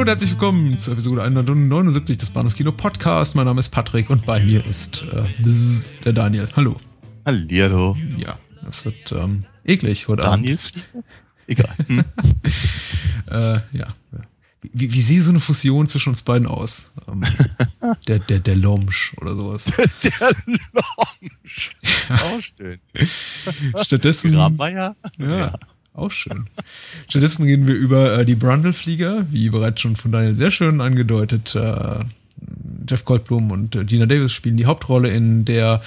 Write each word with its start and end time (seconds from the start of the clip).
Hallo 0.00 0.08
und 0.10 0.12
herzlich 0.12 0.30
willkommen 0.30 0.78
zur 0.78 0.94
Episode 0.94 1.22
179 1.22 2.16
des 2.16 2.30
Bahnhofskino 2.30 2.72
Podcast. 2.72 3.34
Mein 3.34 3.44
Name 3.44 3.60
ist 3.60 3.68
Patrick 3.68 4.08
und 4.08 4.24
bei 4.24 4.40
mir 4.42 4.64
ist 4.64 5.04
äh, 5.12 5.24
bzz, 5.42 5.84
der 6.06 6.14
Daniel. 6.14 6.48
Hallo. 6.56 6.78
Hallihallo. 7.26 7.98
Ja, 8.16 8.38
das 8.64 8.86
wird 8.86 9.12
ähm, 9.12 9.44
eklig 9.62 10.08
heute 10.08 10.22
Daniel? 10.22 10.58
Egal. 11.46 11.74
Hm. 11.86 12.02
Äh, 13.30 13.58
ja. 13.72 13.92
Wie, 14.62 14.90
wie 14.90 15.02
sieht 15.02 15.22
so 15.22 15.30
eine 15.30 15.38
Fusion 15.38 15.86
zwischen 15.86 16.08
uns 16.08 16.22
beiden 16.22 16.46
aus? 16.46 16.90
Ähm, 17.06 17.20
der, 18.08 18.20
der, 18.20 18.38
der 18.38 18.56
Lomsch 18.56 19.12
oder 19.20 19.36
sowas. 19.36 19.64
Der 20.02 20.30
Lounge. 20.72 21.30
Auch 22.08 22.40
schön. 22.40 22.80
Stattdessen. 23.82 24.32
Grabmeier? 24.32 24.96
Ja, 25.18 25.58
auch 25.94 26.10
schön. 26.10 26.46
Stattdessen 27.08 27.44
reden 27.44 27.66
wir 27.66 27.74
über 27.74 28.18
äh, 28.18 28.24
die 28.24 28.34
Brundle-Flieger, 28.34 29.26
wie 29.30 29.50
bereits 29.50 29.80
schon 29.80 29.96
von 29.96 30.12
Daniel 30.12 30.34
sehr 30.34 30.50
schön 30.50 30.80
angedeutet. 30.80 31.54
Äh, 31.54 32.00
Jeff 32.88 33.04
Goldblum 33.04 33.50
und 33.50 33.76
äh, 33.76 33.84
Gina 33.84 34.06
Davis 34.06 34.32
spielen 34.32 34.56
die 34.56 34.66
Hauptrolle 34.66 35.08
in 35.10 35.44
der 35.44 35.82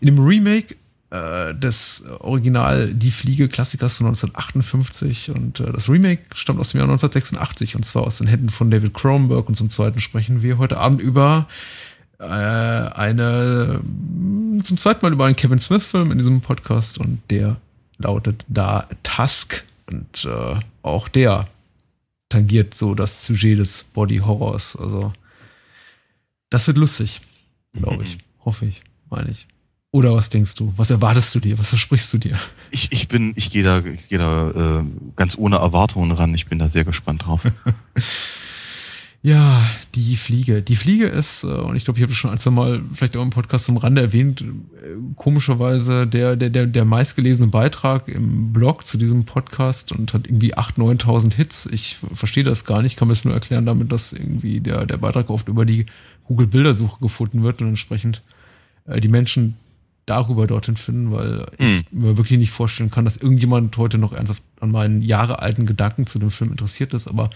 in 0.00 0.06
dem 0.06 0.18
Remake 0.18 0.76
äh, 1.10 1.54
des 1.54 2.04
Original 2.20 2.92
Die 2.94 3.10
Fliege 3.10 3.48
Klassikers 3.48 3.96
von 3.96 4.06
1958 4.06 5.30
und 5.30 5.60
äh, 5.60 5.72
das 5.72 5.88
Remake 5.88 6.22
stammt 6.34 6.60
aus 6.60 6.70
dem 6.70 6.78
Jahr 6.78 6.88
1986 6.88 7.76
und 7.76 7.84
zwar 7.84 8.02
aus 8.02 8.18
den 8.18 8.26
Händen 8.26 8.50
von 8.50 8.70
David 8.70 8.94
Cronenberg 8.94 9.48
und 9.48 9.54
zum 9.54 9.70
zweiten 9.70 10.00
sprechen 10.00 10.42
wir 10.42 10.58
heute 10.58 10.78
Abend 10.78 11.00
über 11.00 11.48
äh, 12.18 12.24
eine 12.24 13.80
zum 14.62 14.76
zweiten 14.76 15.04
Mal 15.04 15.12
über 15.12 15.26
einen 15.26 15.36
Kevin 15.36 15.58
Smith 15.58 15.84
Film 15.84 16.10
in 16.10 16.18
diesem 16.18 16.40
Podcast 16.40 16.98
und 16.98 17.20
der 17.30 17.56
lautet 17.98 18.44
da 18.48 18.88
Tusk 19.02 19.64
und 19.86 20.24
äh, 20.24 20.56
auch 20.82 21.08
der 21.08 21.48
tangiert 22.28 22.74
so 22.74 22.94
das 22.94 23.24
Sujet 23.24 23.58
des 23.58 23.84
Body 23.84 24.18
Horrors. 24.18 24.76
Also 24.76 25.12
das 26.50 26.66
wird 26.66 26.78
lustig, 26.78 27.20
glaube 27.72 28.04
ich, 28.04 28.18
hoffe 28.44 28.66
ich, 28.66 28.82
meine 29.10 29.30
ich. 29.30 29.46
Oder 29.90 30.14
was 30.14 30.28
denkst 30.28 30.54
du? 30.54 30.74
Was 30.76 30.90
erwartest 30.90 31.34
du 31.34 31.40
dir? 31.40 31.58
Was 31.58 31.70
versprichst 31.70 32.12
du 32.12 32.18
dir? 32.18 32.38
Ich, 32.70 32.92
ich 32.92 33.08
bin, 33.08 33.32
ich 33.36 33.50
gehe 33.50 33.62
da, 33.62 33.78
ich 33.78 34.06
geh 34.08 34.18
da 34.18 34.80
äh, 34.80 34.84
ganz 35.16 35.36
ohne 35.38 35.56
Erwartungen 35.56 36.12
ran. 36.12 36.34
Ich 36.34 36.46
bin 36.46 36.58
da 36.58 36.68
sehr 36.68 36.84
gespannt 36.84 37.24
drauf. 37.24 37.42
Ja, 39.20 39.68
die 39.96 40.14
Fliege. 40.14 40.62
Die 40.62 40.76
Fliege 40.76 41.06
ist, 41.06 41.42
äh, 41.42 41.48
und 41.48 41.74
ich 41.74 41.84
glaube, 41.84 41.98
ich 41.98 42.02
habe 42.02 42.12
das 42.12 42.18
schon 42.18 42.30
ein, 42.30 42.38
zwei 42.38 42.52
Mal 42.52 42.82
vielleicht 42.94 43.16
auch 43.16 43.22
im 43.22 43.30
Podcast 43.30 43.68
am 43.68 43.76
Rande 43.76 44.00
erwähnt, 44.00 44.42
äh, 44.42 44.44
komischerweise 45.16 46.06
der, 46.06 46.36
der, 46.36 46.50
der, 46.50 46.66
der 46.66 46.84
meistgelesene 46.84 47.48
Beitrag 47.48 48.06
im 48.06 48.52
Blog 48.52 48.86
zu 48.86 48.96
diesem 48.96 49.24
Podcast 49.24 49.90
und 49.90 50.14
hat 50.14 50.28
irgendwie 50.28 50.54
8.000, 50.56 51.02
9.000 51.02 51.34
Hits. 51.34 51.66
Ich 51.66 51.98
verstehe 52.14 52.44
das 52.44 52.64
gar 52.64 52.80
nicht, 52.80 52.96
kann 52.96 53.08
mir 53.08 53.14
es 53.14 53.24
nur 53.24 53.34
erklären 53.34 53.66
damit, 53.66 53.90
dass 53.90 54.12
irgendwie 54.12 54.60
der, 54.60 54.86
der 54.86 54.98
Beitrag 54.98 55.30
oft 55.30 55.48
über 55.48 55.64
die 55.66 55.86
Google-Bildersuche 56.24 57.00
gefunden 57.00 57.42
wird 57.42 57.60
und 57.60 57.68
entsprechend 57.68 58.22
äh, 58.86 59.00
die 59.00 59.08
Menschen 59.08 59.56
darüber 60.06 60.46
dorthin 60.46 60.76
finden, 60.76 61.12
weil 61.12 61.44
ich 61.58 61.92
mir 61.92 62.16
wirklich 62.16 62.38
nicht 62.38 62.50
vorstellen 62.50 62.90
kann, 62.90 63.04
dass 63.04 63.18
irgendjemand 63.18 63.76
heute 63.76 63.98
noch 63.98 64.12
ernsthaft 64.12 64.42
an 64.60 64.70
meinen 64.70 65.02
jahrealten 65.02 65.66
Gedanken 65.66 66.06
zu 66.06 66.18
dem 66.18 66.30
Film 66.30 66.50
interessiert 66.50 66.94
ist, 66.94 67.08
aber 67.08 67.28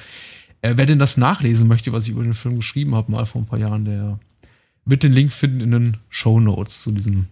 äh, 0.62 0.76
wer 0.76 0.86
denn 0.86 0.98
das 0.98 1.16
nachlesen 1.16 1.68
möchte, 1.68 1.92
was 1.92 2.04
ich 2.04 2.10
über 2.10 2.24
den 2.24 2.34
Film 2.34 2.56
geschrieben 2.56 2.94
habe, 2.94 3.12
mal 3.12 3.26
vor 3.26 3.42
ein 3.42 3.46
paar 3.46 3.58
Jahren, 3.58 3.84
der 3.84 4.18
wird 4.84 5.02
den 5.02 5.12
Link 5.12 5.32
finden 5.32 5.60
in 5.60 5.70
den 5.70 5.96
Show 6.08 6.40
Notes 6.40 6.82
zu 6.82 6.92
diesem 6.92 7.26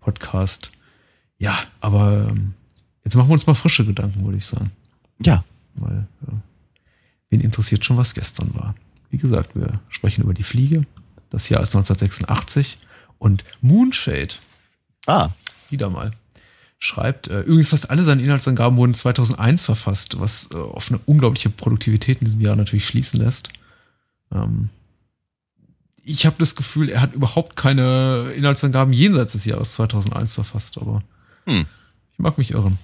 Podcast. 0.00 0.70
Ja, 1.38 1.58
aber 1.80 2.28
ähm, 2.30 2.54
jetzt 3.04 3.16
machen 3.16 3.28
wir 3.28 3.34
uns 3.34 3.46
mal 3.46 3.54
frische 3.54 3.84
Gedanken, 3.84 4.24
würde 4.24 4.38
ich 4.38 4.46
sagen. 4.46 4.70
Ja. 5.20 5.44
Weil 5.74 6.06
äh, 6.26 6.32
wen 7.30 7.40
interessiert 7.40 7.84
schon, 7.84 7.96
was 7.96 8.14
gestern 8.14 8.54
war? 8.54 8.74
Wie 9.10 9.18
gesagt, 9.18 9.54
wir 9.54 9.80
sprechen 9.88 10.22
über 10.22 10.32
die 10.32 10.42
Fliege. 10.42 10.86
Das 11.30 11.48
Jahr 11.48 11.62
ist 11.62 11.74
1986 11.74 12.78
und 13.18 13.44
Moonshade, 13.60 14.34
Ah, 15.06 15.30
wieder 15.70 15.88
mal, 15.88 16.10
schreibt, 16.86 17.28
äh, 17.28 17.40
übrigens 17.40 17.68
fast 17.70 17.90
alle 17.90 18.02
seine 18.04 18.22
Inhaltsangaben 18.22 18.78
wurden 18.78 18.94
2001 18.94 19.64
verfasst, 19.64 20.18
was 20.20 20.50
äh, 20.52 20.56
auf 20.56 20.90
eine 20.90 21.00
unglaubliche 21.06 21.50
Produktivität 21.50 22.20
in 22.20 22.26
diesem 22.26 22.40
Jahr 22.40 22.56
natürlich 22.56 22.86
schließen 22.86 23.20
lässt. 23.20 23.48
Ähm, 24.32 24.70
ich 26.02 26.24
habe 26.24 26.36
das 26.38 26.54
Gefühl, 26.54 26.88
er 26.88 27.00
hat 27.00 27.14
überhaupt 27.14 27.56
keine 27.56 28.32
Inhaltsangaben 28.36 28.92
jenseits 28.92 29.32
des 29.32 29.44
Jahres 29.44 29.72
2001 29.72 30.34
verfasst, 30.34 30.78
aber 30.78 31.02
Hm. 31.46 31.66
ich 32.12 32.18
mag 32.18 32.38
mich 32.38 32.52
irren. 32.52 32.78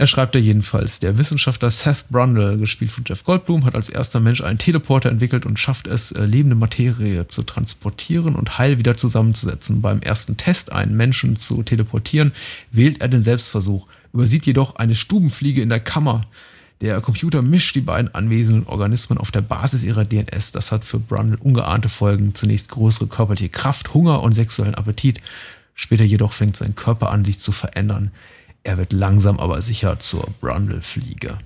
Er 0.00 0.06
schreibt 0.06 0.36
da 0.36 0.38
jedenfalls, 0.38 1.00
der 1.00 1.18
Wissenschaftler 1.18 1.72
Seth 1.72 2.06
Brundle, 2.08 2.56
gespielt 2.56 2.92
von 2.92 3.02
Jeff 3.04 3.24
Goldblum, 3.24 3.64
hat 3.64 3.74
als 3.74 3.88
erster 3.88 4.20
Mensch 4.20 4.40
einen 4.40 4.60
Teleporter 4.60 5.10
entwickelt 5.10 5.44
und 5.44 5.58
schafft 5.58 5.88
es, 5.88 6.12
äh, 6.12 6.24
lebende 6.24 6.54
Materie 6.54 7.26
zu 7.26 7.42
transportieren 7.42 8.36
und 8.36 8.58
heil 8.58 8.78
wieder 8.78 8.96
zusammenzusetzen. 8.96 9.82
Beim 9.82 10.00
ersten 10.00 10.36
Test, 10.36 10.70
einen 10.70 10.96
Menschen 10.96 11.34
zu 11.34 11.64
teleportieren, 11.64 12.30
wählt 12.70 13.00
er 13.00 13.08
den 13.08 13.22
Selbstversuch, 13.22 13.88
übersieht 14.12 14.46
jedoch 14.46 14.76
eine 14.76 14.94
Stubenfliege 14.94 15.62
in 15.62 15.68
der 15.68 15.80
Kammer. 15.80 16.20
Der 16.80 17.00
Computer 17.00 17.42
mischt 17.42 17.74
die 17.74 17.80
beiden 17.80 18.14
anwesenden 18.14 18.68
Organismen 18.68 19.18
auf 19.18 19.32
der 19.32 19.40
Basis 19.40 19.82
ihrer 19.82 20.04
DNS. 20.04 20.52
Das 20.52 20.70
hat 20.70 20.84
für 20.84 21.00
Brundle 21.00 21.38
ungeahnte 21.38 21.88
Folgen. 21.88 22.36
Zunächst 22.36 22.68
größere 22.68 23.08
körperliche 23.08 23.48
Kraft, 23.48 23.94
Hunger 23.94 24.22
und 24.22 24.32
sexuellen 24.32 24.76
Appetit. 24.76 25.20
Später 25.74 26.04
jedoch 26.04 26.34
fängt 26.34 26.56
sein 26.56 26.76
Körper 26.76 27.10
an, 27.10 27.24
sich 27.24 27.40
zu 27.40 27.50
verändern. 27.50 28.12
Er 28.68 28.76
wird 28.76 28.92
langsam 28.92 29.38
aber 29.40 29.62
sicher 29.62 29.98
zur 29.98 30.28
Brundle-Fliege. 30.42 31.38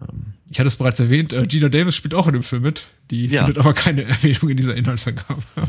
Ähm, 0.00 0.34
Ich 0.48 0.60
hatte 0.60 0.68
es 0.68 0.76
bereits 0.76 1.00
erwähnt, 1.00 1.32
äh, 1.32 1.48
Gina 1.48 1.68
Davis 1.68 1.96
spielt 1.96 2.14
auch 2.14 2.28
in 2.28 2.34
dem 2.34 2.44
Film 2.44 2.62
mit. 2.62 2.86
Die 3.10 3.26
Ja. 3.26 3.44
findet 3.44 3.58
aber 3.58 3.74
keine 3.74 4.04
Erwähnung 4.04 4.50
in 4.50 4.56
dieser 4.56 4.76
Inhaltsangabe. 4.76 5.42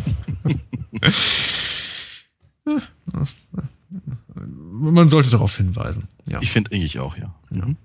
Ja, 2.67 2.75
äh, 2.75 4.39
Man 4.71 5.09
sollte 5.09 5.29
darauf 5.31 5.55
hinweisen. 5.57 6.07
Ja. 6.27 6.39
ich 6.41 6.51
finde 6.51 6.71
eigentlich 6.71 6.99
auch, 6.99 7.17
ja. 7.17 7.33
Mhm. 7.49 7.77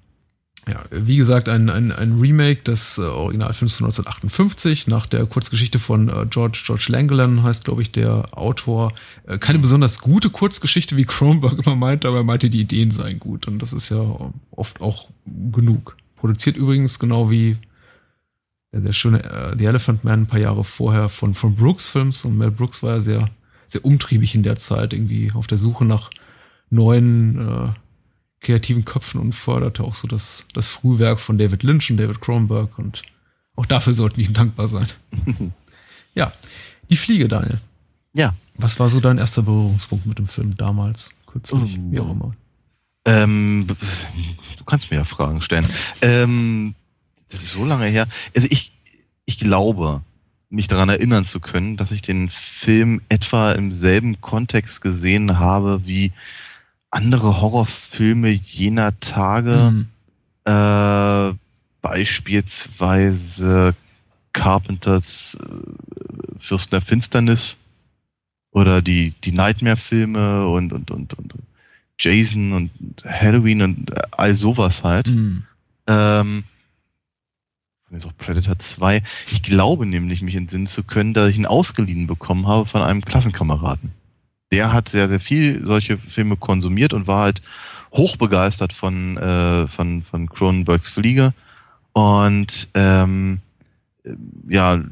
Ja, 0.69 0.85
wie 0.91 1.17
gesagt, 1.17 1.49
ein, 1.49 1.69
ein, 1.69 1.91
ein 1.91 2.21
Remake 2.21 2.63
des 2.63 2.97
äh, 2.97 3.03
Originalfilms 3.03 3.75
von 3.75 3.87
1958 3.87 4.87
nach 4.87 5.07
der 5.07 5.27
Kurzgeschichte 5.27 5.81
von 5.81 6.09
äh, 6.09 6.27
George 6.31 6.63
George 6.65 6.87
Langland 6.89 7.43
heißt, 7.43 7.65
glaube 7.65 7.83
ich, 7.83 7.91
der 7.91 8.39
Autor. 8.39 8.93
Äh, 9.27 9.39
keine 9.39 9.59
besonders 9.59 9.99
gute 9.99 10.31
Kurzgeschichte, 10.31 10.97
wie 10.97 11.05
Kronberg 11.07 11.67
immer 11.67 11.75
meinte, 11.75 12.07
aber 12.07 12.19
er 12.19 12.25
meinte, 12.25 12.49
die 12.49 12.61
Ideen 12.61 12.93
seien 12.93 13.19
gut 13.19 13.49
und 13.49 13.61
das 13.61 13.73
ist 13.73 13.89
ja 13.89 14.05
oft 14.53 14.81
auch 14.81 15.09
genug. 15.27 15.97
Produziert 16.15 16.57
übrigens 16.57 17.01
genau 17.01 17.29
wie 17.29 17.57
der, 18.73 18.83
der 18.83 18.93
schöne 18.93 19.25
äh, 19.25 19.57
The 19.59 19.65
Elephant 19.65 20.05
Man 20.05 20.21
ein 20.21 20.27
paar 20.27 20.39
Jahre 20.39 20.63
vorher 20.63 21.09
von, 21.09 21.35
von 21.35 21.57
Brooks 21.57 21.89
Films 21.89 22.25
und 22.25 22.39
Mel 22.39 22.53
Brooks 22.53 22.85
war 22.85 22.95
ja 22.95 23.01
sehr, 23.01 23.29
sehr 23.67 23.85
umtriebig 23.85 24.37
in 24.37 24.45
der 24.45 24.55
Zeit, 24.55 24.93
irgendwie 24.93 25.33
auf 25.35 25.49
der 25.49 25.59
Suche 25.59 25.85
nach 25.85 26.11
neuen 26.71 27.39
äh, 27.39 27.73
kreativen 28.43 28.85
Köpfen 28.85 29.21
und 29.21 29.35
förderte 29.35 29.85
auch 29.85 29.95
so 29.95 30.07
das, 30.09 30.47
das 30.53 30.69
Frühwerk 30.69 31.21
von 31.21 31.39
David 31.39 31.63
Lynch 31.63 31.91
und 31.91 31.97
David 31.97 32.21
Cronenberg 32.21 32.79
und 32.79 33.03
auch 33.57 33.67
dafür 33.67 33.93
sollten 33.93 34.17
wir 34.19 34.27
ihm 34.27 34.35
dankbar 34.35 34.69
sein. 34.69 34.87
ja, 36.15 36.33
die 36.91 36.97
Fliege, 36.97 37.29
Daniel. 37.29 37.61
Ja. 38.15 38.35
Was 38.57 38.79
war 38.81 38.89
so 38.89 39.01
dein 39.01 39.19
erster 39.19 39.43
Berührungspunkt 39.43 40.07
mit 40.07 40.19
dem 40.19 40.29
Film 40.29 40.57
damals? 40.57 41.11
Kürzlich, 41.27 41.79
Oh. 41.79 41.91
wie 41.91 42.01
auch 42.01 42.11
immer. 42.11 42.35
Ähm, 43.05 43.67
du 44.59 44.65
kannst 44.65 44.91
mir 44.91 44.99
ja 44.99 45.05
Fragen 45.05 45.41
stellen. 45.41 45.67
Ähm, 46.03 46.75
das 47.31 47.43
ist 47.43 47.53
so 47.53 47.65
lange 47.65 47.87
her. 47.87 48.07
Also 48.37 48.47
ich, 48.51 48.73
ich 49.25 49.39
glaube, 49.39 50.03
mich 50.51 50.69
daran 50.69 50.89
erinnern 50.89 51.25
zu 51.25 51.41
können, 51.41 51.77
dass 51.77 51.91
ich 51.91 52.03
den 52.03 52.29
Film 52.29 53.01
etwa 53.09 53.53
im 53.53 53.73
selben 53.73 54.21
Kontext 54.21 54.83
gesehen 54.83 55.39
habe 55.39 55.83
wie 55.87 56.13
andere 56.93 57.41
Horrorfilme 57.41 58.29
jener 58.29 58.99
Tage. 59.01 59.73
Mhm. 59.73 59.89
Äh, 60.45 61.35
beispielsweise 61.81 63.75
Carpenters 64.33 65.37
äh, 65.41 65.47
Fürsten 66.39 66.71
der 66.71 66.81
Finsternis 66.81 67.57
oder 68.51 68.83
die, 68.83 69.15
die 69.25 69.33
Nightmare-Filme 69.33 70.47
und, 70.47 70.73
und, 70.73 70.91
und, 70.91 71.15
und 71.15 71.35
Jason 71.99 72.53
und 72.53 72.71
Halloween 73.05 73.63
und 73.63 73.93
all 74.19 74.35
sowas 74.35 74.85
halt. 74.85 75.09
Mhm. 75.09 75.45
Ähm, 75.87 76.45
jetzt 77.91 78.07
auch 78.07 78.17
Predator 78.17 78.59
2. 78.59 79.03
Ich 79.31 79.43
glaube 79.43 79.87
nämlich, 79.87 80.23
mich 80.23 80.35
entsinnen 80.35 80.67
zu 80.67 80.83
können, 80.83 81.15
dass 81.15 81.31
ich 81.31 81.37
ihn 81.37 81.47
ausgeliehen 81.47 82.07
bekommen 82.07 82.47
habe 82.47 82.67
von 82.67 82.83
einem 82.83 83.03
Klassenkameraden. 83.03 83.93
Der 84.53 84.73
hat 84.73 84.89
sehr, 84.89 85.09
sehr 85.09 85.21
viel 85.21 85.67
solche 85.67 85.99
Filme 85.99 86.37
konsumiert 86.37 86.93
und 86.93 87.07
war 87.07 87.21
halt 87.21 87.43
hochbegeistert 87.93 88.73
von, 88.73 89.17
äh, 89.17 89.67
von, 89.67 90.03
von 90.03 90.29
Cronenbergs 90.29 90.89
Fliege. 90.89 91.33
Und 91.93 92.69
ähm, 92.75 93.41
ja, 94.49 94.83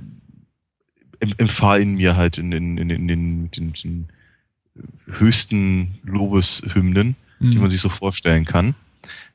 empfahl 1.38 1.82
ihn 1.82 1.94
mir 1.94 2.16
halt 2.16 2.38
in, 2.38 2.52
in, 2.52 2.78
in, 2.78 2.90
in 2.90 3.08
den, 3.08 3.50
den, 3.50 3.72
den 3.72 4.08
höchsten 5.06 5.98
Lobeshymnen, 6.04 7.16
mhm. 7.38 7.50
die 7.50 7.58
man 7.58 7.70
sich 7.70 7.80
so 7.80 7.88
vorstellen 7.88 8.44
kann. 8.44 8.74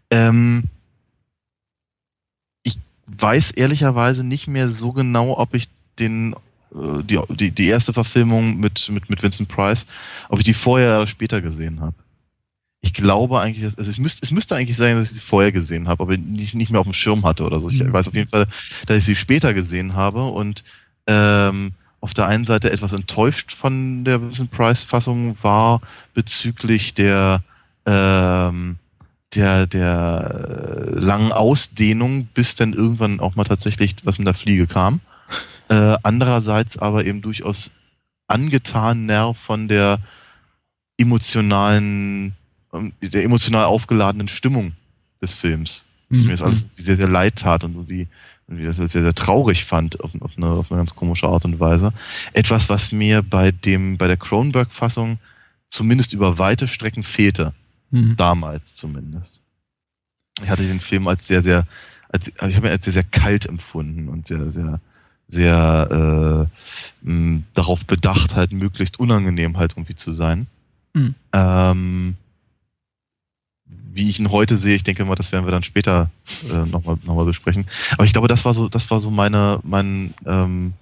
Ähm, 0.10 0.66
ich 2.64 2.80
weiß 3.08 3.52
ehrlicherweise 3.52 4.24
nicht 4.24 4.48
mehr 4.48 4.70
so 4.70 4.92
genau, 4.92 5.38
ob 5.38 5.54
ich 5.54 5.70
den 6.00 6.36
die, 7.04 7.20
die, 7.30 7.52
die 7.52 7.68
erste 7.68 7.94
Verfilmung 7.94 8.60
mit, 8.60 8.90
mit, 8.90 9.10
mit 9.10 9.24
Vincent 9.24 9.50
Price, 9.50 9.86
ob 10.30 10.40
ich 10.40 10.46
die 10.46 10.54
vorher 10.54 10.98
oder 10.98 11.08
später 11.08 11.42
gesehen 11.42 11.80
habe. 11.80 11.96
Ich 12.82 12.94
glaube 12.94 13.40
eigentlich, 13.40 13.64
dass, 13.64 13.78
also 13.78 13.90
es, 13.90 13.98
müsste, 13.98 14.22
es 14.24 14.32
müsste 14.32 14.56
eigentlich 14.56 14.78
sein, 14.78 14.98
dass 14.98 15.10
ich 15.10 15.16
sie 15.16 15.22
vorher 15.22 15.52
gesehen 15.52 15.88
habe, 15.88 16.04
aber 16.04 16.18
nicht, 16.18 16.54
nicht 16.54 16.70
mehr 16.70 16.80
auf 16.80 16.86
dem 16.86 16.94
Schirm 16.94 17.26
hatte 17.26 17.44
oder 17.44 17.60
so. 17.60 17.70
Ich 17.70 17.82
mhm. 17.82 17.94
weiß 17.94 18.08
auf 18.08 18.14
jeden 18.14 18.30
Fall, 18.30 18.48
dass 18.86 18.98
ich 18.98 19.06
sie 19.06 19.16
später 19.16 19.54
gesehen 19.54 19.96
habe 19.96 20.26
und 20.26 20.64
ähm, 21.08 21.72
auf 22.02 22.14
der 22.14 22.28
einen 22.28 22.46
Seite 22.46 22.72
etwas 22.72 22.94
enttäuscht 22.94 23.54
von 23.54 24.04
der 24.04 24.22
Vincent 24.22 24.52
Price-Fassung 24.52 25.36
war 25.42 25.82
bezüglich 26.14 26.94
der 26.94 27.44
ähm, 27.88 28.78
der, 29.36 29.68
der 29.68 30.88
äh, 30.88 31.00
langen 31.00 31.32
Ausdehnung, 31.32 32.28
bis 32.34 32.56
dann 32.56 32.74
irgendwann 32.74 33.20
auch 33.20 33.36
mal 33.36 33.44
tatsächlich 33.44 33.96
was 34.04 34.18
mit 34.18 34.28
der 34.28 34.34
Fliege 34.34 34.68
kam. 34.68 35.02
Äh, 35.70 35.98
andererseits 36.04 36.78
aber 36.78 37.06
eben 37.06 37.22
durchaus 37.22 37.72
angetaner 38.28 39.34
von 39.34 39.68
der 39.68 40.00
emotionalen, 40.98 42.34
ähm, 42.74 42.94
der 43.02 43.24
emotional 43.24 43.66
aufgeladenen 43.66 44.28
Stimmung 44.28 44.74
des 45.22 45.34
Films. 45.34 45.86
Das 46.10 46.20
mhm. 46.20 46.26
mir 46.26 46.32
das 46.32 46.42
alles 46.42 46.68
sehr, 46.72 46.98
sehr 46.98 47.10
leid 47.10 47.38
tat 47.38 47.64
und 47.64 47.90
wie, 47.90 48.08
wie 48.48 48.66
das 48.66 48.78
sehr, 48.78 48.88
sehr 48.88 49.16
traurig 49.16 49.66
fand 49.66 50.00
auf, 50.02 50.12
auf, 50.22 50.32
eine, 50.38 50.48
auf 50.48 50.72
eine 50.72 50.80
ganz 50.80 50.96
komische 50.96 51.28
Art 51.28 51.46
und 51.46 51.60
Weise. 51.60 51.94
Etwas, 52.34 52.70
was 52.70 52.92
mir 52.92 53.22
bei 53.22 53.52
dem, 53.52 53.98
bei 53.98 54.08
der 54.08 54.18
Cronenberg-Fassung 54.18 55.20
zumindest 55.70 56.14
über 56.14 56.38
weite 56.38 56.68
Strecken 56.68 57.04
fehlte. 57.04 57.54
Mhm. 57.92 58.16
Damals 58.16 58.76
zumindest. 58.76 59.40
Ich 60.42 60.50
hatte 60.50 60.68
den 60.68 60.80
Film 60.80 61.08
als 61.08 61.28
sehr, 61.28 61.42
sehr, 61.42 61.66
als, 62.10 62.28
ich 62.28 62.56
habe 62.56 62.68
ihn 62.68 62.74
als 62.74 62.86
sehr, 62.86 62.94
sehr 62.94 63.04
kalt 63.04 63.46
empfunden 63.46 64.10
und 64.10 64.28
sehr, 64.28 64.52
sehr, 64.52 64.80
sehr 65.28 66.50
äh, 67.04 67.10
mh, 67.10 67.42
darauf 67.54 67.86
bedacht, 67.86 68.36
halt 68.36 68.52
möglichst 68.52 69.00
unangenehm 69.00 69.58
halt 69.58 69.74
irgendwie 69.74 69.96
zu 69.96 70.12
sein. 70.12 70.48
Mhm. 70.94 71.16
Ähm, 71.34 72.16
wie 73.66 74.10
ich 74.10 74.20
ihn 74.20 74.32
heute 74.32 74.58
sehe, 74.58 74.76
ich 74.76 74.84
denke 74.84 75.06
mal, 75.06 75.16
das 75.16 75.32
werden 75.32 75.46
wir 75.46 75.52
dann 75.52 75.64
später 75.64 76.12
äh, 76.52 76.70
nochmal 76.70 76.98
noch 77.06 77.16
mal 77.16 77.26
besprechen. 77.26 77.66
Aber 77.94 78.04
ich 78.04 78.14
glaube, 78.14 78.28
das 78.28 78.46
war 78.46 78.54
so, 78.54 78.68
das 78.68 78.92
war 78.92 79.00
so 79.00 79.10
meine, 79.10 79.60
mein, 79.64 80.14
ähm, 80.26 80.74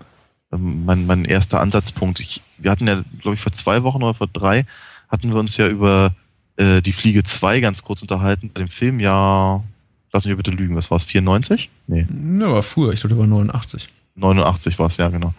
ähm, 0.52 0.86
mein, 0.86 1.06
mein 1.06 1.26
erster 1.26 1.62
Ansatzpunkt. 1.62 2.20
Ich, 2.20 2.42
wir 2.58 2.72
hatten 2.72 2.88
ja, 2.88 3.04
glaube 3.22 3.36
ich, 3.36 3.42
vor 3.42 3.52
zwei 3.52 3.84
Wochen 3.84 4.04
oder 4.04 4.14
vor 4.14 4.28
drei 4.28 4.66
hatten 5.10 5.30
wir 5.30 5.40
uns 5.40 5.58
ja 5.58 5.68
über 5.68 6.16
äh, 6.58 6.82
die 6.82 6.94
Fliege 6.94 7.24
2 7.24 7.60
ganz 7.60 7.84
kurz 7.84 8.02
unterhalten. 8.02 8.50
Bei 8.54 8.60
dem 8.60 8.70
Film 8.70 9.00
ja, 9.00 9.64
lass 10.12 10.26
mich 10.26 10.36
bitte 10.36 10.52
lügen, 10.52 10.76
was 10.76 10.90
war 10.90 10.98
es, 10.98 11.04
94? 11.04 11.70
Nee. 11.88 12.08
Ja, 12.40 12.52
war 12.52 12.64
früher, 12.64 12.94
ich 12.94 13.02
glaube, 13.02 13.16
der 13.16 13.20
war 13.20 13.28
89. 13.28 13.90
89 14.16 14.78
war 14.80 14.88
es, 14.88 14.98
ja, 14.98 15.10
genau. 15.10 15.34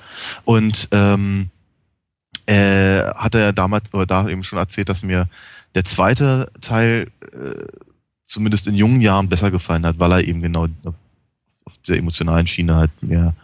Und 0.44 0.88
ähm, 0.92 1.50
äh, 2.46 3.02
hat 3.14 3.34
er 3.34 3.52
damals 3.52 3.92
oder 3.92 4.06
da 4.06 4.28
eben 4.28 4.44
schon 4.44 4.58
erzählt, 4.58 4.88
dass 4.88 5.02
mir 5.02 5.28
der 5.74 5.84
zweite 5.84 6.50
Teil 6.60 7.10
äh, 7.32 7.64
zumindest 8.26 8.66
in 8.66 8.74
jungen 8.74 9.00
Jahren 9.00 9.28
besser 9.28 9.50
gefallen 9.50 9.86
hat, 9.86 9.98
weil 9.98 10.12
er 10.12 10.24
eben 10.24 10.42
genau 10.42 10.66
auf, 10.84 10.94
auf 11.64 11.72
der 11.86 11.98
emotionalen 11.98 12.46
Schiene 12.46 12.74
halt 12.74 12.90
mehr 13.02 13.34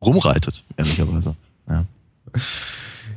rumreitet, 0.00 0.64
ehrlicherweise. 0.76 1.36
Ja. 1.68 1.84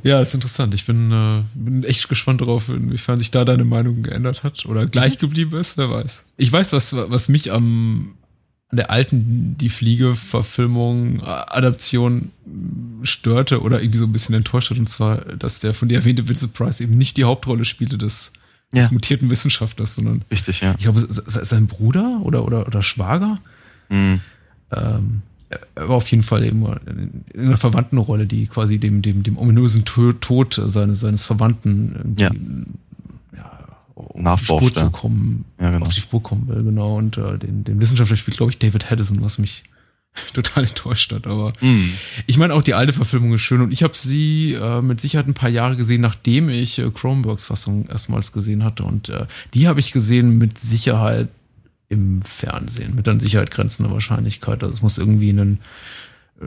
Ja, 0.02 0.20
ist 0.20 0.34
interessant. 0.34 0.74
Ich 0.74 0.86
bin, 0.86 1.10
äh, 1.10 1.42
bin 1.54 1.82
echt 1.82 2.08
gespannt 2.08 2.40
darauf, 2.40 2.68
inwiefern 2.68 3.18
sich 3.18 3.30
da 3.30 3.44
deine 3.44 3.64
Meinung 3.64 4.02
geändert 4.02 4.44
hat 4.44 4.64
oder 4.66 4.86
gleich 4.86 5.16
mhm. 5.16 5.20
geblieben 5.20 5.56
ist, 5.56 5.76
wer 5.76 5.90
weiß. 5.90 6.24
Ich 6.36 6.52
weiß, 6.52 6.72
was, 6.72 6.94
was 6.94 7.28
mich 7.28 7.52
am 7.52 8.14
an 8.70 8.76
der 8.76 8.90
alten 8.90 9.56
Die 9.58 9.70
Fliege-Verfilmung, 9.70 11.22
Adaption 11.22 12.30
störte 13.02 13.62
oder 13.62 13.80
irgendwie 13.80 13.98
so 13.98 14.04
ein 14.04 14.12
bisschen 14.12 14.34
enttäuscht 14.34 14.70
hat, 14.70 14.78
und 14.78 14.88
zwar, 14.88 15.16
dass 15.16 15.60
der 15.60 15.72
von 15.72 15.88
dir 15.88 15.96
erwähnte 15.96 16.28
Vincent 16.28 16.52
Price 16.52 16.80
eben 16.80 16.98
nicht 16.98 17.16
die 17.16 17.24
Hauptrolle 17.24 17.64
spielte 17.64 17.96
des, 17.96 18.32
ja. 18.72 18.82
des 18.82 18.90
mutierten 18.90 19.30
Wissenschaftlers, 19.30 19.94
sondern 19.94 20.22
Richtig, 20.30 20.60
ja. 20.60 20.74
ich 20.76 20.84
glaube, 20.84 21.00
sein 21.08 21.66
Bruder 21.66 22.20
oder, 22.22 22.44
oder, 22.44 22.66
oder 22.66 22.82
Schwager. 22.82 23.40
Mhm. 23.88 24.20
Ähm, 24.70 25.22
er 25.74 25.88
war 25.88 25.96
auf 25.96 26.10
jeden 26.10 26.22
Fall 26.22 26.44
eben 26.44 26.66
in 27.32 27.40
einer 27.40 27.56
Verwandtenrolle, 27.56 28.26
die 28.26 28.48
quasi 28.48 28.78
dem, 28.78 29.00
dem, 29.00 29.22
dem 29.22 29.38
ominösen 29.38 29.86
Tod 29.86 30.60
seines, 30.62 31.00
seines 31.00 31.24
Verwandten 31.24 32.16
ja. 32.18 32.30
Die 34.14 34.44
Spur 34.44 34.72
zu 34.72 34.90
kommen, 34.90 35.44
ja, 35.60 35.70
genau. 35.70 35.86
auf 35.86 35.94
die 35.94 36.00
Spur 36.00 36.22
kommen 36.22 36.48
will, 36.48 36.62
genau. 36.62 36.96
Und 36.96 37.16
äh, 37.16 37.38
den, 37.38 37.64
den 37.64 37.80
Wissenschaftler 37.80 38.16
spielt, 38.16 38.36
glaube 38.36 38.52
ich, 38.52 38.58
David 38.58 38.90
Haddison, 38.90 39.22
was 39.22 39.38
mich 39.38 39.64
total 40.34 40.64
enttäuscht 40.64 41.12
hat. 41.12 41.26
Aber 41.26 41.52
mm. 41.60 41.90
ich 42.26 42.38
meine, 42.38 42.54
auch 42.54 42.62
die 42.62 42.74
alte 42.74 42.92
Verfilmung 42.92 43.34
ist 43.34 43.42
schön 43.42 43.60
und 43.60 43.72
ich 43.72 43.82
habe 43.82 43.96
sie 43.96 44.54
äh, 44.54 44.82
mit 44.82 45.00
Sicherheit 45.00 45.28
ein 45.28 45.34
paar 45.34 45.50
Jahre 45.50 45.76
gesehen, 45.76 46.00
nachdem 46.00 46.48
ich 46.48 46.78
äh, 46.78 46.90
Cronenbergs 46.90 47.46
Fassung 47.46 47.86
erstmals 47.88 48.32
gesehen 48.32 48.64
hatte. 48.64 48.84
Und 48.84 49.08
äh, 49.08 49.26
die 49.54 49.68
habe 49.68 49.80
ich 49.80 49.92
gesehen 49.92 50.38
mit 50.38 50.58
Sicherheit 50.58 51.28
im 51.88 52.22
Fernsehen 52.22 52.94
mit 52.94 53.08
an 53.08 53.20
Sicherheit 53.20 53.50
grenzender 53.50 53.92
Wahrscheinlichkeit. 53.92 54.62
Also 54.62 54.74
es 54.74 54.82
muss 54.82 54.98
irgendwie 54.98 55.30
äh, 55.30 55.56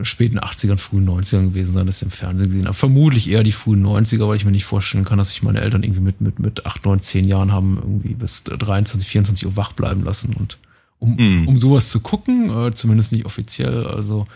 späten 0.02 0.38
80ern, 0.38 0.78
frühen 0.78 1.08
90ern 1.08 1.48
gewesen 1.48 1.72
sein, 1.72 1.86
dass 1.86 1.98
ich 1.98 2.04
im 2.04 2.10
Fernsehen 2.10 2.48
gesehen 2.48 2.66
habe. 2.66 2.74
Vermutlich 2.74 3.28
eher 3.28 3.42
die 3.42 3.52
frühen 3.52 3.84
90er, 3.84 4.26
weil 4.26 4.36
ich 4.36 4.44
mir 4.44 4.50
nicht 4.50 4.64
vorstellen 4.64 5.04
kann, 5.04 5.18
dass 5.18 5.30
sich 5.30 5.42
meine 5.42 5.60
Eltern 5.60 5.82
irgendwie 5.82 6.00
mit, 6.00 6.20
mit, 6.20 6.38
mit 6.38 6.64
8, 6.64 6.84
9, 6.84 7.00
10 7.00 7.28
Jahren 7.28 7.52
haben 7.52 7.76
irgendwie 7.76 8.14
bis 8.14 8.44
23, 8.44 9.08
24 9.08 9.46
Uhr 9.46 9.56
wach 9.56 9.72
bleiben 9.72 10.02
lassen 10.02 10.34
und 10.34 10.58
um, 10.98 11.16
mm. 11.16 11.48
um 11.48 11.60
sowas 11.60 11.90
zu 11.90 11.98
gucken, 12.00 12.48
äh, 12.48 12.72
zumindest 12.72 13.12
nicht 13.12 13.26
offiziell, 13.26 13.86
also 13.86 14.26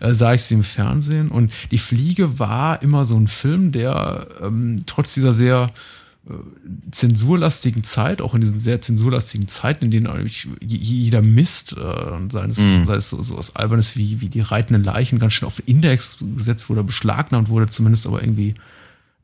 äh, 0.00 0.12
sah 0.12 0.34
ich 0.34 0.42
sie 0.42 0.54
im 0.54 0.64
Fernsehen 0.64 1.28
und 1.28 1.52
die 1.70 1.78
Fliege 1.78 2.40
war 2.40 2.82
immer 2.82 3.04
so 3.04 3.16
ein 3.16 3.28
Film, 3.28 3.70
der 3.70 4.26
ähm, 4.42 4.80
trotz 4.86 5.14
dieser 5.14 5.32
sehr 5.32 5.68
zensurlastigen 6.90 7.84
Zeit, 7.84 8.20
auch 8.20 8.34
in 8.34 8.40
diesen 8.40 8.58
sehr 8.58 8.80
zensurlastigen 8.80 9.46
Zeiten, 9.46 9.84
in 9.84 9.90
denen 9.92 10.06
eigentlich 10.08 10.48
jeder 10.60 11.22
Mist, 11.22 11.76
äh, 11.76 12.30
sei 12.30 12.46
es, 12.46 12.58
mhm. 12.58 12.84
sei 12.84 12.96
es 12.96 13.08
so, 13.10 13.22
so 13.22 13.36
was 13.36 13.54
Albernes 13.54 13.96
wie, 13.96 14.20
wie 14.20 14.28
die 14.28 14.40
reitenden 14.40 14.82
Leichen 14.82 15.20
ganz 15.20 15.34
schön 15.34 15.46
auf 15.46 15.56
den 15.56 15.66
Index 15.66 16.18
gesetzt 16.20 16.68
wurde, 16.68 16.82
beschlagnahmt 16.82 17.48
wurde, 17.48 17.66
zumindest 17.66 18.06
aber 18.06 18.22
irgendwie 18.22 18.54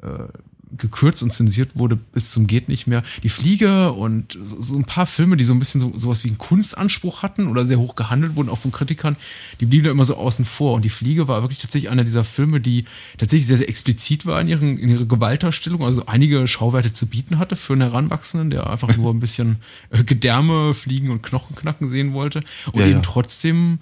äh, 0.02 0.28
gekürzt 0.76 1.22
und 1.22 1.32
zensiert 1.32 1.70
wurde 1.74 1.96
bis 1.96 2.30
zum 2.30 2.46
geht 2.46 2.68
nicht 2.68 2.86
mehr. 2.86 3.02
Die 3.22 3.28
Fliege 3.28 3.92
und 3.92 4.38
so, 4.42 4.76
ein 4.76 4.84
paar 4.84 5.06
Filme, 5.06 5.36
die 5.36 5.44
so 5.44 5.52
ein 5.52 5.58
bisschen 5.58 5.80
so 5.80 5.92
sowas 5.96 6.24
wie 6.24 6.28
einen 6.28 6.38
Kunstanspruch 6.38 7.22
hatten 7.22 7.48
oder 7.48 7.64
sehr 7.64 7.78
hoch 7.78 7.96
gehandelt 7.96 8.36
wurden, 8.36 8.48
auch 8.48 8.58
von 8.58 8.72
Kritikern, 8.72 9.16
die 9.60 9.66
blieben 9.66 9.84
da 9.84 9.90
immer 9.90 10.04
so 10.04 10.16
außen 10.16 10.44
vor. 10.44 10.74
Und 10.74 10.84
die 10.84 10.90
Fliege 10.90 11.28
war 11.28 11.42
wirklich 11.42 11.60
tatsächlich 11.60 11.90
einer 11.90 12.04
dieser 12.04 12.24
Filme, 12.24 12.60
die 12.60 12.84
tatsächlich 13.18 13.46
sehr, 13.46 13.58
sehr 13.58 13.68
explizit 13.68 14.26
war 14.26 14.40
in, 14.40 14.48
ihren, 14.48 14.78
in 14.78 14.88
ihrer 14.88 15.06
Gewaltdarstellung, 15.06 15.82
also 15.82 16.06
einige 16.06 16.46
Schauwerte 16.48 16.92
zu 16.92 17.06
bieten 17.06 17.38
hatte 17.38 17.56
für 17.56 17.74
einen 17.74 17.82
Heranwachsenden, 17.82 18.50
der 18.50 18.68
einfach 18.68 18.96
nur 18.96 19.12
ein 19.12 19.20
bisschen 19.20 19.56
äh, 19.90 20.04
Gedärme 20.04 20.74
fliegen 20.74 21.10
und 21.10 21.22
Knochen 21.22 21.56
knacken 21.56 21.88
sehen 21.88 22.12
wollte 22.12 22.40
und 22.72 22.80
ja, 22.80 22.86
eben 22.86 22.96
ja. 22.96 23.02
trotzdem 23.02 23.78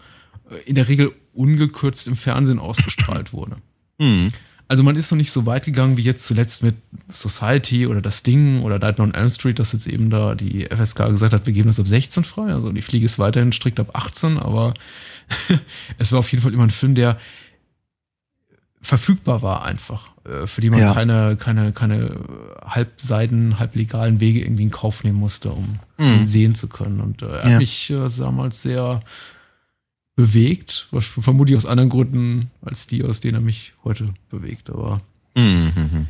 äh, 0.50 0.56
in 0.68 0.74
der 0.74 0.88
Regel 0.88 1.12
ungekürzt 1.32 2.06
im 2.06 2.16
Fernsehen 2.16 2.58
ausgestrahlt 2.58 3.32
wurde. 3.32 3.56
Mhm. 3.98 4.32
Also 4.70 4.84
man 4.84 4.94
ist 4.94 5.10
noch 5.10 5.16
nicht 5.16 5.32
so 5.32 5.46
weit 5.46 5.64
gegangen 5.64 5.96
wie 5.96 6.02
jetzt 6.02 6.24
zuletzt 6.24 6.62
mit 6.62 6.76
Society 7.10 7.88
oder 7.88 8.00
das 8.00 8.22
Ding 8.22 8.62
oder 8.62 8.78
Nightmare 8.78 9.08
on 9.08 9.14
Elm 9.14 9.28
Street, 9.28 9.58
dass 9.58 9.72
jetzt 9.72 9.88
eben 9.88 10.10
da 10.10 10.36
die 10.36 10.64
FSK 10.66 11.08
gesagt 11.08 11.32
hat, 11.32 11.44
wir 11.44 11.52
geben 11.52 11.66
das 11.66 11.80
ab 11.80 11.88
16 11.88 12.22
frei. 12.22 12.52
Also 12.52 12.70
die 12.70 12.80
Fliege 12.80 13.04
ist 13.04 13.18
weiterhin 13.18 13.52
strikt 13.52 13.80
ab 13.80 13.90
18, 13.94 14.38
aber 14.38 14.74
es 15.98 16.12
war 16.12 16.20
auf 16.20 16.30
jeden 16.30 16.44
Fall 16.44 16.54
immer 16.54 16.62
ein 16.62 16.70
Film, 16.70 16.94
der 16.94 17.18
verfügbar 18.80 19.42
war 19.42 19.64
einfach, 19.64 20.10
äh, 20.22 20.46
für 20.46 20.60
die 20.60 20.70
man 20.70 20.78
ja. 20.78 20.94
keine, 20.94 21.36
keine, 21.36 21.72
keine 21.72 22.20
halbseiden, 22.64 23.58
halblegalen 23.58 24.20
Wege 24.20 24.40
irgendwie 24.40 24.62
in 24.62 24.70
Kauf 24.70 25.02
nehmen 25.02 25.18
musste, 25.18 25.50
um 25.50 25.80
mhm. 25.98 26.18
ihn 26.18 26.26
sehen 26.28 26.54
zu 26.54 26.68
können. 26.68 27.00
Und 27.00 27.22
äh, 27.22 27.26
er 27.26 27.44
ja. 27.44 27.50
hat 27.54 27.58
mich 27.58 27.90
äh, 27.90 28.08
damals 28.18 28.62
sehr 28.62 29.00
bewegt. 30.20 30.88
Vermutlich 30.92 31.56
aus 31.56 31.66
anderen 31.66 31.88
Gründen 31.88 32.50
als 32.60 32.86
die, 32.86 33.02
aus 33.02 33.20
denen 33.20 33.36
er 33.36 33.40
mich 33.40 33.72
heute 33.84 34.12
bewegt. 34.28 34.68
Aber 34.68 35.00
mhm. 35.34 36.06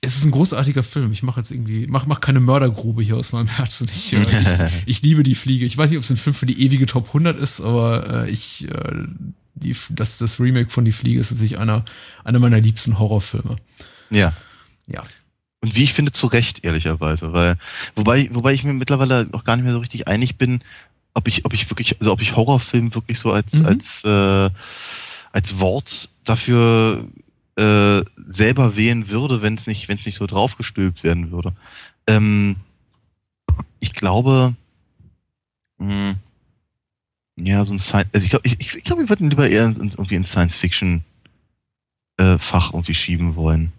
es 0.00 0.16
ist 0.16 0.24
ein 0.24 0.30
großartiger 0.30 0.84
Film. 0.84 1.10
Ich 1.10 1.24
mache 1.24 1.40
jetzt 1.40 1.50
irgendwie, 1.50 1.86
mach, 1.88 2.06
mach 2.06 2.20
keine 2.20 2.38
Mördergrube 2.38 3.02
hier 3.02 3.16
aus 3.16 3.32
meinem 3.32 3.48
Herzen. 3.48 3.88
Ich, 3.92 4.12
äh, 4.12 4.20
ich, 4.20 4.72
ich, 4.86 5.02
liebe 5.02 5.24
die 5.24 5.34
Fliege. 5.34 5.66
Ich 5.66 5.76
weiß 5.76 5.90
nicht, 5.90 5.98
ob 5.98 6.04
es 6.04 6.10
ein 6.10 6.16
Film 6.16 6.34
für 6.34 6.46
die 6.46 6.62
ewige 6.62 6.86
Top 6.86 7.08
100 7.08 7.36
ist, 7.38 7.60
aber 7.60 8.26
äh, 8.26 8.30
ich, 8.30 8.68
äh, 8.70 9.04
die, 9.56 9.74
das, 9.90 10.18
das 10.18 10.38
Remake 10.38 10.70
von 10.70 10.84
Die 10.84 10.92
Fliege 10.92 11.18
ist 11.18 11.30
tatsächlich 11.30 11.58
einer, 11.58 11.84
einer 12.22 12.38
meiner 12.38 12.60
liebsten 12.60 13.00
Horrorfilme. 13.00 13.56
Ja. 14.10 14.32
Ja. 14.86 15.02
Und 15.60 15.74
wie 15.74 15.82
ich 15.82 15.92
finde, 15.92 16.12
zu 16.12 16.28
Recht, 16.28 16.64
ehrlicherweise, 16.64 17.32
weil, 17.32 17.56
wobei, 17.96 18.28
wobei 18.32 18.52
ich 18.52 18.62
mir 18.62 18.74
mittlerweile 18.74 19.28
auch 19.32 19.42
gar 19.42 19.56
nicht 19.56 19.64
mehr 19.64 19.72
so 19.72 19.80
richtig 19.80 20.06
einig 20.06 20.36
bin, 20.36 20.60
ob 21.16 21.28
ich, 21.28 21.44
ob 21.46 21.54
ich 21.54 21.68
wirklich, 21.70 21.98
also 21.98 22.12
ob 22.12 22.20
ich 22.20 22.36
Horrorfilm 22.36 22.94
wirklich 22.94 23.18
so 23.18 23.32
als, 23.32 23.54
mhm. 23.54 23.66
als, 23.66 24.04
äh, 24.04 24.50
als 25.32 25.58
Wort 25.58 26.10
dafür 26.24 27.08
äh, 27.56 28.02
selber 28.26 28.76
wählen 28.76 29.08
würde, 29.08 29.40
wenn 29.40 29.54
es 29.54 29.66
nicht, 29.66 29.88
wenn 29.88 29.96
es 29.96 30.04
nicht 30.04 30.16
so 30.16 30.26
draufgestülpt 30.26 31.04
werden 31.04 31.30
würde. 31.30 31.54
Ähm, 32.06 32.56
ich 33.80 33.94
glaube, 33.94 34.54
mh, 35.78 36.16
hm, 37.36 37.46
ja, 37.46 37.64
so 37.64 37.72
ein 37.72 37.78
Science, 37.78 38.10
also 38.12 38.24
ich 38.24 38.30
glaube, 38.30 38.46
ich, 38.46 38.60
ich, 38.60 38.74
ich 38.74 38.84
glaube, 38.84 39.02
wir 39.02 39.08
würden 39.08 39.30
lieber 39.30 39.48
eher 39.48 39.64
ins, 39.64 39.78
irgendwie 39.78 40.16
ins 40.16 40.30
Science-Fiction 40.30 41.02
äh, 42.18 42.36
irgendwie 42.52 42.94
schieben 42.94 43.36
wollen. 43.36 43.72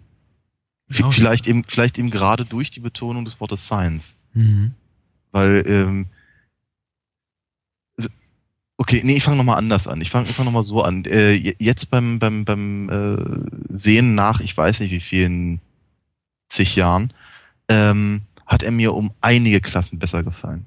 Okay. 0.90 1.04
Vielleicht 1.12 1.46
eben, 1.46 1.64
vielleicht 1.68 1.98
eben 1.98 2.10
gerade 2.10 2.44
durch 2.44 2.70
die 2.70 2.80
Betonung 2.80 3.24
des 3.24 3.40
Wortes 3.40 3.64
Science. 3.64 4.16
Mhm. 4.32 4.72
Weil, 5.30 5.62
ähm, 5.66 6.06
okay, 8.78 9.02
nee, 9.04 9.16
ich 9.16 9.24
fange 9.24 9.36
nochmal 9.36 9.58
anders 9.58 9.86
an. 9.86 10.00
Ich 10.00 10.08
fange 10.08 10.26
fang 10.26 10.46
nochmal 10.46 10.62
so 10.62 10.82
an. 10.82 11.04
Äh, 11.04 11.34
jetzt 11.58 11.90
beim, 11.90 12.18
beim, 12.18 12.44
beim 12.44 12.88
äh, 12.88 13.76
Sehen 13.76 14.14
nach, 14.14 14.40
ich 14.40 14.56
weiß 14.56 14.80
nicht 14.80 14.92
wie 14.92 15.00
vielen 15.00 15.60
zig 16.48 16.76
Jahren, 16.76 17.12
ähm, 17.68 18.22
hat 18.46 18.62
er 18.62 18.70
mir 18.70 18.94
um 18.94 19.12
einige 19.20 19.60
Klassen 19.60 19.98
besser 19.98 20.22
gefallen. 20.22 20.64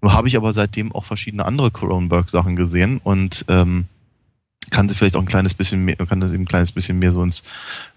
Nur 0.00 0.12
habe 0.12 0.28
ich 0.28 0.36
aber 0.36 0.52
seitdem 0.52 0.92
auch 0.92 1.04
verschiedene 1.04 1.44
andere 1.44 1.72
Cronenberg-Sachen 1.72 2.54
gesehen 2.54 3.00
und 3.02 3.44
ähm, 3.48 3.86
kann 4.70 4.88
sie 4.88 4.94
vielleicht 4.94 5.16
auch 5.16 5.20
ein 5.20 5.26
kleines 5.26 5.54
bisschen 5.54 5.84
mehr, 5.84 5.96
kann 5.96 6.20
das 6.20 6.30
ein 6.30 6.44
kleines 6.46 6.70
bisschen 6.70 6.98
mehr 7.00 7.10
so 7.10 7.22
ins 7.22 7.42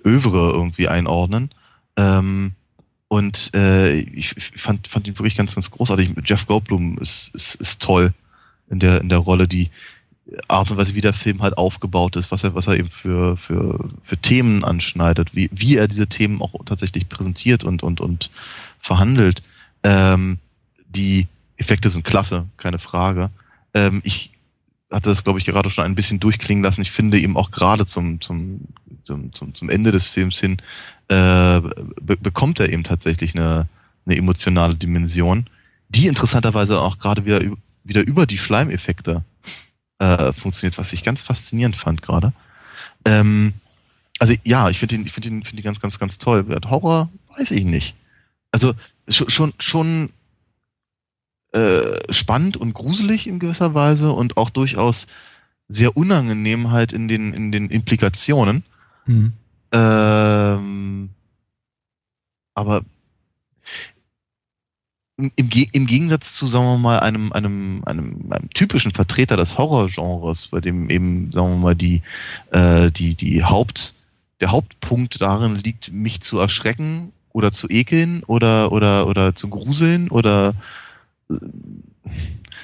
Övre 0.03 0.51
irgendwie 0.51 0.87
einordnen. 0.87 1.51
Ähm, 1.97 2.53
und 3.07 3.51
äh, 3.53 3.99
ich 3.99 4.33
fand, 4.55 4.87
fand 4.87 5.07
ihn 5.07 5.19
wirklich 5.19 5.37
ganz, 5.37 5.53
ganz 5.53 5.69
großartig. 5.69 6.15
Jeff 6.25 6.47
Goldblum 6.47 6.97
ist, 6.97 7.29
ist, 7.35 7.55
ist 7.55 7.81
toll 7.81 8.13
in 8.71 8.79
der, 8.79 9.01
in 9.01 9.09
der 9.09 9.19
Rolle, 9.19 9.47
die 9.47 9.69
Art 10.47 10.71
und 10.71 10.77
Weise, 10.77 10.95
wie 10.95 11.01
der 11.01 11.13
Film 11.13 11.41
halt 11.41 11.57
aufgebaut 11.57 12.15
ist, 12.15 12.31
was 12.31 12.43
er, 12.43 12.55
was 12.55 12.67
er 12.67 12.77
eben 12.77 12.89
für, 12.89 13.37
für, 13.37 13.89
für 14.03 14.17
Themen 14.17 14.63
anschneidet, 14.63 15.35
wie, 15.35 15.49
wie 15.51 15.75
er 15.75 15.87
diese 15.87 16.07
Themen 16.07 16.41
auch 16.41 16.53
tatsächlich 16.65 17.09
präsentiert 17.09 17.63
und, 17.63 17.83
und, 17.83 17.99
und 17.99 18.31
verhandelt. 18.79 19.43
Ähm, 19.83 20.39
die 20.87 21.27
Effekte 21.57 21.89
sind 21.89 22.05
klasse, 22.05 22.47
keine 22.57 22.79
Frage. 22.79 23.29
Ähm, 23.73 24.01
ich 24.03 24.31
hatte 24.89 25.09
das, 25.09 25.23
glaube 25.23 25.39
ich, 25.39 25.45
gerade 25.45 25.69
schon 25.69 25.85
ein 25.85 25.95
bisschen 25.95 26.19
durchklingen 26.19 26.63
lassen. 26.63 26.81
Ich 26.81 26.91
finde 26.91 27.19
eben 27.19 27.37
auch 27.37 27.51
gerade 27.51 27.85
zum, 27.85 28.21
zum, 28.21 28.61
zum, 29.03 29.33
zum, 29.33 29.53
zum 29.53 29.69
Ende 29.69 29.91
des 29.91 30.05
Films 30.05 30.39
hin 30.39 30.57
äh, 31.11 31.59
be 31.59 32.17
bekommt 32.17 32.59
er 32.59 32.69
eben 32.69 32.83
tatsächlich 32.83 33.35
eine, 33.35 33.67
eine 34.05 34.15
emotionale 34.15 34.75
Dimension, 34.75 35.45
die 35.89 36.07
interessanterweise 36.07 36.79
auch 36.79 36.97
gerade 36.97 37.25
wieder, 37.25 37.41
wieder 37.83 38.05
über 38.05 38.25
die 38.25 38.37
Schleimeffekte 38.37 39.23
äh, 39.99 40.33
funktioniert, 40.33 40.77
was 40.77 40.93
ich 40.93 41.03
ganz 41.03 41.21
faszinierend 41.21 41.75
fand 41.75 42.01
gerade. 42.01 42.33
Ähm, 43.05 43.53
also 44.19 44.35
ja, 44.43 44.69
ich 44.69 44.79
finde 44.79 44.95
ihn, 44.95 45.05
ich 45.05 45.11
finde 45.11 45.29
ihn, 45.29 45.43
finde 45.43 45.61
ihn 45.61 45.65
ganz, 45.65 45.79
ganz, 45.79 45.99
ganz 45.99 46.17
toll. 46.17 46.45
Horror, 46.65 47.09
weiß 47.37 47.51
ich 47.51 47.65
nicht. 47.65 47.95
Also 48.51 48.73
schon, 49.07 49.29
schon, 49.29 49.53
schon 49.59 50.09
äh, 51.53 52.13
spannend 52.13 52.57
und 52.57 52.73
gruselig 52.73 53.27
in 53.27 53.39
gewisser 53.39 53.73
Weise 53.73 54.11
und 54.11 54.37
auch 54.37 54.49
durchaus 54.49 55.07
sehr 55.67 55.95
unangenehm 55.97 56.71
halt 56.71 56.93
in 56.93 57.07
den, 57.07 57.33
in 57.33 57.51
den 57.51 57.69
Implikationen. 57.69 58.63
Mhm. 59.05 59.33
Ähm, 59.73 61.09
aber 62.53 62.83
im, 65.35 65.49
im, 65.71 65.85
Gegensatz 65.87 66.35
zu, 66.35 66.47
sagen 66.47 66.65
wir 66.65 66.77
mal, 66.77 66.99
einem, 66.99 67.31
einem, 67.31 67.83
einem, 67.85 68.31
einem 68.31 68.49
typischen 68.51 68.91
Vertreter 68.91 69.37
des 69.37 69.57
Horrorgenres, 69.57 70.47
bei 70.47 70.61
dem 70.61 70.89
eben, 70.89 71.31
sagen 71.31 71.49
wir 71.49 71.57
mal, 71.57 71.75
die, 71.75 72.01
äh, 72.51 72.91
die, 72.91 73.15
die 73.15 73.43
Haupt, 73.43 73.93
der 74.39 74.51
Hauptpunkt 74.51 75.21
darin 75.21 75.55
liegt, 75.55 75.91
mich 75.91 76.21
zu 76.21 76.39
erschrecken 76.39 77.11
oder 77.33 77.51
zu 77.51 77.67
ekeln 77.69 78.23
oder, 78.23 78.71
oder, 78.71 79.07
oder 79.07 79.35
zu 79.35 79.49
gruseln 79.49 80.09
oder 80.09 80.55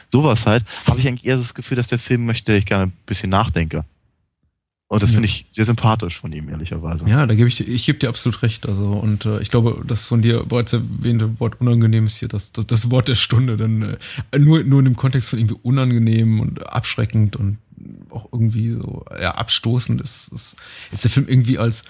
sowas 0.09 0.45
halt, 0.45 0.65
habe 0.87 0.99
ich 0.99 1.07
eigentlich 1.07 1.25
eher 1.25 1.37
das 1.37 1.53
Gefühl, 1.53 1.77
dass 1.77 1.87
der 1.87 1.99
Film 1.99 2.25
möchte, 2.25 2.53
ich 2.53 2.65
gerne 2.65 2.87
ein 2.87 2.93
bisschen 3.05 3.29
nachdenke. 3.29 3.83
Und 4.89 5.03
das 5.03 5.09
ja. 5.09 5.15
finde 5.15 5.25
ich 5.25 5.45
sehr 5.51 5.65
sympathisch 5.65 6.19
von 6.19 6.31
ihm, 6.31 6.47
ehrlicherweise. 6.47 7.07
Ja, 7.09 7.25
da 7.25 7.35
gebe 7.35 7.49
ich, 7.49 7.67
ich 7.67 7.85
gebe 7.85 7.99
dir 7.99 8.07
absolut 8.07 8.41
recht. 8.41 8.67
Also, 8.69 8.91
und 8.91 9.25
äh, 9.25 9.41
ich 9.41 9.49
glaube, 9.49 9.83
das 9.85 10.05
von 10.05 10.21
dir 10.21 10.45
bereits 10.45 10.71
erwähnte 10.71 11.41
Wort 11.41 11.59
unangenehm 11.59 12.05
ist 12.05 12.17
hier 12.17 12.29
das, 12.29 12.53
das, 12.53 12.67
das 12.67 12.89
Wort 12.89 13.09
der 13.09 13.15
Stunde. 13.15 13.57
Denn 13.57 13.97
äh, 14.31 14.39
nur, 14.39 14.63
nur 14.63 14.79
in 14.79 14.85
dem 14.85 14.95
Kontext 14.95 15.29
von 15.29 15.39
irgendwie 15.39 15.59
unangenehm 15.61 16.39
und 16.39 16.65
abschreckend 16.67 17.35
und 17.35 17.57
auch 18.11 18.29
irgendwie 18.31 18.71
so 18.71 19.05
ja, 19.21 19.31
abstoßend 19.35 20.01
ist, 20.01 20.29
ist, 20.29 20.55
ist 20.91 21.03
der 21.03 21.11
Film 21.11 21.27
irgendwie 21.27 21.57
als 21.57 21.83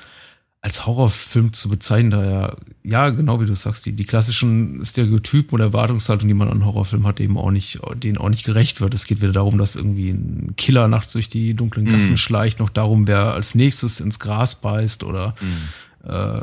als 0.62 0.86
Horrorfilm 0.86 1.54
zu 1.54 1.70
bezeichnen, 1.70 2.12
da 2.12 2.26
ja, 2.26 2.56
ja, 2.84 3.10
genau 3.10 3.40
wie 3.40 3.46
du 3.46 3.54
sagst, 3.54 3.86
die, 3.86 3.94
die 3.94 4.06
klassischen 4.06 4.84
Stereotypen 4.84 5.54
oder 5.54 5.66
Erwartungshaltungen, 5.66 6.30
die 6.30 6.34
man 6.34 6.50
an 6.50 6.66
Horrorfilm 6.66 7.06
hat, 7.06 7.20
eben 7.20 7.38
auch 7.38 7.52
nicht, 7.52 7.80
denen 7.96 8.18
auch 8.18 8.30
nicht 8.30 8.44
gerecht 8.44 8.82
wird. 8.82 8.94
Es 8.94 9.06
geht 9.06 9.22
weder 9.22 9.34
darum, 9.34 9.58
dass 9.58 9.76
irgendwie 9.76 10.10
ein 10.10 10.56
Killer 10.58 10.88
nachts 10.88 11.14
durch 11.14 11.30
die 11.30 11.54
dunklen 11.54 11.86
mhm. 11.86 11.92
Gassen 11.92 12.16
mm. 12.16 12.18
schleicht, 12.18 12.60
noch 12.60 12.70
darum, 12.70 13.08
wer 13.08 13.34
als 13.34 13.56
nächstes 13.56 14.00
ins 14.00 14.20
Gras 14.20 14.56
beißt 14.56 15.04
oder 15.04 15.36
mm. 15.40 16.10
äh, 16.10 16.42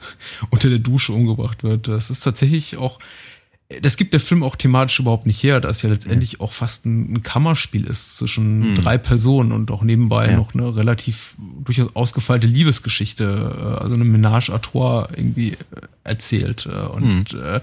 unter 0.50 0.68
der 0.68 0.78
Dusche 0.78 1.12
umgebracht 1.12 1.64
wird. 1.64 1.88
Das 1.88 2.08
ist 2.08 2.20
tatsächlich 2.20 2.76
auch 2.76 3.00
das 3.82 3.96
gibt 3.96 4.12
der 4.12 4.20
Film 4.20 4.44
auch 4.44 4.54
thematisch 4.54 5.00
überhaupt 5.00 5.26
nicht 5.26 5.42
her, 5.42 5.60
da 5.60 5.68
es 5.70 5.82
ja 5.82 5.90
letztendlich 5.90 6.32
ja. 6.34 6.40
auch 6.40 6.52
fast 6.52 6.86
ein, 6.86 7.14
ein, 7.14 7.22
Kammerspiel 7.22 7.84
ist 7.84 8.16
zwischen 8.16 8.62
hm. 8.62 8.74
drei 8.76 8.96
Personen 8.96 9.50
und 9.50 9.70
auch 9.72 9.82
nebenbei 9.82 10.30
ja. 10.30 10.36
noch 10.36 10.54
eine 10.54 10.76
relativ 10.76 11.34
durchaus 11.64 11.94
ausgefeilte 11.96 12.46
Liebesgeschichte, 12.46 13.24
äh, 13.24 13.82
also 13.82 13.96
eine 13.96 14.04
Ménage 14.04 14.50
à 14.50 14.60
trois 14.60 15.08
irgendwie 15.16 15.52
äh, 15.52 15.56
erzählt 16.04 16.66
äh, 16.66 16.86
und 16.86 17.30
hm. 17.30 17.42
äh, 17.42 17.60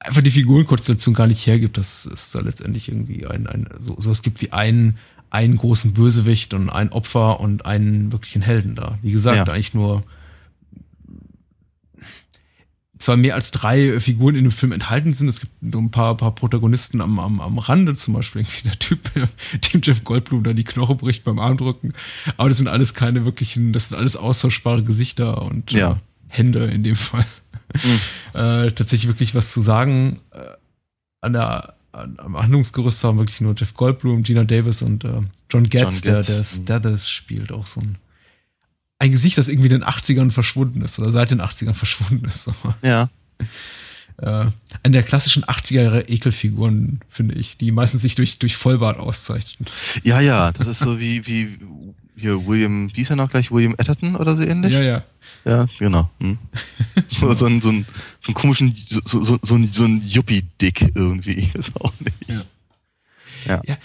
einfach 0.00 0.22
die 0.22 0.32
Figurenkonstellation 0.32 1.14
gar 1.14 1.28
nicht 1.28 1.46
hergibt, 1.46 1.78
dass 1.78 2.04
es 2.06 2.30
da 2.32 2.40
letztendlich 2.40 2.88
irgendwie 2.88 3.26
ein, 3.26 3.46
ein 3.46 3.68
so, 3.78 3.94
so 3.98 4.10
es 4.10 4.22
gibt 4.22 4.42
wie 4.42 4.52
einen 4.52 4.98
einen 5.30 5.56
großen 5.56 5.94
Bösewicht 5.94 6.54
und 6.54 6.70
ein 6.70 6.90
Opfer 6.90 7.40
und 7.40 7.66
einen 7.66 8.12
wirklichen 8.12 8.40
Helden 8.40 8.76
da. 8.76 8.98
Wie 9.02 9.10
gesagt, 9.10 9.48
ja. 9.48 9.52
eigentlich 9.52 9.74
nur 9.74 10.04
zwar 12.98 13.16
mehr 13.16 13.34
als 13.34 13.50
drei 13.50 13.98
Figuren 14.00 14.34
in 14.34 14.44
dem 14.44 14.52
Film 14.52 14.72
enthalten 14.72 15.12
sind. 15.12 15.28
Es 15.28 15.40
gibt 15.40 15.52
so 15.72 15.78
ein 15.78 15.90
paar, 15.90 16.16
paar 16.16 16.34
Protagonisten 16.34 17.00
am, 17.00 17.18
am, 17.18 17.40
am 17.40 17.58
Rande, 17.58 17.94
zum 17.94 18.14
Beispiel 18.14 18.42
irgendwie 18.42 18.62
der 18.62 18.78
Typ, 18.78 19.10
dem 19.72 19.80
Jeff 19.82 20.04
Goldblum 20.04 20.44
da 20.44 20.52
die 20.52 20.64
Knoche 20.64 20.94
bricht 20.94 21.24
beim 21.24 21.38
Armdrücken. 21.38 21.92
Aber 22.36 22.48
das 22.48 22.58
sind 22.58 22.68
alles 22.68 22.94
keine 22.94 23.24
wirklichen, 23.24 23.72
das 23.72 23.88
sind 23.88 23.98
alles 23.98 24.16
austauschbare 24.16 24.82
Gesichter 24.82 25.42
und 25.42 25.72
ja. 25.72 25.92
äh, 25.92 25.96
Hände 26.28 26.66
in 26.66 26.84
dem 26.84 26.96
Fall. 26.96 27.26
Mhm. 27.74 28.00
äh, 28.40 28.70
tatsächlich 28.72 29.08
wirklich 29.08 29.34
was 29.34 29.52
zu 29.52 29.60
sagen. 29.60 30.20
Äh, 30.30 30.38
an 31.20 31.32
der 31.32 31.74
an, 31.92 32.16
am 32.18 32.36
Handlungsgerüst 32.36 33.02
haben 33.04 33.18
wirklich 33.18 33.40
nur 33.40 33.54
Jeff 33.56 33.74
Goldblum, 33.74 34.22
Gina 34.22 34.44
Davis 34.44 34.82
und 34.82 35.04
äh, 35.04 35.20
John 35.50 35.64
Getz, 35.64 36.02
John 36.04 36.14
Getz. 36.14 36.26
der, 36.26 36.36
der 36.36 36.44
Stathis 36.44 37.08
spielt, 37.08 37.52
auch 37.52 37.66
so 37.66 37.80
ein 37.80 37.96
ein 39.04 39.12
Gesicht, 39.12 39.36
das 39.38 39.48
irgendwie 39.48 39.68
in 39.68 39.80
den 39.80 39.84
80ern 39.84 40.30
verschwunden 40.30 40.80
ist 40.82 40.98
oder 40.98 41.10
seit 41.10 41.30
den 41.30 41.40
80ern 41.40 41.74
verschwunden 41.74 42.24
ist. 42.24 42.50
Ja. 42.82 43.10
Äh, 44.16 44.46
eine 44.82 44.92
der 44.92 45.02
klassischen 45.02 45.44
80er 45.44 45.82
Jahre 45.82 46.02
Ekelfiguren, 46.02 47.00
finde 47.10 47.34
ich, 47.34 47.56
die 47.56 47.70
meistens 47.70 48.02
sich 48.02 48.14
durch, 48.14 48.38
durch 48.38 48.56
Vollbart 48.56 48.98
auszeichnen. 48.98 49.68
Ja, 50.04 50.20
ja, 50.20 50.52
das 50.52 50.66
ist 50.68 50.78
so 50.78 50.98
wie, 50.98 51.26
wie 51.26 51.58
hier 52.16 52.46
William, 52.46 52.90
wie 52.94 53.02
ist 53.02 53.10
er 53.10 53.16
noch 53.16 53.28
gleich, 53.28 53.50
William 53.50 53.74
Atherton 53.76 54.16
oder 54.16 54.36
so 54.36 54.42
ähnlich? 54.42 54.72
Ja, 54.72 54.82
ja. 54.82 55.04
Ja, 55.44 55.66
genau. 55.78 56.10
Hm. 56.20 56.38
so, 57.08 57.34
so, 57.34 57.46
ein, 57.46 57.60
so, 57.60 57.68
ein, 57.68 57.84
so 58.20 58.30
ein 58.30 58.34
komischen, 58.34 58.74
so, 58.86 59.22
so, 59.22 59.38
so 59.42 59.54
ein, 59.54 59.70
so 59.70 59.84
ein 59.84 60.00
Yuppie-Dick 60.02 60.92
irgendwie. 60.94 61.50
Ist 61.54 61.72
auch 61.78 61.92
nicht. 62.00 62.30
Ja. 62.30 62.42
ja. 63.46 63.62
ja 63.66 63.76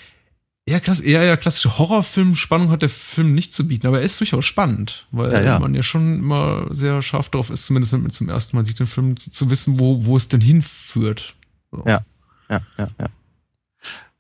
eher, 0.69 0.79
klass 0.79 0.99
eher, 0.99 1.21
eher 1.21 1.38
klassische 1.38 1.77
Horrorfilm-Spannung 1.77 2.69
hat 2.69 2.81
der 2.81 2.89
Film 2.89 3.33
nicht 3.33 3.53
zu 3.53 3.67
bieten, 3.67 3.88
aber 3.88 3.99
er 3.99 4.05
ist 4.05 4.19
durchaus 4.19 4.45
spannend, 4.45 5.07
weil 5.11 5.31
ja, 5.31 5.41
ja. 5.41 5.59
man 5.59 5.73
ja 5.73 5.83
schon 5.83 6.19
immer 6.19 6.67
sehr 6.69 7.01
scharf 7.01 7.29
darauf 7.29 7.49
ist, 7.49 7.65
zumindest 7.65 7.91
wenn 7.91 8.03
man 8.03 8.11
zum 8.11 8.29
ersten 8.29 8.55
Mal 8.55 8.65
sieht 8.65 8.79
den 8.79 8.88
Film, 8.88 9.17
zu, 9.17 9.31
zu 9.31 9.49
wissen, 9.49 9.79
wo, 9.79 10.05
wo 10.05 10.15
es 10.15 10.27
denn 10.27 10.41
hinführt. 10.41 11.35
So. 11.71 11.83
Ja, 11.85 12.05
ja, 12.49 12.61
ja, 12.77 12.89
ja. 12.99 13.07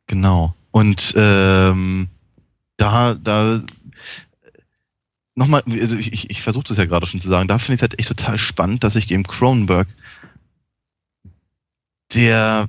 Genau. 0.07 0.55
Und 0.71 1.13
ähm, 1.15 2.07
da, 2.77 3.13
da 3.13 3.61
nochmal, 5.35 5.63
also 5.67 5.97
ich, 5.97 6.13
ich, 6.13 6.29
ich 6.29 6.41
versuche 6.41 6.65
das 6.65 6.77
ja 6.77 6.85
gerade 6.85 7.05
schon 7.05 7.19
zu 7.19 7.27
sagen, 7.27 7.47
da 7.47 7.59
finde 7.59 7.75
ich 7.75 7.77
es 7.79 7.81
halt 7.81 7.99
echt 7.99 8.09
total 8.09 8.37
spannend, 8.37 8.83
dass 8.83 8.95
ich 8.95 9.11
eben 9.11 9.23
Cronenberg, 9.23 9.87
der 12.13 12.67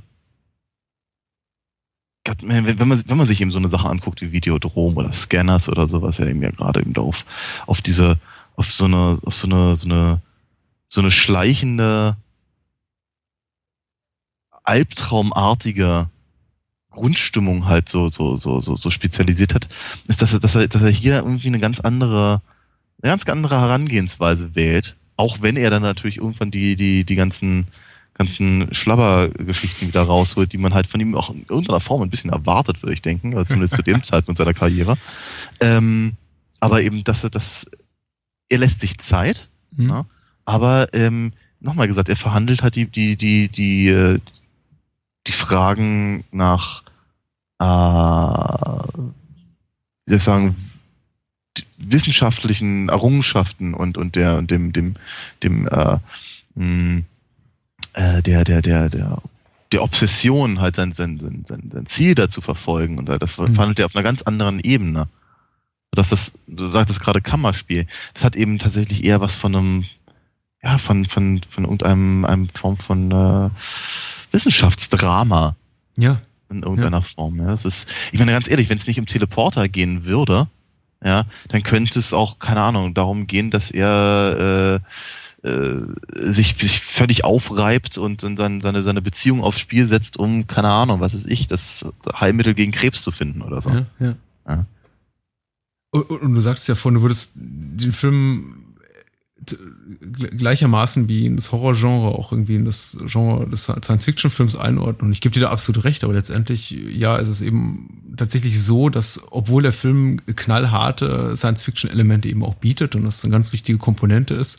wenn, 2.42 2.78
wenn, 2.78 2.88
man, 2.88 3.02
wenn 3.06 3.16
man 3.16 3.26
sich 3.26 3.40
eben 3.40 3.50
so 3.50 3.58
eine 3.58 3.68
Sache 3.68 3.88
anguckt 3.88 4.20
wie 4.20 4.32
Videodrom 4.32 4.96
oder 4.96 5.12
Scanners 5.12 5.68
oder 5.68 5.88
sowas, 5.88 6.18
ja 6.18 6.26
eben 6.26 6.42
ja 6.42 6.50
gerade 6.50 6.80
eben 6.80 6.94
auf, 6.96 7.24
auf 7.66 7.80
diese, 7.80 8.18
auf 8.56 8.72
so 8.72 8.84
eine, 8.84 9.18
auf 9.24 9.34
so 9.34 9.46
eine, 9.46 9.76
so 9.76 9.88
eine, 9.88 10.20
so 10.88 11.00
eine 11.00 11.10
schleichende, 11.10 12.16
albtraumartige 14.64 16.10
Grundstimmung 16.90 17.66
halt 17.66 17.88
so, 17.88 18.10
so, 18.10 18.36
so, 18.36 18.60
so, 18.60 18.74
so 18.74 18.90
spezialisiert 18.90 19.54
hat, 19.54 19.68
ist, 20.08 20.20
dass 20.20 20.32
er, 20.32 20.40
dass 20.40 20.54
er, 20.54 20.68
dass 20.68 20.82
er 20.82 20.90
hier 20.90 21.16
irgendwie 21.16 21.48
eine 21.48 21.60
ganz 21.60 21.80
andere, 21.80 22.42
eine 23.02 23.12
ganz 23.12 23.24
andere 23.26 23.60
Herangehensweise 23.60 24.54
wählt. 24.54 24.96
Auch 25.16 25.40
wenn 25.40 25.56
er 25.56 25.70
dann 25.70 25.82
natürlich 25.82 26.18
irgendwann 26.18 26.50
die, 26.50 26.76
die, 26.76 27.04
die 27.04 27.14
ganzen, 27.14 27.66
ganzen 28.20 28.68
Schlabbergeschichten 28.74 29.88
wieder 29.88 30.02
rausholt, 30.02 30.52
die 30.52 30.58
man 30.58 30.74
halt 30.74 30.86
von 30.86 31.00
ihm 31.00 31.14
auch 31.14 31.30
in 31.30 31.46
irgendeiner 31.48 31.80
Form 31.80 32.02
ein 32.02 32.10
bisschen 32.10 32.28
erwartet, 32.28 32.82
würde 32.82 32.92
ich 32.92 33.00
denken, 33.00 33.32
also 33.32 33.44
zumindest 33.44 33.76
zu 33.76 33.82
dem 33.82 34.02
Zeitpunkt 34.02 34.36
seiner 34.36 34.52
Karriere. 34.52 34.98
Ähm, 35.60 36.16
aber 36.60 36.82
eben, 36.82 37.02
dass 37.02 37.24
er 37.24 37.30
das, 37.30 37.64
er 38.50 38.58
lässt 38.58 38.82
sich 38.82 38.98
Zeit, 38.98 39.48
mhm. 39.74 39.86
ne? 39.86 40.06
aber 40.44 40.92
ähm, 40.92 41.32
nochmal 41.60 41.86
gesagt, 41.86 42.10
er 42.10 42.16
verhandelt 42.16 42.62
halt 42.62 42.76
die, 42.76 42.84
die, 42.84 43.16
die, 43.16 43.48
die, 43.48 43.88
äh, 43.88 44.20
die 45.26 45.32
Fragen 45.32 46.24
nach, 46.30 46.82
äh, 47.58 47.64
wie 50.04 50.10
soll 50.10 50.16
ich 50.18 50.22
sagen, 50.22 50.56
wissenschaftlichen 51.78 52.90
Errungenschaften 52.90 53.72
und, 53.72 53.96
und 53.96 54.14
der, 54.14 54.36
und 54.36 54.50
dem, 54.50 54.74
dem, 54.74 54.96
dem, 55.42 55.66
äh, 55.68 55.96
mh, 56.54 57.04
äh, 57.94 58.22
der, 58.22 58.44
der, 58.44 58.62
der, 58.62 58.88
der, 58.88 59.22
der 59.72 59.82
Obsession 59.82 60.60
halt 60.60 60.76
sein, 60.76 60.92
sein, 60.92 61.18
sein, 61.20 61.70
sein 61.72 61.86
Ziel 61.86 62.14
da 62.14 62.28
zu 62.28 62.40
verfolgen 62.40 62.98
und 62.98 63.08
das 63.08 63.38
mhm. 63.38 63.54
verhandelt 63.54 63.78
er 63.78 63.86
auf 63.86 63.94
einer 63.94 64.02
ganz 64.02 64.22
anderen 64.22 64.60
Ebene. 64.60 65.08
Dass 65.92 66.10
das, 66.10 66.32
du 66.46 66.70
sagtest 66.70 67.00
gerade 67.00 67.20
Kammerspiel, 67.20 67.86
das 68.14 68.24
hat 68.24 68.36
eben 68.36 68.58
tatsächlich 68.58 69.04
eher 69.04 69.20
was 69.20 69.34
von 69.34 69.56
einem, 69.56 69.84
ja, 70.62 70.78
von, 70.78 71.06
von, 71.06 71.40
von 71.48 71.64
irgendeinem 71.64 72.24
einem 72.24 72.48
Form 72.48 72.76
von 72.76 73.10
äh, 73.10 73.50
Wissenschaftsdrama. 74.30 75.56
Ja. 75.96 76.20
In 76.48 76.62
irgendeiner 76.62 76.98
ja. 76.98 77.02
Form. 77.02 77.38
Ja. 77.38 77.46
Das 77.46 77.64
ist, 77.64 77.88
ich 78.12 78.18
meine 78.18 78.32
ganz 78.32 78.48
ehrlich, 78.48 78.68
wenn 78.68 78.78
es 78.78 78.86
nicht 78.86 79.00
um 79.00 79.06
Teleporter 79.06 79.68
gehen 79.68 80.04
würde, 80.04 80.48
ja, 81.04 81.24
dann 81.48 81.62
könnte 81.62 81.98
es 81.98 82.12
auch, 82.12 82.38
keine 82.38 82.60
Ahnung, 82.60 82.92
darum 82.94 83.26
gehen, 83.26 83.50
dass 83.50 83.70
er 83.70 84.80
äh, 84.82 84.86
äh, 85.42 85.80
sich, 86.14 86.56
sich 86.58 86.80
völlig 86.80 87.24
aufreibt 87.24 87.96
und, 87.96 88.24
und 88.24 88.36
dann 88.36 88.60
seine, 88.60 88.82
seine 88.82 89.00
Beziehung 89.00 89.42
aufs 89.42 89.58
Spiel 89.58 89.86
setzt, 89.86 90.18
um, 90.18 90.46
keine 90.46 90.68
Ahnung, 90.68 91.00
was 91.00 91.14
ist 91.14 91.28
ich, 91.28 91.46
das 91.46 91.84
Heilmittel 92.18 92.54
gegen 92.54 92.72
Krebs 92.72 93.02
zu 93.02 93.10
finden 93.10 93.42
oder 93.42 93.62
so. 93.62 93.70
Ja, 93.70 93.86
ja. 94.00 94.16
ja. 94.46 94.66
Und, 95.92 96.10
und, 96.10 96.34
du 96.34 96.40
sagst 96.40 96.68
ja 96.68 96.74
vorhin, 96.74 96.96
du 96.96 97.02
würdest 97.02 97.32
den 97.36 97.92
Film 97.92 98.70
gleichermaßen 100.36 101.08
wie 101.08 101.26
in 101.26 101.36
das 101.36 101.50
Horrorgenre 101.50 102.08
auch 102.08 102.32
irgendwie 102.32 102.56
in 102.56 102.64
das 102.64 102.98
Genre 103.06 103.48
des 103.48 103.64
Science-Fiction-Films 103.64 104.56
einordnen. 104.56 105.08
Und 105.08 105.12
ich 105.12 105.20
gebe 105.20 105.32
dir 105.32 105.40
da 105.40 105.50
absolut 105.50 105.84
recht, 105.84 106.04
aber 106.04 106.12
letztendlich, 106.12 106.70
ja, 106.70 107.16
ist 107.16 107.28
es 107.28 107.40
eben 107.40 108.14
tatsächlich 108.16 108.62
so, 108.62 108.90
dass 108.90 109.22
obwohl 109.30 109.62
der 109.62 109.72
Film 109.72 110.20
knallharte 110.26 111.34
Science-Fiction-Elemente 111.34 112.28
eben 112.28 112.44
auch 112.44 112.56
bietet 112.56 112.94
und 112.94 113.04
das 113.04 113.24
eine 113.24 113.32
ganz 113.32 113.52
wichtige 113.52 113.78
Komponente 113.78 114.34
ist, 114.34 114.58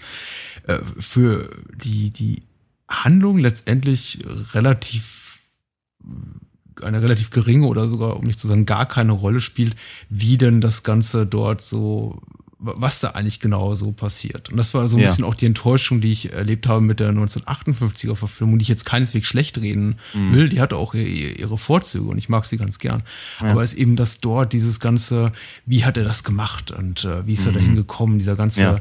äh, 0.67 0.79
für 0.99 1.49
die, 1.75 2.11
die 2.11 2.43
Handlung 2.87 3.37
letztendlich 3.37 4.19
relativ 4.53 5.39
eine 6.81 7.01
relativ 7.01 7.29
geringe 7.29 7.67
oder 7.67 7.87
sogar, 7.87 8.17
um 8.17 8.25
nicht 8.25 8.39
zu 8.39 8.47
sagen, 8.47 8.65
gar 8.65 8.87
keine 8.87 9.11
Rolle 9.11 9.41
spielt, 9.41 9.75
wie 10.09 10.37
denn 10.37 10.61
das 10.61 10.83
Ganze 10.83 11.25
dort 11.25 11.61
so 11.61 12.21
was 12.63 12.99
da 12.99 13.09
eigentlich 13.09 13.39
genau 13.39 13.73
so 13.73 13.91
passiert. 13.91 14.49
Und 14.49 14.57
das 14.57 14.75
war 14.75 14.87
so 14.87 14.95
ein 14.95 14.99
ja. 14.99 15.07
bisschen 15.07 15.25
auch 15.25 15.33
die 15.33 15.47
Enttäuschung, 15.47 15.99
die 15.99 16.11
ich 16.11 16.31
erlebt 16.31 16.67
habe 16.67 16.81
mit 16.81 16.99
der 16.99 17.11
1958er 17.11 18.15
Verfilmung, 18.15 18.59
die 18.59 18.63
ich 18.63 18.69
jetzt 18.69 18.85
keineswegs 18.85 19.27
schlecht 19.27 19.57
reden 19.57 19.95
mhm. 20.13 20.33
will. 20.33 20.49
Die 20.49 20.61
hatte 20.61 20.77
auch 20.77 20.93
ihre 20.93 21.57
Vorzüge 21.57 22.05
und 22.05 22.19
ich 22.19 22.29
mag 22.29 22.45
sie 22.45 22.57
ganz 22.57 22.77
gern. 22.77 23.01
Ja. 23.41 23.51
Aber 23.51 23.63
es 23.63 23.73
ist 23.73 23.79
eben 23.79 23.95
das 23.95 24.19
dort, 24.19 24.53
dieses 24.53 24.79
ganze, 24.79 25.31
wie 25.65 25.85
hat 25.85 25.97
er 25.97 26.03
das 26.03 26.23
gemacht 26.23 26.69
und 26.69 27.03
äh, 27.03 27.25
wie 27.25 27.33
ist 27.33 27.45
er 27.45 27.51
mhm. 27.51 27.55
dahin 27.55 27.75
gekommen, 27.75 28.19
dieser 28.19 28.35
ganze 28.35 28.61
ja. 28.61 28.75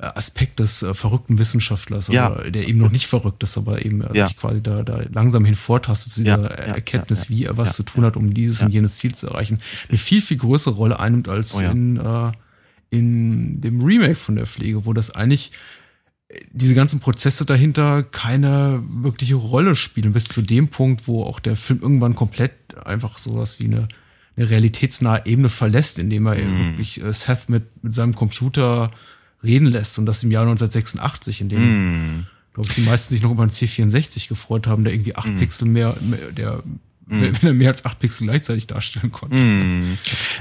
Äh, 0.00 0.06
Aspekt 0.14 0.58
des 0.58 0.82
äh, 0.82 0.94
verrückten 0.94 1.38
Wissenschaftlers, 1.38 2.08
oder, 2.08 2.50
der 2.50 2.66
eben 2.66 2.78
noch 2.78 2.90
nicht 2.90 3.06
verrückt 3.06 3.42
ist, 3.42 3.58
aber 3.58 3.84
eben 3.84 4.00
äh, 4.00 4.26
sich 4.28 4.36
quasi 4.38 4.62
da, 4.62 4.82
da 4.82 5.02
langsam 5.12 5.44
hinvortastet 5.44 6.12
zu 6.12 6.22
dieser 6.22 6.50
Erkenntnis, 6.50 7.28
wie 7.28 7.44
er 7.44 7.58
was 7.58 7.76
zu 7.76 7.82
tun 7.82 8.04
hat, 8.04 8.16
um 8.16 8.32
dieses 8.32 8.62
und 8.62 8.70
jenes 8.70 8.96
Ziel 8.96 9.14
zu 9.14 9.26
erreichen, 9.26 9.60
eine 9.90 9.98
viel, 9.98 10.22
viel 10.22 10.38
größere 10.38 10.74
Rolle 10.74 10.98
einnimmt 10.98 11.28
als 11.28 11.54
oh 11.54 11.60
in 11.60 11.96
äh, 11.98 12.32
in 12.90 13.60
dem 13.60 13.82
Remake 13.82 14.16
von 14.16 14.36
der 14.36 14.46
Pflege, 14.46 14.86
wo 14.86 14.92
das 14.92 15.10
eigentlich 15.10 15.52
diese 16.52 16.74
ganzen 16.74 17.00
Prozesse 17.00 17.44
dahinter 17.44 18.02
keine 18.02 18.82
wirkliche 18.88 19.36
Rolle 19.36 19.76
spielen, 19.76 20.12
bis 20.12 20.24
zu 20.24 20.42
dem 20.42 20.68
Punkt, 20.68 21.06
wo 21.06 21.22
auch 21.22 21.40
der 21.40 21.56
Film 21.56 21.80
irgendwann 21.80 22.14
komplett 22.14 22.52
einfach 22.84 23.18
sowas 23.18 23.60
wie 23.60 23.66
eine, 23.66 23.88
eine 24.36 24.50
realitätsnahe 24.50 25.22
Ebene 25.24 25.48
verlässt, 25.48 25.98
indem 25.98 26.26
er 26.26 26.34
mm. 26.34 26.58
wirklich 26.70 27.02
äh, 27.02 27.12
Seth 27.12 27.48
mit, 27.48 27.64
mit 27.82 27.94
seinem 27.94 28.14
Computer 28.14 28.90
reden 29.42 29.66
lässt 29.66 29.98
und 29.98 30.06
das 30.06 30.24
im 30.24 30.32
Jahr 30.32 30.42
1986, 30.42 31.42
in 31.42 31.48
dem 31.48 31.60
mm. 31.60 32.26
glaube 32.54 32.68
ich, 32.68 32.74
die 32.74 32.82
meisten 32.82 33.12
sich 33.12 33.22
noch 33.22 33.30
über 33.30 33.42
einen 33.42 33.52
C64 33.52 34.28
gefreut 34.28 34.66
haben, 34.66 34.82
der 34.82 34.92
irgendwie 34.92 35.14
acht 35.14 35.28
mm. 35.28 35.38
Pixel 35.38 35.68
mehr, 35.68 35.96
mehr, 36.00 36.32
der 36.32 36.62
Mhm. 37.06 37.22
Wenn 37.40 37.48
er 37.48 37.54
mehr 37.54 37.70
als 37.70 37.84
acht 37.84 38.00
Pixel 38.00 38.26
gleichzeitig 38.26 38.66
darstellen 38.66 39.12
konnte. 39.12 39.36
Mhm. 39.36 39.98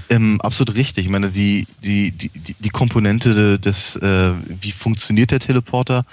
Ähm, 0.09 0.41
absolut 0.41 0.75
richtig. 0.75 1.05
Ich 1.05 1.11
meine, 1.11 1.29
die, 1.29 1.67
die, 1.83 2.11
die, 2.11 2.31
die 2.59 2.69
Komponente 2.69 3.59
des, 3.59 3.95
äh, 3.97 4.31
wie 4.61 4.71
funktioniert 4.71 5.31
der 5.31 5.39
Teleporter, 5.39 6.05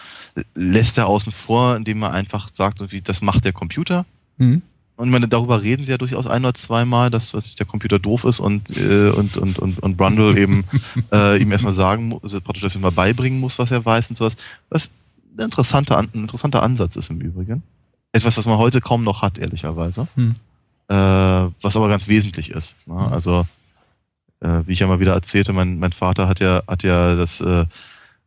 lässt 0.55 0.99
er 0.99 1.07
außen 1.07 1.33
vor, 1.33 1.77
indem 1.77 2.03
er 2.03 2.13
einfach 2.13 2.49
sagt, 2.53 2.85
das 3.05 3.23
macht 3.23 3.45
der 3.45 3.53
Computer. 3.53 4.05
Mhm. 4.37 4.63
Und 4.97 5.09
ich 5.09 5.13
meine, 5.13 5.27
darüber 5.27 5.63
reden 5.63 5.85
sie 5.85 5.91
ja 5.91 5.99
durchaus 5.99 6.27
ein 6.27 6.45
oder 6.45 6.55
zweimal, 6.55 7.11
dass 7.11 7.33
was 7.33 7.55
der 7.55 7.67
Computer 7.67 7.99
doof 7.99 8.25
ist 8.25 8.39
und, 8.39 8.77
äh, 8.77 9.09
und, 9.09 9.37
und, 9.39 9.59
und, 9.59 9.79
und 9.79 9.97
Brundle 9.97 10.39
eben 10.39 10.65
äh, 11.13 11.41
ihm 11.41 11.51
erstmal 11.51 11.73
sagen 11.73 12.09
muss, 12.09 12.23
also 12.23 12.41
praktisch 12.43 12.63
das 12.63 12.79
mal 12.79 12.93
beibringen 12.93 13.41
muss, 13.41 13.59
was 13.59 13.71
er 13.71 13.85
weiß 13.85 14.11
und 14.11 14.17
sowas. 14.17 14.37
Was 14.69 14.91
ein 15.37 15.45
interessanter, 15.45 15.99
ein 15.99 16.09
interessanter 16.13 16.63
Ansatz 16.63 16.97
ist 16.97 17.09
im 17.11 17.21
Übrigen. 17.21 17.63
Etwas, 18.13 18.37
was 18.37 18.47
man 18.47 18.59
heute 18.59 18.81
kaum 18.81 19.05
noch 19.05 19.23
hat, 19.23 19.39
ehrlicherweise. 19.39 20.07
Hm. 20.15 20.35
Äh, 20.89 20.95
was 20.95 21.77
aber 21.77 21.89
ganz 21.89 22.09
wesentlich 22.09 22.51
ist. 22.51 22.77
Ne? 22.87 22.95
Hm. 22.95 23.13
Also, 23.13 23.47
äh, 24.41 24.61
wie 24.67 24.73
ich 24.73 24.81
ja 24.81 24.87
mal 24.87 25.01
wieder 25.01 25.15
erzählte, 25.15 25.53
mein, 25.53 25.79
mein 25.79 25.93
Vater 25.93 26.29
hat 26.29 26.41
ja, 26.41 26.63
hat 26.67 26.83
ja 26.83 27.15
das 27.15 27.41
äh, 27.41 27.65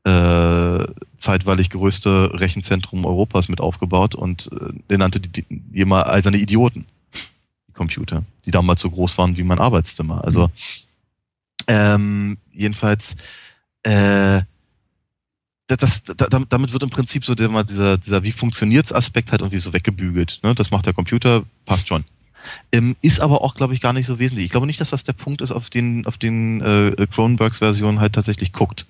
äh, 0.09 0.87
zeitweilig 1.17 1.69
größte 1.69 2.31
Rechenzentrum 2.33 3.05
Europas 3.05 3.47
mit 3.47 3.61
aufgebaut 3.61 4.15
und 4.15 4.49
äh, 4.51 4.73
der 4.89 4.97
nannte 4.97 5.19
die, 5.19 5.29
die, 5.29 5.45
die 5.49 5.81
immer 5.81 6.07
eiserne 6.07 6.37
Idioten, 6.37 6.85
die 7.67 7.73
Computer, 7.73 8.23
die 8.45 8.51
damals 8.51 8.81
so 8.81 8.89
groß 8.89 9.17
waren 9.17 9.37
wie 9.37 9.43
mein 9.43 9.59
Arbeitszimmer. 9.59 10.23
Also, 10.23 10.45
hm. 10.45 10.51
ähm, 11.67 12.37
jedenfalls, 12.51 13.15
äh, 13.83 14.41
das, 15.67 16.03
das, 16.03 16.29
damit 16.49 16.73
wird 16.73 16.83
im 16.83 16.89
Prinzip 16.89 17.25
so 17.25 17.33
der, 17.35 17.63
dieser, 17.63 17.97
dieser 17.97 18.23
wie 18.23 18.31
funktioniert's 18.31 18.93
Aspekt 18.93 19.31
halt 19.31 19.41
irgendwie 19.41 19.59
so 19.59 19.73
weggebügelt. 19.73 20.39
Ne? 20.43 20.53
Das 20.53 20.71
macht 20.71 20.85
der 20.85 20.93
Computer, 20.93 21.43
passt 21.65 21.87
schon. 21.87 22.05
Ähm, 22.71 22.95
ist 23.01 23.19
aber 23.19 23.41
auch, 23.41 23.55
glaube 23.55 23.73
ich, 23.73 23.81
gar 23.81 23.93
nicht 23.93 24.05
so 24.05 24.19
wesentlich. 24.19 24.45
Ich 24.45 24.51
glaube 24.51 24.67
nicht, 24.67 24.79
dass 24.79 24.91
das 24.91 25.03
der 25.03 25.13
Punkt 25.13 25.41
ist, 25.41 25.51
auf 25.51 25.69
den, 25.69 26.05
auf 26.05 26.17
den 26.17 26.61
äh, 26.61 27.07
Cronenbergs 27.11 27.59
Version 27.59 27.99
halt 27.99 28.13
tatsächlich 28.13 28.51
guckt. 28.51 28.85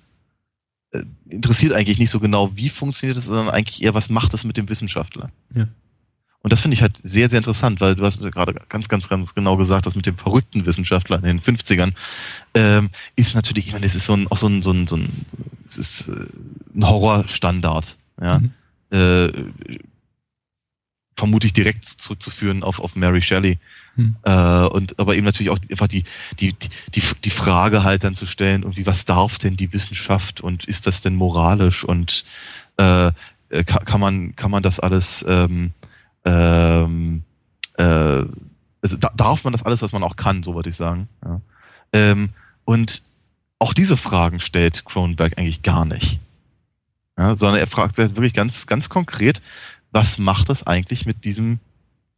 Äh, 0.90 1.04
interessiert 1.28 1.72
eigentlich 1.72 1.98
nicht 1.98 2.10
so 2.10 2.20
genau, 2.20 2.54
wie 2.54 2.68
funktioniert 2.68 3.16
es, 3.16 3.24
sondern 3.24 3.48
eigentlich 3.48 3.82
eher, 3.82 3.94
was 3.94 4.10
macht 4.10 4.34
es 4.34 4.44
mit 4.44 4.58
dem 4.58 4.68
Wissenschaftler. 4.68 5.30
Ja. 5.54 5.66
Und 6.46 6.52
das 6.52 6.60
finde 6.60 6.76
ich 6.76 6.82
halt 6.82 7.00
sehr, 7.02 7.28
sehr 7.28 7.38
interessant, 7.38 7.80
weil 7.80 7.96
du 7.96 8.04
hast 8.06 8.22
gerade 8.22 8.54
ganz, 8.68 8.88
ganz, 8.88 9.08
ganz 9.08 9.34
genau 9.34 9.56
gesagt, 9.56 9.84
das 9.84 9.96
mit 9.96 10.06
dem 10.06 10.16
verrückten 10.16 10.64
Wissenschaftler 10.64 11.16
in 11.16 11.24
den 11.24 11.40
50ern 11.40 11.92
ähm, 12.54 12.90
ist 13.16 13.34
natürlich, 13.34 13.66
ich 13.66 13.72
meine, 13.72 13.84
das 13.84 13.96
ist 13.96 14.06
so 14.06 14.12
ein, 14.12 14.28
auch 14.28 14.36
so 14.36 14.46
ein, 14.46 14.62
so 14.62 14.70
ein, 14.70 14.86
so 14.86 14.94
ein, 14.94 15.10
es 15.68 15.76
ist 15.76 16.08
äh, 16.08 16.28
ein 16.72 16.86
Horrorstandard. 16.86 17.98
Ja. 18.22 18.38
Mhm. 18.38 18.52
Äh, 18.96 19.32
vermutlich 21.16 21.52
direkt 21.52 21.84
zurückzuführen 21.84 22.62
auf, 22.62 22.78
auf 22.78 22.94
Mary 22.94 23.22
Shelley. 23.22 23.58
Hm. 23.96 24.14
Äh, 24.22 24.66
und 24.66 25.00
aber 25.00 25.16
eben 25.16 25.24
natürlich 25.24 25.50
auch 25.50 25.58
einfach 25.68 25.88
die, 25.88 26.04
die, 26.38 26.54
die, 26.94 27.02
die 27.24 27.30
Frage 27.30 27.82
halt 27.82 28.04
dann 28.04 28.14
zu 28.14 28.24
stellen, 28.24 28.62
irgendwie, 28.62 28.86
was 28.86 29.04
darf 29.04 29.38
denn 29.38 29.56
die 29.56 29.72
Wissenschaft 29.72 30.40
und 30.42 30.64
ist 30.66 30.86
das 30.86 31.00
denn 31.00 31.16
moralisch 31.16 31.82
und 31.82 32.24
äh, 32.76 33.10
kann, 33.50 33.84
kann 33.84 34.00
man, 34.00 34.36
kann 34.36 34.52
man 34.52 34.62
das 34.62 34.78
alles 34.78 35.24
ähm, 35.26 35.72
ähm, 36.26 37.22
äh, 37.78 38.24
also 38.82 38.96
da, 38.98 39.10
darf 39.16 39.44
man 39.44 39.52
das 39.52 39.62
alles, 39.62 39.80
was 39.80 39.92
man 39.92 40.02
auch 40.02 40.16
kann, 40.16 40.42
so 40.42 40.54
würde 40.54 40.68
ich 40.68 40.76
sagen. 40.76 41.08
Ja. 41.24 41.40
Ähm, 41.92 42.30
und 42.64 43.02
auch 43.58 43.72
diese 43.72 43.96
Fragen 43.96 44.40
stellt 44.40 44.84
Cronenberg 44.84 45.38
eigentlich 45.38 45.62
gar 45.62 45.86
nicht. 45.86 46.20
Ja, 47.18 47.34
sondern 47.34 47.58
er 47.58 47.66
fragt 47.66 47.96
wirklich 47.96 48.34
ganz, 48.34 48.66
ganz 48.66 48.90
konkret, 48.90 49.40
was 49.90 50.18
macht 50.18 50.50
das 50.50 50.66
eigentlich 50.66 51.06
mit 51.06 51.24
diesem, 51.24 51.60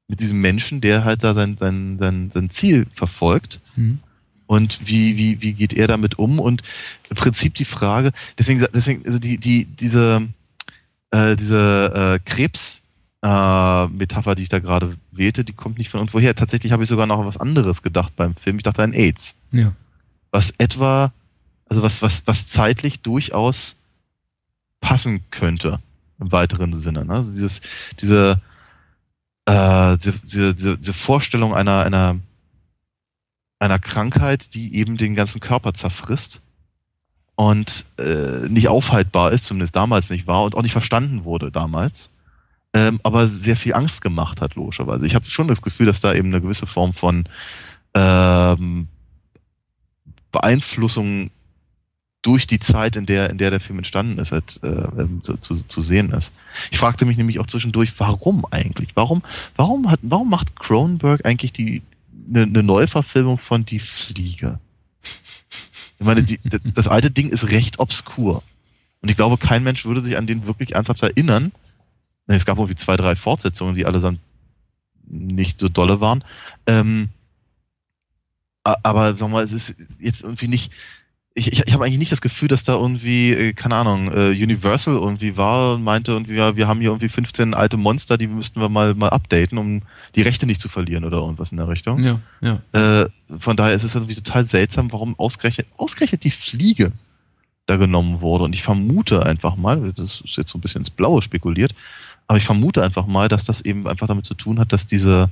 mit 0.09 0.21
diesem 0.21 0.41
Menschen, 0.41 0.81
der 0.81 1.05
halt 1.05 1.23
da 1.23 1.35
sein, 1.35 1.57
sein, 1.57 1.99
sein, 1.99 2.31
sein 2.31 2.51
Ziel 2.51 2.87
verfolgt? 2.95 3.61
Mhm. 3.77 4.01
Und 4.47 4.81
wie, 4.89 5.17
wie, 5.17 5.43
wie 5.43 5.53
geht 5.53 5.75
er 5.75 5.87
damit 5.87 6.19
um? 6.19 6.41
Und 6.41 6.63
im 7.11 7.17
Prinzip 7.17 7.55
die 7.55 7.67
Frage, 7.67 8.13
deswegen, 8.39 8.67
deswegen, 8.75 9.07
also 9.07 9.19
die, 9.19 9.39
die, 9.39 9.67
diese, 9.67 10.27
äh, 11.11 11.37
diese 11.37 11.93
äh, 11.95 12.19
Krebs, 12.25 12.83
äh, 13.23 13.87
Metapher, 13.89 14.35
die 14.35 14.45
ich 14.45 14.49
da 14.49 14.59
gerade 14.59 14.97
wählte, 15.11 15.45
die 15.45 15.53
kommt 15.53 15.79
nicht 15.79 15.91
von 15.91 16.01
irgendwoher. 16.01 16.35
Tatsächlich 16.35 16.73
habe 16.73 16.85
ich 16.85 16.89
sogar 16.89 17.07
noch 17.07 17.25
was 17.25 17.37
anderes 17.37 17.83
gedacht 17.83 18.15
beim 18.17 18.37
Film. 18.37 18.57
Ich 18.57 18.63
dachte 18.63 18.83
an 18.83 18.93
AIDS. 18.93 19.35
Ja. 19.51 19.73
Was 20.31 20.53
etwa, 20.59 21.13
also 21.69 21.83
was, 21.83 22.03
was, 22.03 22.23
was 22.27 22.49
zeitlich 22.49 23.01
durchaus 23.01 23.77
passen 24.81 25.25
könnte 25.31 25.81
im 26.21 26.31
weiteren 26.33 26.77
Sinne. 26.77 27.05
Ne? 27.05 27.15
Also 27.15 27.33
dieses, 27.33 27.61
diese, 28.01 28.41
äh, 29.47 29.97
diese, 29.99 30.55
diese, 30.55 30.77
diese 30.77 30.93
Vorstellung 30.93 31.55
einer, 31.55 31.85
einer, 31.85 32.19
einer 33.59 33.79
Krankheit, 33.79 34.55
die 34.55 34.77
eben 34.77 34.97
den 34.97 35.15
ganzen 35.15 35.41
Körper 35.41 35.75
zerfrisst 35.75 36.41
und 37.35 37.85
äh, 37.99 38.49
nicht 38.49 38.69
aufhaltbar 38.69 39.33
ist, 39.33 39.47
zumindest 39.47 39.75
damals 39.75 40.11
nicht 40.11 40.27
war 40.27 40.45
und 40.45 40.55
auch 40.55 40.63
nicht 40.63 40.73
verstanden 40.73 41.25
wurde 41.25 41.51
damals, 41.51 42.11
ähm, 42.75 43.01
aber 43.03 43.27
sehr 43.27 43.57
viel 43.57 43.75
Angst 43.75 44.01
gemacht 44.01 44.41
hat, 44.41 44.55
logischerweise. 44.55 45.07
Ich 45.07 45.15
habe 45.15 45.29
schon 45.29 45.49
das 45.49 45.63
Gefühl, 45.63 45.87
dass 45.87 46.01
da 46.01 46.15
eben 46.15 46.29
eine 46.29 46.41
gewisse 46.41 46.67
Form 46.67 46.93
von 46.93 47.25
ähm, 47.95 48.89
Beeinflussung 50.33 51.31
durch 52.23 52.47
die 52.47 52.59
Zeit, 52.59 52.97
in 52.97 53.07
der, 53.07 53.31
in 53.31 53.39
der 53.39 53.51
der 53.51 53.61
Film 53.61 53.79
entstanden 53.79 54.19
ist, 54.19 54.33
halt, 54.33 54.61
äh, 54.63 55.41
zu, 55.41 55.55
zu 55.55 55.83
sehen 55.83 56.11
ist. 56.13 56.33
Ich 56.71 56.79
fragte 56.79 57.07
mich 57.07 57.17
nämlich 57.17 57.39
auch 57.39 57.47
zwischendurch, 57.47 57.93
warum 57.99 58.45
eigentlich? 58.51 58.91
Warum, 58.95 59.23
warum 59.57 59.91
hat, 59.91 60.01
warum 60.03 60.29
macht 60.29 60.57
Cronenberg 60.57 61.25
eigentlich 61.25 61.53
die, 61.53 61.83
eine, 62.29 62.43
eine 62.43 62.63
Neuverfilmung 62.63 63.39
von 63.39 63.65
Die 63.65 63.81
Fliege? 63.81 64.59
Ich 66.01 66.07
meine, 66.07 66.23
die, 66.23 66.39
das 66.75 66.89
alte 66.89 67.11
Ding 67.11 67.29
ist 67.29 67.51
recht 67.51 67.79
obskur. 67.79 68.43
Und 69.01 69.09
ich 69.09 69.17
glaube, 69.17 69.39
kein 69.39 69.63
Mensch 69.63 69.85
würde 69.85 70.01
sich 70.01 70.17
an 70.19 70.27
den 70.27 70.47
wirklich 70.47 70.75
ernsthaft 70.75 71.03
erinnern. 71.03 71.53
Es 72.37 72.45
gab 72.45 72.59
irgendwie 72.59 72.77
zwei, 72.77 72.97
drei 72.97 73.17
Fortsetzungen, 73.17 73.75
die 73.75 73.87
allesamt 73.87 74.21
nicht 75.07 75.59
so 75.59 75.69
dolle 75.69 76.01
waren. 76.01 76.23
Ähm, 76.67 77.09
aber 78.65 79.17
sag 79.17 79.31
mal, 79.31 79.43
es 79.43 79.53
ist 79.53 79.75
jetzt 79.99 80.23
irgendwie 80.23 80.49
nicht, 80.49 80.71
ich, 81.35 81.53
ich, 81.53 81.67
ich 81.67 81.73
habe 81.73 81.85
eigentlich 81.85 81.99
nicht 81.99 82.13
das 82.13 82.21
Gefühl, 82.21 82.49
dass 82.49 82.65
da 82.65 82.75
irgendwie, 82.75 83.31
äh, 83.31 83.53
keine 83.53 83.77
Ahnung, 83.77 84.13
äh, 84.13 84.31
Universal 84.31 84.95
irgendwie 84.95 85.37
war 85.37 85.75
und 85.75 85.85
meinte 85.85 86.13
irgendwie, 86.13 86.35
ja, 86.35 86.57
wir 86.57 86.69
haben 86.69 86.81
hier 86.81 86.91
irgendwie 86.91 87.09
15 87.09 87.55
alte 87.55 87.77
Monster, 87.77 88.19
die 88.19 88.27
müssten 88.27 88.61
wir 88.61 88.69
mal, 88.69 88.95
mal 88.95 89.11
updaten, 89.11 89.57
um 89.57 89.83
die 90.15 90.23
Rechte 90.23 90.47
nicht 90.47 90.61
zu 90.61 90.69
verlieren 90.69 91.05
oder 91.05 91.19
irgendwas 91.19 91.51
in 91.51 91.57
der 91.57 91.69
Richtung. 91.69 92.03
Ja, 92.03 92.21
ja. 92.41 92.61
Äh, 92.73 93.09
von 93.39 93.57
daher 93.57 93.75
ist 93.75 93.85
es 93.85 93.95
irgendwie 93.95 94.17
total 94.17 94.45
seltsam, 94.45 94.93
warum 94.93 95.19
ausgerechnet, 95.19 95.67
ausgerechnet 95.77 96.25
die 96.25 96.31
Fliege 96.31 96.93
da 97.67 97.77
genommen 97.77 98.21
wurde. 98.21 98.45
Und 98.45 98.55
ich 98.55 98.63
vermute 98.63 99.25
einfach 99.25 99.57
mal, 99.57 99.93
das 99.93 100.21
ist 100.23 100.37
jetzt 100.37 100.51
so 100.51 100.59
ein 100.59 100.61
bisschen 100.61 100.81
ins 100.81 100.91
Blaue 100.91 101.23
spekuliert, 101.23 101.75
aber 102.29 102.37
ich 102.37 102.45
vermute 102.45 102.85
einfach 102.85 103.07
mal, 103.07 103.29
dass 103.29 103.45
das 103.45 103.63
eben 103.63 103.89
einfach 103.89 104.07
damit 104.07 104.27
zu 104.27 104.35
tun 104.35 104.61
hat, 104.61 104.73
dass 104.73 104.87
diese, 104.87 105.31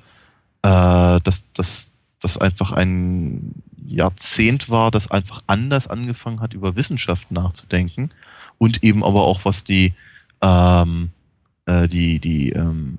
äh, 0.63 1.21
dass, 1.21 1.45
dass, 1.53 1.91
dass 2.21 2.39
einfach 2.39 2.73
ein 2.73 3.63
Jahrzehnt 3.87 4.71
war, 4.71 4.91
das 4.91 5.11
einfach 5.11 5.43
anders 5.47 5.87
angefangen 5.87 6.41
hat, 6.41 6.55
über 6.55 6.75
Wissenschaft 6.75 7.31
nachzudenken 7.31 8.11
und 8.59 8.83
eben 8.83 9.05
aber 9.05 9.25
auch 9.25 9.45
was 9.45 9.63
die 9.63 9.93
ähm, 10.41 11.11
äh, 11.67 11.87
die 11.87 12.19
die 12.19 12.51
ähm, 12.51 12.97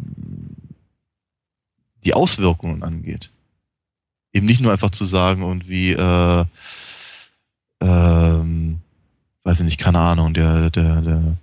die 2.05 2.13
Auswirkungen 2.13 2.83
angeht. 2.83 3.31
Eben 4.31 4.45
nicht 4.45 4.62
nur 4.62 4.71
einfach 4.71 4.91
zu 4.91 5.05
sagen 5.05 5.41
und 5.43 5.67
wie 5.67 5.91
äh, 5.91 6.45
ähm, 7.81 8.79
weiß 9.43 9.60
ich 9.60 9.65
nicht, 9.65 9.79
keine 9.79 9.99
Ahnung, 9.99 10.36
der 10.36 10.69
der 10.69 11.01
der 11.01 11.38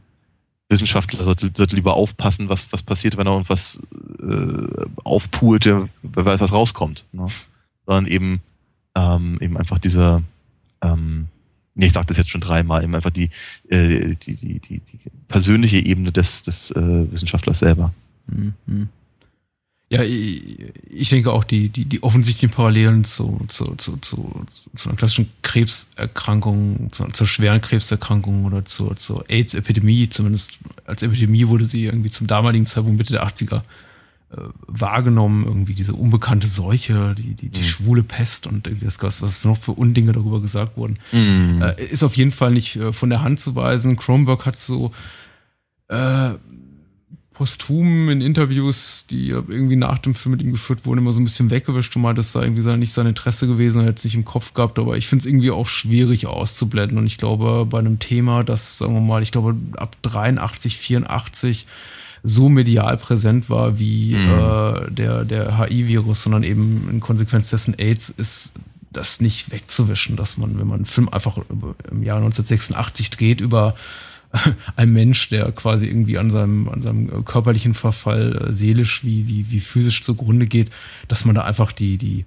Wissenschaftler 0.69 1.23
sollte, 1.23 1.51
sollte 1.55 1.77
lieber 1.77 1.95
aufpassen, 1.95 2.49
was 2.49 2.73
was 2.73 2.83
passiert, 2.83 3.17
wenn 3.17 3.27
er 3.27 3.33
irgendwas 3.33 3.79
äh, 4.21 4.87
aufpult, 5.05 5.67
wer 5.67 5.89
weiß, 6.25 6.41
was 6.41 6.53
rauskommt, 6.53 7.05
ne? 7.13 7.27
sondern 7.87 8.07
eben 8.07 8.41
ähm, 8.95 9.39
eben 9.41 9.57
einfach 9.57 9.79
diese, 9.79 10.23
ähm, 10.81 11.27
nee, 11.75 11.87
ich 11.87 11.93
sage 11.93 12.07
das 12.07 12.17
jetzt 12.17 12.31
schon 12.31 12.41
dreimal, 12.41 12.83
eben 12.83 12.95
einfach 12.95 13.11
die, 13.11 13.31
äh, 13.69 14.15
die, 14.15 14.37
die, 14.37 14.61
die, 14.61 14.81
die 14.81 14.99
persönliche 15.29 15.85
Ebene 15.85 16.13
des, 16.13 16.43
des 16.43 16.71
äh, 16.71 17.11
Wissenschaftlers 17.11 17.59
selber. 17.59 17.93
Mhm. 18.27 18.89
Ja, 19.91 20.03
ich, 20.03 21.09
denke 21.11 21.33
auch 21.33 21.45
die, 21.45 21.69
die, 21.69 21.85
die 21.85 22.03
offensichtlichen 22.03 22.55
Parallelen 22.55 23.05
zu, 23.05 23.45
zu, 23.49 23.77
zu, 23.77 23.99
zu, 23.99 24.47
zu 24.75 24.89
einer 24.89 24.97
klassischen 24.97 25.31
Krebserkrankung, 25.43 26.89
zu, 26.91 27.05
zur 27.05 27.27
schweren 27.27 27.61
Krebserkrankung 27.61 28.45
oder 28.45 28.65
zur, 28.65 28.97
zur 28.97 29.29
AIDS-Epidemie, 29.29 30.09
zumindest 30.09 30.59
als 30.87 31.03
Epidemie 31.03 31.49
wurde 31.49 31.67
sie 31.67 31.85
irgendwie 31.85 32.11
zum 32.11 32.27
damaligen 32.27 32.67
Zeitpunkt 32.67 32.99
Mitte 32.99 33.13
der 33.13 33.27
80er 33.27 33.59
äh, 34.31 34.37
wahrgenommen, 34.67 35.45
irgendwie 35.45 35.75
diese 35.75 35.93
unbekannte 35.93 36.49
Seuche, 36.49 37.15
die, 37.15 37.35
die, 37.35 37.51
die 37.51 37.61
mhm. 37.61 37.65
schwule 37.65 38.03
Pest 38.03 38.47
und 38.47 38.67
irgendwie 38.67 38.87
das, 38.87 39.01
was 39.01 39.45
noch 39.45 39.59
für 39.59 39.73
Undinge 39.73 40.13
darüber 40.13 40.41
gesagt 40.41 40.77
wurden, 40.77 40.99
mhm. 41.13 41.63
äh, 41.63 41.85
ist 41.85 42.03
auf 42.03 42.17
jeden 42.17 42.33
Fall 42.33 42.53
nicht 42.53 42.77
äh, 42.77 42.93
von 42.93 43.11
der 43.11 43.23
Hand 43.23 43.39
zu 43.39 43.55
weisen. 43.55 43.97
Kronberg 43.97 44.47
hat 44.47 44.57
so 44.59 44.93
äh, 45.89 46.31
posthum 47.35 48.09
in 48.09 48.21
Interviews, 48.21 49.07
die 49.11 49.29
irgendwie 49.29 49.77
nach 49.77 49.99
dem 49.99 50.15
Film 50.15 50.33
mit 50.33 50.43
ihm 50.43 50.53
geführt 50.53 50.87
wurden, 50.87 50.99
immer 50.99 51.13
so 51.13 51.21
ein 51.21 51.25
bisschen 51.25 51.51
weggewischt. 51.51 51.95
Und 51.97 52.03
mal, 52.03 52.15
das 52.15 52.33
sei 52.33 52.45
irgendwie 52.45 52.63
nicht 52.77 52.93
sein 52.93 53.07
Interesse 53.07 53.47
gewesen, 53.49 53.81
er 53.81 53.89
hätte 53.89 53.99
es 53.99 54.05
nicht 54.05 54.15
im 54.15 54.25
Kopf 54.25 54.55
gehabt, 54.55 54.79
aber 54.79 54.97
ich 54.97 55.09
finde 55.09 55.23
es 55.23 55.27
irgendwie 55.27 55.51
auch 55.51 55.67
schwierig 55.67 56.27
auszublenden. 56.29 56.97
Und 56.97 57.07
ich 57.07 57.19
glaube, 57.19 57.67
bei 57.67 57.81
einem 57.81 57.99
Thema, 57.99 58.45
das, 58.45 58.79
sagen 58.79 58.95
wir 58.95 59.01
mal, 59.01 59.23
ich 59.23 59.33
glaube, 59.33 59.57
ab 59.77 59.97
83, 60.03 60.79
84 60.79 61.67
so 62.23 62.49
medial 62.49 62.97
präsent 62.97 63.51
war 63.51 63.79
wie 63.79 64.15
mhm. 64.15 64.31
äh, 64.31 64.91
der, 64.93 65.25
der 65.25 65.59
HIV-Virus, 65.59 66.23
sondern 66.23 66.45
eben 66.45 66.89
in 66.91 67.01
Konsequenz 67.01 67.51
dessen 67.51 67.75
AIDS 67.79 68.11
ist 68.11 68.55
das 68.93 69.21
nicht 69.21 69.51
wegzuwischen, 69.51 70.17
dass 70.17 70.39
man, 70.39 70.59
wenn 70.59 70.69
man 70.69 70.77
einen 70.77 70.87
Film 70.87 71.09
einfach 71.09 71.37
im 71.91 72.03
Jahr 72.05 72.19
1986 72.19 73.11
dreht 73.11 73.41
über 73.41 73.75
ein 74.77 74.93
Mensch, 74.93 75.29
der 75.29 75.51
quasi 75.53 75.87
irgendwie 75.87 76.19
an 76.19 76.31
seinem, 76.31 76.69
an 76.69 76.81
seinem 76.81 77.25
körperlichen 77.25 77.75
Verfall 77.75 78.37
äh, 78.37 78.53
seelisch 78.53 79.05
wie, 79.05 79.27
wie, 79.29 79.51
wie 79.51 79.61
physisch 79.61 80.03
zugrunde 80.03 80.47
geht, 80.47 80.71
dass 81.09 81.25
man 81.25 81.35
da 81.35 81.43
einfach 81.43 81.73
die, 81.73 81.99
die, 81.99 82.25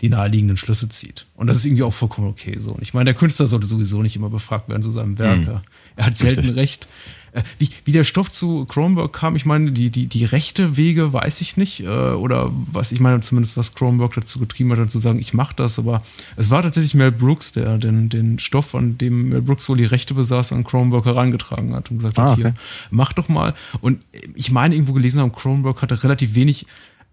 die 0.00 0.08
naheliegenden 0.08 0.56
Schlüsse 0.56 0.88
zieht. 0.88 1.26
Und 1.34 1.46
das 1.46 1.58
ist 1.58 1.66
irgendwie 1.66 1.82
auch 1.82 1.94
vollkommen 1.94 2.28
okay 2.28 2.56
so. 2.58 2.72
Und 2.72 2.82
ich 2.82 2.94
meine, 2.94 3.06
der 3.06 3.14
Künstler 3.14 3.46
sollte 3.46 3.66
sowieso 3.66 4.02
nicht 4.02 4.16
immer 4.16 4.30
befragt 4.30 4.68
werden 4.68 4.82
zu 4.82 4.90
seinem 4.90 5.18
Werk. 5.18 5.38
Mhm. 5.38 5.60
Er 5.96 6.06
hat 6.06 6.16
selten 6.16 6.40
Richtig. 6.40 6.56
recht. 6.56 6.88
Wie, 7.58 7.68
wie 7.84 7.92
der 7.92 8.04
Stoff 8.04 8.30
zu 8.30 8.64
Cronenberg 8.64 9.12
kam, 9.12 9.36
ich 9.36 9.44
meine, 9.44 9.72
die, 9.72 9.90
die, 9.90 10.06
die 10.06 10.24
rechte 10.24 10.76
Wege 10.76 11.12
weiß 11.12 11.40
ich 11.40 11.56
nicht. 11.56 11.80
Äh, 11.80 11.86
oder 11.86 12.50
was, 12.72 12.92
ich 12.92 13.00
meine 13.00 13.20
zumindest, 13.20 13.56
was 13.56 13.74
Cronenberg 13.74 14.14
dazu 14.14 14.38
getrieben 14.38 14.72
hat, 14.72 14.78
dann 14.78 14.88
zu 14.88 14.98
sagen, 14.98 15.18
ich 15.18 15.34
mache 15.34 15.54
das. 15.54 15.78
Aber 15.78 16.00
es 16.36 16.50
war 16.50 16.62
tatsächlich 16.62 16.94
Mel 16.94 17.12
Brooks, 17.12 17.52
der 17.52 17.78
den, 17.78 18.08
den 18.08 18.38
Stoff, 18.38 18.74
an 18.74 18.98
dem 18.98 19.30
Mel 19.30 19.42
Brooks 19.42 19.68
wohl 19.68 19.76
die 19.76 19.84
Rechte 19.84 20.14
besaß, 20.14 20.52
an 20.52 20.64
Cronenberg 20.64 21.04
herangetragen 21.04 21.74
hat 21.74 21.90
und 21.90 21.98
gesagt 21.98 22.18
ah, 22.18 22.30
hat, 22.30 22.36
hier, 22.36 22.54
mach 22.90 23.12
doch 23.12 23.28
mal. 23.28 23.54
Und 23.80 24.02
ich 24.34 24.50
meine, 24.50 24.74
irgendwo 24.74 24.92
gelesen 24.92 25.20
haben, 25.20 25.32
Cronenberg 25.32 25.82
hatte 25.82 26.02
relativ 26.02 26.34
wenig 26.34 26.66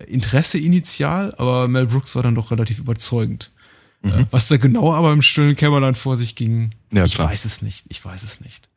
Interesse 0.07 0.57
initial, 0.57 1.33
aber 1.37 1.67
Mel 1.67 1.87
Brooks 1.87 2.15
war 2.15 2.23
dann 2.23 2.35
doch 2.35 2.51
relativ 2.51 2.79
überzeugend. 2.79 3.51
Mhm. 4.01 4.11
Äh, 4.11 4.25
was 4.31 4.47
da 4.47 4.57
genau 4.57 4.93
aber 4.93 5.13
im 5.13 5.21
stillen 5.21 5.55
Kämmerlein 5.55 5.95
vor 5.95 6.17
sich 6.17 6.35
ging, 6.35 6.71
ja, 6.91 7.05
ich 7.05 7.17
weiß 7.17 7.45
es 7.45 7.61
nicht. 7.61 7.85
Ich 7.89 8.03
weiß 8.03 8.23
es 8.23 8.41
nicht. 8.41 8.69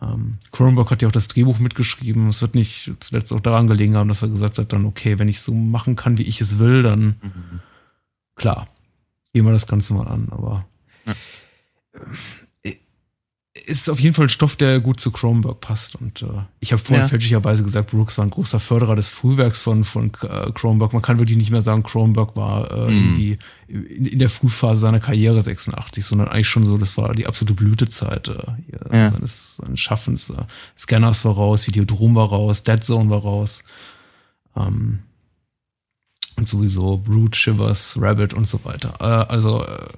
Ähm, 0.00 0.38
Cronenberg 0.52 0.90
hat 0.90 1.02
ja 1.02 1.08
auch 1.08 1.12
das 1.12 1.28
Drehbuch 1.28 1.58
mitgeschrieben. 1.58 2.28
Es 2.28 2.42
wird 2.42 2.54
nicht 2.54 2.92
zuletzt 3.00 3.32
auch 3.32 3.40
daran 3.40 3.66
gelegen 3.66 3.96
haben, 3.96 4.08
dass 4.08 4.22
er 4.22 4.28
gesagt 4.28 4.58
hat, 4.58 4.72
dann 4.72 4.84
okay, 4.84 5.18
wenn 5.18 5.28
ich 5.28 5.40
so 5.40 5.52
machen 5.52 5.96
kann, 5.96 6.18
wie 6.18 6.22
ich 6.22 6.40
es 6.40 6.58
will, 6.58 6.82
dann 6.82 7.16
mhm. 7.22 7.60
klar, 8.36 8.68
gehen 9.32 9.44
wir 9.44 9.52
das 9.52 9.66
Ganze 9.66 9.94
mal 9.94 10.08
an. 10.08 10.28
Aber 10.30 10.66
ja 11.06 11.14
ist 13.66 13.88
auf 13.88 14.00
jeden 14.00 14.14
Fall 14.14 14.26
ein 14.26 14.30
Stoff, 14.30 14.56
der 14.56 14.80
gut 14.80 15.00
zu 15.00 15.10
Cronenberg 15.10 15.60
passt. 15.60 15.96
Und 15.96 16.22
äh, 16.22 16.26
ich 16.60 16.72
habe 16.72 16.82
vorhin 16.82 17.04
ja. 17.04 17.08
fälschlicherweise 17.08 17.62
gesagt, 17.62 17.90
Brooks 17.90 18.18
war 18.18 18.24
ein 18.24 18.30
großer 18.30 18.60
Förderer 18.60 18.96
des 18.96 19.08
Frühwerks 19.08 19.60
von, 19.60 19.84
von 19.84 20.12
äh, 20.22 20.50
Cronenberg. 20.52 20.92
Man 20.92 21.02
kann 21.02 21.18
wirklich 21.18 21.36
nicht 21.36 21.50
mehr 21.50 21.62
sagen, 21.62 21.82
Cronenberg 21.82 22.36
war 22.36 22.70
äh, 22.70 22.90
mhm. 22.90 22.96
irgendwie 22.96 23.38
in, 23.68 24.06
in, 24.06 24.18
der 24.18 24.30
Frühphase 24.30 24.80
seiner 24.80 25.00
Karriere 25.00 25.40
86, 25.40 26.04
sondern 26.04 26.28
eigentlich 26.28 26.48
schon 26.48 26.64
so, 26.64 26.78
das 26.78 26.96
war 26.96 27.14
die 27.14 27.26
absolute 27.26 27.54
Blütezeit 27.54 28.28
äh, 28.28 28.96
ja. 28.96 29.12
seines, 29.12 29.56
seines 29.56 29.80
Schaffens. 29.80 30.30
Äh, 30.30 30.44
Scanners 30.78 31.24
war 31.24 31.34
raus, 31.34 31.66
Videodrom 31.66 32.14
war 32.14 32.28
raus, 32.28 32.64
Dead 32.64 32.82
Zone 32.82 33.10
war 33.10 33.20
raus. 33.20 33.62
Ähm, 34.56 35.00
und 36.38 36.46
sowieso 36.46 36.98
Brood, 36.98 37.34
Shivers, 37.34 37.96
Rabbit 38.00 38.32
und 38.32 38.46
so 38.46 38.64
weiter. 38.64 38.94
Äh, 39.00 39.32
also 39.32 39.64
äh, 39.64 39.88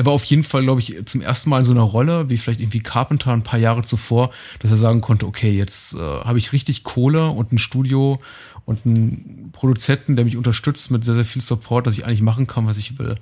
er 0.00 0.06
war 0.06 0.14
auf 0.14 0.24
jeden 0.24 0.44
Fall, 0.44 0.62
glaube 0.62 0.80
ich, 0.80 0.96
zum 1.04 1.20
ersten 1.20 1.50
Mal 1.50 1.58
in 1.58 1.66
so 1.66 1.72
einer 1.72 1.82
Rolle, 1.82 2.30
wie 2.30 2.38
vielleicht 2.38 2.60
irgendwie 2.60 2.80
Carpenter 2.80 3.34
ein 3.34 3.42
paar 3.42 3.58
Jahre 3.58 3.82
zuvor, 3.82 4.30
dass 4.60 4.70
er 4.70 4.78
sagen 4.78 5.02
konnte, 5.02 5.26
okay, 5.26 5.50
jetzt 5.52 5.94
äh, 5.94 5.98
habe 5.98 6.38
ich 6.38 6.54
richtig 6.54 6.84
Kohle 6.84 7.28
und 7.28 7.52
ein 7.52 7.58
Studio 7.58 8.18
und 8.64 8.86
einen 8.86 9.50
Produzenten, 9.52 10.16
der 10.16 10.24
mich 10.24 10.38
unterstützt 10.38 10.90
mit 10.90 11.04
sehr, 11.04 11.12
sehr 11.12 11.26
viel 11.26 11.42
Support, 11.42 11.86
dass 11.86 11.98
ich 11.98 12.06
eigentlich 12.06 12.22
machen 12.22 12.46
kann, 12.46 12.66
was 12.66 12.78
ich 12.78 12.98
will. 12.98 13.16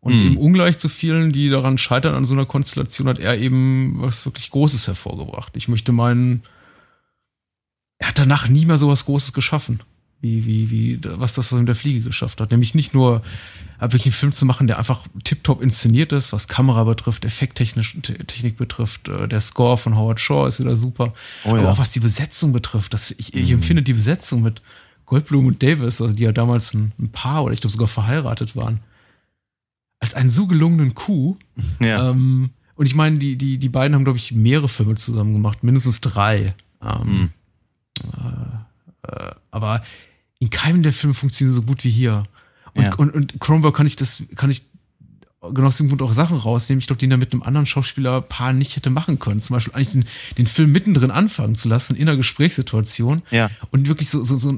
Und 0.00 0.14
Mhm. 0.14 0.22
eben 0.22 0.36
ungleich 0.38 0.78
zu 0.78 0.88
vielen, 0.88 1.32
die 1.32 1.50
daran 1.50 1.76
scheitern 1.76 2.14
an 2.14 2.24
so 2.24 2.32
einer 2.32 2.46
Konstellation, 2.46 3.08
hat 3.08 3.18
er 3.18 3.36
eben 3.36 3.96
was 4.00 4.24
wirklich 4.24 4.50
Großes 4.50 4.86
hervorgebracht. 4.86 5.52
Ich 5.54 5.68
möchte 5.68 5.92
meinen, 5.92 6.44
er 7.98 8.08
hat 8.08 8.18
danach 8.18 8.48
nie 8.48 8.64
mehr 8.64 8.78
sowas 8.78 9.04
Großes 9.04 9.34
geschaffen, 9.34 9.82
wie, 10.22 10.46
wie, 10.46 10.70
wie, 10.70 11.00
was 11.02 11.34
das 11.34 11.52
mit 11.52 11.68
der 11.68 11.74
Fliege 11.74 12.00
geschafft 12.00 12.40
hat. 12.40 12.50
Nämlich 12.52 12.74
nicht 12.74 12.94
nur 12.94 13.20
äh, 13.78 13.82
wirklich 13.82 14.06
einen 14.06 14.12
Film 14.12 14.32
zu 14.32 14.46
machen, 14.46 14.66
der 14.68 14.78
einfach 14.78 15.06
tiptop 15.24 15.60
inszeniert 15.60 16.12
ist, 16.12 16.32
was 16.32 16.48
Kamera 16.48 16.84
betrifft, 16.84 17.24
Effekttechnisch, 17.26 17.98
Te- 18.02 18.24
Technik 18.24 18.56
betrifft, 18.56 19.08
äh, 19.08 19.28
der 19.28 19.40
Score 19.40 19.76
von 19.76 19.96
Howard 19.96 20.20
Shaw 20.20 20.46
ist 20.48 20.58
wieder 20.60 20.76
super. 20.76 21.12
Oh 21.44 21.50
Aber 21.50 21.62
ja. 21.62 21.70
auch 21.72 21.78
was 21.78 21.90
die 21.90 22.00
Besetzung 22.00 22.52
betrifft, 22.52 22.94
das, 22.94 23.10
ich, 23.10 23.34
ich 23.34 23.48
Mhm. 23.48 23.54
empfinde 23.56 23.82
die 23.82 23.92
Besetzung 23.94 24.42
mit 24.42 24.62
Goldblum 25.06 25.44
und 25.46 25.62
Davis, 25.62 26.00
also 26.00 26.14
die 26.14 26.22
ja 26.22 26.32
damals 26.32 26.72
ein, 26.72 26.92
ein 26.98 27.10
Paar 27.10 27.44
oder 27.44 27.52
ich 27.52 27.60
glaube 27.60 27.72
sogar 27.72 27.88
verheiratet 27.88 28.56
waren, 28.56 28.80
als 29.98 30.14
einen 30.14 30.30
so 30.30 30.46
gelungenen 30.46 30.94
Coup. 30.94 31.36
Ja. 31.80 32.10
Ähm, 32.10 32.50
und 32.76 32.86
ich 32.86 32.94
meine, 32.94 33.18
die, 33.18 33.36
die, 33.36 33.58
die 33.58 33.68
beiden 33.68 33.94
haben, 33.94 34.04
glaube 34.04 34.18
ich, 34.18 34.32
mehrere 34.32 34.68
Filme 34.68 34.94
zusammen 34.94 35.32
gemacht, 35.34 35.62
mindestens 35.64 36.00
drei. 36.00 36.54
Ähm, 36.80 37.08
Mhm. 37.10 37.30
äh, 38.12 39.30
aber 39.50 39.82
in 40.42 40.50
keinem 40.50 40.82
der 40.82 40.92
Filme 40.92 41.14
funktioniert 41.14 41.54
so 41.54 41.62
gut 41.62 41.84
wie 41.84 41.90
hier. 41.90 42.24
Und, 42.74 42.82
Ja. 42.82 42.94
und, 42.96 43.14
und 43.14 43.38
Cronenberg 43.38 43.76
kann 43.76 43.86
ich 43.86 43.94
das, 43.94 44.24
kann 44.34 44.50
ich 44.50 44.62
genau 45.40 45.68
aus 45.68 45.76
dem 45.76 45.86
Grund 45.86 46.02
auch 46.02 46.12
Sachen 46.14 46.36
rausnehmen. 46.36 46.80
Ich 46.80 46.88
glaube, 46.88 46.98
den 46.98 47.12
er 47.12 47.16
mit 47.16 47.32
einem 47.32 47.44
anderen 47.44 47.64
Schauspielerpaar 47.64 48.52
nicht 48.52 48.74
hätte 48.74 48.90
machen 48.90 49.20
können. 49.20 49.40
Zum 49.40 49.54
Beispiel 49.54 49.72
eigentlich 49.72 49.90
den, 49.90 50.04
den 50.38 50.48
Film 50.48 50.72
mittendrin 50.72 51.12
anfangen 51.12 51.54
zu 51.54 51.68
lassen, 51.68 51.94
in 51.94 52.08
einer 52.08 52.16
Gesprächssituation 52.16 53.22
ja. 53.30 53.50
und 53.70 53.86
wirklich 53.86 54.10
so, 54.10 54.24
so, 54.24 54.36
so 54.36 54.48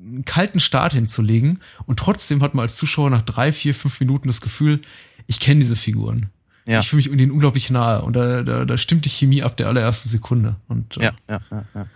einen 0.00 0.24
kalten 0.24 0.60
Start 0.60 0.94
hinzulegen. 0.94 1.60
Und 1.84 1.98
trotzdem 1.98 2.42
hat 2.42 2.54
man 2.54 2.62
als 2.62 2.76
Zuschauer 2.76 3.10
nach 3.10 3.20
drei, 3.20 3.52
vier, 3.52 3.74
fünf 3.74 4.00
Minuten 4.00 4.28
das 4.28 4.40
Gefühl, 4.40 4.80
ich 5.26 5.40
kenne 5.40 5.60
diese 5.60 5.76
Figuren. 5.76 6.30
Ja. 6.64 6.80
Ich 6.80 6.88
fühle 6.88 7.02
mich 7.02 7.12
ihnen 7.12 7.30
unglaublich 7.30 7.68
nahe. 7.68 8.00
Und 8.00 8.16
da, 8.16 8.42
da, 8.42 8.64
da 8.64 8.78
stimmt 8.78 9.04
die 9.04 9.10
Chemie 9.10 9.42
ab 9.42 9.58
der 9.58 9.68
allerersten 9.68 10.08
Sekunde. 10.08 10.56
Und 10.68 10.96
äh, 10.96 11.02
Ja, 11.02 11.12
ja, 11.28 11.40
ja, 11.50 11.66
ja. 11.74 11.86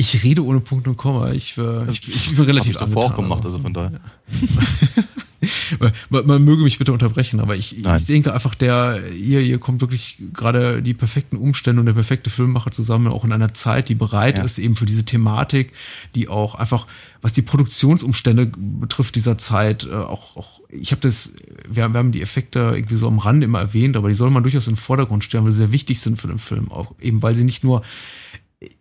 Ich 0.00 0.22
rede 0.24 0.42
ohne 0.44 0.60
Punkt 0.60 0.88
und 0.88 0.96
Komma. 0.96 1.30
Ich, 1.32 1.56
äh, 1.58 1.90
ich, 1.90 2.08
ich 2.08 2.34
bin 2.34 2.44
relativ 2.46 2.74
Hab 2.76 2.88
ich 2.88 2.94
davor 2.94 3.04
auch 3.04 3.14
gemacht, 3.14 3.44
also 3.44 3.58
von 3.58 3.74
daher. 3.74 4.00
man, 6.10 6.26
man 6.26 6.42
möge 6.44 6.62
mich 6.62 6.78
bitte 6.78 6.92
unterbrechen, 6.92 7.40
aber 7.40 7.56
ich, 7.56 7.76
Nein. 7.82 7.98
ich 8.00 8.06
denke 8.06 8.32
einfach, 8.34 8.54
der 8.54 9.00
hier, 9.12 9.40
hier 9.40 9.58
kommt 9.58 9.80
wirklich 9.80 10.16
gerade 10.32 10.82
die 10.82 10.94
perfekten 10.94 11.36
Umstände 11.36 11.80
und 11.80 11.86
der 11.86 11.92
perfekte 11.94 12.30
Filmemacher 12.30 12.70
zusammen, 12.70 13.08
auch 13.08 13.24
in 13.24 13.32
einer 13.32 13.54
Zeit, 13.54 13.88
die 13.88 13.94
bereit 13.94 14.36
Ja. 14.38 14.44
ist 14.44 14.58
eben 14.58 14.76
für 14.76 14.86
diese 14.86 15.04
Thematik, 15.04 15.72
die 16.14 16.28
auch 16.28 16.54
einfach, 16.54 16.86
was 17.22 17.32
die 17.32 17.42
Produktionsumstände 17.42 18.50
betrifft 18.56 19.14
dieser 19.16 19.38
Zeit, 19.38 19.84
äh, 19.90 19.94
auch, 19.94 20.36
auch 20.36 20.60
ich 20.70 20.92
habe 20.92 21.00
das, 21.00 21.34
wir, 21.68 21.82
haben- 21.84 21.94
wir 21.94 21.98
haben 21.98 22.12
die 22.12 22.22
Effekte 22.22 22.72
irgendwie 22.74 22.96
so 22.96 23.06
am 23.08 23.18
Rande 23.18 23.44
immer 23.44 23.60
erwähnt, 23.60 23.96
aber 23.96 24.08
die 24.08 24.14
soll 24.14 24.30
man 24.30 24.42
durchaus 24.42 24.66
in 24.66 24.74
den 24.74 24.80
Vordergrund 24.80 25.24
stellen, 25.24 25.44
weil 25.44 25.52
sie 25.52 25.58
sehr 25.58 25.72
wichtig 25.72 26.00
sind 26.00 26.20
für 26.20 26.28
den 26.28 26.38
Film, 26.38 26.70
auch 26.70 26.94
eben 27.00 27.22
weil 27.22 27.34
sie 27.34 27.44
nicht 27.44 27.64
nur 27.64 27.82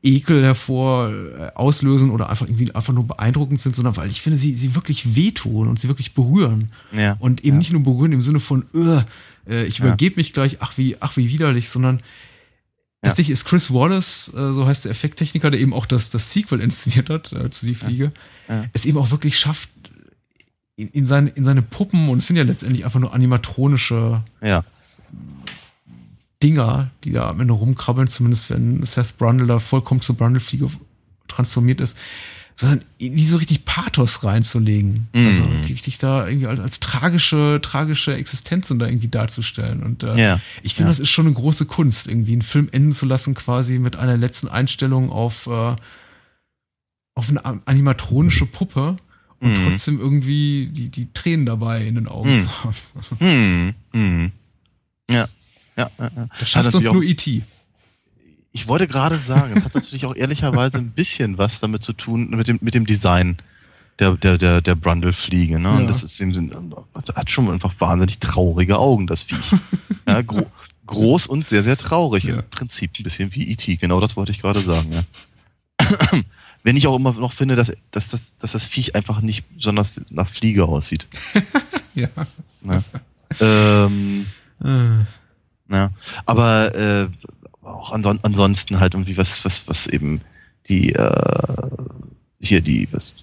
Ekel 0.03 0.43
hervor 0.43 1.09
äh, 1.11 1.51
auslösen 1.55 2.11
oder 2.11 2.29
einfach 2.29 2.47
irgendwie 2.47 2.73
einfach 2.75 2.93
nur 2.93 3.07
beeindruckend 3.07 3.61
sind, 3.61 3.75
sondern 3.75 3.95
weil 3.95 4.09
ich 4.09 4.21
finde, 4.21 4.37
sie, 4.37 4.53
sie 4.53 4.75
wirklich 4.75 5.15
wehtun 5.15 5.67
und 5.69 5.79
sie 5.79 5.87
wirklich 5.87 6.13
berühren. 6.13 6.71
Ja. 6.91 7.15
Und 7.19 7.45
eben 7.45 7.55
ja. 7.55 7.59
nicht 7.59 7.71
nur 7.71 7.83
berühren 7.83 8.11
im 8.11 8.21
Sinne 8.21 8.39
von, 8.41 8.65
äh, 8.75 9.63
ich 9.65 9.79
Ja. 9.79 9.85
übergebe 9.85 10.17
mich 10.17 10.33
gleich, 10.33 10.57
ach 10.59 10.77
wie, 10.77 10.97
ach 10.99 11.15
wie 11.15 11.29
widerlich, 11.29 11.69
sondern 11.69 12.01
tatsächlich 13.01 13.31
ist 13.31 13.45
Chris 13.45 13.73
Wallace, 13.73 14.33
äh, 14.35 14.51
so 14.51 14.67
heißt 14.67 14.83
der 14.83 14.91
Effekttechniker, 14.91 15.49
der 15.49 15.61
eben 15.61 15.73
auch 15.73 15.85
das, 15.85 16.09
das 16.09 16.33
Sequel 16.33 16.59
inszeniert 16.59 17.09
hat 17.09 17.31
äh, 17.31 17.49
zu 17.49 17.65
Die 17.65 17.75
Fliege, 17.75 18.11
Ja. 18.49 18.65
es 18.73 18.85
eben 18.85 18.97
auch 18.97 19.11
wirklich 19.11 19.39
schafft, 19.39 19.69
in, 20.75 20.89
in, 20.89 21.05
seine, 21.05 21.29
in 21.29 21.43
seine 21.45 21.61
Puppen, 21.61 22.09
und 22.09 22.17
es 22.19 22.27
sind 22.27 22.35
ja 22.35 22.43
letztendlich 22.43 22.83
einfach 22.83 22.99
nur 22.99 23.13
animatronische 23.13 24.23
Ja. 24.41 24.65
Dinger, 26.41 26.91
die 27.03 27.11
da 27.11 27.29
am 27.29 27.39
Ende 27.41 27.53
rumkrabbeln, 27.53 28.07
zumindest 28.07 28.49
wenn 28.49 28.83
Seth 28.85 29.17
Brundle 29.17 29.45
da 29.47 29.59
vollkommen 29.59 30.01
zur 30.01 30.15
Brundle-Fliege 30.15 30.69
transformiert 31.27 31.81
ist, 31.81 31.97
sondern 32.55 32.81
in 32.97 33.15
die 33.15 33.25
so 33.25 33.37
richtig 33.37 33.65
Pathos 33.65 34.23
reinzulegen. 34.23 35.07
Mhm. 35.13 35.27
Also 35.27 35.43
die 35.67 35.73
richtig 35.73 35.97
da 35.97 36.27
irgendwie 36.27 36.47
als, 36.47 36.59
als 36.59 36.79
tragische, 36.79 37.59
tragische 37.61 38.13
Existenzen 38.15 38.79
da 38.79 38.87
irgendwie 38.87 39.07
darzustellen. 39.07 39.83
Und 39.83 40.03
äh, 40.03 40.15
Ja. 40.21 40.41
ich 40.63 40.75
finde, 40.75 40.87
Ja. 40.87 40.91
das 40.91 40.99
ist 40.99 41.09
schon 41.09 41.25
eine 41.27 41.35
große 41.35 41.65
Kunst, 41.65 42.07
irgendwie 42.07 42.33
einen 42.33 42.41
Film 42.41 42.67
enden 42.71 42.91
zu 42.91 43.05
lassen, 43.05 43.33
quasi 43.33 43.79
mit 43.79 43.95
einer 43.95 44.17
letzten 44.17 44.47
Einstellung 44.49 45.09
auf, 45.09 45.47
äh, 45.47 45.75
auf 47.15 47.29
eine 47.29 47.43
animatronische 47.67 48.45
Puppe 48.45 48.97
und 49.39 49.51
Mhm. 49.51 49.65
trotzdem 49.69 49.99
irgendwie 49.99 50.67
die, 50.71 50.89
die 50.89 51.11
Tränen 51.13 51.45
dabei 51.45 51.85
in 51.85 51.95
den 51.95 52.07
Augen 52.07 52.33
Mhm. 52.33 52.39
zu 52.39 52.63
haben. 52.63 52.75
Hm. 53.19 53.73
Hm. 53.93 54.31
Ja. 55.09 55.27
Ja. 55.79 55.89
Das 56.39 56.49
schafft 56.49 56.65
natürlich 56.65 56.91
nur 56.91 57.01
auch- 57.01 57.05
E.T. 57.07 57.41
Ich 58.51 58.67
wollte 58.67 58.87
gerade 58.87 59.17
sagen, 59.19 59.53
es 59.55 59.63
hat 59.63 59.75
natürlich 59.75 60.05
auch 60.05 60.15
ehrlicherweise 60.15 60.79
ein 60.79 60.89
bisschen 60.91 61.37
was 61.37 61.59
damit 61.59 61.83
zu 61.83 61.93
tun, 61.93 62.29
mit 62.31 62.47
dem, 62.47 62.57
mit 62.61 62.73
dem 62.73 62.85
Design 62.85 63.37
der, 63.99 64.11
der, 64.17 64.37
der, 64.37 64.61
der 64.61 64.75
Brundle-Fliege. 64.75 65.59
Ne? 65.59 65.69
Ja. 65.69 65.75
Und 65.77 65.87
das 65.89 66.01
ist 66.03 66.19
eben, 66.19 66.73
hat 67.15 67.29
schon 67.29 67.49
einfach 67.51 67.73
wahnsinnig 67.79 68.17
traurige 68.19 68.79
Augen, 68.79 69.05
das 69.07 69.23
Viech. 69.23 69.51
ja, 70.07 70.21
gro 70.21 70.47
groß 70.87 71.27
und 71.27 71.47
sehr, 71.47 71.61
sehr 71.61 71.77
traurig. 71.77 72.23
Ja. 72.23 72.37
Im 72.37 72.49
Prinzip 72.49 72.91
ein 72.99 73.03
bisschen 73.03 73.33
wie 73.35 73.47
E.T., 73.51 73.75
genau 73.75 73.99
das 73.99 74.15
wollte 74.17 74.31
ich 74.31 74.41
gerade 74.41 74.59
sagen, 74.59 74.89
ja. 74.91 75.03
Wenn 76.63 76.75
ich 76.75 76.87
auch 76.87 76.95
immer 76.95 77.13
noch 77.13 77.33
finde, 77.33 77.55
dass, 77.55 77.71
dass, 77.91 78.09
dass, 78.09 78.35
dass 78.37 78.51
das 78.53 78.65
Viech 78.65 78.95
einfach 78.95 79.21
nicht 79.21 79.45
besonders 79.55 80.01
nach 80.09 80.27
Fliege 80.27 80.65
aussieht. 80.65 81.07
Ja. 81.95 82.07
Ne? 82.61 82.83
ähm, 83.41 84.27
Äh. 84.63 85.03
Ja, 85.69 85.91
aber 86.25 86.75
äh, 86.75 87.07
auch 87.61 87.91
anson 87.91 88.19
ansonsten 88.23 88.79
halt 88.79 88.93
irgendwie 88.93 89.17
was, 89.17 89.45
was, 89.45 89.67
was 89.67 89.87
eben 89.87 90.21
die 90.67 90.93
äh, 90.93 91.69
hier 92.39 92.61
die 92.61 92.87
was, 92.91 93.15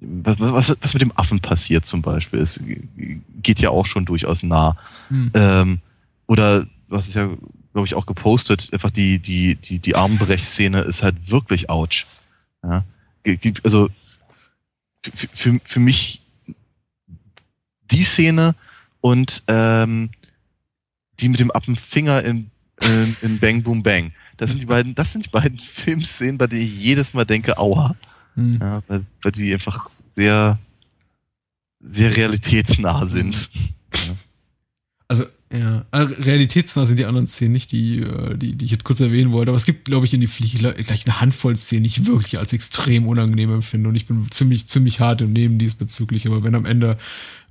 was, 0.00 0.38
was, 0.38 0.76
was 0.80 0.94
mit 0.94 1.02
dem 1.02 1.12
Affen 1.16 1.40
passiert 1.40 1.84
zum 1.84 2.02
Beispiel, 2.02 2.40
es 2.40 2.60
geht 3.42 3.60
ja 3.60 3.70
auch 3.70 3.86
schon 3.86 4.04
durchaus 4.04 4.42
nah. 4.42 4.76
Hm. 5.08 5.30
Ähm, 5.34 5.78
oder 6.26 6.66
was 6.88 7.08
ist 7.08 7.14
ja, 7.14 7.28
glaube 7.72 7.86
ich, 7.86 7.94
auch 7.94 8.06
gepostet, 8.06 8.70
einfach 8.72 8.90
die, 8.90 9.18
die, 9.18 9.56
die, 9.56 9.78
die 9.78 9.96
Armbrechszene 9.96 10.80
ist 10.80 11.02
halt 11.02 11.30
wirklich 11.30 11.68
ouch. 11.68 12.06
Ja? 12.62 12.84
Also 13.62 13.90
für, 15.02 15.28
für, 15.28 15.58
für 15.62 15.80
mich 15.80 16.22
die 17.90 18.04
Szene 18.04 18.54
und 19.00 19.42
ähm, 19.48 20.10
die 21.20 21.28
mit 21.28 21.40
dem 21.40 21.50
Appenfinger 21.50 22.22
in, 22.24 22.50
in, 22.82 23.16
in 23.22 23.38
Bang 23.38 23.62
Boom 23.62 23.82
Bang. 23.82 24.12
Das 24.36 24.50
sind 24.50 24.60
die 24.60 24.66
beiden, 24.66 24.94
das 24.94 25.12
sind 25.12 25.26
die 25.26 25.30
beiden 25.30 25.58
Filmszenen, 25.58 26.38
bei 26.38 26.46
denen 26.46 26.62
ich 26.62 26.82
jedes 26.82 27.14
Mal 27.14 27.24
denke, 27.24 27.58
aua. 27.58 27.96
Hm. 28.34 28.52
Ja, 28.60 28.82
weil, 28.88 29.04
weil 29.22 29.32
die 29.32 29.52
einfach 29.52 29.90
sehr, 30.10 30.58
sehr 31.80 32.16
realitätsnah 32.16 33.06
sind. 33.06 33.50
Also, 35.08 35.26
ja, 35.52 35.84
also 35.90 36.14
realitätsnah 36.14 36.86
sind 36.86 36.98
die 36.98 37.06
anderen 37.06 37.26
Szenen 37.26 37.52
nicht, 37.52 37.72
die, 37.72 38.00
äh, 38.02 38.36
die, 38.36 38.54
die 38.54 38.64
ich 38.64 38.70
jetzt 38.70 38.84
kurz 38.84 39.00
erwähnen 39.00 39.32
wollte. 39.32 39.50
Aber 39.50 39.56
es 39.56 39.64
gibt, 39.64 39.84
glaube 39.84 40.06
ich, 40.06 40.14
in 40.14 40.20
die 40.20 40.28
Fliege 40.28 40.58
gleich 40.58 41.06
eine 41.06 41.20
Handvoll 41.20 41.56
Szenen, 41.56 41.82
die 41.82 41.88
ich 41.88 42.06
wirklich 42.06 42.38
als 42.38 42.52
extrem 42.52 43.06
unangenehm 43.08 43.52
empfinde. 43.52 43.88
Und 43.88 43.96
ich 43.96 44.06
bin 44.06 44.30
ziemlich, 44.30 44.68
ziemlich 44.68 45.00
hart 45.00 45.22
im 45.22 45.32
Nehmen 45.32 45.58
diesbezüglich. 45.58 46.26
Aber 46.26 46.44
wenn 46.44 46.54
am 46.54 46.66
Ende 46.66 46.98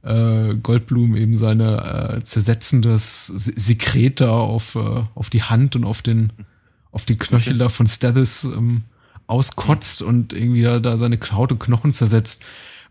äh, 0.03 0.55
Goldblum 0.55 1.17
eben 1.17 1.35
seine 1.35 2.19
äh, 2.19 2.23
zersetzendes 2.23 3.27
Se- 3.27 3.53
Sekret 3.57 4.21
da 4.21 4.31
auf, 4.31 4.75
äh, 4.75 5.03
auf 5.13 5.29
die 5.29 5.43
Hand 5.43 5.75
und 5.75 5.83
auf 5.83 6.01
den, 6.01 6.31
auf 6.91 7.03
den 7.05 7.19
Knöchel 7.19 7.57
da 7.57 7.67
von 7.67 7.85
Stathis 7.85 8.45
ähm, 8.45 8.83
auskotzt 9.27 10.01
und 10.01 10.31
irgendwie 10.31 10.61
da, 10.61 10.79
da 10.79 10.97
seine 10.97 11.19
Haut 11.33 11.51
und 11.51 11.59
Knochen 11.59 11.91
zersetzt, 11.91 12.43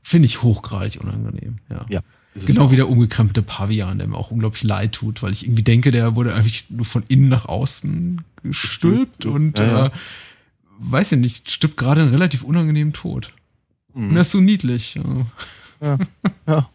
finde 0.03 0.27
ich 0.27 0.43
hochgradig 0.43 1.01
unangenehm. 1.01 1.61
Ja. 1.71 1.87
Ja. 1.89 2.01
Genau 2.47 2.71
wie 2.71 2.77
der 2.77 2.89
umgekrempte 2.89 3.43
Pavian, 3.43 3.99
der 3.99 4.07
mir 4.09 4.17
auch 4.17 4.31
unglaublich 4.31 4.63
leid 4.63 4.93
tut, 4.93 5.23
weil 5.23 5.33
ich 5.33 5.45
irgendwie 5.45 5.63
denke, 5.63 5.91
der 5.91 6.15
wurde 6.17 6.35
eigentlich 6.35 6.65
nur 6.71 6.85
von 6.87 7.03
innen 7.09 7.29
nach 7.29 7.47
außen 7.47 8.23
gestülpt 8.43 9.27
und 9.27 9.59
Ja, 9.59 9.67
ja. 9.67 9.87
Äh, 9.87 9.91
weiß 10.81 11.11
ja 11.11 11.17
nicht, 11.17 11.51
stirbt 11.51 11.77
gerade 11.77 12.03
einen 12.03 12.11
relativ 12.11 12.43
unangenehmen 12.45 12.93
Tod. 12.93 13.29
Und 13.95 14.11
Mhm. 14.11 14.17
er 14.17 14.23
ist 14.23 14.31
so 14.31 14.41
niedlich. 14.41 14.99
Ja. 15.81 15.99
Ja. 16.47 16.69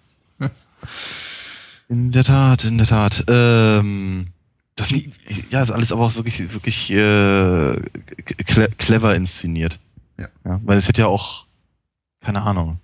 In 1.89 2.11
der 2.11 2.23
Tat, 2.23 2.63
in 2.65 2.77
der 2.77 2.87
Tat. 2.87 3.23
Ähm, 3.27 4.25
das, 4.75 4.89
ja, 5.51 5.61
ist 5.61 5.71
alles 5.71 5.91
aber 5.91 6.03
auch 6.05 6.15
wirklich, 6.15 6.39
wirklich 6.53 6.89
äh, 6.89 7.79
cle 8.45 8.69
clever 8.77 9.15
inszeniert. 9.15 9.79
Ja. 10.17 10.27
ja. 10.45 10.59
Weil 10.63 10.77
es 10.77 10.87
hätte 10.87 11.01
ja 11.01 11.07
auch, 11.07 11.45
keine 12.21 12.41
Ahnung. 12.41 12.79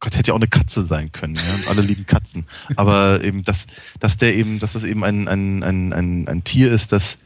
Gott, 0.00 0.16
hätte 0.16 0.28
ja 0.28 0.34
auch 0.34 0.38
eine 0.38 0.48
Katze 0.48 0.82
sein 0.84 1.12
können, 1.12 1.36
ja? 1.36 1.54
Und 1.54 1.68
alle 1.68 1.82
lieben 1.82 2.06
Katzen. 2.06 2.46
Aber 2.76 3.22
eben, 3.22 3.44
dass, 3.44 3.66
dass 4.00 4.16
der 4.16 4.34
eben, 4.34 4.58
dass 4.58 4.72
das 4.72 4.84
eben 4.84 5.04
ein, 5.04 5.28
ein, 5.28 5.62
ein, 5.62 5.92
ein, 5.92 6.26
ein 6.26 6.44
Tier 6.44 6.72
ist, 6.72 6.92
das, 6.92 7.16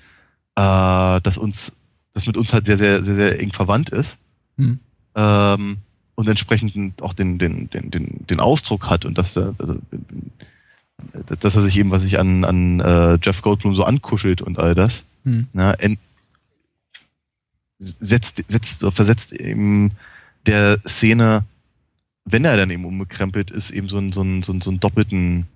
äh, 0.56 1.20
das 1.20 1.38
uns, 1.38 1.76
das 2.14 2.26
mit 2.26 2.36
uns 2.36 2.52
halt 2.52 2.66
sehr, 2.66 2.76
sehr, 2.76 3.04
sehr, 3.04 3.14
sehr 3.14 3.40
eng 3.40 3.52
verwandt 3.52 3.90
ist. 3.90 4.18
Hm. 4.58 4.80
Ähm, 5.14 5.76
und 6.16 6.28
entsprechend 6.28 7.00
auch 7.00 7.12
den, 7.12 7.38
den, 7.38 7.70
den, 7.70 7.90
den, 7.90 8.26
den 8.26 8.40
Ausdruck 8.40 8.90
hat 8.90 9.04
und 9.04 9.18
dass 9.18 9.36
er, 9.36 9.54
also, 9.58 9.76
dass 11.40 11.56
er 11.56 11.62
sich 11.62 11.76
eben, 11.76 11.90
was 11.90 12.02
sich 12.02 12.18
an, 12.18 12.44
an 12.44 12.80
äh, 12.80 13.18
Jeff 13.22 13.42
Goldblum 13.42 13.76
so 13.76 13.84
ankuschelt 13.84 14.42
und 14.42 14.58
all 14.58 14.74
das, 14.74 15.04
hm. 15.24 15.46
na, 15.52 15.74
en, 15.74 15.96
setzt, 17.78 18.42
setzt, 18.48 18.84
versetzt 18.92 19.32
eben 19.32 19.92
der 20.46 20.78
Szene 20.86 21.44
wenn 22.24 22.44
er 22.44 22.56
dann 22.56 22.70
eben 22.70 22.84
umgekrempelt 22.84 23.50
ist, 23.50 23.70
eben 23.70 23.88
so 23.88 23.98
einen, 23.98 24.12
so 24.12 24.22
einen, 24.22 24.42
so 24.42 24.52
einen, 24.52 24.60
so 24.60 24.70
einen 24.70 24.80
doppelten 24.80 25.46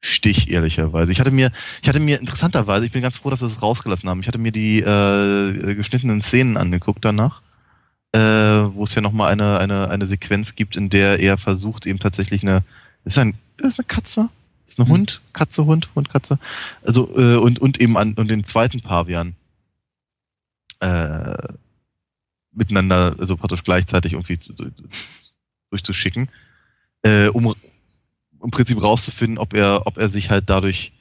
Stich, 0.00 0.50
ehrlicherweise. 0.50 1.12
Ich 1.12 1.20
hatte 1.20 1.30
mir, 1.30 1.50
ich 1.80 1.88
hatte 1.88 1.98
mir 1.98 2.20
interessanterweise, 2.20 2.84
ich 2.84 2.92
bin 2.92 3.00
ganz 3.00 3.16
froh, 3.16 3.30
dass 3.30 3.40
sie 3.40 3.46
es 3.46 3.62
rausgelassen 3.62 4.08
haben. 4.08 4.20
Ich 4.20 4.28
hatte 4.28 4.38
mir 4.38 4.52
die 4.52 4.80
äh, 4.80 5.74
geschnittenen 5.74 6.20
Szenen 6.20 6.58
angeguckt 6.58 7.04
danach, 7.04 7.40
äh, 8.12 8.20
wo 8.20 8.84
es 8.84 8.94
ja 8.94 9.00
nochmal 9.00 9.32
eine, 9.32 9.58
eine, 9.58 9.88
eine 9.88 10.06
Sequenz 10.06 10.54
gibt, 10.54 10.76
in 10.76 10.90
der 10.90 11.20
er 11.20 11.38
versucht, 11.38 11.86
eben 11.86 11.98
tatsächlich 12.00 12.42
eine, 12.42 12.64
ist 13.06 13.16
ein, 13.16 13.34
ist 13.62 13.78
eine 13.78 13.86
Katze? 13.86 14.28
Ist 14.68 14.78
ein 14.78 14.86
mhm. 14.86 14.92
Hund? 14.92 15.22
Katze, 15.32 15.64
Hund, 15.64 15.88
Hund, 15.94 16.10
Katze? 16.10 16.38
Also, 16.84 17.08
äh, 17.16 17.36
und, 17.36 17.58
und 17.58 17.80
eben 17.80 17.96
an, 17.96 18.12
und 18.12 18.28
den 18.28 18.44
zweiten 18.44 18.82
Pavian. 18.82 19.34
Äh, 20.80 21.48
miteinander, 22.54 23.14
also 23.18 23.36
praktisch 23.36 23.64
gleichzeitig 23.64 24.12
irgendwie 24.12 24.38
zu, 24.38 24.54
durchzuschicken, 25.70 26.28
äh, 27.02 27.28
um 27.28 27.54
im 28.42 28.50
Prinzip 28.50 28.82
rauszufinden, 28.82 29.38
ob 29.38 29.54
er, 29.54 29.86
ob 29.86 29.98
er 29.98 30.08
sich 30.08 30.30
halt 30.30 30.48
dadurch 30.50 30.92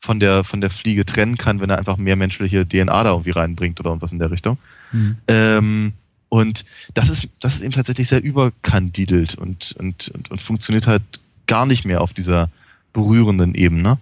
von 0.00 0.20
der, 0.20 0.44
von 0.44 0.60
der 0.60 0.70
Fliege 0.70 1.04
trennen 1.04 1.36
kann, 1.36 1.60
wenn 1.60 1.70
er 1.70 1.78
einfach 1.78 1.96
mehr 1.96 2.16
menschliche 2.16 2.66
DNA 2.66 3.04
da 3.04 3.10
irgendwie 3.10 3.30
reinbringt 3.30 3.80
oder 3.80 3.90
irgendwas 3.90 4.12
in 4.12 4.18
der 4.18 4.30
Richtung. 4.30 4.58
Mhm. 4.92 5.16
Ähm, 5.28 5.92
und 6.28 6.64
das 6.94 7.10
ist, 7.10 7.28
das 7.40 7.56
ist 7.56 7.62
eben 7.62 7.72
tatsächlich 7.72 8.08
sehr 8.08 8.22
überkandidelt 8.22 9.34
und, 9.34 9.74
und, 9.78 10.08
und, 10.08 10.30
und 10.30 10.40
funktioniert 10.40 10.86
halt 10.86 11.02
gar 11.46 11.66
nicht 11.66 11.84
mehr 11.84 12.00
auf 12.00 12.14
dieser 12.14 12.50
berührenden 12.92 13.54
Ebene. 13.54 13.98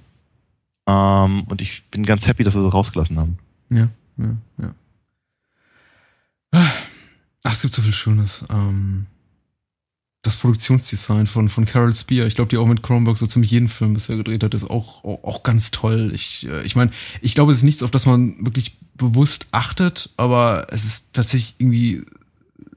Ähm, 0.87 1.43
und 1.47 1.63
ich 1.63 1.85
bin 1.91 2.05
ganz 2.05 2.27
happy, 2.27 2.45
dass 2.45 2.55
wir 2.55 2.63
sie 2.63 2.71
rausgelassen 2.71 3.19
haben. 3.19 3.39
Ja, 3.71 3.89
ja, 4.19 4.37
ja. 4.59 4.75
Ach, 7.43 7.53
es 7.53 7.63
gibt 7.63 7.75
so 7.75 7.83
viel 7.83 7.93
Schönes. 7.93 8.45
Ähm, 8.51 9.07
das 10.23 10.37
Produktionsdesign 10.37 11.27
von, 11.27 11.49
von 11.49 11.65
Carol 11.65 11.95
Spear, 11.95 12.27
ich 12.27 12.35
glaube, 12.35 12.49
die 12.49 12.59
auch 12.59 12.67
mit 12.67 12.83
Cronenberg 12.83 13.19
so 13.19 13.27
ziemlich 13.27 13.51
jeden 13.51 13.69
Film 13.69 13.95
bisher 13.95 14.17
gedreht 14.17 14.43
hat, 14.43 14.53
ist 14.53 14.69
auch, 14.69 15.05
auch, 15.05 15.23
auch 15.23 15.43
ganz 15.43 15.71
toll. 15.71 16.11
Ich, 16.15 16.49
äh, 16.49 16.63
ich 16.63 16.75
meine, 16.77 16.91
ich 17.21 17.35
glaube, 17.35 17.53
es 17.53 17.59
ist 17.59 17.65
nichts, 17.65 17.83
auf 17.83 17.91
das 17.91 18.07
man 18.07 18.45
wirklich 18.45 18.77
bewusst 18.95 19.47
achtet, 19.53 20.11
aber 20.17 20.67
es 20.71 20.85
ist 20.85 21.15
tatsächlich 21.15 21.55
irgendwie 21.59 22.03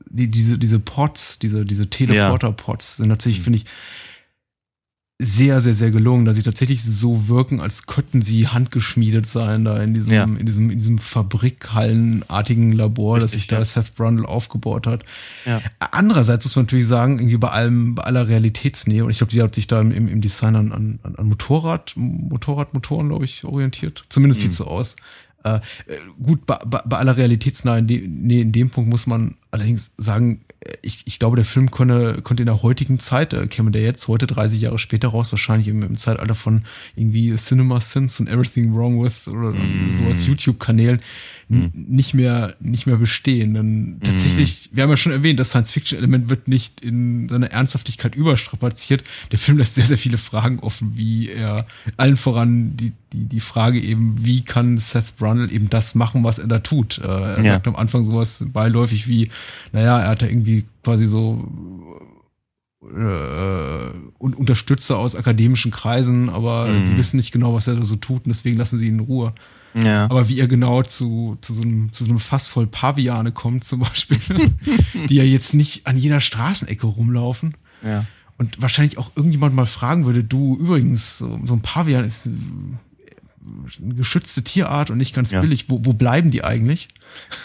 die, 0.09 0.27
diese, 0.27 0.57
diese 0.57 0.79
Pots, 0.79 1.39
diese, 1.39 1.65
diese 1.65 1.89
Teleporter-Pots 1.89 2.97
sind 2.97 3.09
tatsächlich, 3.09 3.39
mhm. 3.39 3.43
finde 3.43 3.59
ich, 3.59 3.65
sehr, 5.23 5.61
sehr, 5.61 5.75
sehr 5.75 5.91
gelungen, 5.91 6.25
dass 6.25 6.35
sie 6.35 6.41
tatsächlich 6.41 6.83
so 6.83 7.27
wirken, 7.27 7.61
als 7.61 7.85
könnten 7.85 8.23
sie 8.23 8.47
handgeschmiedet 8.47 9.27
sein, 9.27 9.63
da 9.63 9.81
in 9.81 9.93
diesem, 9.93 10.11
ja. 10.11 10.23
in 10.23 10.45
diesem, 10.47 10.71
in 10.71 10.79
diesem 10.79 10.97
Fabrikhallenartigen 10.97 12.71
Labor, 12.71 13.17
Richtig, 13.17 13.23
das 13.23 13.31
sich 13.31 13.47
da 13.47 13.59
ja. 13.59 13.65
Seth 13.65 13.95
Brundle 13.95 14.27
aufgebaut 14.27 14.87
hat. 14.87 15.05
Ja. 15.45 15.61
Andererseits 15.79 16.45
muss 16.45 16.55
man 16.55 16.65
natürlich 16.65 16.87
sagen, 16.87 17.19
irgendwie 17.19 17.37
bei 17.37 17.49
allem, 17.49 17.93
bei 17.93 18.03
aller 18.03 18.27
Realitätsnähe, 18.27 19.05
und 19.05 19.11
ich 19.11 19.19
glaube, 19.19 19.31
sie 19.31 19.43
hat 19.43 19.53
sich 19.53 19.67
da 19.67 19.79
im, 19.79 19.91
im 19.91 20.21
Design 20.21 20.55
an, 20.55 20.71
an, 20.71 20.99
an 21.03 21.27
Motorrad, 21.27 21.93
Motorradmotoren, 21.95 23.09
glaube 23.09 23.25
ich, 23.25 23.43
orientiert. 23.43 24.01
Zumindest 24.09 24.41
mhm. 24.41 24.47
sieht 24.47 24.57
so 24.57 24.65
aus. 24.65 24.95
Äh, 25.43 25.59
gut, 26.21 26.47
bei, 26.47 26.57
bei, 26.65 26.81
bei 26.83 26.97
aller 26.97 27.15
Realitätsnähe 27.15 27.77
in, 27.77 27.87
de, 27.87 28.07
nee, 28.07 28.41
in 28.41 28.51
dem 28.51 28.71
Punkt 28.71 28.89
muss 28.89 29.05
man 29.05 29.35
allerdings 29.51 29.91
sagen, 29.97 30.41
ich, 30.81 31.01
ich 31.05 31.17
glaube, 31.17 31.35
der 31.35 31.45
Film 31.45 31.71
konnte, 31.71 32.21
konnte 32.21 32.43
in 32.43 32.47
der 32.47 32.61
heutigen 32.61 32.99
Zeit, 32.99 33.33
äh, 33.33 33.47
käme 33.47 33.71
der 33.71 33.81
jetzt 33.81 34.07
heute 34.07 34.27
30 34.27 34.61
Jahre 34.61 34.77
später 34.77 35.07
raus, 35.07 35.31
wahrscheinlich 35.31 35.67
im, 35.67 35.81
im 35.81 35.97
Zeitalter 35.97 36.35
von 36.35 36.63
irgendwie 36.95 37.33
Cinema 37.35 37.81
Sins 37.81 38.19
und 38.19 38.27
Everything 38.27 38.75
Wrong 38.75 39.03
With 39.03 39.27
oder 39.27 39.51
mm. 39.51 39.91
sowas 39.91 40.25
YouTube-Kanälen 40.25 41.01
mm. 41.51 41.71
nicht 41.73 42.13
mehr, 42.13 42.55
nicht 42.59 42.87
mehr 42.87 42.97
bestehen. 42.97 43.53
Denn 43.53 43.97
mm. 43.97 43.99
tatsächlich, 44.03 44.69
wir 44.73 44.83
haben 44.83 44.89
ja 44.89 44.97
schon 44.97 45.11
erwähnt, 45.11 45.39
das 45.39 45.49
Science-Fiction-Element 45.49 46.29
wird 46.29 46.47
nicht 46.47 46.81
in 46.81 47.29
seiner 47.29 47.51
Ernsthaftigkeit 47.51 48.15
überstrapaziert. 48.15 49.03
Der 49.31 49.39
Film 49.39 49.57
lässt 49.57 49.75
sehr, 49.75 49.85
sehr 49.85 49.97
viele 49.97 50.17
Fragen 50.17 50.59
offen, 50.59 50.93
wie 50.95 51.29
er 51.29 51.67
allen 51.97 52.17
voran 52.17 52.77
die, 52.77 52.93
die, 53.13 53.25
die 53.25 53.39
Frage 53.39 53.79
eben, 53.79 54.15
wie 54.25 54.41
kann 54.43 54.77
Seth 54.77 55.17
Brundle 55.17 55.51
eben 55.51 55.69
das 55.69 55.95
machen, 55.95 56.23
was 56.23 56.39
er 56.39 56.47
da 56.47 56.59
tut? 56.59 56.97
Äh, 56.99 57.07
er 57.07 57.43
ja. 57.43 57.53
sagt 57.53 57.67
am 57.67 57.75
Anfang 57.75 58.03
sowas 58.03 58.45
beiläufig 58.51 59.07
wie, 59.07 59.29
naja, 59.71 59.99
er 59.99 60.09
hat 60.09 60.21
da 60.21 60.27
irgendwie 60.27 60.65
quasi 60.83 61.07
so 61.07 61.47
äh, 62.83 63.91
und 64.17 64.35
Unterstützer 64.35 64.97
aus 64.97 65.15
akademischen 65.15 65.71
Kreisen, 65.71 66.29
aber 66.29 66.67
mhm. 66.67 66.85
die 66.85 66.97
wissen 66.97 67.17
nicht 67.17 67.31
genau, 67.31 67.53
was 67.53 67.67
er 67.67 67.75
da 67.75 67.85
so 67.85 67.95
tut 67.95 68.25
und 68.25 68.29
deswegen 68.29 68.57
lassen 68.57 68.79
sie 68.79 68.87
ihn 68.87 68.95
in 68.95 68.99
Ruhe. 69.01 69.33
Ja. 69.73 70.05
Aber 70.05 70.27
wie 70.29 70.39
er 70.39 70.47
genau 70.47 70.83
zu, 70.83 71.37
zu, 71.41 71.53
so 71.53 71.61
einem, 71.61 71.91
zu 71.91 72.03
so 72.03 72.09
einem 72.09 72.19
Fass 72.19 72.47
voll 72.47 72.67
Paviane 72.67 73.31
kommt, 73.31 73.63
zum 73.63 73.79
Beispiel, 73.81 74.19
die 75.09 75.15
ja 75.15 75.23
jetzt 75.23 75.53
nicht 75.53 75.87
an 75.87 75.97
jeder 75.97 76.21
Straßenecke 76.21 76.85
rumlaufen. 76.85 77.55
Ja. 77.83 78.05
Und 78.37 78.61
wahrscheinlich 78.61 78.97
auch 78.97 79.15
irgendjemand 79.15 79.55
mal 79.55 79.65
fragen 79.65 80.05
würde, 80.05 80.23
du, 80.23 80.57
übrigens, 80.57 81.19
so, 81.19 81.39
so 81.43 81.53
ein 81.53 81.61
Pavian 81.61 82.03
ist 82.03 82.27
eine 82.27 83.95
geschützte 83.95 84.43
Tierart 84.43 84.89
und 84.89 84.97
nicht 84.97 85.13
ganz 85.13 85.31
ja. 85.31 85.41
billig. 85.41 85.69
Wo, 85.69 85.79
wo 85.83 85.93
bleiben 85.93 86.31
die 86.31 86.43
eigentlich? 86.43 86.89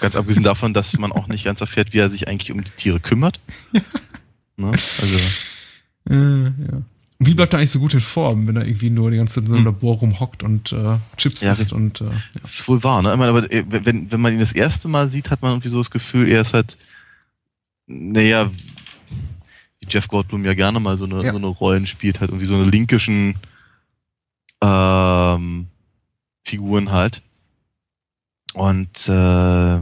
Ganz 0.00 0.16
abgesehen 0.16 0.42
davon, 0.42 0.74
dass 0.74 0.96
man 0.98 1.12
auch 1.12 1.28
nicht 1.28 1.44
ganz 1.44 1.60
erfährt, 1.60 1.92
wie 1.92 1.98
er 1.98 2.10
sich 2.10 2.28
eigentlich 2.28 2.52
um 2.52 2.62
die 2.62 2.70
Tiere 2.70 3.00
kümmert. 3.00 3.40
ne? 4.56 4.70
Also. 4.70 5.16
Äh, 6.08 6.44
ja. 6.44 6.82
Wie 7.18 7.34
bleibt 7.34 7.54
er 7.54 7.58
eigentlich 7.58 7.70
so 7.70 7.78
gut 7.78 7.94
in 7.94 8.00
Form, 8.00 8.46
wenn 8.46 8.56
er 8.56 8.66
irgendwie 8.66 8.90
nur 8.90 9.10
die 9.10 9.16
ganze 9.16 9.34
Zeit 9.34 9.44
in 9.44 9.48
so 9.48 9.54
einem 9.54 9.66
hm. 9.66 9.72
Labor 9.72 9.96
rumhockt 9.96 10.42
und 10.42 10.72
äh, 10.72 10.98
Chips 11.16 11.40
ja, 11.40 11.52
isst 11.52 11.72
und 11.72 12.00
äh, 12.02 12.04
ja. 12.04 12.12
Das 12.42 12.54
ist 12.54 12.68
wohl 12.68 12.82
wahr, 12.82 13.00
ne? 13.00 13.12
Ich 13.12 13.18
meine, 13.18 13.30
aber 13.30 13.50
äh, 13.50 13.64
wenn, 13.68 14.12
wenn 14.12 14.20
man 14.20 14.34
ihn 14.34 14.40
das 14.40 14.52
erste 14.52 14.88
Mal 14.88 15.08
sieht, 15.08 15.30
hat 15.30 15.40
man 15.40 15.52
irgendwie 15.52 15.70
so 15.70 15.78
das 15.78 15.90
Gefühl, 15.90 16.28
er 16.28 16.42
ist 16.42 16.52
halt, 16.52 16.76
naja, 17.86 18.50
wie 19.80 19.86
Jeff 19.88 20.08
Goldblum 20.08 20.44
ja 20.44 20.52
gerne 20.52 20.78
mal 20.78 20.98
so 20.98 21.04
eine, 21.04 21.24
ja. 21.24 21.32
so 21.32 21.38
eine 21.38 21.46
Rollen 21.46 21.86
spielt, 21.86 22.20
halt 22.20 22.30
irgendwie 22.30 22.46
so 22.46 22.54
eine 22.54 22.64
linkischen 22.64 23.36
ähm, 24.62 25.68
Figuren 26.44 26.90
halt. 26.90 27.22
Und 28.52 29.08
äh, 29.08 29.80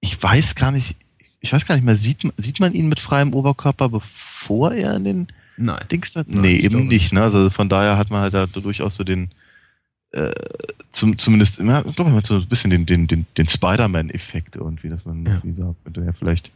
ich 0.00 0.20
weiß 0.20 0.54
gar 0.56 0.72
nicht, 0.72 0.96
ich 1.42 1.52
weiß 1.52 1.66
gar 1.66 1.74
nicht 1.74 1.84
mehr, 1.84 1.96
sieht, 1.96 2.22
sieht 2.36 2.60
man 2.60 2.72
ihn 2.72 2.88
mit 2.88 3.00
freiem 3.00 3.34
Oberkörper, 3.34 3.88
bevor 3.88 4.72
er 4.72 4.94
in 4.96 5.04
den 5.04 5.26
Nein. 5.56 5.80
Dings 5.90 6.14
hat? 6.14 6.28
Nee, 6.28 6.56
eben 6.56 6.86
nicht. 6.86 7.12
Ne? 7.12 7.22
Also 7.22 7.50
von 7.50 7.68
daher 7.68 7.98
hat 7.98 8.10
man 8.10 8.20
halt 8.20 8.32
da 8.32 8.46
durchaus 8.46 8.94
so 8.94 9.04
den, 9.04 9.30
äh, 10.12 10.32
zum, 10.92 11.18
zumindest, 11.18 11.58
ja, 11.58 11.82
glaube 11.82 12.16
ich, 12.16 12.26
so 12.26 12.36
ein 12.36 12.46
bisschen 12.46 12.70
den, 12.70 12.86
den, 12.86 13.08
den, 13.08 13.26
den 13.36 13.48
Spider-Man-Effekt 13.48 14.54
irgendwie, 14.56 14.88
dass 14.88 15.04
man 15.04 15.26
ja. 15.26 15.40
wie 15.42 15.52
sagt, 15.52 15.96
ja, 15.96 16.12
vielleicht 16.12 16.52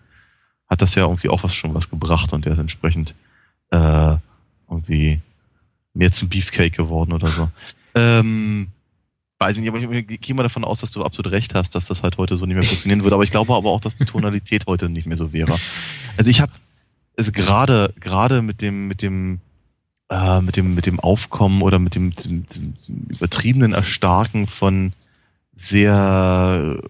hat 0.69 0.83
das 0.83 0.95
ja 0.95 1.03
irgendwie 1.03 1.31
auch 1.31 1.43
was 1.43 1.55
schon 1.55 1.75
was 1.75 1.91
gebracht 1.91 2.33
und 2.33 2.45
der 2.45 2.53
ist 2.53 2.59
entsprechend 2.59 3.15
äh, 3.71 4.17
irgendwie 4.71 5.21
mehr 5.95 6.13
zum 6.13 6.29
Beefcake 6.29 6.77
geworden 6.77 7.13
oder 7.13 7.29
so. 7.29 7.49
Ähm, 7.95 8.69
weiß 9.39 9.57
nicht, 9.57 9.69
aber 9.69 9.81
ich 9.81 10.21
gehe 10.21 10.35
mal 10.35 10.43
davon 10.43 10.65
aus, 10.65 10.81
dass 10.81 10.91
du 10.91 11.05
absolut 11.05 11.33
recht 11.33 11.55
hast, 11.55 11.75
dass 11.75 11.87
das 11.87 12.03
halt 12.03 12.17
heute 12.19 12.37
so 12.37 12.47
nicht 12.47 12.57
mehr 12.57 12.65
funktionieren 12.65 13.03
würde. 13.03 13.15
Aber 13.15 13.25
ich 13.25 13.31
glaube 13.31 13.55
aber 13.55 13.71
auch, 13.71 13.81
dass 13.81 13.97
die 13.97 14.05
Tonalität 14.05 14.67
heute 14.67 14.89
nicht 14.89 15.07
mehr 15.07 15.17
so 15.17 15.33
wäre. 15.33 15.59
Also 16.17 16.31
ich 16.31 16.41
habe 16.41 16.53
es 17.17 17.33
gerade 17.33 17.93
gerade 18.01 18.43
mit 18.43 18.63
dem 18.63 18.87
mit 18.89 19.03
dem 19.03 19.41
äh, 20.09 20.41
mit 20.41 20.57
dem 20.57 20.75
mit 20.75 20.87
dem 20.87 21.01
Aufkommen 21.01 21.63
oder 21.63 21.79
mit 21.79 21.95
dem, 21.95 22.15
dem, 22.15 22.47
dem, 22.47 22.75
übertriebenen 23.09 23.73
Erstarken 23.73 24.47
von 24.47 24.93
sehr 25.55 26.81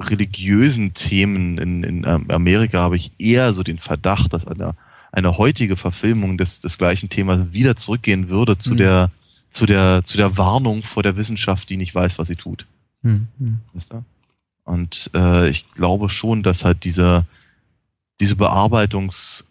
religiösen 0.00 0.94
Themen 0.94 1.58
in, 1.58 1.84
in 1.84 2.04
ähm, 2.06 2.26
Amerika 2.30 2.80
habe 2.80 2.96
ich 2.96 3.12
eher 3.18 3.52
so 3.52 3.62
den 3.62 3.78
Verdacht, 3.78 4.32
dass 4.32 4.46
eine, 4.46 4.74
eine 5.12 5.38
heutige 5.38 5.76
Verfilmung 5.76 6.38
des, 6.38 6.60
des 6.60 6.78
gleichen 6.78 7.08
Themas 7.08 7.52
wieder 7.52 7.76
zurückgehen 7.76 8.28
würde 8.28 8.58
zu 8.58 8.72
mhm. 8.72 8.76
der 8.78 9.10
zu 9.52 9.66
der, 9.66 10.02
zu 10.04 10.16
der 10.16 10.36
Warnung 10.38 10.82
vor 10.82 11.02
der 11.02 11.16
Wissenschaft, 11.16 11.68
die 11.70 11.76
nicht 11.76 11.94
weiß, 11.94 12.18
was 12.18 12.28
sie 12.28 12.36
tut. 12.36 12.66
Mhm. 13.02 13.28
Weißt 13.72 13.92
du? 13.92 14.04
Und 14.64 15.10
äh, 15.14 15.48
ich 15.48 15.70
glaube 15.72 16.08
schon, 16.08 16.42
dass 16.42 16.64
halt 16.64 16.84
diese, 16.84 17.26
diese 18.20 18.36
Bearbeitungsart, 18.36 19.44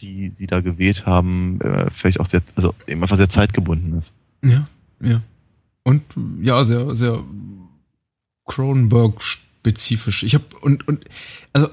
die 0.00 0.30
sie 0.30 0.46
da 0.46 0.60
gewählt 0.60 1.06
haben, 1.06 1.60
äh, 1.60 1.90
vielleicht 1.90 2.20
auch 2.20 2.26
sehr, 2.26 2.42
also 2.56 2.74
eben 2.86 3.02
einfach 3.02 3.16
sehr 3.16 3.28
zeitgebunden 3.28 3.98
ist. 3.98 4.12
Ja, 4.42 4.66
ja. 5.00 5.22
Und 5.82 6.02
ja, 6.40 6.64
sehr, 6.64 6.94
sehr 6.96 7.22
Cronenberg-spezifisch. 8.46 10.22
Ich 10.22 10.34
habe 10.34 10.44
und, 10.60 10.86
und, 10.88 11.04
also 11.52 11.68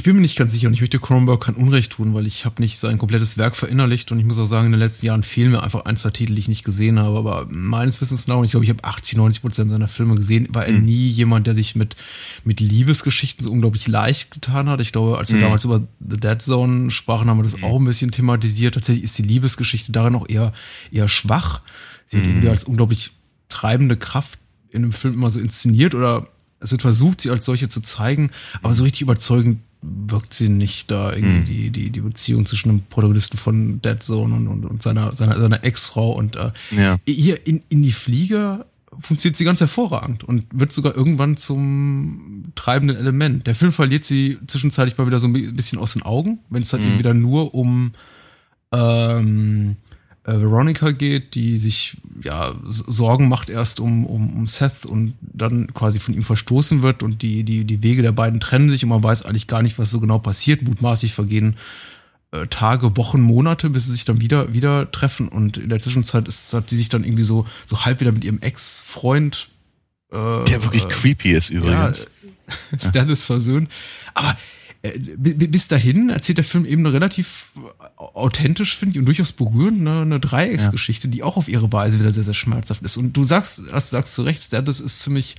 ich 0.00 0.04
bin 0.04 0.16
mir 0.16 0.22
nicht 0.22 0.38
ganz 0.38 0.52
sicher 0.52 0.66
und 0.66 0.72
ich 0.72 0.80
möchte 0.80 0.98
Cronenberg 0.98 1.42
kein 1.42 1.56
Unrecht 1.56 1.92
tun, 1.92 2.14
weil 2.14 2.26
ich 2.26 2.46
habe 2.46 2.62
nicht 2.62 2.78
sein 2.78 2.96
komplettes 2.96 3.36
Werk 3.36 3.54
verinnerlicht 3.54 4.10
und 4.10 4.18
ich 4.18 4.24
muss 4.24 4.38
auch 4.38 4.46
sagen, 4.46 4.64
in 4.64 4.72
den 4.72 4.80
letzten 4.80 5.04
Jahren 5.04 5.22
fehlen 5.22 5.50
mir 5.50 5.62
einfach 5.62 5.84
ein, 5.84 5.98
zwei 5.98 6.08
Titel, 6.08 6.32
die 6.32 6.38
ich 6.38 6.48
nicht 6.48 6.64
gesehen 6.64 6.98
habe. 6.98 7.18
Aber 7.18 7.46
meines 7.50 8.00
Wissens 8.00 8.26
nach, 8.26 8.38
und 8.38 8.46
ich 8.46 8.52
glaube, 8.52 8.64
ich 8.64 8.70
habe 8.70 8.82
80, 8.82 9.18
90 9.18 9.42
Prozent 9.42 9.70
seiner 9.70 9.88
Filme 9.88 10.14
gesehen, 10.14 10.48
war 10.54 10.64
er 10.64 10.72
mhm. 10.72 10.86
nie 10.86 11.10
jemand, 11.10 11.46
der 11.46 11.54
sich 11.54 11.76
mit, 11.76 11.96
mit 12.44 12.60
Liebesgeschichten 12.60 13.44
so 13.44 13.52
unglaublich 13.52 13.88
leicht 13.88 14.30
getan 14.30 14.70
hat. 14.70 14.80
Ich 14.80 14.92
glaube, 14.92 15.18
als 15.18 15.28
wir 15.32 15.36
mhm. 15.36 15.42
damals 15.42 15.64
über 15.64 15.82
The 15.98 16.16
Dead 16.16 16.40
Zone 16.40 16.90
sprachen, 16.90 17.28
haben 17.28 17.36
wir 17.36 17.44
das 17.44 17.58
mhm. 17.58 17.64
auch 17.64 17.78
ein 17.78 17.84
bisschen 17.84 18.10
thematisiert. 18.10 18.76
Tatsächlich 18.76 19.04
ist 19.04 19.18
die 19.18 19.24
Liebesgeschichte 19.24 19.92
darin 19.92 20.14
auch 20.14 20.30
eher, 20.30 20.54
eher 20.90 21.08
schwach. 21.08 21.60
Sie 22.06 22.16
mhm. 22.16 22.24
irgendwie 22.24 22.48
als 22.48 22.64
unglaublich 22.64 23.10
treibende 23.50 23.98
Kraft 23.98 24.38
in 24.70 24.82
einem 24.82 24.92
Film 24.94 25.12
immer 25.12 25.30
so 25.30 25.40
inszeniert 25.40 25.94
oder 25.94 26.26
es 26.58 26.70
wird 26.70 26.80
versucht, 26.80 27.20
sie 27.20 27.28
als 27.28 27.44
solche 27.44 27.68
zu 27.68 27.82
zeigen, 27.82 28.30
aber 28.62 28.72
so 28.72 28.82
richtig 28.82 29.02
überzeugend 29.02 29.58
wirkt 29.82 30.34
sie 30.34 30.48
nicht 30.48 30.90
da 30.90 31.12
irgendwie 31.12 31.40
mhm. 31.40 31.46
die, 31.46 31.70
die, 31.70 31.90
die 31.90 32.00
Beziehung 32.00 32.44
zwischen 32.44 32.68
dem 32.68 32.82
Protagonisten 32.82 33.38
von 33.38 33.80
Dead 33.80 34.02
Zone 34.02 34.34
und, 34.34 34.46
und, 34.46 34.64
und 34.66 34.82
seiner, 34.82 35.14
seiner, 35.14 35.40
seiner 35.40 35.64
Ex-Frau 35.64 36.12
und 36.12 36.36
äh, 36.36 36.52
ja. 36.70 36.98
hier 37.08 37.46
in, 37.46 37.62
in 37.68 37.82
die 37.82 37.92
Flieger 37.92 38.66
funktioniert 39.00 39.36
sie 39.36 39.44
ganz 39.44 39.60
hervorragend 39.60 40.24
und 40.24 40.46
wird 40.52 40.72
sogar 40.72 40.96
irgendwann 40.96 41.36
zum 41.36 42.52
treibenden 42.54 42.96
Element. 42.96 43.46
Der 43.46 43.54
Film 43.54 43.72
verliert 43.72 44.04
sie 44.04 44.38
zwischenzeitlich 44.46 44.98
mal 44.98 45.06
wieder 45.06 45.20
so 45.20 45.28
ein 45.28 45.32
bisschen 45.32 45.78
aus 45.78 45.94
den 45.94 46.02
Augen, 46.02 46.40
wenn 46.50 46.62
es 46.62 46.72
halt 46.72 46.82
mhm. 46.82 46.88
eben 46.88 46.98
wieder 46.98 47.14
nur 47.14 47.54
um 47.54 47.92
ähm, 48.72 49.76
äh, 49.76 49.89
Veronica 50.38 50.90
geht, 50.90 51.34
die 51.34 51.56
sich 51.56 51.96
ja 52.22 52.54
Sorgen 52.66 53.28
macht 53.28 53.48
erst 53.48 53.80
um, 53.80 54.04
um, 54.04 54.36
um 54.36 54.48
Seth 54.48 54.84
und 54.84 55.14
dann 55.20 55.72
quasi 55.72 55.98
von 55.98 56.14
ihm 56.14 56.24
verstoßen 56.24 56.82
wird 56.82 57.02
und 57.02 57.22
die, 57.22 57.44
die, 57.44 57.64
die 57.64 57.82
Wege 57.82 58.02
der 58.02 58.12
beiden 58.12 58.40
trennen 58.40 58.68
sich 58.68 58.82
und 58.82 58.90
man 58.90 59.02
weiß 59.02 59.24
eigentlich 59.24 59.46
gar 59.46 59.62
nicht, 59.62 59.78
was 59.78 59.90
so 59.90 60.00
genau 60.00 60.18
passiert. 60.18 60.62
Mutmaßlich 60.62 61.14
vergehen 61.14 61.56
äh, 62.32 62.46
Tage, 62.48 62.96
Wochen, 62.96 63.20
Monate, 63.20 63.70
bis 63.70 63.86
sie 63.86 63.92
sich 63.92 64.04
dann 64.04 64.20
wieder, 64.20 64.52
wieder 64.52 64.90
treffen 64.90 65.28
und 65.28 65.56
in 65.56 65.70
der 65.70 65.80
Zwischenzeit 65.80 66.28
ist, 66.28 66.52
hat 66.52 66.68
sie 66.68 66.76
sich 66.76 66.88
dann 66.88 67.04
irgendwie 67.04 67.24
so, 67.24 67.46
so 67.66 67.84
halb 67.84 68.00
wieder 68.00 68.12
mit 68.12 68.24
ihrem 68.24 68.40
Ex-Freund 68.40 69.48
äh, 70.12 70.44
der 70.44 70.62
wirklich 70.64 70.88
creepy 70.88 71.32
ist 71.32 71.50
übrigens. 71.50 72.06
Ja, 72.72 72.78
Status 72.80 73.24
versöhnt. 73.24 73.70
Aber 74.12 74.30
äh, 74.30 74.34
bis 74.82 75.68
dahin 75.68 76.08
erzählt 76.08 76.38
der 76.38 76.44
Film 76.44 76.64
eben 76.64 76.86
eine 76.86 76.94
relativ 76.94 77.48
authentisch, 77.96 78.76
finde 78.76 78.94
ich, 78.94 78.98
und 78.98 79.04
durchaus 79.04 79.32
berührend, 79.32 79.80
eine, 79.80 80.02
eine 80.02 80.20
Dreiecksgeschichte, 80.20 81.06
ja. 81.08 81.10
die 81.10 81.22
auch 81.22 81.36
auf 81.36 81.48
ihre 81.48 81.70
Weise 81.70 82.00
wieder 82.00 82.12
sehr, 82.12 82.22
sehr 82.22 82.34
schmerzhaft 82.34 82.82
ist. 82.82 82.96
Und 82.96 83.14
du 83.14 83.22
sagst, 83.22 83.62
das 83.70 83.90
sagst 83.90 84.14
zu 84.14 84.22
Recht, 84.22 84.52
das 84.52 84.80
ist 84.80 85.00
ziemlich, 85.00 85.36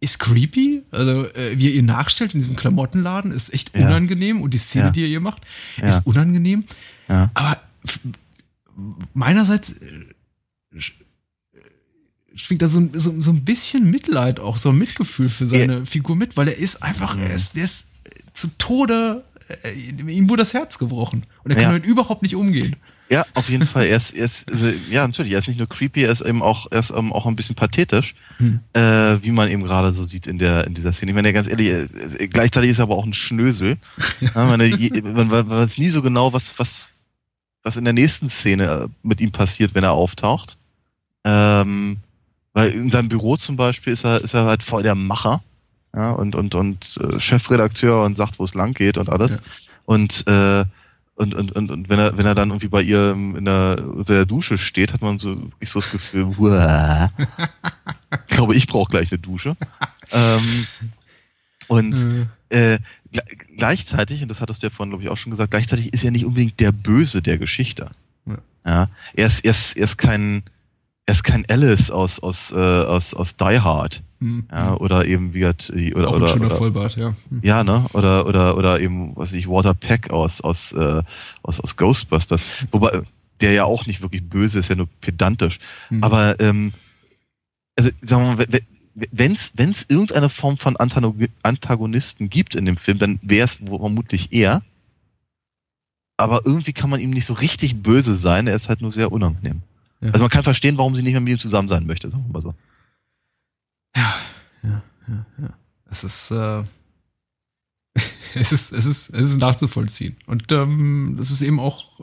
ist 0.00 0.18
creepy. 0.18 0.82
Also, 0.90 1.24
äh, 1.34 1.56
wie 1.56 1.68
ihr 1.68 1.74
ihr 1.74 1.82
nachstellt 1.84 2.34
in 2.34 2.40
diesem 2.40 2.56
Klamottenladen, 2.56 3.30
ist 3.30 3.54
echt 3.54 3.76
ja. 3.76 3.86
unangenehm. 3.86 4.42
Und 4.42 4.54
die 4.54 4.58
Szene, 4.58 4.86
ja. 4.86 4.90
die 4.90 5.02
ihr 5.02 5.08
hier 5.08 5.20
macht, 5.20 5.42
ist 5.80 6.04
unangenehm. 6.04 6.64
Aber 7.06 7.60
meinerseits 9.14 9.72
äh, 9.72 10.80
schwingt 12.34 12.62
da 12.62 12.68
so, 12.68 12.88
so, 12.94 13.20
so 13.20 13.30
ein 13.30 13.44
bisschen 13.44 13.88
Mitleid 13.88 14.40
auch, 14.40 14.58
so 14.58 14.70
ein 14.70 14.78
Mitgefühl 14.78 15.28
für 15.28 15.46
seine 15.46 15.86
Figur 15.86 16.16
mit, 16.16 16.36
weil 16.36 16.48
er 16.48 16.56
ist 16.56 16.82
einfach, 16.82 17.14
mhm. 17.14 17.22
er 17.22 17.34
ist, 17.34 17.54
der 17.54 17.64
ist 17.64 17.86
zu 18.34 18.48
Tode, 18.58 19.24
äh, 19.64 19.72
ihm 19.72 20.28
wurde 20.28 20.42
das 20.42 20.54
Herz 20.54 20.78
gebrochen. 20.78 21.26
Und 21.44 21.50
er 21.50 21.56
kann 21.56 21.64
ja. 21.64 21.68
damit 21.70 21.86
überhaupt 21.86 22.22
nicht 22.22 22.36
umgehen. 22.36 22.76
Ja, 23.10 23.26
auf 23.34 23.50
jeden 23.50 23.66
Fall. 23.66 23.86
Er 23.86 23.96
ist, 23.96 24.14
er 24.14 24.24
ist 24.24 24.48
also, 24.50 24.70
ja, 24.88 25.04
natürlich, 25.06 25.32
er 25.32 25.40
ist 25.40 25.48
nicht 25.48 25.58
nur 25.58 25.68
creepy, 25.68 26.04
er 26.04 26.12
ist 26.12 26.20
eben 26.20 26.42
auch, 26.42 26.68
er 26.70 26.78
ist 26.78 26.90
ähm, 26.90 27.12
auch 27.12 27.26
ein 27.26 27.34
bisschen 27.34 27.56
pathetisch, 27.56 28.14
hm. 28.36 28.60
äh, 28.72 28.80
wie 29.22 29.32
man 29.32 29.50
eben 29.50 29.64
gerade 29.64 29.92
so 29.92 30.04
sieht 30.04 30.28
in 30.28 30.38
der, 30.38 30.64
in 30.68 30.74
dieser 30.74 30.92
Szene. 30.92 31.10
Ich 31.10 31.16
meine, 31.16 31.32
ganz 31.32 31.48
ehrlich, 31.48 31.70
äh, 31.70 32.28
gleichzeitig 32.28 32.70
ist 32.70 32.78
er 32.78 32.84
aber 32.84 32.94
auch 32.94 33.04
ein 33.04 33.12
Schnösel. 33.12 33.78
ja, 34.20 34.44
meine, 34.44 34.68
man, 35.02 35.26
man 35.26 35.50
weiß 35.50 35.78
nie 35.78 35.88
so 35.88 36.02
genau, 36.02 36.32
was, 36.32 36.56
was, 36.56 36.90
was 37.64 37.76
in 37.76 37.84
der 37.84 37.94
nächsten 37.94 38.30
Szene 38.30 38.64
äh, 38.64 38.88
mit 39.02 39.20
ihm 39.20 39.32
passiert, 39.32 39.74
wenn 39.74 39.82
er 39.82 39.92
auftaucht. 39.92 40.56
Ähm, 41.24 41.96
weil 42.52 42.70
in 42.70 42.90
seinem 42.90 43.08
Büro 43.08 43.36
zum 43.36 43.56
Beispiel 43.56 43.92
ist 43.92 44.04
er, 44.04 44.22
ist 44.22 44.34
er 44.34 44.44
halt 44.44 44.62
voll 44.62 44.84
der 44.84 44.94
Macher 44.94 45.42
ja, 45.94 46.10
und, 46.12 46.34
und, 46.34 46.54
und 46.54 46.98
äh, 46.98 47.20
Chefredakteur 47.20 48.04
und 48.04 48.16
sagt, 48.16 48.38
wo 48.38 48.44
es 48.44 48.54
lang 48.54 48.74
geht 48.74 48.98
und 48.98 49.08
alles. 49.08 49.36
Ja. 49.36 49.42
Und, 49.86 50.26
äh, 50.26 50.64
und, 51.16 51.34
und, 51.34 51.52
und, 51.52 51.70
und 51.70 51.88
wenn 51.88 51.98
er, 51.98 52.16
wenn 52.16 52.26
er 52.26 52.34
dann 52.34 52.50
irgendwie 52.50 52.68
bei 52.68 52.80
ihr 52.80 53.10
in 53.10 53.44
der, 53.44 53.82
unter 53.84 54.14
der 54.14 54.24
Dusche 54.24 54.56
steht, 54.56 54.92
hat 54.92 55.02
man 55.02 55.18
so 55.18 55.36
wirklich 55.36 55.68
so 55.68 55.80
das 55.80 55.90
Gefühl, 55.90 56.28
ich 58.28 58.36
glaube, 58.36 58.54
ich 58.54 58.66
brauche 58.66 58.90
gleich 58.90 59.10
eine 59.10 59.18
Dusche. 59.18 59.56
ähm, 60.12 60.66
und 61.66 62.28
äh, 62.48 62.78
gleichzeitig, 63.56 64.22
und 64.22 64.28
das 64.28 64.40
hattest 64.40 64.62
du 64.62 64.66
ja 64.66 64.70
vorhin, 64.70 64.90
glaube 64.90 65.04
ich, 65.04 65.10
auch 65.10 65.16
schon 65.16 65.30
gesagt, 65.30 65.50
gleichzeitig 65.50 65.92
ist 65.92 66.04
er 66.04 66.10
nicht 66.10 66.24
unbedingt 66.24 66.58
der 66.58 66.72
Böse 66.72 67.22
der 67.22 67.38
Geschichte. 67.38 67.90
Ja. 68.26 68.38
ja 68.66 68.88
er, 69.14 69.26
ist, 69.26 69.44
er, 69.44 69.50
ist, 69.50 69.76
er 69.76 69.84
ist 69.84 69.98
kein, 69.98 70.42
er 71.06 71.12
ist 71.12 71.22
kein 71.22 71.44
Alice 71.48 71.90
aus, 71.90 72.20
aus, 72.20 72.52
äh, 72.52 72.56
aus, 72.56 73.14
aus 73.14 73.36
Die 73.36 73.60
Hard. 73.60 74.02
Mhm. 74.20 74.44
Ja, 74.52 74.76
oder 74.76 75.06
eben 75.06 75.32
wie 75.32 75.46
hat, 75.46 75.70
oder, 75.70 76.08
Auch 76.08 76.14
ein 76.14 76.22
oder, 76.22 76.28
schöner 76.28 76.46
oder, 76.46 76.56
Vollbart, 76.56 76.96
ja. 76.96 77.14
Mhm. 77.30 77.40
Ja, 77.42 77.64
ne? 77.64 77.86
Oder, 77.94 78.26
oder, 78.26 78.56
oder 78.56 78.78
eben, 78.80 79.16
was 79.16 79.30
weiß 79.30 79.38
ich, 79.38 79.48
Walter 79.48 79.74
Peck 79.74 80.10
aus, 80.10 80.42
aus, 80.42 80.72
äh, 80.72 81.02
aus, 81.42 81.58
aus 81.58 81.76
Ghostbusters. 81.76 82.66
Wobei, 82.70 83.00
der 83.40 83.52
ja 83.52 83.64
auch 83.64 83.86
nicht 83.86 84.02
wirklich 84.02 84.22
böse 84.22 84.58
ist, 84.58 84.68
ja 84.68 84.76
nur 84.76 84.88
pedantisch. 85.00 85.58
Mhm. 85.88 86.04
Aber, 86.04 86.38
ähm, 86.38 86.72
also, 87.76 87.90
sagen 88.02 88.22
wir 88.22 88.36
mal, 88.36 88.46
wenn 89.12 89.32
es 89.32 89.86
irgendeine 89.88 90.28
Form 90.28 90.58
von 90.58 90.76
Antagonisten 90.76 92.28
gibt 92.28 92.54
in 92.54 92.66
dem 92.66 92.76
Film, 92.76 92.98
dann 92.98 93.18
wäre 93.22 93.46
es 93.46 93.54
vermutlich 93.64 94.32
er. 94.32 94.62
Aber 96.18 96.42
irgendwie 96.44 96.74
kann 96.74 96.90
man 96.90 97.00
ihm 97.00 97.10
nicht 97.10 97.24
so 97.24 97.32
richtig 97.32 97.82
böse 97.82 98.14
sein, 98.14 98.46
er 98.46 98.54
ist 98.54 98.68
halt 98.68 98.82
nur 98.82 98.92
sehr 98.92 99.10
unangenehm. 99.10 99.62
Ja. 100.02 100.08
Also 100.08 100.20
man 100.20 100.28
kann 100.28 100.44
verstehen, 100.44 100.76
warum 100.76 100.94
sie 100.94 101.02
nicht 101.02 101.12
mehr 101.12 101.22
mit 101.22 101.32
ihm 101.32 101.38
zusammen 101.38 101.68
sein 101.70 101.86
möchte, 101.86 102.10
sagen 102.10 102.24
wir 102.26 102.32
mal 102.34 102.42
so. 102.42 102.54
Ja, 103.96 104.14
ja, 104.62 104.82
ja, 105.08 105.26
ja. 105.38 105.58
Es 105.90 106.04
ist, 106.04 106.30
äh, 106.30 106.62
es 108.34 108.52
ist, 108.52 108.72
es 108.72 108.86
ist, 108.86 109.10
es 109.10 109.30
ist 109.30 109.38
nachzuvollziehen. 109.38 110.16
Und 110.26 110.50
ähm, 110.52 111.16
das 111.18 111.30
ist 111.30 111.42
eben 111.42 111.58
auch, 111.58 112.00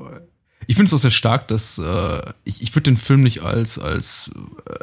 ich 0.65 0.75
finde 0.75 0.89
es 0.89 0.93
auch 0.93 0.99
sehr 1.01 1.11
stark, 1.11 1.47
dass 1.47 1.77
äh, 1.77 2.33
ich, 2.43 2.61
ich 2.61 2.75
würde 2.75 2.91
den 2.91 2.97
Film 2.97 3.21
nicht 3.21 3.41
als, 3.41 3.79
als 3.79 4.31
äh, 4.65 4.79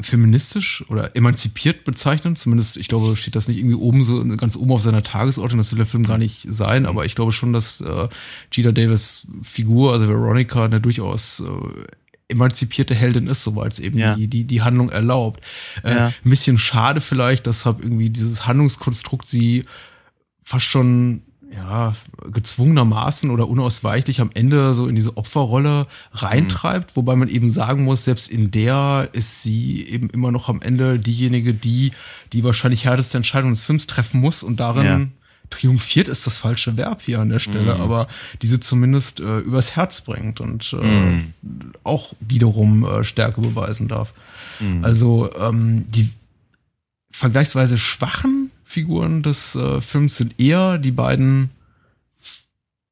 feministisch 0.00 0.84
oder 0.88 1.16
emanzipiert 1.16 1.84
bezeichnen. 1.84 2.36
Zumindest, 2.36 2.76
ich 2.76 2.88
glaube, 2.88 3.16
steht 3.16 3.36
das 3.36 3.48
nicht 3.48 3.58
irgendwie 3.58 3.76
oben 3.76 4.04
so 4.04 4.24
ganz 4.36 4.56
oben 4.56 4.72
auf 4.72 4.82
seiner 4.82 5.02
Tagesordnung. 5.02 5.58
Das 5.58 5.72
will 5.72 5.78
der 5.78 5.86
Film 5.86 6.04
gar 6.04 6.18
nicht 6.18 6.46
sein. 6.48 6.86
Aber 6.86 7.04
ich 7.04 7.14
glaube 7.14 7.32
schon, 7.32 7.52
dass 7.52 7.80
äh, 7.80 8.08
Gina 8.50 8.72
Davis 8.72 9.26
Figur, 9.42 9.92
also 9.92 10.08
Veronica, 10.08 10.64
eine 10.64 10.80
durchaus 10.80 11.40
äh, 11.40 11.84
emanzipierte 12.28 12.94
Heldin 12.94 13.26
ist, 13.26 13.42
soweit 13.42 13.72
es 13.72 13.78
eben 13.78 13.98
ja. 13.98 14.14
die, 14.14 14.28
die, 14.28 14.44
die 14.44 14.62
Handlung 14.62 14.90
erlaubt. 14.90 15.44
Äh, 15.82 15.94
ja. 15.94 16.06
Ein 16.06 16.30
bisschen 16.30 16.58
schade 16.58 17.00
vielleicht, 17.00 17.46
deshalb 17.46 17.82
irgendwie 17.82 18.10
dieses 18.10 18.46
Handlungskonstrukt 18.46 19.26
sie 19.26 19.64
fast 20.42 20.66
schon 20.66 21.22
ja, 21.52 21.94
gezwungenermaßen 22.32 23.30
oder 23.30 23.48
unausweichlich 23.48 24.20
am 24.20 24.30
Ende 24.34 24.74
so 24.74 24.88
in 24.88 24.94
diese 24.94 25.16
Opferrolle 25.16 25.86
reintreibt, 26.12 26.90
mhm. 26.90 26.96
wobei 26.96 27.16
man 27.16 27.28
eben 27.28 27.52
sagen 27.52 27.84
muss, 27.84 28.04
selbst 28.04 28.28
in 28.28 28.50
der 28.50 29.08
ist 29.12 29.42
sie 29.42 29.86
eben 29.86 30.10
immer 30.10 30.32
noch 30.32 30.48
am 30.48 30.60
Ende 30.60 30.98
diejenige, 30.98 31.54
die 31.54 31.92
die 32.32 32.44
wahrscheinlich 32.44 32.84
härteste 32.84 33.16
Entscheidung 33.16 33.50
des 33.50 33.62
Films 33.62 33.86
treffen 33.86 34.20
muss 34.20 34.42
und 34.42 34.58
darin 34.58 35.12
triumphiert 35.50 36.08
ist 36.08 36.26
das 36.26 36.38
falsche 36.38 36.76
Verb 36.76 37.02
hier 37.02 37.20
an 37.20 37.30
der 37.30 37.38
Stelle, 37.38 37.76
mm. 37.76 37.80
aber 37.80 38.08
diese 38.42 38.60
zumindest 38.60 39.20
äh, 39.20 39.38
übers 39.38 39.76
Herz 39.76 40.00
bringt 40.00 40.40
und 40.40 40.72
äh, 40.72 40.84
mm. 40.84 41.32
auch 41.84 42.14
wiederum 42.20 42.84
äh, 42.84 43.04
Stärke 43.04 43.40
beweisen 43.40 43.88
darf. 43.88 44.12
Mm. 44.60 44.84
Also 44.84 45.30
ähm, 45.38 45.86
die 45.88 46.10
vergleichsweise 47.10 47.78
schwachen 47.78 48.50
Figuren 48.64 49.22
des 49.22 49.54
äh, 49.54 49.80
Films 49.80 50.16
sind 50.16 50.38
eher 50.38 50.78
die 50.78 50.92
beiden 50.92 51.50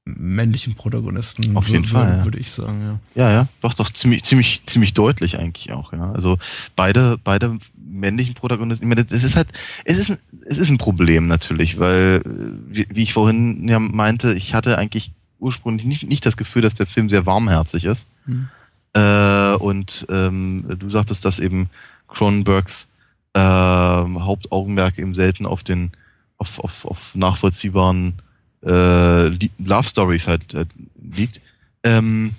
männlichen 0.05 0.75
Protagonisten. 0.75 1.57
Auf 1.57 1.69
jeden 1.69 1.85
Fall, 1.85 2.19
ja. 2.19 2.25
würde 2.25 2.39
ich 2.39 2.51
sagen, 2.51 2.81
ja. 3.15 3.23
Ja, 3.23 3.33
ja, 3.33 3.49
doch, 3.63 3.73
doch, 3.75 3.91
ziemlich, 3.91 4.23
ziemlich, 4.23 4.63
ziemlich 4.67 4.93
deutlich 4.93 5.39
eigentlich 5.39 5.73
auch, 5.73 5.93
ja. 5.93 6.13
Also 6.13 6.39
beide, 6.77 7.19
beide 7.23 7.59
männlichen 7.95 8.35
Protagonisten, 8.35 8.85
ich 8.85 8.89
meine, 8.89 9.05
das 9.05 9.23
ist 9.23 9.37
halt, 9.37 9.49
es 9.85 9.99
ist, 9.99 10.11
ein, 10.11 10.19
es 10.47 10.59
ist 10.59 10.69
ein 10.69 10.79
Problem 10.79 11.27
natürlich, 11.27 11.79
weil, 11.79 12.23
wie, 12.69 12.87
wie 12.91 13.03
ich 13.03 13.13
vorhin 13.13 13.67
ja 13.69 13.79
meinte, 13.79 14.35
ich 14.35 14.55
hatte 14.55 14.79
eigentlich 14.79 15.13
ursprünglich 15.39 15.87
nicht, 15.87 16.09
nicht 16.09 16.27
das 16.27 16.37
Gefühl, 16.37 16.63
dass 16.63 16.75
der 16.75 16.87
Film 16.87 17.09
sehr 17.09 17.27
warmherzig 17.27 17.85
ist. 17.85 18.07
Mhm. 18.27 18.49
Äh, 18.95 19.55
und 19.55 20.07
ähm, 20.09 20.65
du 20.79 20.89
sagtest, 20.91 21.25
dass 21.25 21.39
eben 21.39 21.69
Cronenbergs 22.09 22.89
äh, 23.35 23.41
Hauptaugenmerk 23.41 24.99
eben 24.99 25.15
selten 25.15 25.47
auf 25.47 25.63
den, 25.63 25.93
auf, 26.39 26.61
auf, 26.61 26.85
auf 26.85 27.15
nachvollziehbaren 27.15 28.15
äh, 28.63 29.29
Love 29.59 29.85
Stories 29.85 30.27
halt 30.27 30.55
äh, 30.55 30.67
liegt. 31.03 31.41
Ähm, 31.83 32.35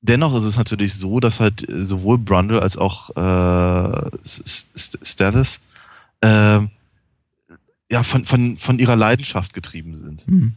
dennoch 0.00 0.36
ist 0.36 0.44
es 0.44 0.56
natürlich 0.56 0.94
so, 0.94 1.20
dass 1.20 1.40
halt 1.40 1.66
sowohl 1.68 2.18
Brundle 2.18 2.62
als 2.62 2.76
auch 2.76 3.10
äh, 3.16 4.10
Stathis 4.24 5.60
äh, 6.20 6.60
ja, 7.90 8.02
von, 8.02 8.24
von, 8.26 8.58
von 8.58 8.78
ihrer 8.78 8.96
Leidenschaft 8.96 9.52
getrieben 9.52 9.98
sind. 9.98 10.28
Mhm. 10.28 10.52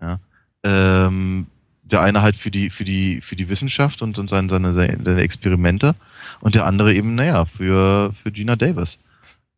Ja. 0.00 0.18
Ähm, 0.62 1.46
der 1.82 2.00
eine 2.00 2.22
halt 2.22 2.36
für 2.36 2.50
die, 2.50 2.70
für 2.70 2.84
die, 2.84 3.20
für 3.20 3.36
die 3.36 3.48
Wissenschaft 3.48 4.02
und, 4.02 4.18
und 4.18 4.28
seine, 4.30 4.48
seine, 4.48 4.72
seine 4.72 5.20
Experimente 5.20 5.94
und 6.40 6.54
der 6.54 6.66
andere 6.66 6.94
eben, 6.94 7.14
naja, 7.14 7.44
für, 7.44 8.12
für 8.14 8.32
Gina 8.32 8.56
Davis. 8.56 8.98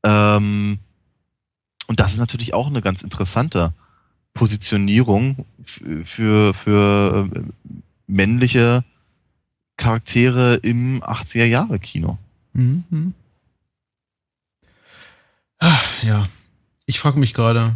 Ähm, 0.05 0.79
und 1.87 2.01
das 2.01 2.13
ist 2.13 2.19
natürlich 2.19 2.53
auch 2.53 2.67
eine 2.67 2.83
ganz 2.83 3.03
interessante 3.03 3.73
Positionierung 4.35 5.47
für, 5.65 6.53
für 6.53 7.29
äh, 7.33 7.41
männliche 8.07 8.85
Charaktere 9.77 10.57
im 10.57 11.03
80er 11.03 11.45
Jahre 11.45 11.79
Kino. 11.79 12.19
Mhm. 12.53 12.85
mhm. 12.91 13.15
Ach, 15.59 16.03
ja, 16.03 16.27
ich 16.85 17.01
frage 17.01 17.19
mich 17.19 17.33
gerade, 17.33 17.75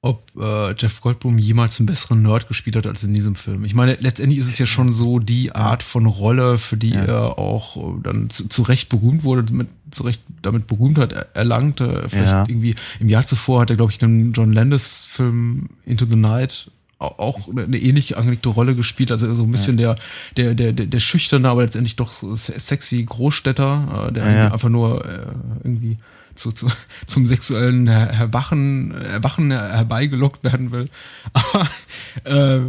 ob 0.00 0.22
äh, 0.40 0.74
Jeff 0.78 1.00
Goldblum 1.00 1.38
jemals 1.38 1.80
einen 1.80 1.86
besseren 1.86 2.22
Nerd 2.22 2.46
gespielt 2.46 2.76
hat 2.76 2.86
als 2.86 3.02
in 3.02 3.12
diesem 3.12 3.34
Film. 3.34 3.64
Ich 3.64 3.74
meine, 3.74 3.96
letztendlich 4.00 4.38
ist 4.38 4.48
es 4.48 4.58
ja 4.58 4.66
schon 4.66 4.92
so 4.92 5.18
die 5.18 5.52
Art 5.52 5.82
von 5.82 6.06
Rolle, 6.06 6.58
für 6.58 6.76
die 6.76 6.90
ja. 6.90 7.04
er 7.04 7.38
auch 7.38 7.76
äh, 7.76 8.02
dann 8.04 8.30
zu, 8.30 8.48
zu, 8.48 8.62
Recht 8.62 8.88
berühmt 8.88 9.24
wurde, 9.24 9.52
mit, 9.52 9.66
zu 9.90 10.04
Recht 10.04 10.22
damit 10.40 10.68
Berühmtheit 10.68 11.12
erlangte. 11.34 12.06
Vielleicht 12.08 12.30
ja. 12.30 12.44
irgendwie 12.48 12.76
im 13.00 13.08
Jahr 13.08 13.24
zuvor 13.24 13.62
hat 13.62 13.70
er, 13.70 13.76
glaube 13.76 13.90
ich, 13.90 14.00
einen 14.00 14.32
John 14.32 14.52
Landis-Film 14.52 15.68
Into 15.84 16.06
the 16.06 16.16
Night 16.16 16.70
auch 16.98 17.48
eine 17.48 17.78
ähnlich 17.78 18.16
angelegte 18.16 18.48
Rolle 18.48 18.74
gespielt, 18.74 19.12
also 19.12 19.32
so 19.32 19.44
ein 19.44 19.50
bisschen 19.50 19.78
ja. 19.78 19.94
der, 20.36 20.54
der, 20.54 20.72
der, 20.72 20.86
der 20.86 21.00
schüchterne, 21.00 21.48
aber 21.48 21.62
letztendlich 21.62 21.96
doch 21.96 22.22
sexy 22.36 23.04
Großstädter, 23.04 24.08
äh, 24.08 24.12
der 24.12 24.30
ja. 24.30 24.52
einfach 24.52 24.68
nur 24.68 25.04
äh, 25.04 25.26
irgendwie 25.62 25.98
zu, 26.34 26.50
zu, 26.50 26.68
zum 27.06 27.28
sexuellen 27.28 27.86
Erwachen, 27.86 28.92
Erwachen 28.92 29.50
herbeigelockt 29.52 30.42
werden 30.42 30.72
will. 30.72 30.88
Aber 31.32 31.68
äh, 32.24 32.60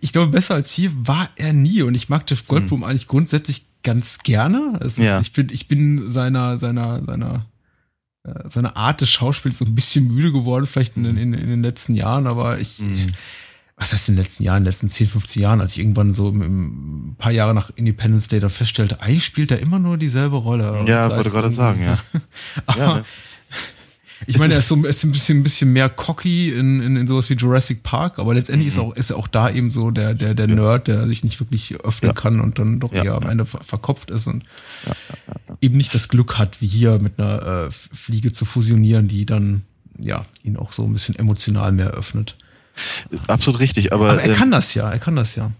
ich 0.00 0.12
glaube, 0.12 0.32
besser 0.32 0.54
als 0.54 0.72
hier 0.72 0.90
war 0.94 1.28
er 1.36 1.52
nie. 1.52 1.82
Und 1.82 1.94
ich 1.94 2.08
mag 2.08 2.28
Jeff 2.28 2.46
Goldblum 2.46 2.82
hm. 2.82 2.88
eigentlich 2.88 3.08
grundsätzlich 3.08 3.66
ganz 3.82 4.18
gerne. 4.18 4.78
Es 4.80 4.96
ja. 4.96 5.20
ich 5.20 5.32
bin, 5.32 5.48
ich 5.50 5.68
bin 5.68 6.10
seiner, 6.10 6.56
seiner, 6.58 7.04
seiner, 7.04 7.46
äh, 8.24 8.48
seiner 8.48 8.76
Art 8.76 9.00
des 9.00 9.10
Schauspiels 9.10 9.58
so 9.58 9.64
ein 9.64 9.74
bisschen 9.74 10.12
müde 10.12 10.32
geworden, 10.32 10.66
vielleicht 10.66 10.96
in, 10.96 11.04
in, 11.04 11.34
in 11.34 11.48
den 11.48 11.62
letzten 11.62 11.94
Jahren, 11.94 12.26
aber 12.26 12.58
ich, 12.58 12.78
mhm 12.78 13.08
was 13.76 13.92
heißt 13.92 14.08
in 14.08 14.14
den 14.14 14.22
letzten 14.22 14.44
Jahren, 14.44 14.58
in 14.58 14.64
den 14.64 14.70
letzten 14.70 14.88
10, 14.88 15.08
15 15.08 15.42
Jahren, 15.42 15.60
als 15.60 15.72
ich 15.72 15.80
irgendwann 15.80 16.14
so 16.14 16.28
ein 16.28 17.16
paar 17.18 17.32
Jahre 17.32 17.54
nach 17.54 17.70
Independence 17.74 18.28
Day 18.28 18.40
da 18.40 18.48
feststellte, 18.48 19.00
eigentlich 19.00 19.24
spielt 19.24 19.50
er 19.50 19.58
immer 19.58 19.78
nur 19.78 19.96
dieselbe 19.96 20.36
Rolle. 20.36 20.84
Ja, 20.86 21.10
wollte 21.10 21.30
gerade 21.30 21.50
sagen, 21.50 21.82
ja. 21.82 21.98
ja 22.76 23.04
ich 24.26 24.38
meine, 24.38 24.54
er 24.54 24.60
ist 24.60 24.68
so 24.68 24.76
ist 24.84 25.04
ein 25.04 25.12
bisschen, 25.12 25.40
ein 25.40 25.42
bisschen 25.42 25.72
mehr 25.72 25.88
cocky 25.88 26.50
in, 26.50 26.80
in, 26.80 26.96
in 26.96 27.06
sowas 27.06 27.28
wie 27.30 27.34
Jurassic 27.34 27.82
Park, 27.82 28.18
aber 28.18 28.34
letztendlich 28.34 28.66
mhm. 28.66 28.72
ist, 28.72 28.78
auch, 28.78 28.96
ist 28.96 29.10
er 29.10 29.16
auch 29.16 29.28
da 29.28 29.50
eben 29.50 29.70
so 29.70 29.90
der, 29.90 30.14
der, 30.14 30.34
der 30.34 30.48
ja. 30.48 30.54
Nerd, 30.54 30.88
der 30.88 31.06
sich 31.06 31.24
nicht 31.24 31.40
wirklich 31.40 31.74
öffnen 31.80 32.10
ja. 32.10 32.14
kann 32.14 32.40
und 32.40 32.58
dann 32.58 32.80
doch 32.80 32.92
ja. 32.92 33.04
eher 33.04 33.14
am 33.14 33.28
Ende 33.28 33.44
verkopft 33.44 34.10
ist 34.10 34.26
und 34.26 34.44
eben 35.60 35.76
nicht 35.76 35.94
das 35.94 36.08
Glück 36.08 36.38
hat, 36.38 36.60
wie 36.60 36.66
hier 36.66 36.98
mit 36.98 37.18
einer 37.18 37.66
äh, 37.66 37.70
Fliege 37.70 38.32
zu 38.32 38.44
fusionieren, 38.44 39.08
die 39.08 39.26
dann 39.26 39.62
ja 39.98 40.24
ihn 40.42 40.56
auch 40.56 40.72
so 40.72 40.84
ein 40.84 40.92
bisschen 40.92 41.16
emotional 41.16 41.72
mehr 41.72 41.90
öffnet. 41.90 42.36
Absolut 43.28 43.60
richtig, 43.60 43.92
aber. 43.92 44.10
Aber 44.10 44.22
er 44.22 44.30
ähm, 44.30 44.36
kann 44.36 44.50
das 44.50 44.74
ja, 44.74 44.90
er 44.90 44.98
kann 44.98 45.16
das 45.16 45.34
ja. 45.34 45.50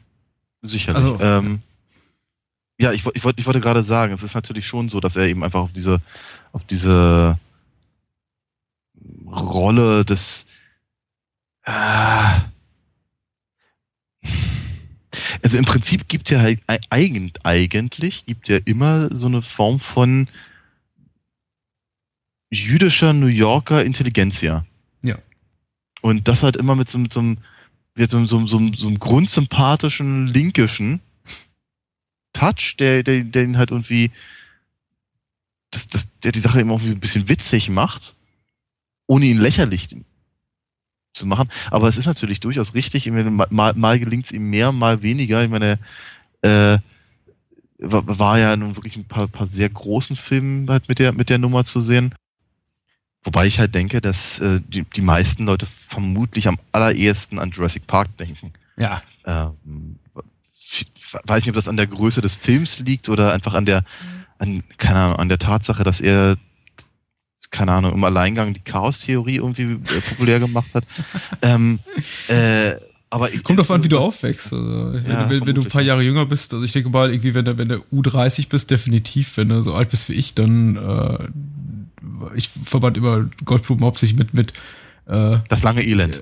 Sicherlich. 0.63 0.97
Also, 0.97 1.19
ähm, 1.21 1.63
ja, 2.81 2.93
ich, 2.93 3.07
ich, 3.15 3.25
wollte, 3.25 3.41
ich 3.41 3.47
wollte 3.47 3.61
gerade 3.61 3.83
sagen, 3.83 4.15
es 4.15 4.23
ist 4.23 4.35
natürlich 4.35 4.67
schon 4.67 4.89
so, 4.89 5.01
dass 5.01 5.17
er 5.17 5.29
eben 5.29 5.45
einfach 5.45 5.61
auf 5.61 5.73
diese, 5.73 6.01
auf 6.53 6.65
diese 6.65 7.39
Rolle 9.27 10.05
des. 10.05 10.47
Äh, 11.65 12.41
also 15.43 15.59
im 15.59 15.65
Prinzip 15.65 16.09
gibt 16.09 16.31
er 16.33 16.41
halt 16.43 16.61
eigentlich 16.91 18.27
gibt 18.27 18.49
er 18.49 18.67
immer 18.67 19.15
so 19.15 19.27
eine 19.27 19.43
Form 19.43 19.79
von 19.79 20.29
jüdischer 22.51 23.13
New 23.13 23.27
Yorker 23.27 23.85
Intelligenzia. 23.85 24.65
Und 26.05 26.29
das 26.29 26.43
halt 26.43 26.57
immer 26.57 26.77
mit 26.77 26.91
so, 26.91 26.99
mit 26.99 27.15
so, 27.15 27.21
einem, 27.21 27.39
mit 27.95 28.11
so, 28.11 28.27
so, 28.27 28.47
so, 28.47 28.61
so 28.77 28.89
einem 28.89 28.99
grundsympathischen, 28.99 30.27
linkischen 30.27 31.01
Touch, 32.35 32.77
der, 32.79 33.03
der, 33.03 33.25
der 33.25 33.43
ihn 33.45 33.57
halt 33.57 33.71
irgendwie, 33.71 34.11
das, 35.71 35.89
das, 35.89 36.11
der 36.23 36.33
die 36.33 36.41
Sache 36.41 36.61
immer 36.61 36.75
irgendwie 36.75 36.93
ein 36.93 37.01
bisschen 37.01 37.31
witzig 37.31 37.71
macht, 37.71 38.15
ohne 39.07 39.25
ihn 39.25 39.39
lächerlich 39.39 39.97
zu 41.15 41.25
machen. 41.25 41.49
Aber 41.71 41.89
es 41.89 41.97
ist 41.97 42.05
natürlich 42.05 42.41
durchaus 42.41 42.75
richtig. 42.75 43.11
Mal, 43.11 43.73
mal 43.75 43.99
gelingt 43.99 44.27
es 44.27 44.33
ihm 44.33 44.51
mehr, 44.51 44.73
mal 44.73 45.01
weniger. 45.01 45.43
Ich 45.43 45.49
meine, 45.49 45.79
äh, 46.43 46.77
war, 47.79 48.39
ja 48.39 48.55
nun 48.59 48.77
wirklich 48.77 48.97
ein 48.97 49.07
paar, 49.07 49.27
paar 49.27 49.47
sehr 49.47 49.71
großen 49.71 50.17
Filmen 50.17 50.69
halt 50.69 50.87
mit 50.87 50.99
der, 50.99 51.13
mit 51.13 51.31
der 51.31 51.39
Nummer 51.39 51.65
zu 51.65 51.81
sehen. 51.81 52.15
Wobei 53.25 53.47
ich 53.47 53.59
halt 53.59 53.75
denke, 53.75 54.03
dass 54.03 54.39
äh, 54.39 54.61
die, 54.69 54.85
die 54.85 55.01
meisten 55.01 55.47
Leute 55.47 55.67
vermutlich 55.67 56.47
am 56.47 56.59
allerersten 56.73 57.39
an 57.39 57.51
Jurassic 57.51 57.87
Park 57.87 58.17
denken. 58.19 58.53
Ja. 58.77 59.03
Ähm, 59.27 59.99
weiß 61.25 61.43
nicht, 61.43 61.49
ob 61.49 61.55
das 61.55 61.69
an 61.69 61.79
der 61.79 61.87
Größe 61.87 62.21
des 62.21 62.35
Films 62.35 62.81
liegt 62.81 63.09
oder 63.09 63.33
einfach 63.33 63.55
an 63.55 63.65
der, 63.65 63.85
an, 64.39 64.63
keine 64.77 64.99
Ahnung, 64.99 65.17
an 65.17 65.29
der 65.29 65.39
Tatsache, 65.39 65.85
dass 65.85 66.03
er, 66.03 66.37
keine 67.51 67.73
Ahnung, 67.73 67.93
im 67.93 68.05
Alleingang 68.05 68.53
die 68.53 68.61
Chaos-Theorie 68.61 69.37
irgendwie 69.37 69.75
äh, 69.75 70.01
populär 70.09 70.41
gemacht 70.41 70.75
hat. 70.75 70.85
ähm, 71.43 71.79
äh, 72.29 72.75
aber 73.09 73.33
ich, 73.33 73.45
Kommt 73.45 73.61
drauf 73.61 73.71
an, 73.71 73.85
wie 73.85 73.89
du 73.89 73.99
aufwächst. 73.99 74.53
Also, 74.53 74.99
ja, 74.99 75.31
wenn, 75.31 75.47
wenn, 75.47 75.55
du 75.55 75.63
ein 75.63 75.69
paar 75.69 75.83
Jahre 75.83 76.03
jünger 76.03 76.27
bist, 76.27 76.53
also 76.53 76.65
ich 76.65 76.73
denke 76.73 76.91
mal, 76.91 77.11
irgendwie, 77.11 77.33
wenn 77.33 77.45
du, 77.45 77.57
wenn 77.57 77.69
du 77.69 77.77
U30 77.93 78.49
bist, 78.49 78.73
definitiv, 78.73 79.37
wenn 79.37 79.51
du 79.51 79.63
so 79.63 79.73
alt 79.73 79.91
bist 79.91 80.09
wie 80.09 80.15
ich, 80.15 80.35
dann 80.35 80.77
äh, 80.77 81.29
ich 82.35 82.49
verband 82.49 82.97
immer 82.97 83.29
Goldblum 83.45 83.81
hauptsächlich 83.83 84.19
mit, 84.19 84.35
mit 84.35 84.53
äh, 85.07 85.39
Das 85.49 85.63
lange 85.63 85.83
Elend. 85.83 86.21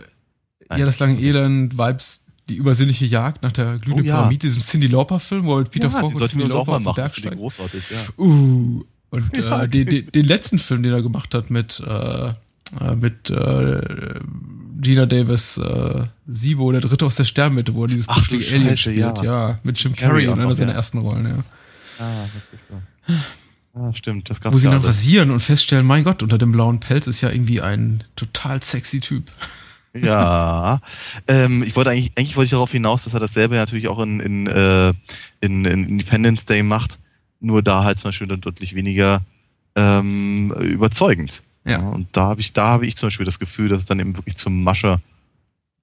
Äh, 0.68 0.78
ja, 0.78 0.86
das 0.86 0.98
lange 0.98 1.20
Elend, 1.20 1.76
Vibes, 1.76 2.26
die 2.48 2.56
übersinnliche 2.56 3.06
Jagd 3.06 3.42
nach 3.42 3.52
der 3.52 3.78
glühenden 3.78 4.06
oh, 4.06 4.08
ja. 4.08 4.16
Pyramide, 4.16 4.46
diesem 4.46 4.60
Cindy 4.60 4.86
Lauper-Film, 4.88 5.44
wo 5.44 5.58
er 5.58 5.64
Peter 5.64 5.86
ja, 5.86 5.90
Falk 5.90 6.14
und 6.14 6.28
Cindy 6.28 6.46
Lauper 6.46 6.76
auf 6.76 6.82
den 6.82 6.94
Berg 6.94 7.14
steigt. 7.14 7.36
großartig, 7.36 7.84
ja. 7.90 7.98
Uh, 8.18 8.84
und 9.10 9.38
äh, 9.38 9.68
den, 9.68 9.86
den, 9.86 10.06
den 10.06 10.24
letzten 10.24 10.58
Film, 10.58 10.82
den 10.82 10.92
er 10.92 11.02
gemacht 11.02 11.34
hat 11.34 11.50
mit, 11.50 11.80
äh, 11.86 12.28
äh 12.28 12.96
mit 12.96 13.30
äh, 13.30 14.20
Gina 14.80 15.06
Davis, 15.06 15.58
äh, 15.58 16.06
Sibo, 16.26 16.72
der 16.72 16.80
Dritte 16.80 17.06
aus 17.06 17.16
der 17.16 17.24
Sternmitte, 17.24 17.74
wo 17.74 17.84
er 17.84 17.88
dieses 17.88 18.08
Ach, 18.08 18.28
Alien 18.30 18.76
spielt. 18.76 18.96
Ja. 18.96 19.22
ja, 19.22 19.58
mit 19.62 19.78
Jim 19.78 19.94
Carrey 19.94 20.24
in 20.24 20.32
einer 20.32 20.54
seiner 20.54 20.72
ersten 20.72 20.98
Rollen, 20.98 21.26
ja. 21.26 21.44
Ah, 21.98 22.24
das 22.34 22.42
ist 22.52 22.66
klar. 22.66 22.82
Ah, 23.74 23.92
stimmt, 23.94 24.28
das 24.28 24.40
gab's 24.40 24.54
Wo 24.54 24.58
sie 24.58 24.68
dann 24.68 24.82
rasieren 24.82 25.30
und 25.30 25.40
feststellen, 25.40 25.86
mein 25.86 26.04
Gott, 26.04 26.22
unter 26.22 26.36
dem 26.36 26.52
blauen 26.52 26.80
Pelz 26.80 27.06
ist 27.06 27.22
ja 27.22 27.30
irgendwie 27.30 27.60
ein 27.62 28.04
total 28.16 28.62
sexy 28.62 29.00
Typ. 29.00 29.30
Ja, 29.94 30.80
ähm, 31.28 31.62
ich 31.62 31.76
wollte 31.76 31.90
eigentlich, 31.90 32.12
eigentlich 32.16 32.36
wollte 32.36 32.46
ich 32.46 32.52
darauf 32.52 32.72
hinaus, 32.72 33.04
dass 33.04 33.12
er 33.12 33.20
dasselbe 33.20 33.56
natürlich 33.56 33.88
auch 33.88 33.98
in, 33.98 34.20
in, 34.20 34.46
äh, 34.46 34.94
in, 35.42 35.66
in 35.66 35.86
Independence 35.86 36.46
Day 36.46 36.62
macht, 36.62 36.98
nur 37.40 37.62
da 37.62 37.84
halt 37.84 37.98
zum 37.98 38.08
Beispiel 38.08 38.26
dann 38.26 38.40
deutlich 38.40 38.74
weniger 38.74 39.20
ähm, 39.76 40.50
überzeugend. 40.52 41.42
Ja. 41.66 41.72
ja. 41.72 41.78
Und 41.80 42.08
da 42.12 42.22
habe 42.22 42.40
ich, 42.40 42.54
da 42.54 42.68
habe 42.68 42.86
ich 42.86 42.96
zum 42.96 43.08
Beispiel 43.08 43.26
das 43.26 43.38
Gefühl, 43.38 43.68
dass 43.68 43.82
es 43.82 43.86
dann 43.86 44.00
eben 44.00 44.16
wirklich 44.16 44.36
zum 44.36 44.64
Mascher 44.64 45.00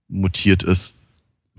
mutiert 0.07 0.63
ist. 0.63 0.95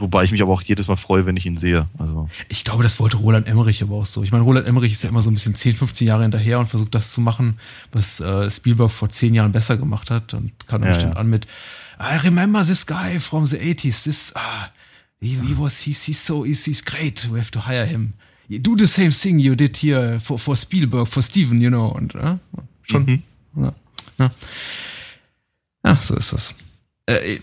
Wobei 0.01 0.25
ich 0.25 0.33
mich 0.33 0.41
aber 0.41 0.53
auch 0.53 0.63
jedes 0.63 0.89
Mal 0.89 0.97
freue, 0.97 1.27
wenn 1.27 1.37
ich 1.37 1.45
ihn 1.45 1.59
sehe. 1.59 1.87
Also. 1.99 2.31
Ich 2.49 2.65
glaube, 2.65 2.83
das 2.83 2.99
wollte 2.99 3.19
Roland 3.19 3.47
Emmerich 3.47 3.83
aber 3.83 3.97
auch 3.97 4.07
so. 4.07 4.23
Ich 4.23 4.33
meine, 4.33 4.45
Roland 4.45 4.67
Emmerich 4.67 4.93
ist 4.93 5.03
ja 5.03 5.11
immer 5.11 5.21
so 5.21 5.31
ein 5.31 5.35
bisschen 5.35 5.55
10, 5.55 5.77
15 5.77 6.07
Jahre 6.07 6.23
hinterher 6.23 6.59
und 6.59 6.69
versucht 6.69 6.95
das 6.95 7.13
zu 7.13 7.21
machen, 7.21 7.59
was 7.93 8.19
äh, 8.21 8.51
Spielberg 8.51 8.91
vor 8.91 9.11
10 9.11 9.35
Jahren 9.35 9.53
besser 9.53 9.77
gemacht 9.77 10.11
hat 10.11 10.33
und 10.33 10.53
kann 10.67 10.83
ja, 10.83 10.89
bestimmt 10.89 11.15
ja. 11.15 11.21
an 11.21 11.29
mit 11.29 11.47
I 12.01 12.17
remember 12.25 12.65
this 12.65 12.87
guy 12.87 13.21
from 13.21 13.47
the 13.47 13.59
80s. 13.59 14.05
This, 14.05 14.33
ah, 14.35 14.71
he, 15.21 15.37
he 15.37 15.55
was, 15.55 15.83
he's, 15.83 16.03
he's 16.05 16.19
so, 16.19 16.45
he's, 16.45 16.65
he's 16.65 16.83
great. 16.83 17.29
We 17.31 17.39
have 17.39 17.51
to 17.51 17.61
hire 17.61 17.85
him. 17.85 18.15
You 18.49 18.59
do 18.59 18.75
the 18.75 18.87
same 18.87 19.13
thing 19.13 19.39
you 19.39 19.55
did 19.55 19.77
here 19.77 20.19
for, 20.19 20.39
for 20.39 20.57
Spielberg, 20.57 21.09
for 21.09 21.23
Steven, 21.23 21.61
you 21.61 21.69
know. 21.69 21.89
Und 21.89 22.15
äh, 22.15 22.39
schon. 22.85 23.05
Mhm. 23.05 23.23
Ja, 23.57 23.75
ja. 24.19 24.31
ja, 25.85 25.97
so 25.97 26.17
ist 26.17 26.33
das. 26.33 26.55
Äh, 27.07 27.39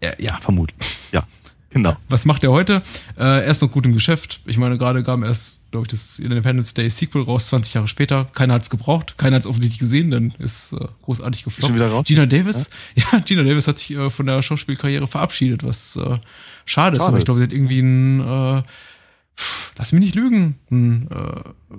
äh 0.00 0.22
ja, 0.22 0.38
vermutlich. 0.40 0.76
Ja. 1.10 1.26
Genau. 1.72 1.96
Was 2.08 2.24
macht 2.24 2.44
er 2.44 2.50
heute? 2.52 2.82
Äh, 3.16 3.22
er 3.22 3.44
ist 3.44 3.62
noch 3.62 3.72
gut 3.72 3.86
im 3.86 3.92
Geschäft. 3.94 4.40
Ich 4.46 4.58
meine, 4.58 4.78
gerade 4.78 5.02
kam 5.02 5.22
erst, 5.22 5.70
glaube 5.70 5.86
ich, 5.86 5.90
das 5.90 6.18
Independence 6.18 6.74
Day 6.74 6.90
Sequel 6.90 7.22
raus, 7.22 7.46
20 7.46 7.74
Jahre 7.74 7.88
später. 7.88 8.26
Keiner 8.32 8.54
hat 8.54 8.62
es 8.62 8.70
gebraucht, 8.70 9.16
keiner 9.16 9.36
hat 9.36 9.42
es 9.42 9.46
offensichtlich 9.46 9.78
gesehen, 9.78 10.10
denn 10.10 10.34
ist 10.38 10.72
äh, 10.72 10.86
großartig 11.02 11.44
gefloppt. 11.44 11.66
Schon 11.66 11.74
wieder 11.74 11.90
raus? 11.90 12.06
Gina 12.06 12.26
Davis, 12.26 12.70
ja, 12.94 13.04
ja 13.12 13.18
Gina 13.20 13.42
Davis 13.42 13.66
hat 13.66 13.78
sich 13.78 13.92
äh, 13.92 14.10
von 14.10 14.26
der 14.26 14.42
Schauspielkarriere 14.42 15.06
verabschiedet, 15.06 15.64
was 15.64 15.96
äh, 15.96 16.18
schade 16.66 16.96
ist. 16.96 17.02
Aber 17.02 17.18
ich 17.18 17.24
glaube, 17.24 17.38
sie 17.38 17.44
hat 17.44 17.52
irgendwie 17.52 17.78
einen, 17.78 18.20
äh, 18.20 18.62
pff, 19.36 19.72
lass 19.78 19.92
mich 19.92 20.02
nicht 20.02 20.14
lügen, 20.14 20.58
einen 20.70 21.08
äh, 21.10 21.76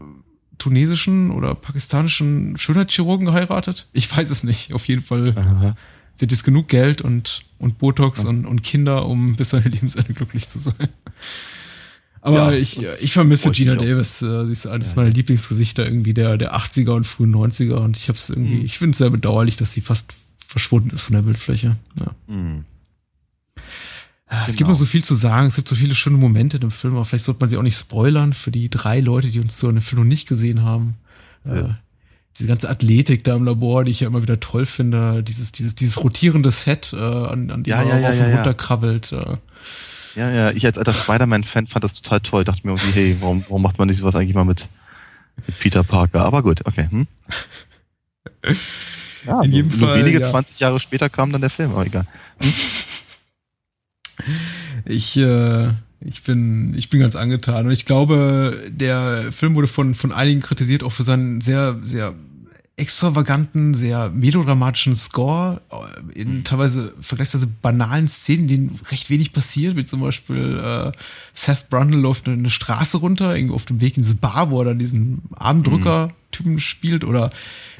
tunesischen 0.57 1.31
oder 1.31 1.55
pakistanischen 1.55 2.57
Schönheitschirurgen 2.57 3.25
geheiratet. 3.25 3.89
Ich 3.93 4.15
weiß 4.15 4.29
es 4.29 4.43
nicht. 4.43 4.73
Auf 4.73 4.87
jeden 4.87 5.03
Fall. 5.03 5.35
Aha 5.37 5.75
sie 6.15 6.25
hat 6.25 6.31
jetzt 6.31 6.43
genug 6.43 6.67
Geld 6.67 7.01
und, 7.01 7.41
und 7.63 7.77
Botox 7.79 8.23
und, 8.25 8.45
und 8.45 8.61
Kinder, 8.63 9.05
um 9.07 9.35
bis 9.35 9.53
ihr 9.53 9.61
Lebensende 9.61 10.13
glücklich 10.13 10.47
zu 10.47 10.59
sein. 10.59 10.89
Aber 12.21 12.35
Ja, 12.35 12.51
ich, 12.57 12.81
ich 13.01 13.11
vermisse 13.11 13.51
Gina 13.51 13.73
mich 13.73 13.81
auch. 13.81 13.85
Davis. 13.85 14.21
äh, 14.21 14.45
Sie 14.45 14.51
ist 14.53 14.67
eines 14.67 14.89
Ja, 14.91 14.95
meiner 14.97 15.09
Lieblingsgesichter 15.09 15.83
irgendwie 15.85 16.13
der, 16.13 16.37
der 16.37 16.55
80er 16.55 16.91
und 16.91 17.05
frühen 17.05 17.33
90er 17.35 17.75
und 17.75 17.97
ich 17.97 18.07
hab's 18.07 18.29
irgendwie, 18.29 18.55
Mhm. 18.59 18.65
ich 18.65 18.77
finde 18.77 18.91
es 18.91 18.99
sehr 18.99 19.09
bedauerlich, 19.09 19.57
dass 19.57 19.73
sie 19.73 19.81
fast 19.81 20.13
verschwunden 20.45 20.91
ist 20.91 21.01
von 21.01 21.15
der 21.15 21.23
Bildfläche. 21.23 21.75
Ja. 21.99 22.15
Hm. 22.27 22.63
Es 23.55 24.45
Genau. 24.47 24.57
gibt 24.57 24.69
noch 24.69 24.75
so 24.77 24.85
viel 24.85 25.03
zu 25.03 25.15
sagen, 25.15 25.47
es 25.47 25.55
gibt 25.55 25.67
so 25.67 25.75
viele 25.75 25.95
schöne 25.95 26.17
Momente 26.17 26.57
in 26.57 26.61
dem 26.61 26.71
Film, 26.71 26.95
aber 26.95 27.05
vielleicht 27.05 27.25
sollte 27.25 27.39
man 27.41 27.49
sie 27.49 27.57
auch 27.57 27.61
nicht 27.63 27.77
spoilern 27.77 28.33
für 28.33 28.51
die 28.51 28.69
drei 28.69 28.99
Leute, 28.99 29.29
die 29.29 29.39
uns 29.39 29.57
so 29.57 29.67
in 29.69 29.75
dem 29.75 29.81
Film 29.81 30.01
noch 30.03 30.07
nicht 30.07 30.27
gesehen 30.27 30.61
haben. 30.63 30.95
Ja. 31.45 31.77
Diese 32.37 32.47
ganze 32.47 32.69
Athletik 32.69 33.23
da 33.23 33.35
im 33.35 33.43
Labor, 33.43 33.83
die 33.83 33.91
ich 33.91 33.99
ja 33.99 34.07
immer 34.07 34.21
wieder 34.23 34.39
toll 34.39 34.65
finde, 34.65 35.21
dieses, 35.23 35.51
dieses, 35.51 35.75
dieses 35.75 36.03
rotierende 36.03 36.49
Set, 36.51 36.91
äh, 36.93 36.97
an, 36.97 37.51
an 37.51 37.63
dem 37.63 37.65
Ja, 37.65 37.77
man 37.77 37.87
ja, 37.89 37.99
ja, 37.99 38.07
rauf 38.07 38.15
ja, 38.17 38.23
und 38.25 38.29
ja. 38.31 38.35
runter 38.37 38.53
krabbelt. 38.55 39.11
Äh. 39.11 39.37
Ja, 40.15 40.29
ja, 40.31 40.51
ich 40.51 40.65
als 40.65 40.77
alter 40.77 40.93
Spider-Man-Fan 40.93 41.67
fand 41.67 41.83
das 41.83 41.93
total 41.95 42.21
toll. 42.21 42.43
Dachte 42.43 42.61
mir 42.65 42.73
irgendwie, 42.73 42.91
hey, 42.91 43.17
warum, 43.19 43.43
warum 43.47 43.61
macht 43.61 43.77
man 43.77 43.87
nicht 43.87 43.97
sowas 43.97 44.15
eigentlich 44.15 44.33
mal 44.35 44.45
mit, 44.45 44.67
mit 45.45 45.59
Peter 45.59 45.83
Parker? 45.83 46.21
Aber 46.25 46.41
gut, 46.43 46.61
okay. 46.65 46.87
Hm? 46.89 47.07
Ja, 49.25 49.41
In 49.41 49.51
nur- 49.51 49.55
jedem 49.61 49.79
nur 49.79 49.87
Fall, 49.87 49.99
wenige 49.99 50.19
ja. 50.19 50.29
20 50.29 50.59
Jahre 50.59 50.79
später 50.81 51.07
kam 51.09 51.31
dann 51.31 51.39
der 51.39 51.49
Film, 51.49 51.71
aber 51.71 51.85
egal. 51.85 52.05
Ich, 54.85 55.17
äh, 55.17 55.69
ich 56.05 56.23
bin, 56.23 56.73
ich 56.75 56.89
bin 56.89 56.99
ganz 56.99 57.15
angetan. 57.15 57.65
Und 57.65 57.71
ich 57.71 57.85
glaube, 57.85 58.69
der 58.69 59.31
Film 59.31 59.55
wurde 59.55 59.67
von, 59.67 59.95
von 59.95 60.11
einigen 60.11 60.41
kritisiert, 60.41 60.83
auch 60.83 60.91
für 60.91 61.03
seinen 61.03 61.41
sehr, 61.41 61.79
sehr 61.83 62.13
extravaganten, 62.75 63.75
sehr 63.75 64.09
melodramatischen 64.09 64.95
Score, 64.95 65.61
äh, 65.71 66.19
in 66.19 66.43
teilweise 66.43 66.93
vergleichsweise 67.01 67.47
banalen 67.47 68.07
Szenen, 68.07 68.47
denen 68.47 68.79
recht 68.89 69.11
wenig 69.11 69.31
passiert, 69.31 69.75
wie 69.75 69.85
zum 69.85 70.01
Beispiel 70.01 70.59
äh, 70.59 70.91
Seth 71.33 71.69
Brundle 71.69 71.99
läuft 71.99 72.27
eine 72.27 72.49
Straße 72.49 72.97
runter, 72.97 73.35
irgendwo 73.35 73.55
auf 73.55 73.65
dem 73.65 73.79
Weg 73.79 73.95
in 73.95 74.03
diese 74.03 74.15
Bar, 74.15 74.49
wo 74.49 74.59
er 74.59 74.65
dann 74.65 74.79
diesen 74.79 75.21
Armdrücker-Typen 75.35 76.59
spielt, 76.59 77.03
oder 77.03 77.29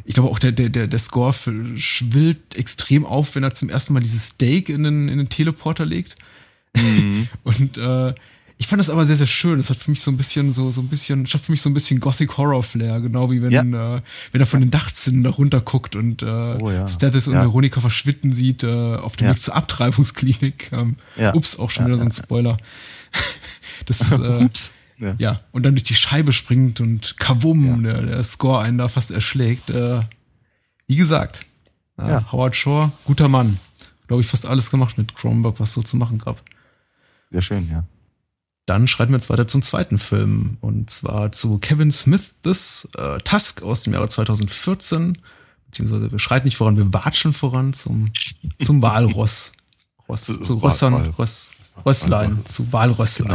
ich 0.05 0.13
glaube 0.13 0.29
auch 0.29 0.37
der, 0.37 0.51
der, 0.51 0.69
der, 0.69 0.85
der 0.85 0.99
Score 0.99 1.33
schwillt 1.75 2.55
extrem 2.55 3.03
auf, 3.03 3.33
wenn 3.33 3.43
er 3.43 3.55
zum 3.55 3.69
ersten 3.69 3.93
Mal 3.93 4.01
dieses 4.01 4.27
Steak 4.27 4.69
in 4.69 4.83
den, 4.83 5.09
in 5.09 5.17
den 5.17 5.29
Teleporter 5.29 5.87
legt. 5.87 6.17
Mhm. 6.75 7.27
Und 7.43 7.77
äh, 7.77 8.13
ich 8.57 8.67
fand 8.67 8.79
das 8.79 8.89
aber 8.89 9.05
sehr, 9.05 9.17
sehr 9.17 9.27
schön. 9.27 9.57
Das 9.57 9.69
hat 9.69 9.77
für 9.77 9.91
mich 9.91 10.01
so 10.01 10.09
ein 10.11 10.15
bisschen, 10.17 10.53
so, 10.53 10.71
so 10.71 10.79
ein 10.81 10.87
bisschen, 10.87 11.25
schafft 11.25 11.45
für 11.45 11.51
mich 11.51 11.61
so 11.61 11.69
ein 11.69 11.73
bisschen 11.73 11.99
Gothic 11.99 12.37
Horror 12.37 12.63
Flair, 12.63 13.01
genau 13.01 13.29
wie 13.29 13.41
wenn, 13.41 13.73
äh, 13.73 14.01
wenn 14.31 14.41
er 14.41 14.47
von 14.47 14.61
den 14.61 14.71
Dachzinnen 14.71 15.23
da 15.23 15.31
runter 15.31 15.59
guckt 15.59 15.95
und 15.95 16.21
äh, 16.21 16.25
Oh 16.25 16.71
ja. 16.71 16.87
Stathis 16.87 17.27
und 17.27 17.33
Ja. 17.33 17.41
Veronika 17.41 17.81
verschwinden 17.81 18.31
sieht 18.31 18.63
äh, 18.63 18.95
auf 18.95 19.17
dem 19.17 19.25
Ja. 19.27 19.31
Weg 19.33 19.41
zur 19.41 19.55
Abtreibungsklinik. 19.55 20.71
Ähm, 20.71 20.95
Ja. 21.17 21.33
Ups, 21.33 21.59
auch 21.59 21.71
schon 21.71 21.83
Ja, 21.83 21.87
wieder 21.89 21.97
so 21.97 22.03
ein 22.05 22.11
ja, 22.11 22.23
Spoiler. 22.23 22.57
Das, 23.85 24.11
äh, 24.13 24.15
Ups. 24.45 24.71
Ja. 24.99 25.15
ja, 25.17 25.39
und 25.51 25.63
dann 25.63 25.73
durch 25.73 25.83
die 25.83 25.95
Scheibe 25.95 26.31
springt 26.31 26.79
und 26.79 27.17
kavum, 27.17 27.83
der, 27.83 28.01
der 28.03 28.23
Score 28.23 28.61
einen 28.61 28.77
da 28.77 28.87
fast 28.87 29.11
erschlägt. 29.11 29.69
Äh, 29.69 30.01
wie 30.87 30.95
gesagt, 30.95 31.45
äh, 31.97 32.07
Ja. 32.07 32.31
Howard 32.31 32.55
Shore, 32.55 32.91
guter 33.03 33.27
Mann. 33.27 33.59
Glaube 34.07 34.21
ich, 34.21 34.27
fast 34.27 34.45
alles 34.45 34.69
gemacht 34.69 34.97
mit 34.97 35.15
Cronenberg, 35.15 35.59
was 35.59 35.73
so 35.73 35.81
zu 35.81 35.97
machen 35.97 36.19
gab. 36.19 36.41
Sehr 37.33 37.41
schön, 37.41 37.67
ja. 37.69 37.83
Dann 38.65 38.87
schreiten 38.87 39.11
wir 39.11 39.17
jetzt 39.17 39.29
weiter 39.29 39.45
zum 39.47 39.61
zweiten 39.61 39.99
Film 39.99 40.57
und 40.61 40.89
zwar 40.89 41.33
zu 41.33 41.57
Kevin 41.57 41.91
Smith 41.91 42.33
This 42.43 42.87
äh, 42.97 43.17
Tusk 43.19 43.61
aus 43.61 43.83
dem 43.83 43.91
Jahre 43.93 44.07
2014. 44.07 45.17
Beziehungsweise 45.65 46.09
wir 46.11 46.19
schreiten 46.19 46.45
nicht 46.45 46.55
voran, 46.55 46.77
wir 46.77 46.93
watschen 46.93 47.33
voran 47.33 47.73
zum, 47.73 48.13
zum 48.61 48.81
Walross. 48.81 49.51
Ross, 50.07 50.25
Zu- 50.25 50.55
Rössern, 50.59 50.93
Röss, 51.17 51.51
Rösslein, 51.85 52.45
zu 52.45 52.71
Walrösslein. 52.71 53.27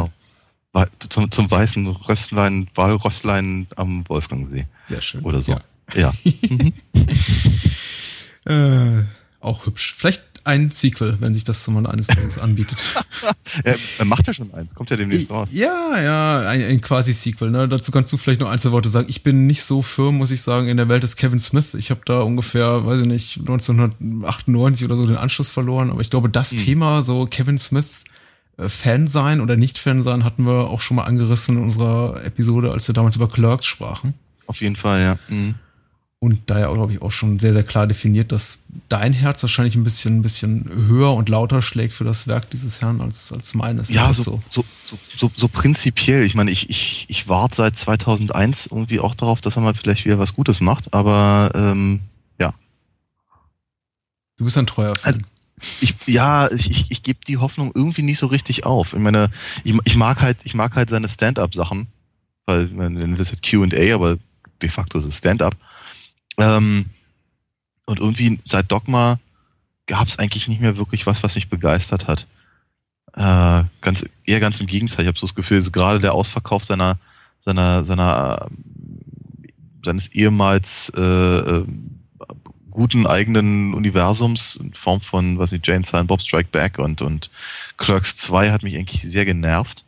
Genau. 0.72 0.86
Zum, 1.08 1.30
zum 1.30 1.50
weißen 1.50 1.86
Röstlein, 1.88 2.70
Walröstlein 2.74 3.66
am 3.76 4.08
Wolfgangsee. 4.08 4.66
Sehr 4.88 5.02
schön. 5.02 5.24
Oder 5.24 5.40
so. 5.42 5.52
Ja. 5.52 5.60
Ja. 5.94 6.12
Äh, 8.44 9.04
auch 9.40 9.66
hübsch. 9.66 9.94
Vielleicht 9.96 10.22
ein 10.48 10.70
Sequel, 10.70 11.18
wenn 11.20 11.34
sich 11.34 11.44
das 11.44 11.66
mal 11.68 11.86
eines 11.86 12.06
Tages 12.06 12.38
anbietet. 12.38 12.78
er, 13.64 13.76
er 13.98 14.04
macht 14.06 14.26
ja 14.26 14.32
schon 14.32 14.52
eins, 14.54 14.74
kommt 14.74 14.88
ja 14.90 14.96
demnächst 14.96 15.30
raus. 15.30 15.50
Ja, 15.52 16.00
ja, 16.00 16.40
ein, 16.48 16.62
ein 16.62 16.80
Quasi-Sequel. 16.80 17.50
Ne? 17.50 17.68
Dazu 17.68 17.92
kannst 17.92 18.12
du 18.12 18.16
vielleicht 18.16 18.40
noch 18.40 18.48
ein, 18.48 18.58
zwei 18.58 18.72
Worte 18.72 18.88
sagen. 18.88 19.06
Ich 19.10 19.22
bin 19.22 19.46
nicht 19.46 19.62
so 19.62 19.82
firm, 19.82 20.16
muss 20.16 20.30
ich 20.30 20.40
sagen, 20.40 20.68
in 20.68 20.78
der 20.78 20.88
Welt 20.88 21.02
des 21.02 21.16
Kevin 21.16 21.38
Smith. 21.38 21.74
Ich 21.74 21.90
habe 21.90 22.00
da 22.06 22.22
ungefähr, 22.22 22.86
weiß 22.86 23.02
ich 23.02 23.06
nicht, 23.06 23.38
1998 23.40 24.86
oder 24.86 24.96
so 24.96 25.06
den 25.06 25.16
Anschluss 25.16 25.50
verloren. 25.50 25.90
Aber 25.90 26.00
ich 26.00 26.10
glaube, 26.10 26.30
das 26.30 26.52
Hm. 26.52 26.58
Thema, 26.58 27.02
so 27.02 27.26
Kevin 27.26 27.58
Smith 27.58 27.86
äh, 28.56 28.68
Fan 28.70 29.06
sein 29.06 29.42
oder 29.42 29.56
nicht 29.56 29.78
Fan 29.78 30.00
sein, 30.00 30.24
hatten 30.24 30.46
wir 30.46 30.70
auch 30.70 30.80
schon 30.80 30.96
mal 30.96 31.04
angerissen 31.04 31.58
in 31.58 31.62
unserer 31.62 32.24
Episode, 32.24 32.72
als 32.72 32.88
wir 32.88 32.94
damals 32.94 33.16
über 33.16 33.28
Clerks 33.28 33.66
sprachen. 33.66 34.14
Auf 34.46 34.62
jeden 34.62 34.76
Fall, 34.76 35.02
ja. 35.02 35.18
Mhm. 35.28 35.56
Und 36.20 36.40
daher 36.46 36.72
glaube 36.72 36.92
ich 36.92 37.00
auch 37.00 37.12
schon 37.12 37.38
sehr, 37.38 37.52
sehr 37.52 37.62
klar 37.62 37.86
definiert, 37.86 38.32
dass 38.32 38.64
dein 38.88 39.12
Herz 39.12 39.40
wahrscheinlich 39.42 39.76
ein 39.76 39.84
bisschen, 39.84 40.18
ein 40.18 40.22
bisschen 40.22 40.68
höher 40.68 41.14
und 41.14 41.28
lauter 41.28 41.62
schlägt 41.62 41.94
für 41.94 42.02
das 42.02 42.26
Werk 42.26 42.50
dieses 42.50 42.80
Herrn 42.80 43.00
als, 43.00 43.30
als 43.30 43.54
meines. 43.54 43.88
Ist 43.88 43.94
Ja, 43.94 44.08
das 44.08 44.16
so, 44.16 44.42
so, 44.50 44.64
so, 44.82 44.98
so, 45.16 45.30
so 45.36 45.46
prinzipiell. 45.46 46.24
Ich 46.24 46.34
meine, 46.34 46.50
ich, 46.50 46.68
ich, 46.70 47.04
ich 47.08 47.28
warte 47.28 47.54
seit 47.56 47.76
2001 47.76 48.66
irgendwie 48.66 48.98
auch 48.98 49.14
darauf, 49.14 49.40
dass 49.40 49.54
er 49.56 49.62
mal 49.62 49.74
vielleicht 49.74 50.06
wieder 50.06 50.18
was 50.18 50.34
Gutes 50.34 50.60
macht, 50.60 50.92
aber 50.92 51.52
ähm, 51.54 52.00
ja. 52.40 52.52
Du 54.38 54.44
bist 54.44 54.58
ein 54.58 54.66
treuer 54.66 54.94
Fan. 54.96 55.14
Also- 55.14 55.20
Ich, 55.80 55.94
ja, 56.06 56.50
ich, 56.50 56.68
ich, 56.70 56.90
ich 56.90 57.02
gebe 57.04 57.20
die 57.26 57.36
Hoffnung 57.36 57.70
irgendwie 57.74 58.02
nicht 58.02 58.18
so 58.18 58.26
richtig 58.26 58.64
auf. 58.66 58.92
Ich 58.92 58.98
meine, 59.00 59.30
ich, 59.64 59.74
ich 59.84 59.94
mag 59.96 60.20
halt, 60.20 60.38
ich 60.44 60.54
mag 60.54 60.74
halt 60.74 60.90
seine 60.90 61.08
Stand-up-Sachen, 61.08 61.86
weil 62.46 62.66
ich 62.66 62.72
meine, 62.72 63.08
das 63.16 63.30
ist 63.30 63.30
jetzt 63.30 63.48
Q&A, 63.48 63.94
aber 63.94 64.18
de 64.62 64.68
facto 64.68 64.98
ist 64.98 65.04
es 65.04 65.18
Stand-up. 65.18 65.54
Ähm, 66.38 66.86
und 67.86 68.00
irgendwie 68.00 68.38
seit 68.44 68.70
Dogma 68.70 69.18
gab 69.86 70.06
es 70.06 70.18
eigentlich 70.18 70.48
nicht 70.48 70.60
mehr 70.60 70.76
wirklich 70.76 71.06
was, 71.06 71.22
was 71.22 71.34
mich 71.34 71.48
begeistert 71.48 72.06
hat. 72.06 72.26
Äh, 73.14 73.64
ganz, 73.80 74.04
eher 74.24 74.40
ganz 74.40 74.60
im 74.60 74.66
Gegenteil. 74.66 75.02
Ich 75.02 75.08
habe 75.08 75.18
so 75.18 75.26
das 75.26 75.34
Gefühl, 75.34 75.60
so 75.60 75.70
gerade 75.70 75.98
der 75.98 76.12
Ausverkauf 76.12 76.64
seiner, 76.64 76.98
seiner, 77.44 77.84
seiner, 77.84 78.48
äh, 78.50 79.48
seines 79.84 80.08
ehemals 80.08 80.92
äh, 80.96 81.00
äh, 81.00 81.64
guten 82.70 83.06
eigenen 83.06 83.74
Universums 83.74 84.56
in 84.56 84.72
Form 84.72 85.00
von, 85.00 85.38
was 85.38 85.52
ich, 85.52 85.60
Jane 85.64 85.84
Silent 85.84 86.08
Bob 86.08 86.22
Strike 86.22 86.50
Back 86.52 86.78
und, 86.78 87.02
und 87.02 87.30
Clerks 87.76 88.16
2 88.16 88.52
hat 88.52 88.62
mich 88.62 88.76
eigentlich 88.76 89.02
sehr 89.02 89.24
genervt. 89.24 89.84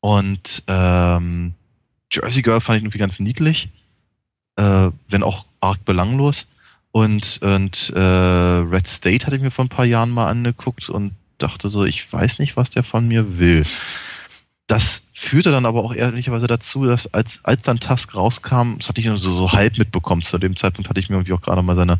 Und 0.00 0.62
ähm, 0.68 1.54
Jersey 2.12 2.42
Girl 2.42 2.60
fand 2.60 2.78
ich 2.78 2.84
irgendwie 2.84 2.98
ganz 2.98 3.18
niedlich, 3.18 3.70
äh, 4.56 4.90
wenn 5.08 5.22
auch 5.22 5.44
arg 5.60 5.84
belanglos. 5.84 6.46
Und, 6.92 7.40
und 7.42 7.92
äh, 7.94 8.00
Red 8.00 8.88
State 8.88 9.26
hatte 9.26 9.36
ich 9.36 9.42
mir 9.42 9.50
vor 9.50 9.64
ein 9.64 9.68
paar 9.68 9.84
Jahren 9.84 10.10
mal 10.10 10.26
angeguckt 10.26 10.88
und 10.88 11.14
dachte 11.38 11.68
so, 11.68 11.84
ich 11.84 12.12
weiß 12.12 12.38
nicht, 12.38 12.56
was 12.56 12.70
der 12.70 12.82
von 12.82 13.06
mir 13.06 13.38
will. 13.38 13.64
Das 14.66 15.02
führte 15.12 15.50
dann 15.50 15.66
aber 15.66 15.84
auch 15.84 15.94
ehrlicherweise 15.94 16.46
dazu, 16.46 16.86
dass 16.86 17.12
als, 17.12 17.40
als 17.42 17.62
dann 17.62 17.80
Tusk 17.80 18.14
rauskam, 18.14 18.76
das 18.78 18.88
hatte 18.88 19.00
ich 19.00 19.06
nur 19.06 19.18
so, 19.18 19.32
so 19.32 19.52
halb 19.52 19.78
mitbekommen. 19.78 20.22
Zu 20.22 20.38
dem 20.38 20.56
Zeitpunkt 20.56 20.88
hatte 20.88 21.00
ich 21.00 21.08
mir 21.08 21.16
irgendwie 21.16 21.32
auch 21.32 21.42
gerade 21.42 21.62
mal 21.62 21.76
seine 21.76 21.98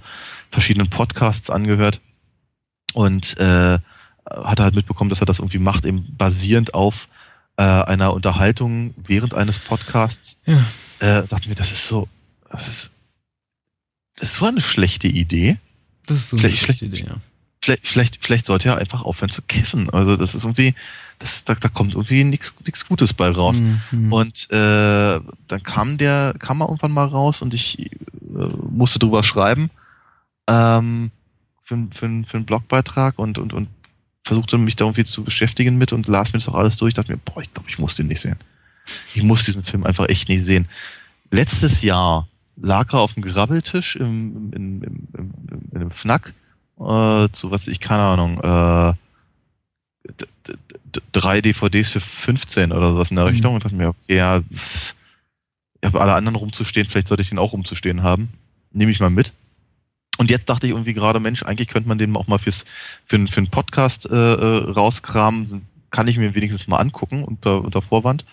verschiedenen 0.51 0.89
Podcasts 0.89 1.51
angehört 1.51 2.01
und 2.93 3.39
äh, 3.39 3.79
hatte 4.31 4.63
halt 4.63 4.75
mitbekommen, 4.75 5.11
dass 5.11 5.21
er 5.21 5.27
das 5.27 5.39
irgendwie 5.39 5.59
macht, 5.59 5.85
eben 5.85 6.17
basierend 6.17 6.75
auf 6.75 7.09
äh, 7.57 7.63
einer 7.63 8.13
Unterhaltung 8.13 8.95
während 8.97 9.35
eines 9.35 9.59
Podcasts. 9.59 10.39
Ja. 10.47 10.65
Äh, 11.01 11.27
dachte 11.27 11.49
mir, 11.49 11.55
das 11.55 11.73
ist 11.73 11.87
so, 11.87 12.09
das 12.51 12.69
ist, 12.69 12.91
das 14.17 14.33
ist 14.33 14.37
so 14.37 14.47
eine 14.47 14.61
schlechte 14.61 15.09
Idee. 15.09 15.59
Das 16.07 16.19
ist 16.19 16.31
so 16.31 16.37
eine 16.37 16.43
Vielleicht- 16.49 16.63
schlechte 16.63 16.85
Idee, 16.87 17.05
ja. 17.07 17.17
Vielleicht, 17.63 17.87
vielleicht, 17.87 18.19
vielleicht 18.25 18.47
sollte 18.47 18.69
er 18.71 18.79
einfach 18.79 19.03
aufhören 19.03 19.29
zu 19.31 19.43
kiffen. 19.43 19.91
Also 19.91 20.17
das 20.17 20.35
ist 20.35 20.45
irgendwie, 20.45 20.75
das, 21.19 21.45
da, 21.45 21.55
da 21.55 21.69
kommt 21.69 21.93
irgendwie 21.95 22.25
nichts 22.25 22.55
Gutes 22.89 23.13
bei 23.13 23.29
raus. 23.29 23.61
Mhm. 23.91 24.11
Und 24.13 24.51
äh, 24.51 25.21
dann 25.47 25.63
kam 25.63 25.99
der, 25.99 26.35
kam 26.39 26.63
er 26.63 26.69
irgendwann 26.69 26.93
mal 26.93 27.05
raus 27.07 27.43
und 27.43 27.53
ich 27.53 27.79
äh, 27.79 27.91
musste 28.71 28.99
drüber 28.99 29.23
schreiben 29.23 29.69
ähm, 30.49 31.11
für, 31.63 31.77
für, 31.93 32.25
für 32.27 32.37
einen 32.39 32.47
Blogbeitrag 32.47 33.19
und, 33.19 33.39
und, 33.39 33.53
und 33.53 33.69
versuchte 34.25 34.57
mich 34.57 34.77
da 34.77 34.87
irgendwie 34.87 35.05
zu 35.05 35.23
beschäftigen 35.23 35.77
mit 35.77 35.93
und 35.93 36.07
las 36.09 36.33
mir 36.33 36.39
das 36.39 36.49
auch 36.49 36.55
alles 36.55 36.79
durch. 36.79 36.95
dachte 36.95 37.13
mir, 37.13 37.19
boah, 37.19 37.43
ich 37.43 37.53
glaube, 37.53 37.69
ich 37.69 37.79
muss 37.79 37.95
den 37.95 38.07
nicht 38.07 38.23
sehen. 38.23 38.37
Ich 39.15 39.23
muss 39.23 39.45
diesen 39.45 39.65
Film 39.65 39.85
einfach 39.85 40.09
echt 40.09 40.31
nicht 40.31 40.43
sehen. 40.45 40.67
Letztes 41.31 41.83
Jahr 41.83 42.27
lag 42.61 42.93
er 42.93 43.01
auf 43.01 43.15
dem 43.15 43.23
Grabbeltisch 43.23 43.97
im, 43.97 44.53
im, 44.53 44.83
im, 44.83 44.83
im, 44.83 45.35
im, 45.51 45.59
in 45.73 45.77
einem 45.77 45.91
Fnack 45.91 46.35
äh, 46.81 47.29
zu 47.33 47.51
was 47.51 47.69
ich, 47.69 47.81
keine 47.81 48.03
Ahnung, 48.03 48.41
äh, 48.41 48.95
drei 51.13 51.41
DVDs 51.41 51.91
für 51.91 52.01
15 52.01 52.73
oder 52.73 52.93
sowas 52.93 53.11
in 53.11 53.17
der 53.17 53.27
Mhm. 53.27 53.31
Richtung 53.33 53.55
und 53.55 53.65
dachte 53.65 53.77
mir, 53.77 53.89
okay, 53.89 54.17
ja, 54.17 54.41
pff, 54.41 54.95
ich 55.81 55.87
habe 55.87 56.01
alle 56.01 56.15
anderen 56.15 56.37
rumzustehen, 56.37 56.87
vielleicht 56.89 57.09
sollte 57.09 57.23
ich 57.23 57.29
den 57.29 57.39
auch 57.39 57.53
rumzustehen 57.53 58.03
haben. 58.03 58.31
Nehme 58.73 58.91
ich 58.93 59.01
mal 59.01 59.11
mit. 59.11 59.33
Und 60.19 60.31
jetzt 60.31 60.49
dachte 60.51 60.67
ich 60.67 60.73
irgendwie 60.73 60.93
gerade, 60.93 61.21
Mensch, 61.21 61.43
eigentlich 61.43 61.69
könnte 61.69 61.89
man 61.89 61.99
den 61.99 62.15
auch 62.17 62.27
mal 62.27 62.39
fürs, 62.39 62.65
für, 63.07 63.27
für 63.27 63.39
einen 63.39 63.51
Podcast 63.51 64.11
äh, 64.11 64.15
äh, 64.15 64.71
rauskramen. 64.71 65.67
Kann 65.91 66.09
ich 66.09 66.19
mir 66.19 66.35
wenigstens 66.35 66.69
mal 66.69 66.79
angucken 66.79 67.25
unter, 67.25 67.63
unter 67.63 67.81
Vorwand. 67.83 68.25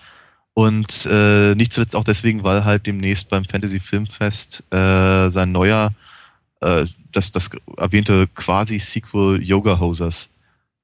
Und 0.58 1.06
äh, 1.06 1.54
nicht 1.54 1.72
zuletzt 1.72 1.96
auch 1.96 2.04
deswegen, 2.04 2.44
weil 2.44 2.66
halt 2.66 2.88
demnächst 2.88 3.30
beim 3.30 3.46
Fantasy 3.46 3.80
Filmfest 3.80 4.64
äh, 4.74 5.30
sein 5.30 5.52
neuer, 5.52 5.94
äh, 6.62 6.88
das, 7.12 7.32
das 7.32 7.52
erwähnte 7.78 8.26
quasi 8.34 8.80
Sequel 8.80 9.40
Yoga 9.44 9.80
Hosers 9.80 10.30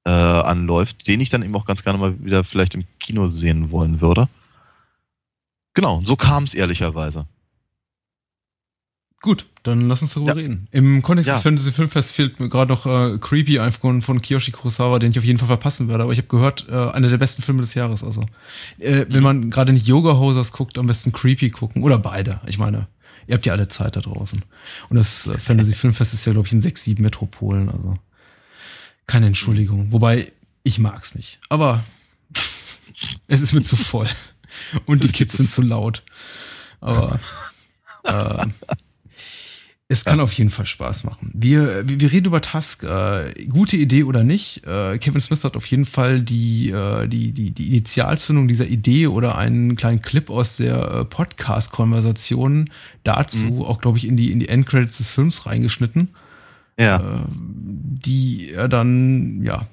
äh, 0.06 0.12
anläuft, 0.12 1.08
den 1.08 1.22
ich 1.22 1.32
dann 1.32 1.42
eben 1.42 1.56
auch 1.56 1.66
ganz 1.66 1.84
gerne 1.84 1.98
mal 1.98 2.24
wieder 2.24 2.44
vielleicht 2.44 2.76
im 2.76 2.84
Kino 3.00 3.26
sehen 3.26 3.72
wollen 3.72 4.00
würde. 4.00 4.30
Genau, 5.74 6.04
so 6.04 6.16
kam 6.16 6.44
es 6.44 6.54
ehrlicherweise. 6.54 7.26
Gut, 9.24 9.48
dann 9.64 9.88
lass 9.88 10.02
uns 10.02 10.14
darüber 10.14 10.32
ja. 10.32 10.36
reden. 10.36 10.68
Im 10.72 11.02
Kontext 11.02 11.30
ja. 11.30 11.36
des 11.36 11.44
Fantasy 11.44 11.72
Filmfest 11.72 12.12
fehlt 12.12 12.40
mir 12.40 12.50
gerade 12.50 12.72
noch 12.72 12.86
äh, 12.86 13.18
Creepy 13.18 13.60
von, 13.80 14.02
von 14.02 14.22
Kiyoshi 14.22 14.52
Kurosawa, 14.52 15.00
den 15.00 15.12
ich 15.12 15.18
auf 15.18 15.24
jeden 15.24 15.40
Fall 15.40 15.48
verpassen 15.48 15.88
werde. 15.88 16.04
Aber 16.04 16.12
ich 16.12 16.18
habe 16.18 16.28
gehört, 16.28 16.68
äh, 16.70 16.74
einer 16.74 17.08
der 17.08 17.18
besten 17.18 17.42
Filme 17.42 17.62
des 17.62 17.74
Jahres. 17.74 18.04
Also, 18.04 18.26
äh, 18.80 19.06
mhm. 19.06 19.06
wenn 19.10 19.24
man 19.24 19.50
gerade 19.50 19.72
nicht 19.72 19.88
Yoga 19.88 20.18
Hosers 20.18 20.52
guckt, 20.52 20.78
am 20.78 20.88
besten 20.88 21.14
Creepy 21.14 21.50
gucken 21.50 21.82
oder 21.82 21.98
beide. 21.98 22.42
Ich 22.46 22.58
meine, 22.58 22.88
ihr 23.26 23.36
habt 23.36 23.46
ja 23.46 23.54
alle 23.54 23.70
Zeit 23.70 23.96
da 23.96 24.02
draußen. 24.02 24.44
Und 24.90 24.98
das 24.98 25.28
äh, 25.28 25.38
Fantasy 25.38 25.72
Filmfest 25.72 26.14
ist 26.14 26.26
ja 26.26 26.34
glaube 26.34 26.48
ich 26.48 26.54
in 26.54 26.62
sechs, 26.62 26.84
sieben 26.84 27.04
Metropolen. 27.04 27.70
Also 27.70 27.98
keine 29.08 29.28
Entschuldigung. 29.28 29.94
Wobei 29.94 30.34
ich 30.64 30.78
mag's 30.78 31.16
nicht. 31.16 31.40
Aber 31.48 31.86
es 33.28 33.42
ist 33.42 33.54
mir 33.54 33.62
zu 33.62 33.78
voll 33.78 34.10
und 34.86 35.04
die 35.04 35.10
Kids 35.10 35.38
sind 35.38 35.50
zu 35.50 35.62
laut. 35.62 36.04
Aber 36.82 37.18
äh, 38.04 38.46
es 39.94 40.06
kann 40.06 40.18
ja. 40.18 40.24
auf 40.24 40.34
jeden 40.34 40.50
Fall 40.50 40.66
Spaß 40.66 41.04
machen. 41.04 41.30
Wir, 41.34 41.88
wir, 41.88 42.00
wir 42.00 42.12
reden 42.12 42.26
über 42.26 42.42
Task. 42.42 42.84
Äh, 42.84 43.46
gute 43.46 43.78
Idee 43.78 44.04
oder 44.04 44.24
nicht? 44.24 44.66
Äh, 44.66 44.98
Kevin 44.98 45.22
Smith 45.22 45.44
hat 45.44 45.56
auf 45.56 45.68
jeden 45.68 45.86
Fall 45.86 46.22
die, 46.22 46.72
äh, 46.72 47.08
die, 47.08 47.32
die, 47.32 47.52
die 47.52 47.68
Initialzündung 47.68 48.48
dieser 48.48 48.66
Idee 48.66 49.08
oder 49.08 49.38
einen 49.38 49.76
kleinen 49.76 50.02
Clip 50.02 50.30
aus 50.32 50.58
der 50.58 50.92
äh, 50.92 51.06
Podcast-Konversation 51.06 52.70
dazu 53.04 53.46
mhm. 53.46 53.62
auch, 53.62 53.80
glaube 53.80 54.00
ich, 54.00 54.08
in 54.08 54.18
die, 54.18 54.32
in 54.32 54.40
die 54.40 54.50
Endcredits 54.50 54.98
des 54.98 55.10
Films 55.10 55.46
reingeschnitten. 55.46 56.10
Ja. 56.80 56.98
Äh, 56.98 57.26
die 57.30 58.52
er 58.52 58.68
dann, 58.68 59.44
ja, 59.44 59.68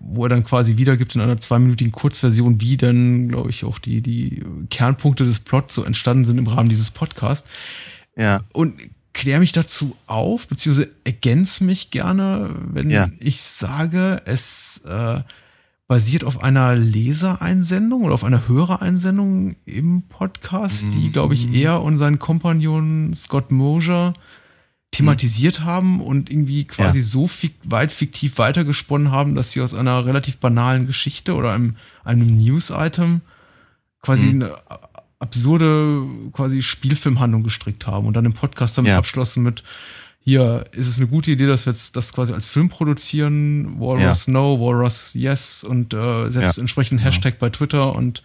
wo 0.00 0.24
er 0.24 0.28
dann 0.28 0.44
quasi 0.44 0.76
wiedergibt 0.76 1.16
in 1.16 1.20
einer 1.20 1.38
zweiminütigen 1.38 1.92
Kurzversion, 1.92 2.60
wie 2.60 2.76
dann, 2.76 3.28
glaube 3.28 3.50
ich, 3.50 3.64
auch 3.64 3.80
die, 3.80 4.02
die 4.02 4.44
Kernpunkte 4.70 5.24
des 5.24 5.40
Plots 5.40 5.74
so 5.74 5.82
entstanden 5.82 6.24
sind 6.24 6.38
im 6.38 6.46
Rahmen 6.46 6.68
dieses 6.68 6.90
Podcasts. 6.90 7.48
Ja. 8.16 8.40
Und 8.52 8.74
klär 9.14 9.38
mich 9.38 9.52
dazu 9.52 9.96
auf, 10.06 10.46
beziehungsweise 10.48 10.90
ergänze 11.04 11.64
mich 11.64 11.90
gerne, 11.90 12.54
wenn 12.60 12.90
ja. 12.90 13.08
ich 13.20 13.40
sage, 13.40 14.20
es 14.26 14.82
äh, 14.86 15.20
basiert 15.86 16.24
auf 16.24 16.42
einer 16.42 16.74
Lesereinsendung 16.74 18.02
oder 18.02 18.14
auf 18.14 18.24
einer 18.24 18.48
Hörereinsendung 18.48 19.56
im 19.64 20.02
Podcast, 20.02 20.84
mhm. 20.84 20.90
die, 20.90 21.12
glaube 21.12 21.34
ich, 21.34 21.54
er 21.54 21.82
und 21.82 21.96
sein 21.96 22.18
Kompagnon 22.18 23.14
Scott 23.14 23.50
Mosier 23.50 24.12
thematisiert 24.90 25.60
mhm. 25.60 25.64
haben 25.64 26.00
und 26.00 26.30
irgendwie 26.30 26.64
quasi 26.64 26.98
ja. 26.98 27.04
so 27.04 27.26
fik 27.26 27.54
weit 27.64 27.92
fiktiv 27.92 28.38
weitergesponnen 28.38 29.10
haben, 29.10 29.34
dass 29.34 29.52
sie 29.52 29.60
aus 29.60 29.74
einer 29.74 30.06
relativ 30.06 30.38
banalen 30.38 30.86
Geschichte 30.86 31.34
oder 31.34 31.52
einem, 31.52 31.76
einem 32.02 32.36
News-Item 32.36 33.20
quasi 34.02 34.26
mhm. 34.26 34.42
eine 34.42 34.56
absurde 35.24 36.06
quasi 36.32 36.60
Spielfilmhandlung 36.62 37.42
gestrickt 37.42 37.86
haben 37.86 38.06
und 38.06 38.14
dann 38.14 38.26
im 38.26 38.34
Podcast 38.34 38.76
damit 38.76 38.90
ja. 38.90 38.98
abschlossen 38.98 39.42
mit 39.42 39.64
hier 40.26 40.64
ist 40.72 40.88
es 40.88 40.96
eine 40.96 41.06
gute 41.06 41.30
Idee, 41.30 41.46
dass 41.46 41.66
wir 41.66 41.72
jetzt 41.72 41.96
das 41.96 42.12
quasi 42.12 42.32
als 42.32 42.48
Film 42.48 42.70
produzieren, 42.70 43.78
Walrus 43.78 44.26
ja. 44.26 44.32
No, 44.32 44.58
Walrus 44.58 45.12
Yes 45.14 45.64
und 45.64 45.92
äh, 45.92 46.30
setzt 46.30 46.56
ja. 46.56 46.60
entsprechend 46.62 47.04
Hashtag 47.04 47.38
bei 47.38 47.50
Twitter 47.50 47.94
und 47.94 48.22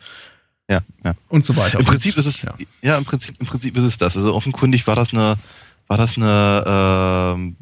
ja, 0.70 0.82
ja. 1.04 1.16
und 1.28 1.45
so 1.45 1.56
weiter. 1.58 1.80
Im 1.80 1.86
Prinzip 1.86 2.16
und, 2.16 2.20
ist 2.20 2.26
es 2.26 2.41
ja. 2.43 2.54
ja, 2.82 2.97
im 2.97 3.04
Prinzip 3.04 3.36
im 3.39 3.47
Prinzip 3.47 3.76
ist 3.76 3.84
es 3.84 3.97
das. 3.97 4.16
Also 4.16 4.34
offenkundig 4.34 4.88
war 4.88 4.95
das 4.95 5.14
eine 5.14 5.38
war 5.88 5.97
das 5.97 6.16
eine 6.16 6.64
ähm, 7.36 7.58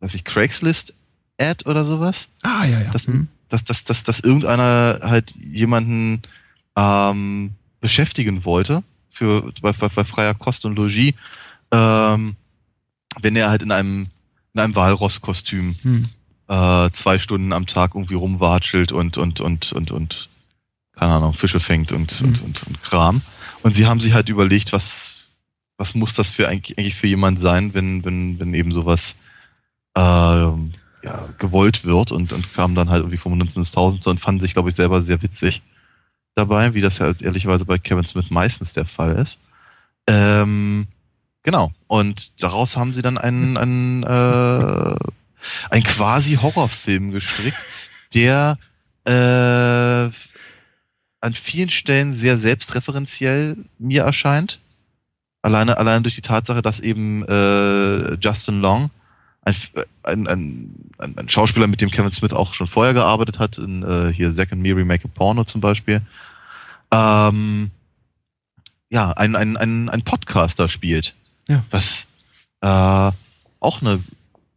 weiß 0.00 0.14
ich 0.14 0.24
Craigslist 0.24 0.94
Ad 1.40 1.64
oder 1.68 1.84
sowas? 1.84 2.28
Ah 2.42 2.64
ja 2.64 2.80
ja. 2.80 2.90
Dass, 2.90 3.06
mhm. 3.06 3.28
dass, 3.48 3.62
dass, 3.62 3.84
dass, 3.84 4.02
dass 4.02 4.18
irgendeiner 4.18 4.98
halt 5.02 5.32
jemanden 5.36 6.22
ähm, 6.74 7.52
beschäftigen 7.80 8.44
wollte, 8.44 8.82
für, 9.10 9.52
bei, 9.60 9.72
bei, 9.72 10.04
freier 10.04 10.34
Kost 10.34 10.64
und 10.64 10.76
Logis, 10.76 11.12
ähm, 11.72 12.36
wenn 13.20 13.36
er 13.36 13.50
halt 13.50 13.62
in 13.62 13.72
einem, 13.72 14.06
in 14.54 14.60
einem 14.60 14.76
Walross-Kostüm 14.76 15.76
hm. 15.82 16.08
äh, 16.48 16.90
zwei 16.92 17.18
Stunden 17.18 17.52
am 17.52 17.66
Tag 17.66 17.94
irgendwie 17.94 18.14
rumwatschelt 18.14 18.92
und, 18.92 19.16
und, 19.16 19.40
und, 19.40 19.72
und, 19.72 19.90
und, 19.90 20.28
keine 20.94 21.14
Ahnung, 21.14 21.34
Fische 21.34 21.60
fängt 21.60 21.92
und, 21.92 22.12
hm. 22.12 22.28
und, 22.28 22.42
und, 22.42 22.66
und 22.66 22.82
Kram. 22.82 23.22
Und 23.62 23.74
sie 23.74 23.86
haben 23.86 24.00
sich 24.00 24.12
halt 24.12 24.28
überlegt, 24.28 24.72
was, 24.72 25.28
was 25.76 25.94
muss 25.94 26.14
das 26.14 26.28
für 26.28 26.48
eigentlich 26.48 26.94
für 26.94 27.08
jemand 27.08 27.40
sein, 27.40 27.74
wenn, 27.74 28.04
wenn, 28.04 28.38
wenn 28.38 28.54
eben 28.54 28.72
sowas 28.72 29.16
äh, 29.94 30.00
ja, 30.00 31.28
gewollt 31.38 31.84
wird 31.84 32.12
und, 32.12 32.32
und 32.32 32.52
kamen 32.54 32.74
dann 32.74 32.90
halt 32.90 33.00
irgendwie 33.00 33.16
vom 33.16 33.34
19.000 33.34 34.08
und 34.08 34.20
fanden 34.20 34.40
sich, 34.40 34.52
glaube 34.52 34.68
ich, 34.68 34.74
selber 34.74 35.00
sehr 35.00 35.22
witzig 35.22 35.62
dabei, 36.38 36.74
wie 36.74 36.80
das 36.80 36.98
ja 36.98 37.12
ehrlicherweise 37.20 37.64
bei 37.64 37.78
Kevin 37.78 38.06
Smith 38.06 38.30
meistens 38.30 38.72
der 38.72 38.86
Fall 38.86 39.16
ist. 39.16 39.38
Ähm, 40.06 40.86
genau. 41.42 41.72
Und 41.86 42.42
daraus 42.42 42.76
haben 42.76 42.94
sie 42.94 43.02
dann 43.02 43.18
einen, 43.18 43.56
einen, 43.58 44.02
äh, 44.04 44.96
einen 45.70 45.84
quasi 45.84 46.36
Horrorfilm 46.36 47.10
gestrickt, 47.10 47.58
der 48.14 48.58
äh, 49.04 50.10
an 51.20 51.34
vielen 51.34 51.70
Stellen 51.70 52.12
sehr 52.12 52.38
selbstreferenziell 52.38 53.56
mir 53.78 54.02
erscheint. 54.02 54.60
Alleine, 55.42 55.76
alleine 55.78 56.02
durch 56.02 56.14
die 56.14 56.22
Tatsache, 56.22 56.62
dass 56.62 56.80
eben 56.80 57.24
äh, 57.26 58.14
Justin 58.14 58.60
Long, 58.60 58.90
ein, 59.42 59.54
ein, 60.02 60.26
ein, 60.98 61.14
ein, 61.16 61.28
Schauspieler, 61.28 61.66
mit 61.66 61.80
dem 61.80 61.90
Kevin 61.90 62.12
Smith 62.12 62.32
auch 62.32 62.54
schon 62.54 62.66
vorher 62.66 62.92
gearbeitet 62.94 63.38
hat, 63.38 63.58
in 63.58 63.82
äh, 63.82 64.12
hier 64.12 64.32
Second 64.32 64.60
Me 64.60 64.74
Remake 64.74 65.04
a 65.04 65.10
Porno 65.12 65.44
zum 65.44 65.60
Beispiel, 65.60 66.02
ähm, 66.90 67.70
ja, 68.90 69.10
ein, 69.10 69.36
ein, 69.36 69.56
ein, 69.56 69.88
ein 69.88 70.02
Podcaster 70.02 70.68
spielt. 70.68 71.14
Ja. 71.48 71.62
Was 71.70 72.06
äh, 72.60 73.12
auch 73.60 73.80
eine, 73.80 74.02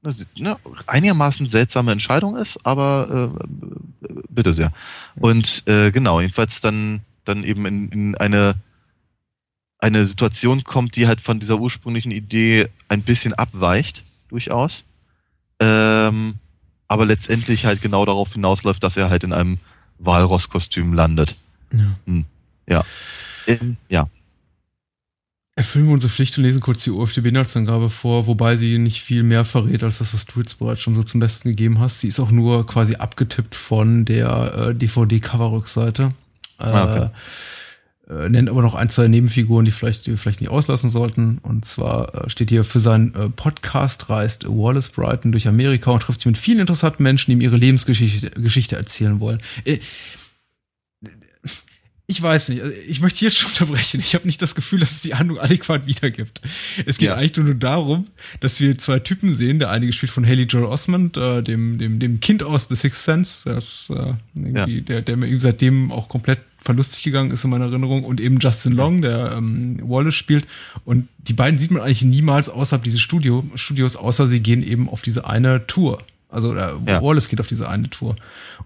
eine, 0.03 0.15
eine 0.37 0.57
einigermaßen 0.87 1.47
seltsame 1.47 1.91
Entscheidung 1.91 2.37
ist, 2.37 2.59
aber 2.65 3.33
äh, 3.33 4.07
bitte 4.29 4.53
sehr. 4.53 4.71
Und 5.15 5.63
äh, 5.67 5.91
genau, 5.91 6.21
jedenfalls 6.21 6.61
dann, 6.61 7.01
dann 7.25 7.43
eben 7.43 7.65
in, 7.65 7.89
in 7.89 8.15
eine, 8.15 8.55
eine 9.77 10.05
Situation 10.05 10.63
kommt, 10.63 10.95
die 10.95 11.07
halt 11.07 11.21
von 11.21 11.39
dieser 11.39 11.57
ursprünglichen 11.57 12.11
Idee 12.11 12.69
ein 12.87 13.03
bisschen 13.03 13.33
abweicht, 13.33 14.03
durchaus. 14.29 14.85
Ähm, 15.59 16.35
aber 16.87 17.05
letztendlich 17.05 17.65
halt 17.65 17.81
genau 17.81 18.05
darauf 18.05 18.33
hinausläuft, 18.33 18.83
dass 18.83 18.97
er 18.97 19.09
halt 19.09 19.23
in 19.23 19.33
einem 19.33 19.59
Walross-Kostüm 19.99 20.93
landet. 20.93 21.35
Ja. 21.73 21.97
Hm. 22.05 22.25
Ja. 22.67 22.85
Ähm, 23.47 23.77
ja. 23.89 24.07
Erfüllen 25.55 25.85
wir 25.87 25.93
unsere 25.93 26.11
Pflicht 26.11 26.37
und 26.37 26.45
lesen 26.45 26.61
kurz 26.61 26.83
die 26.83 26.91
OFDB-Inhaltsangabe 26.91 27.89
vor, 27.89 28.25
wobei 28.25 28.55
sie 28.55 28.77
nicht 28.77 29.01
viel 29.01 29.21
mehr 29.21 29.43
verrät 29.43 29.83
als 29.83 29.97
das, 29.97 30.13
was 30.13 30.25
du 30.25 30.39
jetzt 30.39 30.55
bereits 30.59 30.81
schon 30.81 30.93
so 30.93 31.03
zum 31.03 31.19
Besten 31.19 31.49
gegeben 31.49 31.79
hast. 31.79 31.99
Sie 31.99 32.07
ist 32.07 32.19
auch 32.19 32.31
nur 32.31 32.65
quasi 32.65 32.95
abgetippt 32.95 33.53
von 33.53 34.05
der 34.05 34.69
äh, 34.69 34.75
DVD-Cover-Rückseite. 34.75 36.13
Äh, 36.57 36.63
ah, 36.63 37.11
okay. 38.07 38.23
äh, 38.25 38.29
nennt 38.29 38.49
aber 38.49 38.61
noch 38.61 38.75
ein, 38.75 38.89
zwei 38.89 39.09
Nebenfiguren, 39.09 39.65
die 39.65 39.71
vielleicht, 39.71 40.05
die 40.05 40.11
wir 40.11 40.17
vielleicht 40.17 40.39
nicht 40.39 40.49
auslassen 40.49 40.89
sollten. 40.89 41.39
Und 41.39 41.65
zwar 41.65 42.15
äh, 42.15 42.29
steht 42.29 42.49
hier 42.49 42.63
für 42.63 42.79
seinen 42.79 43.13
äh, 43.13 43.29
Podcast 43.29 44.09
reist 44.09 44.47
Wallace 44.47 44.87
Brighton 44.87 45.33
durch 45.33 45.49
Amerika 45.49 45.91
und 45.91 46.01
trifft 46.01 46.21
sich 46.21 46.27
mit 46.27 46.37
vielen 46.37 46.59
interessanten 46.59 47.03
Menschen, 47.03 47.29
die 47.29 47.33
ihm 47.33 47.41
ihre 47.41 47.57
Lebensgeschichte 47.57 48.29
Geschichte 48.31 48.77
erzählen 48.77 49.19
wollen. 49.19 49.41
Ich 52.11 52.21
weiß 52.21 52.49
nicht, 52.49 52.61
also 52.61 52.73
ich 52.87 52.99
möchte 52.99 53.19
hier 53.19 53.31
schon 53.31 53.49
unterbrechen. 53.51 54.01
Ich 54.01 54.15
habe 54.15 54.25
nicht 54.25 54.41
das 54.41 54.53
Gefühl, 54.53 54.81
dass 54.81 54.91
es 54.91 55.01
die 55.01 55.15
Handlung 55.15 55.39
adäquat 55.39 55.87
wiedergibt. 55.87 56.41
Es 56.85 56.97
geht 56.97 57.07
ja. 57.07 57.15
eigentlich 57.15 57.37
nur 57.37 57.55
darum, 57.55 58.07
dass 58.41 58.59
wir 58.59 58.77
zwei 58.77 58.99
Typen 58.99 59.33
sehen. 59.33 59.59
Der 59.59 59.69
eine 59.69 59.85
gespielt 59.85 60.11
von 60.11 60.27
Haley 60.27 60.43
Joel 60.43 60.65
Osmond, 60.65 61.15
äh, 61.15 61.41
dem, 61.41 61.77
dem, 61.77 61.99
dem 61.99 62.19
Kind 62.19 62.43
aus 62.43 62.67
The 62.67 62.75
Sixth 62.75 63.03
Sense, 63.03 63.49
das, 63.49 63.89
äh, 63.89 64.13
ja. 64.53 64.65
der, 64.65 65.01
der 65.01 65.15
mir 65.15 65.39
seitdem 65.39 65.89
auch 65.89 66.09
komplett 66.09 66.39
verlustig 66.57 67.03
gegangen 67.03 67.31
ist 67.31 67.45
in 67.45 67.49
meiner 67.49 67.67
Erinnerung. 67.67 68.03
Und 68.03 68.19
eben 68.19 68.39
Justin 68.39 68.73
Long, 68.73 69.01
der 69.01 69.35
ähm, 69.37 69.79
Wallace 69.81 70.15
spielt. 70.15 70.45
Und 70.83 71.07
die 71.19 71.33
beiden 71.33 71.57
sieht 71.59 71.71
man 71.71 71.81
eigentlich 71.81 72.03
niemals 72.03 72.49
außerhalb 72.49 72.83
dieses 72.83 72.99
Studio, 72.99 73.45
Studios, 73.55 73.95
außer 73.95 74.27
sie 74.27 74.41
gehen 74.41 74.63
eben 74.63 74.89
auf 74.89 75.01
diese 75.01 75.25
eine 75.27 75.65
Tour. 75.65 75.99
Also 76.31 76.55
äh, 76.55 76.77
ja. 76.87 77.01
Wallace 77.01 77.27
geht 77.27 77.41
auf 77.41 77.47
diese 77.47 77.67
eine 77.67 77.89
Tour. 77.89 78.15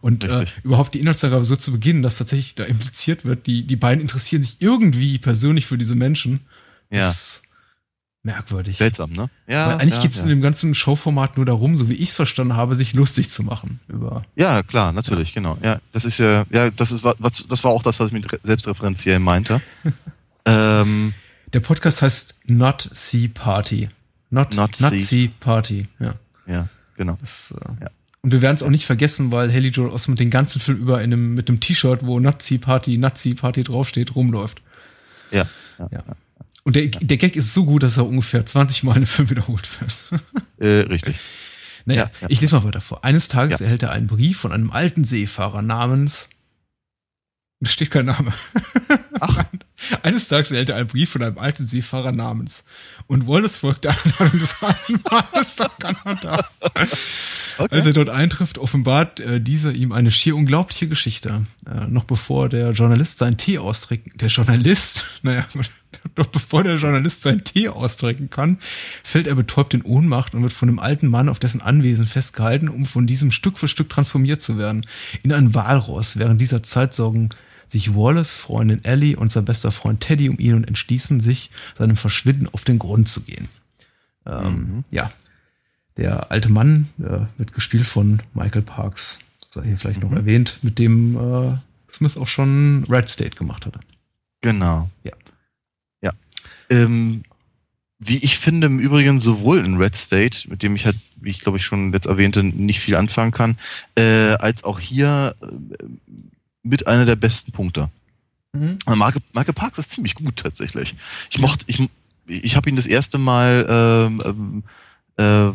Und 0.02 0.24
äh, 0.24 0.46
überhaupt 0.64 0.94
die 0.94 1.00
Inhaltsangabe 1.00 1.46
so 1.46 1.56
zu 1.56 1.72
beginnen, 1.72 2.04
dass 2.04 2.18
tatsächlich 2.18 2.56
da 2.56 2.64
impliziert 2.64 3.26
wird, 3.26 3.48
die, 3.48 3.66
die 3.66 3.76
beiden 3.76 4.02
interessieren 4.02 4.44
sich 4.44 4.58
irgendwie 4.60 5.18
persönlich 5.18 5.66
für 5.66 5.78
diese 5.78 5.96
Menschen. 5.96 6.42
Ja. 6.92 7.12
merkwürdig. 8.22 8.78
Seltsam, 8.78 9.12
ne? 9.12 9.30
Ja. 9.48 9.68
Weil 9.68 9.78
eigentlich 9.80 9.96
ja, 9.96 10.02
geht's 10.02 10.18
ja. 10.18 10.24
in 10.24 10.30
dem 10.30 10.42
ganzen 10.42 10.76
Showformat 10.76 11.38
nur 11.38 11.46
darum, 11.46 11.76
so 11.76 11.90
wie 11.90 11.96
ich 11.96 12.10
es 12.10 12.16
verstanden 12.16 12.56
habe, 12.56 12.76
sich 12.76 12.94
lustig 12.94 13.32
zu 13.32 13.42
machen 13.42 13.80
über. 13.88 14.24
Ja, 14.36 14.62
klar, 14.62 14.94
natürlich, 14.94 15.34
genau. 15.34 15.58
Ja, 15.64 15.80
das 15.92 16.06
ist 16.06 16.20
ja, 16.20 16.46
ja, 16.52 16.70
das 16.70 16.92
ist 16.92 17.04
was, 17.04 17.46
das 17.48 17.64
war 17.64 17.72
auch 17.72 17.82
das, 17.82 18.00
was 18.00 18.08
ich 18.08 18.14
mit 18.14 18.28
selbstreferenziell 18.44 19.18
meinte. 19.18 19.60
ähm, 20.46 21.16
Der 21.52 21.60
Podcast 21.62 22.04
heißt 22.04 22.36
Not 22.46 22.90
See 22.94 23.28
Party. 23.28 23.90
Not, 24.30 24.56
not, 24.56 24.80
not 24.80 24.92
see. 24.92 25.00
see. 25.00 25.32
Party, 25.40 25.88
ja. 26.00 26.14
Ja, 26.48 26.70
genau. 26.96 27.18
Das, 27.22 27.52
äh, 27.52 27.84
ja. 27.84 27.92
Und 28.22 28.32
wir 28.32 28.42
werden 28.42 28.56
es 28.56 28.64
auch 28.64 28.70
nicht 28.70 28.86
vergessen, 28.86 29.32
weil 29.32 29.54
Haley 29.54 29.70
Joel 29.70 29.92
Osment 29.92 30.20
den 30.20 30.32
ganzen 30.32 30.60
Film 30.60 30.80
über 30.80 31.04
in 31.04 31.14
einem, 31.14 31.36
mit 31.36 31.48
einem 31.48 31.60
T-Shirt, 31.60 32.06
wo 32.06 32.20
Nazi 32.20 32.58
Party, 32.58 32.98
Nazi 32.98 33.36
Party 33.36 33.64
draufsteht, 33.64 34.16
rumläuft. 34.16 34.64
Ja. 35.30 35.46
ja, 35.78 35.90
ja. 35.92 36.04
Und 36.64 36.76
der, 36.76 36.88
der 36.88 37.18
Gag 37.18 37.36
ist 37.36 37.54
so 37.54 37.66
gut, 37.66 37.84
dass 37.84 37.98
er 37.98 38.08
ungefähr 38.08 38.44
20 38.44 38.84
Mal 38.84 38.98
im 38.98 39.06
Film 39.06 39.30
wiederholt 39.30 39.70
wird. 39.80 40.24
Äh, 40.58 40.88
richtig. 40.88 41.18
Naja, 41.88 42.10
ja, 42.20 42.28
ich 42.30 42.42
lese 42.42 42.56
mal 42.56 42.64
weiter 42.64 42.82
vor. 42.82 43.06
Eines 43.06 43.28
Tages 43.28 43.62
erhält 43.62 43.84
er 43.84 43.92
einen 43.92 44.08
Brief 44.08 44.40
von 44.40 44.52
einem 44.52 44.72
alten 44.72 45.04
Seefahrer 45.04 45.62
namens. 45.62 46.30
Da 47.60 47.70
steht 47.70 47.92
kein 47.92 48.08
Name. 48.08 48.34
Ach. 49.20 49.44
Eines 50.04 50.28
Tages 50.28 50.52
erhält 50.52 50.70
er 50.70 50.78
einen 50.78 50.88
Brief 50.88 51.12
von 51.12 51.22
einem 51.22 51.38
alten 51.38 51.68
Seefahrer 51.68 52.12
namens. 52.12 52.64
Und 53.08 53.28
Wallace 53.28 53.58
folgt 53.58 53.84
der 53.84 53.92
Einladung 53.92 54.40
des 54.40 54.56
alten 54.62 55.04
Mannes 55.10 55.58
nach 55.60 55.80
Kanada. 55.80 56.50
Okay. 57.58 57.76
Als 57.76 57.86
er 57.86 57.94
dort 57.94 58.10
eintrifft, 58.10 58.58
offenbart 58.58 59.20
äh, 59.20 59.40
dieser 59.40 59.72
ihm 59.74 59.92
eine 59.92 60.12
schier 60.12 60.36
unglaubliche 60.36 60.88
Geschichte. 60.88 61.46
Äh, 61.66 61.88
noch 61.88 62.04
bevor 62.04 62.50
der 62.50 62.72
Journalist 62.72 63.18
seinen 63.18 63.38
Tee 63.38 63.60
austrinken, 63.60 64.14
der 64.18 64.30
Journalist, 64.30 65.06
naja, 65.24 65.46
noch 66.18 66.28
bevor 66.28 66.64
der 66.64 66.76
Journalist 66.76 67.22
seinen 67.22 67.44
Tee 67.44 67.70
austrinken 67.70 68.30
kann, 68.30 68.58
fällt 69.04 69.28
er 69.28 69.36
betäubt 69.36 69.74
in 69.74 69.84
Ohnmacht 69.84 70.36
und 70.36 70.44
wird 70.44 70.54
von 70.54 70.70
einem 70.70 70.80
alten 70.80 71.08
Mann 71.08 71.30
auf 71.30 71.40
dessen 71.40 71.62
Anwesen 71.62 72.08
festgehalten, 72.08 72.70
um 72.70 72.86
von 72.86 73.08
diesem 73.08 73.32
Stück 73.32 73.58
für 73.58 73.68
Stück 73.68 73.90
transformiert 73.90 74.42
zu 74.42 74.58
werden. 74.58 74.86
In 75.24 75.32
ein 75.32 75.54
Walross. 75.54 76.18
Während 76.18 76.42
dieser 76.42 76.64
Zeit 76.64 76.94
sorgen 76.94 77.30
sich 77.76 77.94
Wallace, 77.94 78.38
Freundin 78.38 78.86
Ellie 78.86 79.18
und 79.18 79.32
sein 79.34 79.44
bester 79.44 79.70
Freund 79.70 80.00
Teddy 80.00 80.30
um 80.30 80.40
ihn 80.40 80.54
und 80.54 80.64
entschließen 80.64 81.20
sich, 81.20 81.52
seinem 81.78 81.98
Verschwinden 81.98 82.48
auf 82.54 82.64
den 82.64 82.80
Grund 82.80 83.10
zu 83.10 83.22
gehen. 83.24 83.50
Ähm, 84.26 84.54
mhm. 84.54 84.84
Ja, 84.92 85.12
der 85.98 86.32
alte 86.32 86.50
Mann 86.50 86.88
äh, 87.00 87.26
wird 87.38 87.52
gespielt 87.54 87.86
von 87.86 88.22
Michael 88.34 88.62
Parks, 88.62 89.20
sei 89.50 89.64
hier 89.64 89.78
vielleicht 89.78 90.02
mhm. 90.02 90.10
noch 90.10 90.16
erwähnt, 90.16 90.58
mit 90.62 90.80
dem 90.80 91.18
äh, 91.18 91.58
Smith 91.92 92.16
auch 92.16 92.30
schon 92.30 92.86
Red 92.90 93.10
State 93.10 93.36
gemacht 93.36 93.66
hatte. 93.66 93.82
Genau. 94.40 94.90
Ja. 95.04 95.12
Ja. 96.02 96.14
Ähm, 96.70 97.24
wie 98.00 98.18
ich 98.18 98.38
finde, 98.38 98.68
im 98.68 98.80
Übrigen 98.80 99.20
sowohl 99.20 99.60
in 99.60 99.76
Red 99.76 99.98
State, 99.98 100.50
mit 100.50 100.64
dem 100.64 100.78
ich 100.78 100.86
halt, 100.86 100.96
wie 101.18 101.30
ich 101.30 101.40
glaube 101.40 101.58
ich 101.58 101.66
schon 101.66 101.92
jetzt 101.92 102.08
erwähnte, 102.08 102.42
nicht 102.42 102.80
viel 102.80 102.96
anfangen 102.96 103.32
kann, 103.32 103.58
äh, 103.96 104.36
als 104.36 104.64
auch 104.64 104.80
hier 104.80 105.36
äh, 105.42 105.48
mit 106.66 106.88
einer 106.88 107.06
der 107.06 107.16
besten 107.16 107.52
Punkte. 107.52 107.90
Mhm. 108.54 108.78
Marke, 108.96 109.20
Marke 109.34 109.54
Parks 109.54 109.78
ist 109.78 109.92
ziemlich 109.92 110.16
gut 110.16 110.38
tatsächlich. 110.38 110.96
Ich 111.30 111.40
mochte, 111.40 111.66
ich, 111.68 111.88
ich 112.28 112.56
habe 112.56 112.70
ihn 112.70 112.76
das 112.76 112.88
erste 112.88 113.18
Mal 113.18 113.66
ähm, 113.70 114.24
ähm 114.26 114.64
äh, 115.18 115.54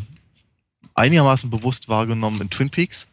einigermaßen 0.94 1.50
bewusst 1.50 1.88
wahrgenommen 1.88 2.40
in 2.40 2.50
Twin 2.50 2.70
Peaks. 2.70 3.06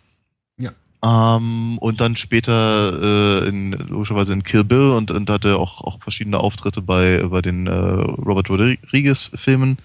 Ja. 0.57 0.71
Ähm, 1.03 1.77
und 1.79 2.01
dann 2.01 2.15
später 2.15 3.43
äh, 3.43 3.49
in, 3.49 3.71
logischerweise 3.71 4.33
in 4.33 4.43
Kill 4.43 4.63
Bill 4.63 4.91
und, 4.91 5.11
und 5.11 5.29
hatte 5.29 5.57
auch, 5.57 5.81
auch 5.81 6.01
verschiedene 6.01 6.39
Auftritte 6.39 6.81
bei, 6.81 7.21
bei 7.27 7.41
den 7.41 7.67
äh, 7.67 7.71
Robert 7.71 8.49
Rodriguez-Filmen 8.49 9.77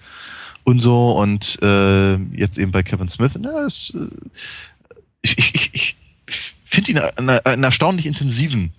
und 0.63 0.79
so 0.79 1.11
und 1.13 1.61
äh, 1.61 2.15
jetzt 2.15 2.57
eben 2.57 2.71
bei 2.71 2.83
Kevin 2.83 3.09
Smith. 3.09 3.37
Ja, 3.41 3.65
es, 3.65 3.93
äh, 3.93 4.07
ich 5.21 5.37
ich, 5.37 5.55
ich, 5.55 5.69
ich 5.73 5.97
finde 6.73 6.91
ihn 6.91 6.97
einen, 6.97 7.63
erstaunlich 7.63 8.05
intensiven 8.05 8.73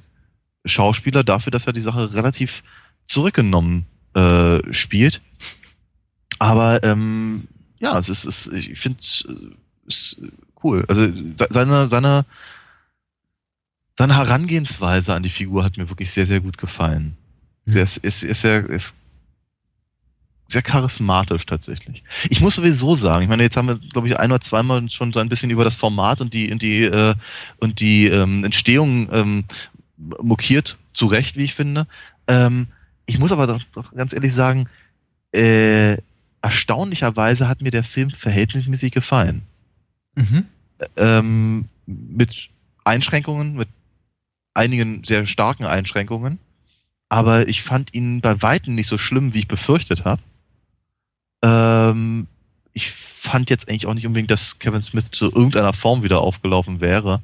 Schauspieler 0.65 1.25
dafür, 1.25 1.51
dass 1.51 1.67
er 1.67 1.73
die 1.73 1.81
Sache 1.81 2.15
relativ 2.15 2.63
zurückgenommen 3.07 3.87
äh, 4.15 4.61
spielt. 4.73 5.21
Aber 6.39 6.83
ähm, 6.83 7.47
ja, 7.79 7.99
es 7.99 8.09
ist, 8.09 8.25
es, 8.25 8.47
ich 8.49 8.79
finde 8.79 8.99
es 9.01 10.17
äh, 10.21 10.27
cool. 10.63 10.85
Also 10.89 11.13
seine, 11.51 11.89
seine, 11.89 12.25
seine 13.97 14.17
Herangehensweise 14.17 15.15
an 15.15 15.23
die 15.23 15.31
Figur 15.31 15.65
hat 15.65 15.77
mir 15.77 15.89
wirklich 15.89 16.11
sehr, 16.11 16.27
sehr 16.27 16.41
gut 16.41 16.59
gefallen. 16.59 17.17
Mhm. 17.67 17.73
Der 17.73 17.83
ist, 17.83 17.99
ist, 17.99 18.23
ist, 18.23 18.45
ist 18.45 18.95
sehr 20.49 20.63
charismatisch 20.63 21.47
tatsächlich. 21.47 22.03
Ich 22.31 22.41
muss 22.41 22.57
sowieso 22.57 22.95
sagen, 22.95 23.23
ich 23.23 23.29
meine, 23.29 23.43
jetzt 23.43 23.57
haben 23.57 23.69
wir, 23.69 23.79
glaube 23.79 24.09
ich, 24.09 24.19
ein 24.19 24.31
oder 24.31 24.41
zweimal 24.41 24.89
schon 24.91 25.13
so 25.13 25.21
ein 25.21 25.29
bisschen 25.29 25.51
über 25.51 25.65
das 25.65 25.75
Format 25.75 26.21
und 26.21 26.35
die, 26.35 26.53
und 26.53 26.63
die, 26.63 26.85
äh, 26.85 27.15
und 27.59 27.81
die 27.81 28.07
ähm, 28.07 28.45
Entstehung 28.45 29.09
ähm, 29.13 29.45
mokiert, 29.97 30.77
zu 30.93 31.07
Recht, 31.07 31.37
wie 31.37 31.45
ich 31.45 31.55
finde. 31.55 31.87
Ähm, 32.29 32.69
ich 33.07 33.19
muss 33.19 33.33
aber 33.33 33.47
doch, 33.47 33.61
doch 33.75 33.93
ganz 33.95 34.13
ehrlich 34.13 34.33
sagen, 34.33 34.69
äh, 35.33 35.97
erstaunlicherweise 36.41 37.49
hat 37.49 37.63
mir 37.63 37.71
der 37.71 37.85
Film 37.85 38.11
verhältnismäßig 38.11 38.93
gefallen. 38.93 39.43
Mhm. 40.15 40.45
Ähm, 40.97 41.65
mit 41.87 42.49
Einschränkungen, 42.85 43.55
mit 43.55 43.69
einigen 44.55 45.03
sehr 45.05 45.27
starken 45.27 45.65
Einschränkungen. 45.65 46.39
Aber 47.09 47.49
ich 47.49 47.63
fand 47.63 47.95
ihn 47.95 48.21
bei 48.21 48.41
Weitem 48.43 48.75
nicht 48.75 48.89
so 48.89 48.99
schlimm, 48.99 49.35
wie 49.35 49.41
ich 49.41 49.49
befürchtet 49.49 50.05
habe. 50.05 50.23
Ähm, 51.45 52.27
ich 52.73 52.91
fand 52.91 53.51
jetzt 53.51 53.69
eigentlich 53.69 53.87
auch 53.87 53.95
nicht 53.95 54.07
unbedingt, 54.07 54.31
dass 54.31 54.59
Kevin 54.59 54.81
Smith 54.81 55.11
zu 55.11 55.27
irgendeiner 55.27 55.75
Form 55.75 56.03
wieder 56.03 56.21
aufgelaufen 56.21 56.81
wäre, 56.81 57.21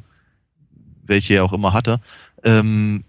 welche 1.04 1.34
er 1.34 1.44
auch 1.44 1.54
immer 1.54 1.72
hatte. 1.72 2.00
Ähm, 2.44 3.04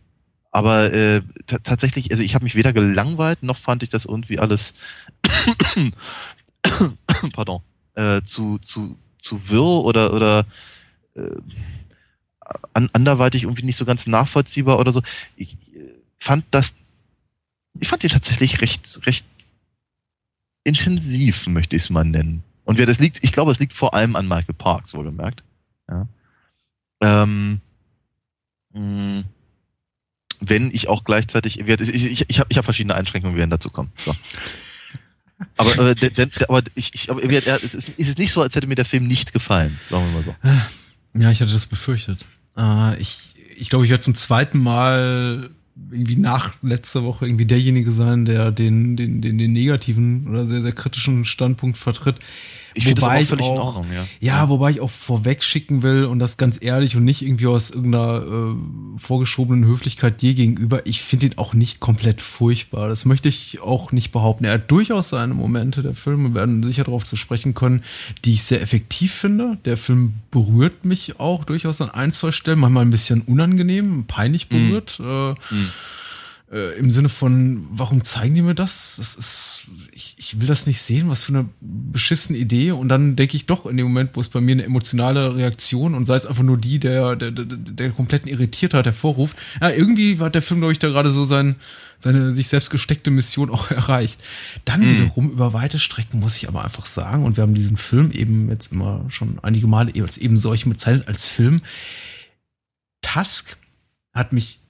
aber 0.52 0.94
äh, 0.94 1.22
tatsächlich, 1.64 2.12
also 2.12 2.24
ich 2.24 2.34
habe 2.34 2.44
mich 2.44 2.56
weder 2.56 2.74
gelangweilt, 2.74 3.44
noch 3.44 3.58
fand 3.58 3.84
ich 3.84 3.90
das 3.90 4.06
irgendwie 4.06 4.40
alles 4.40 4.74
pardon, 7.34 7.62
äh, 7.96 8.22
zu, 8.22 8.58
zu, 8.60 8.98
zu 9.20 9.50
wirr 9.50 9.84
oder, 9.84 10.14
oder 10.14 10.46
äh, 11.16 11.22
an, 12.74 12.90
anderweitig 12.94 13.44
irgendwie 13.44 13.64
nicht 13.64 13.78
so 13.78 13.86
ganz 13.86 14.08
nachvollziehbar 14.08 14.80
oder 14.80 14.92
so. 14.92 15.02
Ich 15.36 15.54
äh, 15.54 15.94
fand 16.20 16.46
das, 16.52 16.74
ich 17.80 17.88
fand 17.88 18.04
die 18.04 18.10
tatsächlich 18.10 18.62
recht, 18.62 19.02
recht 19.06 19.26
intensiv, 20.64 21.48
möchte 21.48 21.76
ich 21.76 21.84
es 21.84 21.90
mal 21.90 22.04
nennen. 22.04 22.44
Und 22.64 22.78
wer 22.78 22.86
das 22.86 23.00
liegt, 23.00 23.24
ich 23.24 23.32
glaube, 23.32 23.52
es 23.52 23.60
liegt 23.60 23.74
vor 23.74 23.94
allem 23.94 24.16
an 24.16 24.28
Michael 24.28 24.56
Parks, 24.56 24.94
wohlgemerkt. 24.94 25.44
Ja. 25.90 26.08
Ähm, 27.02 27.62
mh, 28.74 29.24
wenn 30.40 30.72
ich 30.72 30.88
auch 30.88 31.04
gleichzeitig, 31.04 31.60
ich, 31.60 31.68
ich, 31.68 32.30
ich 32.30 32.40
habe 32.40 32.56
hab 32.56 32.64
verschiedene 32.64 32.96
Einschränkungen, 32.96 33.36
wir 33.36 33.40
werden 33.40 33.50
dazu 33.50 33.70
kommen. 33.70 33.92
So. 33.96 34.16
Aber, 35.58 35.72
aber, 35.74 35.96
aber, 36.48 36.62
ich, 36.76 36.94
ich, 36.94 37.10
aber 37.10 37.24
es 37.24 37.74
ist, 37.74 37.90
ist 37.90 38.10
es 38.10 38.18
nicht 38.18 38.32
so, 38.32 38.44
als 38.44 38.56
hätte 38.56 38.68
mir 38.68 38.76
der 38.76 38.86
Film 38.86 39.08
nicht 39.08 39.34
gefallen, 39.34 39.80
sagen 39.90 40.06
wir 40.06 40.14
mal 40.14 40.24
so. 40.24 40.36
Ja, 41.14 41.32
ich 41.32 41.42
hatte 41.42 41.52
das 41.52 41.66
befürchtet. 41.66 42.26
Äh, 42.56 43.00
ich 43.02 43.32
ich 43.62 43.70
glaube, 43.70 43.86
ich 43.86 43.92
werde 43.92 44.04
zum 44.04 44.16
zweiten 44.16 44.58
Mal 44.58 45.52
irgendwie 45.92 46.16
nach 46.16 46.56
letzter 46.62 47.04
Woche 47.04 47.26
irgendwie 47.26 47.46
derjenige 47.46 47.92
sein, 47.92 48.26
der 48.26 48.52
den, 48.52 48.96
den, 48.98 49.22
den, 49.22 49.38
den 49.38 49.54
negativen 49.54 50.28
oder 50.28 50.46
sehr, 50.46 50.62
sehr 50.62 50.72
kritischen 50.72 51.26
Standpunkt 51.26 51.78
vertritt. 51.78 52.18
Ich 52.74 52.86
finde 52.86 53.02
das 53.02 53.10
auch 53.10 53.24
völlig 53.24 53.46
auch, 53.46 53.54
in 53.54 53.62
Ordnung, 53.62 53.88
ja. 53.94 54.08
ja. 54.20 54.50
wobei 54.50 54.72
ich 54.72 54.80
auch 54.80 54.90
vorweg 54.90 55.44
schicken 55.44 55.84
will 55.84 56.06
und 56.06 56.20
das 56.20 56.38
ganz 56.38 56.62
ehrlich 56.62 56.96
und 56.96 57.04
nicht 57.04 57.22
irgendwie 57.22 57.48
aus 57.48 57.72
irgendeiner 57.72 58.24
äh, 58.24 59.00
vorgeschobenen 59.00 59.66
Höflichkeit 59.66 60.22
dir 60.22 60.34
gegenüber. 60.34 60.86
Ich 60.86 61.02
finde 61.02 61.28
ihn 61.28 61.38
auch 61.38 61.54
nicht 61.54 61.80
komplett 61.80 62.22
furchtbar. 62.22 62.88
Das 62.88 63.06
möchte 63.06 63.30
ich 63.30 63.62
auch 63.62 63.92
nicht 63.92 64.12
behaupten. 64.12 64.46
Er 64.46 64.54
hat 64.54 64.72
durchaus 64.72 65.10
seine 65.10 65.34
Momente 65.34 65.82
der 65.82 65.96
Filme, 65.96 66.30
wir 66.30 66.36
werden 66.36 66.64
sicher 66.64 66.84
darauf 66.84 67.04
zu 67.04 67.16
sprechen 67.16 67.54
können, 67.54 67.84
die 68.26 68.34
ich 68.34 68.44
sehr 68.44 68.62
effektiv 68.62 69.14
finde. 69.14 69.58
Der 69.66 69.78
Film 69.78 70.14
berührt 70.32 70.86
mich 70.86 71.20
auch 71.20 71.46
durchaus 71.46 71.82
an 71.82 71.90
ein, 71.90 72.12
zwei 72.12 72.32
Stellen, 72.32 72.60
manchmal 72.60 72.86
ein 72.86 72.92
bisschen 72.92 73.22
unangenehm, 73.22 74.06
peinlich 74.08 74.50
mhm. 74.50 74.70
berührt. 74.70 75.00
Mm. 75.00 75.04
Äh, 75.04 75.32
mm 75.56 75.70
äh, 76.52 76.78
Im 76.78 76.92
Sinne 76.92 77.08
von, 77.08 77.66
warum 77.72 78.04
zeigen 78.04 78.36
die 78.36 78.42
mir 78.42 78.56
das? 78.56 78.98
Das 78.98 79.16
ist, 79.16 79.68
ich, 79.94 80.16
ich 80.18 80.42
will 80.42 80.48
das 80.48 80.68
nicht 80.68 80.82
sehen, 80.82 81.08
was 81.08 81.24
für 81.24 81.32
eine 81.32 81.50
beschissene 81.62 82.38
Idee. 82.38 82.72
Und 82.72 82.90
dann 82.90 83.16
denke 83.16 83.38
ich 83.38 83.46
doch 83.46 83.66
in 83.66 83.78
dem 83.78 83.88
Moment, 83.88 84.18
wo 84.18 84.22
es 84.22 84.28
bei 84.28 84.42
mir 84.42 84.52
eine 84.52 84.66
emotionale 84.66 85.34
Reaktion 85.38 85.96
und 85.96 86.06
sei 86.06 86.16
es 86.16 86.26
einfach 86.26 86.44
nur 86.44 86.58
die, 86.58 86.80
der, 86.80 87.16
der, 87.16 87.32
der, 87.32 87.46
der 87.46 87.92
kompletten 87.92 88.30
Irritiertheit 88.30 88.86
hervorruft. 88.86 89.38
Ja, 89.62 89.70
irgendwie 89.70 90.20
hat 90.20 90.36
der 90.36 90.42
Film, 90.42 90.60
glaube 90.60 90.74
ich, 90.74 90.80
da 90.80 90.90
gerade 90.90 91.12
so 91.12 91.24
sein, 91.24 91.56
seine 92.00 92.34
sich 92.34 92.50
selbst 92.50 92.70
gesteckte 92.70 93.12
Mission 93.12 93.50
auch 93.50 93.72
erreicht. 93.72 94.22
Dann 94.66 94.82
mhm. 94.82 94.92
wiederum 94.92 95.32
über 95.32 95.54
weite 95.54 95.80
Strecken 95.80 96.20
muss 96.20 96.36
ich 96.36 96.50
aber 96.50 96.66
einfach 96.66 96.86
sagen, 96.86 97.24
und 97.24 97.38
wir 97.38 97.44
haben 97.44 97.54
diesen 97.54 97.78
Film 97.78 98.12
eben 98.12 98.50
jetzt 98.50 98.74
immer 98.74 99.06
schon 99.08 99.40
einige 99.42 99.68
Male 99.68 99.94
als 100.04 100.18
eben 100.18 100.38
solchen 100.38 100.70
bezeichnet 100.70 101.08
als 101.08 101.30
Film. 101.30 101.62
Tusk 103.02 103.56
hat 104.14 104.34
mich 104.34 104.61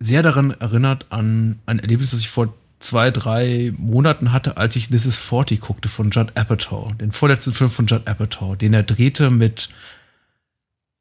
sehr 0.00 0.22
daran 0.22 0.50
erinnert 0.52 1.06
an 1.10 1.58
ein 1.66 1.78
Erlebnis, 1.78 2.10
das 2.10 2.20
ich 2.20 2.28
vor 2.28 2.52
zwei, 2.80 3.10
drei 3.10 3.72
Monaten 3.78 4.32
hatte, 4.32 4.56
als 4.56 4.76
ich 4.76 4.88
This 4.88 5.06
is 5.06 5.18
40 5.18 5.60
guckte 5.60 5.88
von 5.88 6.10
Judd 6.10 6.32
Apatow, 6.34 6.92
den 6.94 7.12
vorletzten 7.12 7.52
Film 7.52 7.70
von 7.70 7.86
Judd 7.86 8.08
Apatow, 8.08 8.56
den 8.56 8.74
er 8.74 8.82
drehte 8.82 9.30
mit 9.30 9.70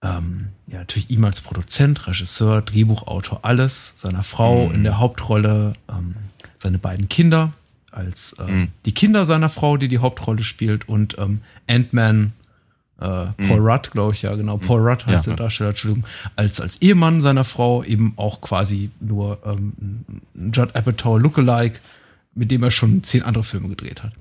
ähm, 0.02 0.50
ja, 0.68 0.80
natürlich 0.80 1.10
ihm 1.10 1.24
als 1.26 1.42
Produzent, 1.42 2.08
Regisseur, 2.08 2.62
Drehbuchautor, 2.62 3.40
alles, 3.44 3.94
seiner 3.96 4.24
Frau 4.24 4.68
mhm. 4.68 4.76
in 4.76 4.84
der 4.84 5.00
Hauptrolle, 5.00 5.74
ähm, 5.90 6.16
seine 6.58 6.78
beiden 6.78 7.10
Kinder 7.10 7.54
als 7.92 8.34
äh, 8.34 8.52
mhm. 8.52 8.68
die 8.86 8.94
Kinder 8.94 9.26
seiner 9.26 9.50
Frau, 9.50 9.78
die 9.78 9.88
die 9.88 10.00
Hauptrolle 10.00 10.44
spielt 10.44 10.88
und 10.90 11.18
ähm, 11.20 11.42
Ant-Man 11.68 12.34
äh, 13.04 13.48
Paul 13.48 13.60
mhm. 13.60 13.66
Rudd, 13.66 13.92
glaube 13.92 14.14
ich, 14.14 14.22
ja, 14.22 14.34
genau. 14.36 14.58
Paul 14.58 14.88
Rudd 14.88 15.06
heißt 15.06 15.28
ja. 15.28 15.34
der 15.34 15.44
Darsteller, 15.44 15.72
Entschuldigung, 15.72 16.06
als, 16.38 16.62
als 16.62 16.82
Ehemann 16.82 17.20
seiner 17.20 17.44
Frau 17.44 17.84
eben 17.84 18.14
auch 18.16 18.40
quasi 18.40 18.92
nur 19.02 19.40
ähm, 19.46 19.74
Judd 20.34 20.74
Apatow 20.74 21.20
Lookalike, 21.20 21.80
mit 22.34 22.50
dem 22.50 22.64
er 22.64 22.72
schon 22.72 23.04
zehn 23.04 23.24
andere 23.24 23.44
Filme 23.44 23.68
gedreht 23.68 24.04
hat. 24.04 24.14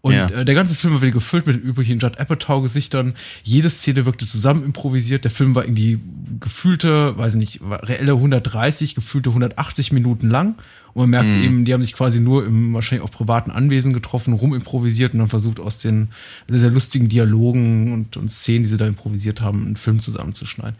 Und 0.00 0.14
ja. 0.14 0.26
äh, 0.28 0.44
der 0.44 0.54
ganze 0.54 0.76
Film 0.76 0.94
war 0.94 1.02
wieder 1.02 1.12
gefüllt 1.12 1.46
mit 1.46 1.56
den 1.56 1.62
üblichen 1.62 1.98
Judd 1.98 2.18
Apatow-Gesichtern. 2.18 3.14
Jede 3.42 3.68
Szene 3.68 4.06
wirkte 4.06 4.26
zusammen 4.26 4.64
improvisiert. 4.64 5.24
Der 5.24 5.30
Film 5.30 5.54
war 5.54 5.64
irgendwie 5.64 6.00
gefühlte, 6.38 7.18
weiß 7.18 7.34
ich 7.34 7.40
nicht, 7.40 7.60
reelle 7.62 8.12
130, 8.12 8.94
gefühlte 8.94 9.30
180 9.30 9.92
Minuten 9.92 10.30
lang. 10.30 10.54
Und 10.94 11.02
man 11.02 11.10
merkt 11.10 11.28
mhm. 11.28 11.44
eben, 11.44 11.64
die 11.64 11.72
haben 11.72 11.82
sich 11.82 11.92
quasi 11.92 12.20
nur 12.20 12.44
im 12.46 12.74
wahrscheinlich 12.74 13.06
auch 13.06 13.12
privaten 13.12 13.50
Anwesen 13.50 13.92
getroffen, 13.92 14.32
rumimprovisiert 14.32 15.12
und 15.12 15.20
dann 15.20 15.28
versucht 15.28 15.60
aus 15.60 15.78
den 15.78 16.08
sehr, 16.48 16.60
sehr 16.60 16.70
lustigen 16.70 17.08
Dialogen 17.08 17.92
und, 17.92 18.16
und 18.16 18.30
Szenen, 18.30 18.64
die 18.64 18.68
sie 18.68 18.76
da 18.76 18.86
improvisiert 18.86 19.40
haben, 19.40 19.64
einen 19.66 19.76
Film 19.76 20.00
zusammenzuschneiden. 20.00 20.76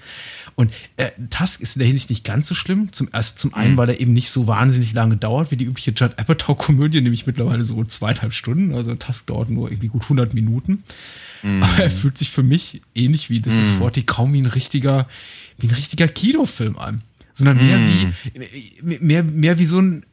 Und 0.56 0.72
äh, 0.96 1.10
Tusk 1.30 1.60
ist 1.60 1.76
in 1.76 1.80
der 1.80 1.88
Hinsicht 1.88 2.10
nicht 2.10 2.24
ganz 2.24 2.48
so 2.48 2.54
schlimm. 2.54 2.92
Zum 2.92 3.08
erst 3.12 3.38
zum 3.38 3.54
einen, 3.54 3.72
mhm. 3.72 3.76
weil 3.76 3.90
er 3.90 4.00
eben 4.00 4.12
nicht 4.12 4.30
so 4.30 4.46
wahnsinnig 4.46 4.92
lange 4.92 5.16
dauert 5.16 5.50
wie 5.50 5.56
die 5.56 5.64
übliche 5.64 5.92
Judd 5.92 6.18
Apatow-Komödie, 6.18 7.00
nämlich 7.00 7.26
mittlerweile 7.26 7.64
so 7.64 7.82
zweieinhalb 7.84 8.34
Stunden. 8.34 8.74
Also 8.74 8.94
Tusk 8.94 9.26
dauert 9.26 9.50
nur 9.50 9.70
irgendwie 9.70 9.88
gut 9.88 10.02
100 10.02 10.34
Minuten. 10.34 10.82
Mhm. 11.42 11.62
Aber 11.62 11.82
er 11.82 11.90
fühlt 11.90 12.18
sich 12.18 12.30
für 12.30 12.42
mich 12.42 12.82
ähnlich 12.94 13.30
wie 13.30 13.40
This 13.40 13.54
mhm. 13.54 13.60
is 13.60 13.70
40 13.78 14.06
kaum 14.06 14.32
wie 14.32 14.42
ein 14.42 14.46
richtiger, 14.46 15.08
wie 15.58 15.68
ein 15.68 15.74
richtiger 15.74 16.08
Kinofilm 16.08 16.78
an 16.78 17.02
sondern 17.40 17.66
mehr 17.66 17.78
mm. 17.78 18.14
wie 18.82 18.98
mehr, 19.00 19.22
mehr 19.22 19.58
wie 19.58 19.66
so 19.66 19.80
ein 19.80 20.04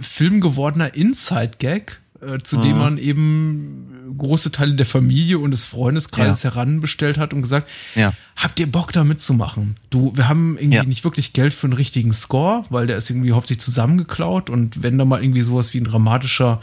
Film 0.00 0.40
gewordener 0.40 0.94
Inside-Gag, 0.94 2.00
äh, 2.20 2.38
zu 2.38 2.58
mm. 2.58 2.62
dem 2.62 2.78
man 2.78 2.98
eben 2.98 4.14
große 4.16 4.52
Teile 4.52 4.74
der 4.74 4.86
Familie 4.86 5.38
und 5.38 5.50
des 5.50 5.64
Freundeskreises 5.64 6.42
ja. 6.42 6.54
heranbestellt 6.54 7.18
hat 7.18 7.34
und 7.34 7.42
gesagt, 7.42 7.68
ja. 7.94 8.12
habt 8.36 8.60
ihr 8.60 8.70
Bock 8.70 8.92
da 8.92 9.04
mitzumachen? 9.04 9.78
Du, 9.90 10.16
wir 10.16 10.28
haben 10.28 10.56
irgendwie 10.58 10.76
ja. 10.76 10.84
nicht 10.84 11.04
wirklich 11.04 11.32
Geld 11.32 11.54
für 11.54 11.66
einen 11.66 11.74
richtigen 11.74 12.12
Score, 12.12 12.64
weil 12.70 12.86
der 12.86 12.96
ist 12.96 13.10
irgendwie 13.10 13.32
hauptsächlich 13.32 13.64
zusammengeklaut 13.64 14.50
und 14.50 14.82
wenn 14.82 14.98
da 14.98 15.04
mal 15.04 15.22
irgendwie 15.22 15.42
sowas 15.42 15.74
wie 15.74 15.78
ein 15.78 15.84
dramatischer 15.84 16.60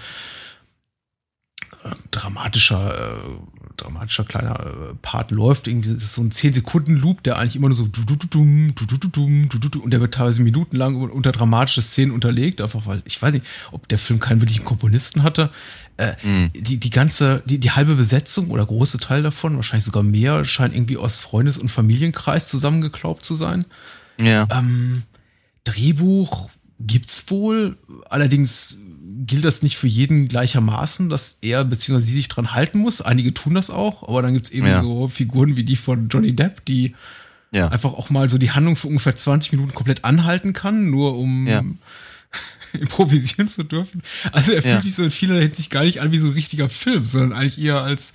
äh, 1.83 1.91
dramatischer 2.11 3.17
äh, 3.17 3.52
dramatischer 3.77 4.23
kleiner 4.23 4.59
äh, 4.59 4.93
Part 5.01 5.31
läuft. 5.31 5.67
Irgendwie 5.67 5.89
ist 5.89 6.03
es 6.03 6.13
so 6.13 6.21
ein 6.21 6.31
10-Sekunden-Loop, 6.31 7.23
der 7.23 7.37
eigentlich 7.37 7.55
immer 7.55 7.69
nur 7.69 7.75
so 7.75 7.83
und 7.83 9.91
der 9.91 10.01
wird 10.01 10.13
teilweise 10.13 10.41
minutenlang 10.41 10.95
unter 10.95 11.31
dramatische 11.31 11.81
Szenen 11.81 12.11
unterlegt, 12.11 12.61
einfach 12.61 12.85
weil 12.85 13.01
ich 13.05 13.21
weiß 13.21 13.33
nicht, 13.33 13.45
ob 13.71 13.87
der 13.87 13.97
Film 13.97 14.19
keinen 14.19 14.41
wirklichen 14.41 14.65
Komponisten 14.65 15.23
hatte. 15.23 15.49
Äh, 15.97 16.13
mm. 16.25 16.51
die, 16.53 16.77
die 16.77 16.89
ganze, 16.89 17.43
die, 17.45 17.59
die 17.59 17.71
halbe 17.71 17.95
Besetzung 17.95 18.49
oder 18.49 18.65
große 18.65 18.97
Teil 18.97 19.21
davon, 19.21 19.55
wahrscheinlich 19.55 19.85
sogar 19.85 20.03
mehr, 20.03 20.43
scheint 20.45 20.75
irgendwie 20.75 20.97
aus 20.97 21.19
Freundes- 21.19 21.59
und 21.59 21.69
Familienkreis 21.69 22.47
zusammengeklaubt 22.47 23.23
zu 23.23 23.35
sein. 23.35 23.65
Ja. 24.19 24.47
Ähm, 24.51 25.03
Drehbuch 25.63 26.49
gibt's 26.79 27.29
wohl, 27.29 27.77
allerdings 28.09 28.75
gilt 29.25 29.45
das 29.45 29.63
nicht 29.63 29.77
für 29.77 29.87
jeden 29.87 30.27
gleichermaßen, 30.27 31.09
dass 31.09 31.37
er 31.41 31.65
bzw. 31.65 31.99
sie 31.99 32.11
sich 32.11 32.27
dran 32.27 32.53
halten 32.53 32.79
muss. 32.79 33.01
Einige 33.01 33.33
tun 33.33 33.55
das 33.55 33.69
auch, 33.69 34.07
aber 34.07 34.21
dann 34.21 34.33
gibt's 34.33 34.49
eben 34.49 34.67
ja. 34.67 34.81
so 34.81 35.07
Figuren 35.07 35.57
wie 35.57 35.63
die 35.63 35.75
von 35.75 36.09
Johnny 36.09 36.35
Depp, 36.35 36.65
die 36.65 36.95
ja. 37.51 37.67
einfach 37.67 37.93
auch 37.93 38.09
mal 38.09 38.29
so 38.29 38.37
die 38.37 38.51
Handlung 38.51 38.75
für 38.75 38.87
ungefähr 38.87 39.15
20 39.15 39.53
Minuten 39.53 39.73
komplett 39.73 40.03
anhalten 40.05 40.53
kann, 40.53 40.89
nur 40.89 41.17
um 41.17 41.47
ja. 41.47 41.63
improvisieren 42.73 43.47
zu 43.47 43.63
dürfen. 43.63 44.01
Also 44.31 44.51
er 44.51 44.63
fühlt 44.63 44.83
sich 44.83 44.95
so 44.95 45.03
in 45.03 45.11
vieler 45.11 45.39
Hinsicht 45.39 45.69
gar 45.69 45.83
nicht 45.83 46.01
an 46.01 46.11
wie 46.11 46.19
so 46.19 46.29
ein 46.29 46.33
richtiger 46.33 46.69
Film, 46.69 47.03
sondern 47.03 47.33
eigentlich 47.33 47.59
eher 47.59 47.81
als 47.81 48.13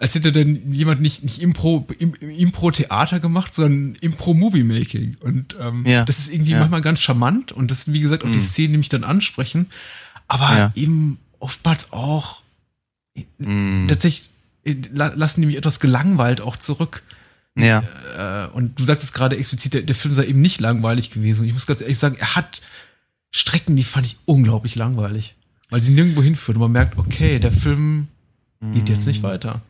als 0.00 0.14
hätte 0.14 0.32
denn 0.32 0.72
jemand 0.72 1.02
nicht, 1.02 1.22
nicht 1.22 1.42
Impro, 1.42 1.86
Impro-Theater 1.98 3.20
gemacht, 3.20 3.54
sondern 3.54 3.96
Impro-Movie-Making. 4.00 5.18
Und 5.20 5.56
ähm, 5.60 5.84
ja. 5.86 6.06
das 6.06 6.18
ist 6.18 6.32
irgendwie 6.32 6.52
ja. 6.52 6.58
manchmal 6.58 6.80
ganz 6.80 7.02
charmant 7.02 7.52
und 7.52 7.70
das 7.70 7.84
sind, 7.84 7.92
wie 7.92 8.00
gesagt, 8.00 8.24
auch 8.24 8.28
mhm. 8.28 8.32
die 8.32 8.40
Szenen, 8.40 8.72
die 8.72 8.78
mich 8.78 8.88
dann 8.88 9.04
ansprechen. 9.04 9.66
Aber 10.26 10.56
ja. 10.56 10.72
eben 10.74 11.18
oftmals 11.38 11.92
auch 11.92 12.40
mhm. 13.36 13.88
tatsächlich 13.88 14.30
äh, 14.64 14.76
lassen 14.90 15.42
die 15.42 15.46
mich 15.46 15.58
etwas 15.58 15.80
gelangweilt 15.80 16.40
auch 16.40 16.56
zurück. 16.56 17.02
Ja. 17.54 17.84
Äh, 18.16 18.48
und 18.52 18.80
du 18.80 18.84
sagtest 18.84 19.12
gerade 19.12 19.36
explizit, 19.36 19.74
der, 19.74 19.82
der 19.82 19.94
Film 19.94 20.14
sei 20.14 20.24
eben 20.24 20.40
nicht 20.40 20.62
langweilig 20.62 21.10
gewesen. 21.10 21.42
Und 21.42 21.48
ich 21.48 21.52
muss 21.52 21.66
ganz 21.66 21.82
ehrlich 21.82 21.98
sagen, 21.98 22.16
er 22.18 22.36
hat 22.36 22.62
Strecken, 23.32 23.76
die 23.76 23.84
fand 23.84 24.06
ich 24.06 24.16
unglaublich 24.24 24.76
langweilig. 24.76 25.34
Weil 25.68 25.82
sie 25.82 25.92
nirgendwo 25.92 26.22
hinführen. 26.22 26.56
Und 26.56 26.62
man 26.62 26.72
merkt, 26.72 26.96
okay, 26.96 27.38
der 27.38 27.52
Film 27.52 28.08
geht 28.74 28.88
jetzt 28.88 29.06
nicht 29.06 29.22
mhm. 29.22 29.26
weiter. 29.26 29.62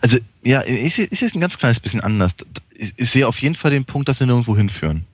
Also, 0.00 0.18
ja, 0.42 0.60
ist, 0.60 0.98
ist 0.98 1.20
jetzt 1.20 1.34
ein 1.34 1.40
ganz 1.40 1.58
kleines 1.58 1.80
bisschen 1.80 2.00
anders. 2.00 2.32
Ich, 2.70 2.92
ich 2.96 3.10
sehe 3.10 3.26
auf 3.26 3.40
jeden 3.40 3.56
Fall 3.56 3.70
den 3.70 3.84
Punkt, 3.84 4.08
dass 4.08 4.18
sie 4.18 4.26
nirgendwo 4.26 4.56
hinführen. 4.56 5.04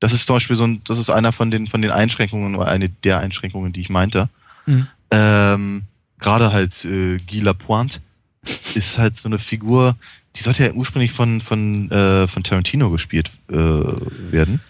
Das 0.00 0.12
ist 0.12 0.26
zum 0.26 0.36
Beispiel 0.36 0.56
so 0.56 0.64
ein, 0.64 0.82
das 0.84 0.98
ist 0.98 1.10
einer 1.10 1.32
von 1.32 1.50
den, 1.50 1.66
von 1.66 1.82
den 1.82 1.90
Einschränkungen 1.90 2.54
oder 2.54 2.68
eine 2.68 2.88
der 2.88 3.18
Einschränkungen, 3.18 3.72
die 3.72 3.80
ich 3.80 3.90
meinte. 3.90 4.28
Mhm. 4.66 4.86
Ähm, 5.10 5.82
Gerade 6.20 6.52
halt 6.52 6.84
äh, 6.84 7.18
Guy 7.18 7.40
Lapointe 7.40 8.00
ist 8.74 8.98
halt 8.98 9.16
so 9.16 9.28
eine 9.28 9.38
Figur, 9.38 9.96
die 10.36 10.42
sollte 10.42 10.64
ja 10.64 10.72
ursprünglich 10.72 11.12
von, 11.12 11.40
von, 11.40 11.90
äh, 11.90 12.28
von 12.28 12.42
Tarantino 12.44 12.90
gespielt 12.90 13.30
äh, 13.50 13.54
werden. 13.54 14.60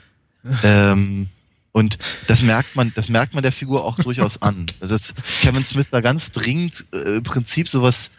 ähm, 0.63 1.29
und 1.73 1.99
das 2.27 2.43
merkt 2.43 2.75
man, 2.75 2.93
das 2.95 3.09
merkt 3.09 3.35
man 3.35 3.43
der 3.43 3.53
Figur 3.53 3.85
auch 3.85 3.97
durchaus 3.97 4.41
an. 4.43 4.67
Also 4.81 4.95
dass 4.95 5.15
Kevin 5.43 5.65
Smith 5.65 5.89
da 5.91 6.01
ganz 6.01 6.31
dringend 6.31 6.87
äh, 6.93 7.17
im 7.17 7.23
Prinzip 7.23 7.69
sowas 7.69 8.11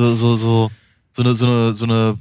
so, 0.00 0.14
so, 0.14 0.36
so, 0.36 0.70
so 1.12 1.22
eine, 1.22 1.34
so 1.34 1.46
eine, 1.46 1.74
so 1.74 1.84
eine, 1.84 2.18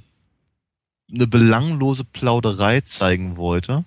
eine 1.12 1.28
belanglose 1.28 2.04
Plauderei 2.04 2.82
zeigen 2.82 3.38
wollte, 3.38 3.86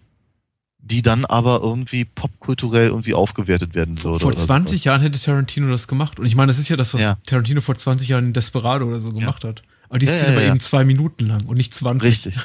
die 0.78 1.02
dann 1.02 1.24
aber 1.24 1.60
irgendwie 1.62 2.04
popkulturell 2.04 2.88
irgendwie 2.88 3.14
aufgewertet 3.14 3.74
werden 3.74 4.02
würde. 4.02 4.20
Vor 4.20 4.34
20 4.34 4.82
so. 4.82 4.88
Jahren 4.88 5.02
hätte 5.02 5.20
Tarantino 5.20 5.68
das 5.68 5.86
gemacht. 5.86 6.18
Und 6.18 6.26
ich 6.26 6.34
meine, 6.34 6.50
das 6.50 6.58
ist 6.58 6.68
ja 6.68 6.76
das, 6.76 6.94
was 6.94 7.02
ja. 7.02 7.18
Tarantino 7.26 7.60
vor 7.60 7.76
20 7.76 8.08
Jahren 8.08 8.26
in 8.26 8.32
Desperado 8.32 8.86
oder 8.86 9.00
so 9.00 9.12
gemacht 9.12 9.44
ja. 9.44 9.50
hat. 9.50 9.62
Aber 9.88 9.98
die 9.98 10.06
Szene 10.06 10.28
ja, 10.28 10.30
ja, 10.30 10.36
war 10.36 10.42
eben 10.52 10.60
zwei 10.60 10.84
Minuten 10.84 11.26
lang 11.26 11.44
und 11.44 11.58
nicht 11.58 11.74
20. 11.74 12.08
Richtig. 12.08 12.36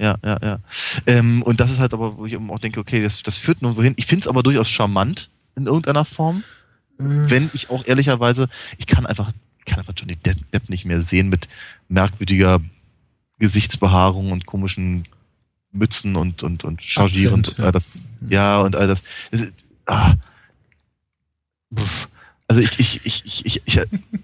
ja, 0.00 0.16
ja, 0.24 0.36
ja. 0.42 0.58
Ähm, 1.06 1.42
und 1.42 1.60
das 1.60 1.70
ist 1.70 1.78
halt 1.78 1.92
aber, 1.92 2.16
wo 2.16 2.24
ich 2.24 2.38
auch 2.38 2.58
denke, 2.58 2.80
okay, 2.80 3.02
das, 3.02 3.22
das 3.22 3.36
führt 3.36 3.60
nirgendwo 3.60 3.82
hin. 3.82 3.92
Ich 3.98 4.06
finde 4.06 4.22
es 4.22 4.28
aber 4.28 4.42
durchaus 4.42 4.70
charmant 4.70 5.28
in 5.56 5.66
irgendeiner 5.66 6.06
Form. 6.06 6.42
Äh. 6.98 7.04
Wenn 7.04 7.50
ich 7.52 7.68
auch 7.68 7.86
ehrlicherweise, 7.86 8.48
ich 8.78 8.86
kann 8.86 9.04
einfach 9.04 9.30
kann 9.66 9.80
einfach 9.80 9.94
Johnny 9.96 10.16
Depp 10.16 10.68
nicht 10.68 10.84
mehr 10.84 11.02
sehen 11.02 11.28
mit 11.28 11.48
merkwürdiger 11.88 12.60
Gesichtsbehaarung 13.38 14.32
und 14.32 14.46
komischen 14.46 15.02
Mützen 15.72 16.16
und, 16.16 16.42
und, 16.42 16.64
und 16.64 16.82
Chargieren 16.82 17.34
und 17.34 17.60
all 17.60 17.72
das. 17.72 17.86
Ja, 18.28 18.60
und 18.60 18.76
all 18.76 18.86
das. 18.86 19.02
ist, 19.30 19.52
ah, 19.86 20.14
also 22.48 22.60
ich, 22.60 22.78
ich, 22.78 23.04
ich, 23.04 23.24
ich, 23.26 23.46
ich, 23.46 23.62
ich, 23.64 23.80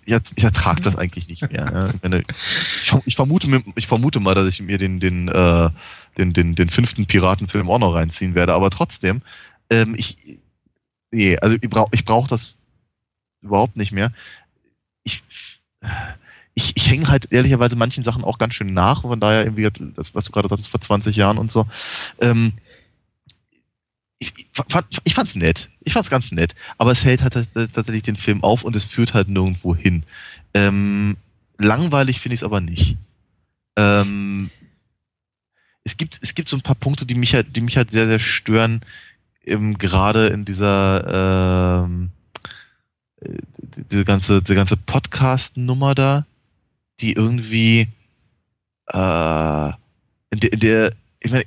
ich, 0.07 0.45
ertrage 0.45 0.81
das 0.81 0.97
eigentlich 0.97 1.29
nicht 1.29 1.51
mehr. 1.51 1.93
Ich, 2.83 2.93
ich, 3.05 3.17
vermute, 3.17 3.63
ich 3.75 3.87
vermute 3.87 4.21
mal, 4.21 4.35
dass 4.35 4.47
ich 4.47 4.63
mir 4.63 4.79
den, 4.79 5.01
den, 5.01 5.29
äh, 5.29 5.71
den, 6.17 6.33
den, 6.33 6.55
den 6.55 6.71
fünften 6.71 7.07
Piratenfilm 7.07 7.69
auch 7.69 7.81
noch 7.81 7.95
reinziehen 7.95 8.35
werde, 8.35 8.55
aber 8.55 8.71
trotzdem, 8.71 9.23
ähm, 9.71 9.95
ich, 9.97 10.39
nee, 11.11 11.37
also 11.39 11.57
ich 11.61 11.69
brauche 11.69 11.91
ich 11.93 12.05
brauch 12.05 12.29
das 12.29 12.55
überhaupt 13.41 13.77
nicht 13.77 13.91
mehr 13.91 14.13
ich, 15.05 15.23
ich, 16.55 16.77
ich 16.77 16.91
hänge 16.91 17.09
halt 17.09 17.29
ehrlicherweise 17.31 17.77
manchen 17.77 18.05
Sachen 18.05 18.25
auch 18.25 18.39
ganz 18.39 18.55
schön 18.55 18.75
nach, 18.75 19.03
von 19.03 19.21
daher 19.21 19.45
irgendwie, 19.45 19.69
das, 19.95 20.15
was 20.15 20.25
du 20.25 20.33
gerade 20.33 20.49
sagtest, 20.49 20.69
vor 20.69 20.81
20 20.81 21.17
Jahren 21.17 21.39
und 21.39 21.51
so. 21.51 21.67
Ähm, 22.21 22.55
ich, 24.19 24.33
fand, 24.53 24.87
ich 25.03 25.15
fand's 25.15 25.35
nett. 25.35 25.69
Ich 25.81 25.93
fand's 25.93 26.11
ganz 26.11 26.31
nett. 26.31 26.55
Aber 26.79 26.93
es 26.93 27.05
hält 27.05 27.23
halt 27.23 27.35
tatsächlich 27.55 28.03
den 28.03 28.17
Film 28.17 28.45
auf 28.45 28.63
und 28.63 28.77
es 28.77 28.85
führt 28.85 29.15
halt 29.15 29.29
nirgendwo 29.29 29.75
hin. 29.75 30.05
Ähm, 30.55 31.17
langweilig 31.59 32.21
finde 32.21 32.35
ich 32.35 32.41
es 32.41 32.45
aber 32.45 32.61
nicht. 32.61 32.97
Ähm, 33.77 34.51
es 35.85 35.97
gibt, 35.97 36.19
es 36.23 36.35
gibt 36.35 36.49
so 36.49 36.57
ein 36.57 36.63
paar 36.63 36.77
Punkte, 36.77 37.07
die 37.07 37.15
mich 37.15 37.35
halt, 37.35 37.57
die 37.57 37.61
mich 37.61 37.77
halt 37.77 37.91
sehr, 37.91 38.07
sehr 38.07 38.21
stören, 38.21 38.83
ähm, 39.45 39.77
gerade 39.79 40.29
in 40.29 40.45
dieser, 40.45 41.85
ähm, 41.85 42.11
diese 43.77 44.05
ganze, 44.05 44.43
diese 44.43 44.55
ganze 44.55 44.77
Podcast-Nummer 44.77 45.95
da, 45.95 46.27
die 47.01 47.13
irgendwie 47.13 47.89
äh, 48.89 49.69
in, 50.31 50.41
der, 50.41 50.53
in 50.53 50.61
der, 50.61 50.93
ich 51.21 51.31
meine, 51.31 51.45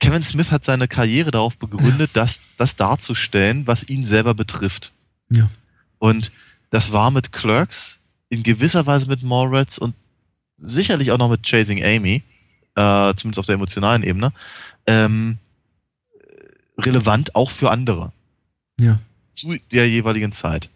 Kevin 0.00 0.22
Smith 0.22 0.50
hat 0.50 0.64
seine 0.64 0.88
Karriere 0.88 1.30
darauf 1.30 1.58
begründet, 1.58 2.10
ja. 2.14 2.22
das, 2.22 2.44
das 2.56 2.76
darzustellen, 2.76 3.66
was 3.66 3.88
ihn 3.88 4.04
selber 4.04 4.34
betrifft. 4.34 4.92
Ja. 5.30 5.48
Und 5.98 6.30
das 6.70 6.92
war 6.92 7.10
mit 7.10 7.32
Clerks, 7.32 7.98
in 8.28 8.42
gewisser 8.42 8.86
Weise 8.86 9.06
mit 9.06 9.22
Mallrats 9.22 9.78
und 9.78 9.94
sicherlich 10.58 11.10
auch 11.10 11.18
noch 11.18 11.30
mit 11.30 11.42
Chasing 11.42 11.82
Amy, 11.82 12.22
äh, 12.74 13.14
zumindest 13.14 13.38
auf 13.38 13.46
der 13.46 13.54
emotionalen 13.54 14.02
Ebene, 14.02 14.32
ähm, 14.86 15.38
relevant 16.78 17.34
auch 17.34 17.50
für 17.50 17.70
andere. 17.70 18.12
Ja. 18.78 18.98
Zu 19.34 19.56
der 19.72 19.88
jeweiligen 19.88 20.32
Zeit. 20.32 20.68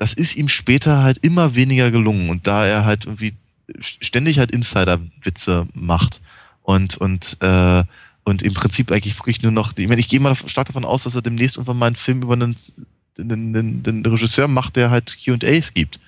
Das 0.00 0.14
ist 0.14 0.34
ihm 0.34 0.48
später 0.48 1.02
halt 1.02 1.18
immer 1.18 1.54
weniger 1.54 1.90
gelungen 1.90 2.30
und 2.30 2.46
da 2.46 2.64
er 2.64 2.86
halt 2.86 3.04
irgendwie 3.04 3.34
ständig 3.78 4.38
halt 4.38 4.50
Insider-Witze 4.50 5.68
macht 5.74 6.22
und, 6.62 6.96
und, 6.96 7.36
äh, 7.40 7.84
und 8.24 8.42
im 8.42 8.54
Prinzip 8.54 8.90
eigentlich 8.90 9.18
wirklich 9.18 9.42
nur 9.42 9.52
noch, 9.52 9.74
ich 9.76 9.88
meine, 9.88 10.00
ich 10.00 10.08
gehe 10.08 10.20
mal 10.20 10.34
stark 10.34 10.68
davon 10.68 10.86
aus, 10.86 11.02
dass 11.02 11.14
er 11.14 11.20
demnächst 11.20 11.58
irgendwann 11.58 11.78
mal 11.78 11.86
einen 11.88 11.96
Film 11.96 12.22
über 12.22 12.32
einen, 12.32 12.56
einen, 13.18 13.54
einen, 13.54 13.82
einen 13.86 14.06
Regisseur 14.06 14.48
macht, 14.48 14.76
der 14.76 14.90
halt 14.90 15.18
Q&As 15.22 15.74
gibt. 15.74 16.00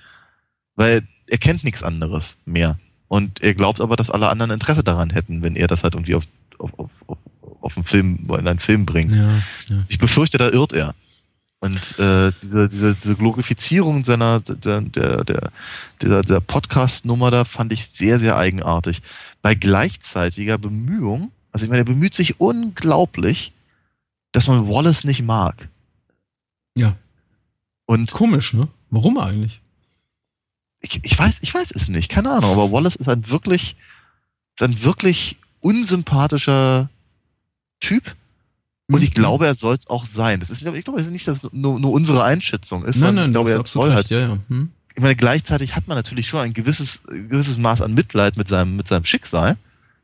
Weil 0.75 1.07
er 1.27 1.37
kennt 1.37 1.63
nichts 1.63 1.83
anderes 1.83 2.35
mehr. 2.45 2.79
Und 3.07 3.43
er 3.43 3.53
glaubt 3.53 3.79
aber, 3.79 3.95
dass 3.95 4.09
alle 4.09 4.29
anderen 4.29 4.49
Interesse 4.49 4.83
daran 4.83 5.11
hätten, 5.11 5.43
wenn 5.43 5.55
er 5.55 5.67
das 5.67 5.83
halt 5.83 5.93
irgendwie 5.93 6.15
auf, 6.15 6.23
auf, 6.57 6.71
auf, 7.05 7.17
auf 7.61 7.77
einen 7.77 7.85
Film, 7.85 8.25
in 8.27 8.47
einen 8.47 8.57
Film 8.57 8.87
bringt. 8.87 9.13
Ja, 9.13 9.43
ja. 9.69 9.83
Ich 9.87 9.99
befürchte, 9.99 10.39
da 10.39 10.49
irrt 10.49 10.73
er. 10.73 10.95
Und 11.63 11.97
äh, 11.97 12.33
diese, 12.41 12.67
diese, 12.67 12.93
diese 12.93 13.15
Glorifizierung 13.15 14.03
seiner 14.03 14.41
der, 14.41 14.81
der, 14.81 15.23
der, 15.23 15.51
dieser, 16.01 16.21
dieser 16.21 16.41
Podcast-Nummer 16.41 17.31
da 17.31 17.45
fand 17.45 17.71
ich 17.71 17.87
sehr, 17.87 18.19
sehr 18.19 18.35
eigenartig. 18.35 19.01
Bei 19.41 19.55
gleichzeitiger 19.55 20.57
Bemühung, 20.57 21.31
also 21.53 21.63
ich 21.63 21.69
meine, 21.69 21.83
er 21.83 21.85
bemüht 21.85 22.15
sich 22.15 22.41
unglaublich, 22.41 23.53
dass 24.33 24.47
man 24.47 24.67
Wallace 24.67 25.05
nicht 25.05 25.21
mag. 25.21 25.69
Ja. 26.75 26.97
Und 27.85 28.11
komisch, 28.11 28.51
ne? 28.51 28.67
Warum 28.89 29.17
eigentlich? 29.17 29.61
Ich, 30.81 30.99
ich 31.01 31.17
weiß, 31.17 31.37
ich 31.39 31.53
weiß 31.53 31.71
es 31.73 31.87
nicht, 31.87 32.09
keine 32.11 32.31
Ahnung, 32.31 32.51
aber 32.51 32.73
Wallace 32.73 32.97
ist 32.97 33.07
ein 33.07 33.29
wirklich, 33.29 33.77
ist 34.55 34.63
ein 34.63 34.83
wirklich 34.83 35.37
unsympathischer 35.61 36.89
Typ 37.79 38.17
und 38.91 39.01
ich 39.03 39.11
mhm. 39.11 39.15
glaube, 39.15 39.45
er 39.45 39.55
soll 39.55 39.75
es 39.75 39.87
auch 39.87 40.05
sein. 40.05 40.39
Das 40.39 40.49
ist, 40.49 40.61
ich 40.61 40.83
glaube, 40.83 40.99
es 40.99 41.07
ist 41.07 41.13
nicht, 41.13 41.27
dass 41.27 41.43
es 41.43 41.53
nur, 41.53 41.79
nur 41.79 41.91
unsere 41.91 42.23
Einschätzung 42.23 42.83
ist. 42.83 42.97
Nein, 42.97 43.15
nein, 43.15 43.27
ich 43.27 43.31
glaube, 43.31 43.51
er 43.51 43.63
soll 43.65 43.93
halt. 43.93 44.09
Ja, 44.09 44.19
ja. 44.19 44.37
Hm. 44.49 44.71
Ich 44.95 45.01
meine, 45.01 45.15
gleichzeitig 45.15 45.75
hat 45.75 45.87
man 45.87 45.97
natürlich 45.97 46.27
schon 46.27 46.41
ein 46.41 46.53
gewisses, 46.53 47.01
gewisses 47.07 47.57
Maß 47.57 47.81
an 47.81 47.93
Mitleid 47.93 48.37
mit 48.37 48.49
seinem, 48.49 48.75
mit 48.75 48.87
seinem 48.87 49.05
Schicksal. 49.05 49.57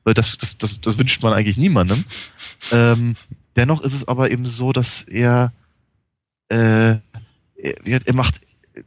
Weil 0.04 0.14
das, 0.14 0.38
das, 0.38 0.58
das, 0.58 0.80
das 0.82 0.98
wünscht 0.98 1.22
man 1.22 1.34
eigentlich 1.34 1.58
niemandem. 1.58 2.04
ähm, 2.72 3.16
dennoch 3.56 3.82
ist 3.82 3.94
es 3.94 4.08
aber 4.08 4.32
eben 4.32 4.48
so, 4.48 4.72
dass 4.72 5.04
er, 5.04 5.52
äh, 6.48 6.96
er, 6.96 7.02
er 7.84 8.14
macht, 8.14 8.40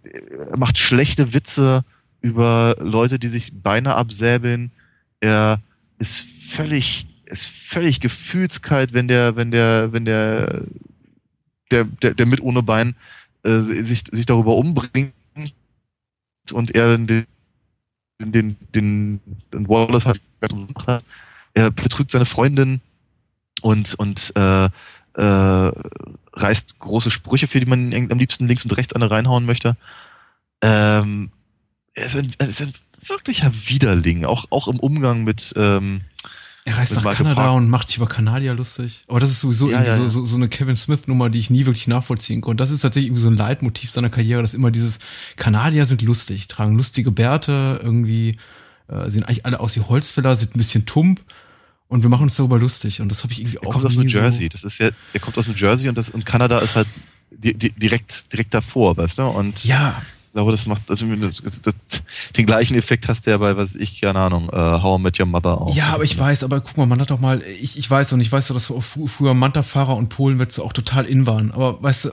er 0.03 0.57
macht 0.57 0.78
schlechte 0.78 1.34
Witze 1.34 1.84
über 2.22 2.76
Leute, 2.80 3.18
die 3.18 3.28
sich 3.28 3.53
Beine 3.53 3.95
absäbeln. 3.95 4.72
Er 5.20 5.61
ist 5.99 6.18
völlig 6.18 7.07
ist 7.33 7.47
völlig 7.47 8.01
gefühlskalt, 8.01 8.93
wenn 8.93 9.09
der, 9.09 9.37
wenn 9.37 9.51
der, 9.51 9.93
wenn 9.93 10.05
der, 10.05 10.62
der, 11.70 11.85
der, 11.85 12.14
der 12.14 12.26
mit 12.26 12.41
ohne 12.41 12.62
Bein 12.62 12.95
äh, 13.43 13.61
sich, 13.61 14.05
sich 14.11 14.26
darüber 14.26 14.57
umbringt 14.57 15.12
und 16.53 16.74
er 16.74 16.97
den, 16.99 17.26
den, 18.20 18.57
den, 18.74 19.20
den 19.53 19.68
Wallace 19.68 20.07
hat, 20.07 20.20
er 21.55 21.70
betrügt 21.70 22.11
seine 22.11 22.26
Freundin 22.26 22.80
und, 23.62 23.95
und 23.95 24.33
äh, 24.37 24.68
äh, 25.14 25.72
reißt 26.35 26.78
große 26.78 27.11
Sprüche, 27.11 27.47
für 27.47 27.61
die 27.61 27.66
man 27.66 27.93
am 28.11 28.18
liebsten 28.18 28.47
links 28.47 28.64
und 28.64 28.76
rechts 28.76 28.95
eine 28.95 29.11
reinhauen 29.11 29.47
möchte. 29.47 29.76
Ähm, 30.62 31.30
er 31.95 32.07
ist 32.07 32.16
ein, 32.16 32.33
ist 32.49 32.62
ein 32.62 32.72
wirklicher 33.05 33.53
Widerling, 33.53 34.24
auch, 34.24 34.47
auch 34.51 34.68
im 34.68 34.78
Umgang 34.78 35.24
mit, 35.24 35.53
ähm, 35.57 36.03
er 36.65 36.79
reist 36.79 36.95
nach 36.95 37.15
Kanada 37.15 37.51
und 37.51 37.69
macht 37.69 37.89
sich 37.89 37.97
über 37.97 38.07
Kanadier 38.07 38.55
lustig. 38.55 39.03
Aber 39.09 39.19
das 39.19 39.33
ist 39.33 39.41
sowieso 39.41 39.71
ja, 39.71 39.83
ja, 39.83 39.97
so, 39.97 40.09
so, 40.09 40.25
so, 40.25 40.37
eine 40.37 40.49
Kevin 40.49 40.77
Smith-Nummer, 40.77 41.29
die 41.29 41.41
ich 41.41 41.51
nie 41.51 41.67
wirklich 41.67 41.89
nachvollziehen 41.89 42.41
konnte. 42.41 42.63
Das 42.63 42.71
ist 42.71 42.83
tatsächlich 42.83 43.09
irgendwie 43.09 43.23
so 43.23 43.29
ein 43.29 43.37
Leitmotiv 43.37 43.91
seiner 43.91 44.11
Karriere, 44.11 44.43
dass 44.43 44.55
immer 44.55 44.71
dieses 44.71 45.01
Kanadier 45.37 45.87
sind 45.87 46.03
lustig, 46.03 46.47
tragen 46.47 46.77
lustige 46.77 47.11
Bärte, 47.11 47.81
irgendwie 47.83 48.37
äh, 48.89 49.11
sehen 49.11 49.25
eigentlich 49.25 49.45
alle 49.45 49.59
aus 49.59 49.75
wie 49.75 49.81
Holzfäller, 49.81 50.37
sind 50.37 50.55
ein 50.55 50.59
bisschen 50.59 50.87
tump 50.87 51.21
und 51.89 52.03
wir 52.03 52.11
machen 52.11 52.25
uns 52.25 52.37
darüber 52.37 52.61
lustig. 52.61 53.01
Und 53.01 53.09
das 53.09 53.25
habe 53.25 53.33
ich 53.33 53.41
irgendwie 53.41 53.57
er 53.57 53.63
auch. 53.63 53.67
Er 53.67 53.73
kommt 53.73 53.87
aus 53.87 53.95
New 53.97 54.03
Jersey. 54.03 54.49
Das 54.49 54.63
ist 54.63 54.79
ja, 54.79 54.91
er 55.13 55.21
kommt 55.21 55.37
aus 55.39 55.49
New 55.49 55.55
Jersey 55.55 55.89
und 55.89 55.99
das 55.99 56.11
und 56.11 56.25
Kanada 56.25 56.61
ist 56.61 56.77
halt 56.77 56.87
di 57.31 57.55
di 57.55 57.71
direkt 57.73 58.33
direkt 58.33 58.55
davor, 58.55 58.97
weißt 58.97 59.19
du? 59.19 59.25
Und 59.25 59.65
ja 59.65 60.01
glaube, 60.33 60.53
das 60.53 60.66
macht, 60.66 60.83
also 60.89 61.07
das, 61.07 61.61
das, 61.61 61.74
den 62.37 62.47
gleichen 62.47 62.74
Effekt 62.74 63.09
hast 63.09 63.26
du 63.26 63.30
ja 63.30 63.39
bei, 63.39 63.57
was 63.57 63.74
ich, 63.74 64.01
keine 64.01 64.18
Ahnung, 64.18 64.49
uh, 64.53 64.83
How 64.83 64.99
I 64.99 65.03
Met 65.03 65.20
Your 65.20 65.26
Mother 65.26 65.61
auch. 65.61 65.74
Ja, 65.74 65.93
aber 65.93 66.05
ich 66.05 66.18
weiß, 66.18 66.45
aber 66.45 66.61
guck 66.61 66.76
mal, 66.76 66.87
man 66.87 67.01
hat 67.01 67.11
doch 67.11 67.20
mal, 67.20 67.43
ich, 67.43 67.78
ich 67.78 67.91
weiß 67.91 68.12
und 68.12 68.20
ich 68.20 68.33
weiß 68.33 68.49
so, 68.49 68.55
dass 68.55 68.66
früher 68.66 69.35
Manta-Fahrer 69.35 69.97
und 69.97 70.09
Polenwitze 70.09 70.62
auch 70.62 70.72
total 70.72 71.05
in 71.05 71.26
waren, 71.26 71.53
aber 71.53 71.83
weißt 71.83 72.07
du, 72.07 72.11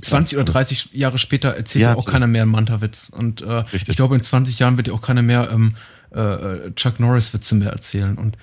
20 0.00 0.38
oder 0.38 0.50
30 0.50 0.90
Jahre 0.92 1.18
später 1.18 1.50
erzählt 1.50 1.82
ja, 1.82 1.94
auch 1.94 2.04
so. 2.04 2.10
keiner 2.10 2.26
mehr 2.26 2.42
einen 2.42 2.52
Manta-Witz 2.52 3.10
und 3.14 3.42
äh, 3.42 3.64
ich 3.72 3.96
glaube, 3.96 4.14
in 4.14 4.22
20 4.22 4.58
Jahren 4.58 4.76
wird 4.76 4.88
ja 4.88 4.94
auch 4.94 5.02
keiner 5.02 5.22
mehr 5.22 5.50
ähm, 5.52 5.76
äh, 6.10 6.72
Chuck 6.74 7.00
Norris-Witze 7.00 7.54
mehr 7.56 7.70
erzählen 7.70 8.16
und 8.16 8.38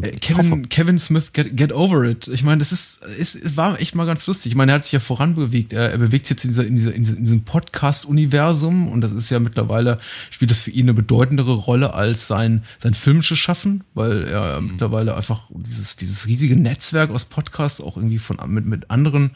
äh, 0.00 0.12
Kevin, 0.12 0.68
Kevin 0.68 0.98
Smith, 0.98 1.32
get, 1.32 1.56
get 1.56 1.72
over 1.72 2.04
it. 2.04 2.28
Ich 2.28 2.42
meine, 2.42 2.58
das 2.58 2.72
ist, 2.72 3.04
ist, 3.04 3.34
es 3.34 3.56
war 3.56 3.80
echt 3.80 3.94
mal 3.94 4.06
ganz 4.06 4.26
lustig. 4.26 4.52
Ich 4.52 4.56
meine, 4.56 4.72
er 4.72 4.76
hat 4.76 4.84
sich 4.84 4.92
ja 4.92 5.00
voranbewegt. 5.00 5.72
Er, 5.72 5.90
er 5.90 5.98
bewegt 5.98 6.26
sich 6.26 6.36
jetzt 6.36 6.44
in, 6.44 6.50
dieser, 6.50 6.64
in, 6.64 6.76
dieser, 6.76 7.16
in 7.16 7.24
diesem 7.24 7.44
Podcast-Universum 7.44 8.88
und 8.88 9.00
das 9.00 9.12
ist 9.12 9.30
ja 9.30 9.38
mittlerweile, 9.38 9.98
spielt 10.30 10.50
das 10.50 10.60
für 10.60 10.70
ihn 10.70 10.86
eine 10.86 10.94
bedeutendere 10.94 11.54
Rolle 11.54 11.94
als 11.94 12.26
sein, 12.26 12.64
sein 12.78 12.94
filmisches 12.94 13.38
Schaffen, 13.38 13.84
weil 13.94 14.24
er 14.24 14.60
mhm. 14.60 14.68
mittlerweile 14.68 15.16
einfach 15.16 15.50
dieses, 15.54 15.96
dieses 15.96 16.26
riesige 16.26 16.56
Netzwerk 16.56 17.10
aus 17.10 17.24
Podcasts 17.24 17.80
auch 17.80 17.96
irgendwie 17.96 18.18
von, 18.18 18.38
mit, 18.46 18.66
mit 18.66 18.90
anderen 18.90 19.32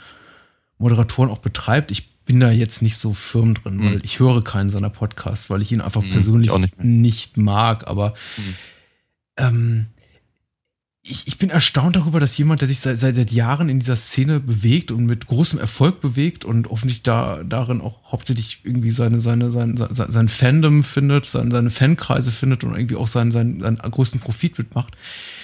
Moderatoren 0.79 1.31
auch 1.31 1.39
betreibt. 1.39 1.91
Ich 1.91 2.17
bin 2.27 2.41
da 2.41 2.51
jetzt 2.51 2.83
nicht 2.83 2.99
so 2.99 3.15
firm 3.15 3.55
drin, 3.55 3.77
mhm. 3.77 3.85
weil 3.87 4.01
ich 4.05 4.19
höre 4.19 4.43
keinen 4.43 4.69
seiner 4.69 4.91
Podcasts, 4.91 5.49
weil 5.49 5.63
ich 5.63 5.73
ihn 5.73 5.81
einfach 5.81 6.03
mhm, 6.03 6.11
persönlich 6.11 6.53
nicht, 6.53 6.85
nicht, 6.85 7.37
mag, 7.37 7.87
aber 7.87 8.15
mhm. 8.37 8.55
ähm, 9.39 9.87
ich, 11.09 11.27
ich 11.27 11.39
bin 11.39 11.51
erstaunt 11.51 11.97
darüber, 11.97 12.19
dass 12.19 12.37
jemand, 12.37 12.61
der 12.61 12.69
sich 12.69 12.81
seit, 12.81 12.99
seit 12.99 13.31
Jahren 13.31 13.69
in 13.69 13.79
dieser 13.79 13.97
Szene 13.97 14.41
bewegt 14.41 14.91
und 14.91 15.07
mit 15.07 15.27
großem 15.27 15.59
Erfolg 15.59 16.01
bewegt 16.01 16.45
und 16.45 16.67
offensichtlich 16.67 17.05
da 17.05 17.45
darin 17.45 17.81
auch 17.81 18.01
hauptsächlich 18.11 18.61
irgendwie 18.65 18.91
seine, 18.91 19.21
seine, 19.21 19.53
sein, 19.53 19.77
sein, 19.77 20.11
sein 20.11 20.29
Fandom 20.29 20.83
findet, 20.83 21.27
seine, 21.27 21.51
seine 21.51 21.71
Fankreise 21.71 22.33
findet 22.33 22.65
und 22.65 22.75
irgendwie 22.75 22.97
auch 22.97 23.07
seinen, 23.07 23.31
seinen, 23.31 23.61
seinen 23.61 23.79
größten 23.79 24.21
Profit 24.21 24.59
mitmacht, 24.59 24.97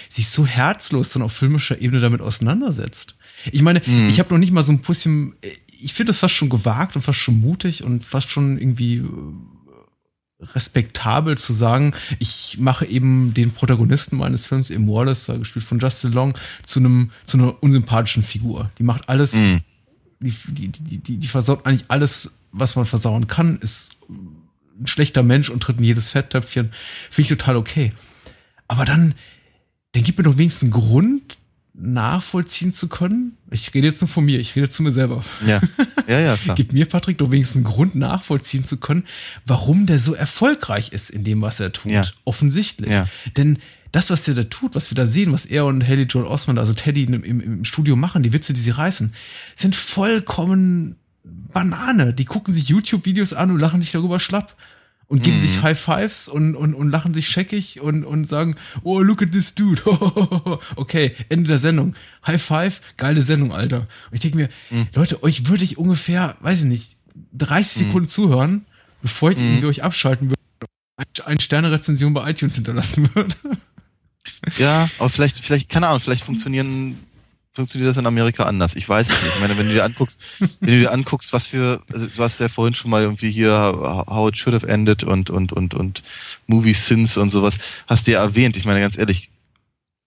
sich 0.08 0.28
so 0.28 0.44
herzlos 0.46 1.10
dann 1.10 1.22
auf 1.22 1.32
filmischer 1.32 1.80
Ebene 1.80 2.00
damit 2.00 2.20
auseinandersetzt. 2.20 3.14
Ich 3.52 3.62
meine, 3.62 3.82
mhm. 3.86 4.08
ich 4.08 4.18
habe 4.18 4.32
noch 4.34 4.38
nicht 4.38 4.52
mal 4.52 4.62
so 4.62 4.72
ein 4.72 4.80
bisschen, 4.80 5.34
ich 5.80 5.94
finde 5.94 6.10
das 6.10 6.18
fast 6.18 6.34
schon 6.34 6.48
gewagt 6.48 6.96
und 6.96 7.02
fast 7.02 7.20
schon 7.20 7.38
mutig 7.38 7.84
und 7.84 8.04
fast 8.04 8.30
schon 8.30 8.58
irgendwie 8.58 9.02
respektabel 10.54 11.38
zu 11.38 11.52
sagen, 11.52 11.92
ich 12.18 12.56
mache 12.58 12.86
eben 12.86 13.34
den 13.34 13.52
Protagonisten 13.52 14.16
meines 14.16 14.46
Films, 14.46 14.70
eben 14.70 14.88
Wallace, 14.88 15.26
gespielt 15.38 15.64
von 15.64 15.78
Justin 15.78 16.12
Long, 16.12 16.38
zu 16.64 16.80
einem, 16.80 17.10
zu 17.24 17.38
einer 17.38 17.62
unsympathischen 17.62 18.22
Figur. 18.22 18.70
Die 18.78 18.82
macht 18.82 19.08
alles, 19.08 19.32
die, 19.32 19.60
die, 20.20 20.68
die, 20.68 20.98
die, 20.98 21.16
die 21.18 21.28
versaut 21.28 21.66
eigentlich 21.66 21.84
alles, 21.88 22.40
was 22.52 22.76
man 22.76 22.84
versauen 22.84 23.26
kann, 23.26 23.58
ist 23.58 23.96
ein 24.08 24.86
schlechter 24.86 25.22
Mensch 25.22 25.48
und 25.48 25.62
tritt 25.62 25.78
in 25.78 25.84
jedes 25.84 26.10
Fetttöpfchen. 26.10 26.72
Finde 27.10 27.32
ich 27.32 27.38
total 27.38 27.56
okay. 27.56 27.92
Aber 28.68 28.84
dann, 28.84 29.14
dann 29.92 30.02
gibt 30.02 30.18
mir 30.18 30.24
doch 30.24 30.38
wenigstens 30.38 30.72
einen 30.72 30.82
Grund, 30.82 31.38
nachvollziehen 31.74 32.72
zu 32.72 32.88
können. 32.88 33.36
Ich 33.50 33.72
rede 33.72 33.86
jetzt 33.86 34.00
nur 34.00 34.08
von 34.08 34.24
mir, 34.24 34.38
ich 34.38 34.54
rede 34.56 34.68
zu 34.68 34.82
mir 34.82 34.92
selber. 34.92 35.24
Ja, 35.46 35.60
ja, 36.06 36.20
ja. 36.20 36.36
Klar. 36.42 36.54
Gibt 36.54 36.72
mir 36.72 36.86
Patrick 36.86 37.18
doch 37.18 37.30
wenigstens 37.30 37.64
einen 37.64 37.72
Grund 37.72 37.94
nachvollziehen 37.94 38.64
zu 38.64 38.76
können, 38.76 39.04
warum 39.46 39.86
der 39.86 39.98
so 39.98 40.14
erfolgreich 40.14 40.92
ist 40.92 41.10
in 41.10 41.24
dem, 41.24 41.40
was 41.40 41.60
er 41.60 41.72
tut. 41.72 41.92
Ja. 41.92 42.04
Offensichtlich. 42.24 42.90
Ja. 42.90 43.08
Denn 43.36 43.58
das, 43.90 44.10
was 44.10 44.24
der 44.24 44.34
da 44.34 44.44
tut, 44.44 44.74
was 44.74 44.90
wir 44.90 44.96
da 44.96 45.06
sehen, 45.06 45.32
was 45.32 45.46
er 45.46 45.66
und 45.66 45.86
Haley 45.86 46.04
Joel 46.04 46.26
Osman, 46.26 46.58
also 46.58 46.72
Teddy 46.74 47.04
im, 47.04 47.24
im, 47.24 47.40
im 47.40 47.64
Studio 47.64 47.96
machen, 47.96 48.22
die 48.22 48.32
Witze, 48.32 48.52
die 48.52 48.60
sie 48.60 48.70
reißen, 48.70 49.14
sind 49.56 49.76
vollkommen 49.76 50.96
Banane. 51.24 52.14
Die 52.14 52.24
gucken 52.24 52.52
sich 52.52 52.68
YouTube-Videos 52.68 53.32
an 53.32 53.50
und 53.50 53.60
lachen 53.60 53.80
sich 53.80 53.92
darüber 53.92 54.18
schlapp 54.20 54.56
und 55.12 55.22
geben 55.22 55.36
mhm. 55.36 55.40
sich 55.40 55.60
High 55.60 55.78
Fives 55.78 56.26
und, 56.26 56.56
und, 56.56 56.72
und 56.72 56.88
lachen 56.88 57.12
sich 57.12 57.28
scheckig 57.28 57.82
und, 57.82 58.02
und 58.02 58.24
sagen, 58.24 58.54
oh, 58.82 58.98
look 58.98 59.20
at 59.20 59.30
this 59.30 59.54
dude. 59.54 59.82
okay, 60.76 61.14
Ende 61.28 61.48
der 61.48 61.58
Sendung. 61.58 61.94
High 62.26 62.42
Five, 62.42 62.80
geile 62.96 63.20
Sendung, 63.20 63.52
Alter. 63.52 63.80
Und 63.80 64.14
ich 64.14 64.20
denke 64.20 64.38
mir, 64.38 64.48
mhm. 64.70 64.86
Leute, 64.94 65.22
euch 65.22 65.48
würde 65.48 65.64
ich 65.64 65.76
ungefähr, 65.76 66.38
weiß 66.40 66.60
ich 66.60 66.64
nicht, 66.64 66.96
30 67.34 67.82
mhm. 67.82 67.86
Sekunden 67.86 68.08
zuhören, 68.08 68.64
bevor 69.02 69.32
ich 69.32 69.36
mhm. 69.36 69.44
irgendwie 69.44 69.66
euch 69.66 69.82
abschalten 69.82 70.30
würde, 70.30 70.40
eine 71.26 71.40
Sterne-Rezension 71.42 72.14
bei 72.14 72.30
iTunes 72.30 72.54
hinterlassen 72.54 73.14
würde. 73.14 73.36
Ja, 74.56 74.88
aber 74.98 75.10
vielleicht, 75.10 75.44
vielleicht, 75.44 75.68
keine 75.68 75.88
Ahnung, 75.88 76.00
vielleicht 76.00 76.24
funktionieren, 76.24 76.98
funktioniert 77.54 77.90
das 77.90 77.96
in 77.96 78.06
Amerika 78.06 78.44
anders. 78.44 78.74
Ich 78.74 78.88
weiß 78.88 79.08
es 79.08 79.22
nicht. 79.22 79.34
Ich 79.34 79.40
meine, 79.40 79.56
wenn 79.58 79.68
du 79.68 79.74
dir 79.74 79.84
anguckst, 79.84 80.20
wenn 80.38 80.74
du 80.74 80.80
dir 80.80 80.92
anguckst, 80.92 81.32
was 81.32 81.46
für, 81.46 81.82
also 81.92 82.06
du 82.06 82.22
hast 82.22 82.40
ja 82.40 82.48
vorhin 82.48 82.74
schon 82.74 82.90
mal 82.90 83.02
irgendwie 83.02 83.30
hier 83.30 83.52
How 83.52 84.28
It 84.28 84.36
Should 84.36 84.54
Have 84.54 84.68
Ended 84.68 85.04
und, 85.04 85.30
und, 85.30 85.52
und, 85.52 85.74
und 85.74 86.02
Movie 86.46 86.74
Sins 86.74 87.16
und 87.16 87.30
sowas, 87.30 87.58
hast 87.86 88.06
du 88.06 88.12
ja 88.12 88.22
erwähnt. 88.22 88.56
Ich 88.56 88.64
meine, 88.64 88.80
ganz 88.80 88.96
ehrlich, 88.96 89.30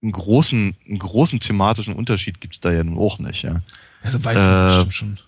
einen 0.02 0.12
großen, 0.12 0.76
einen 0.88 1.00
großen 1.00 1.40
thematischen 1.40 1.94
Unterschied 1.94 2.42
gibt's 2.42 2.60
da 2.60 2.72
ja 2.72 2.84
nun 2.84 2.98
auch 2.98 3.20
nicht, 3.20 3.44
ja. 3.44 3.62
Also 4.04 4.24
weit 4.24 4.38
äh, 4.38 4.92
schon. 4.92 5.20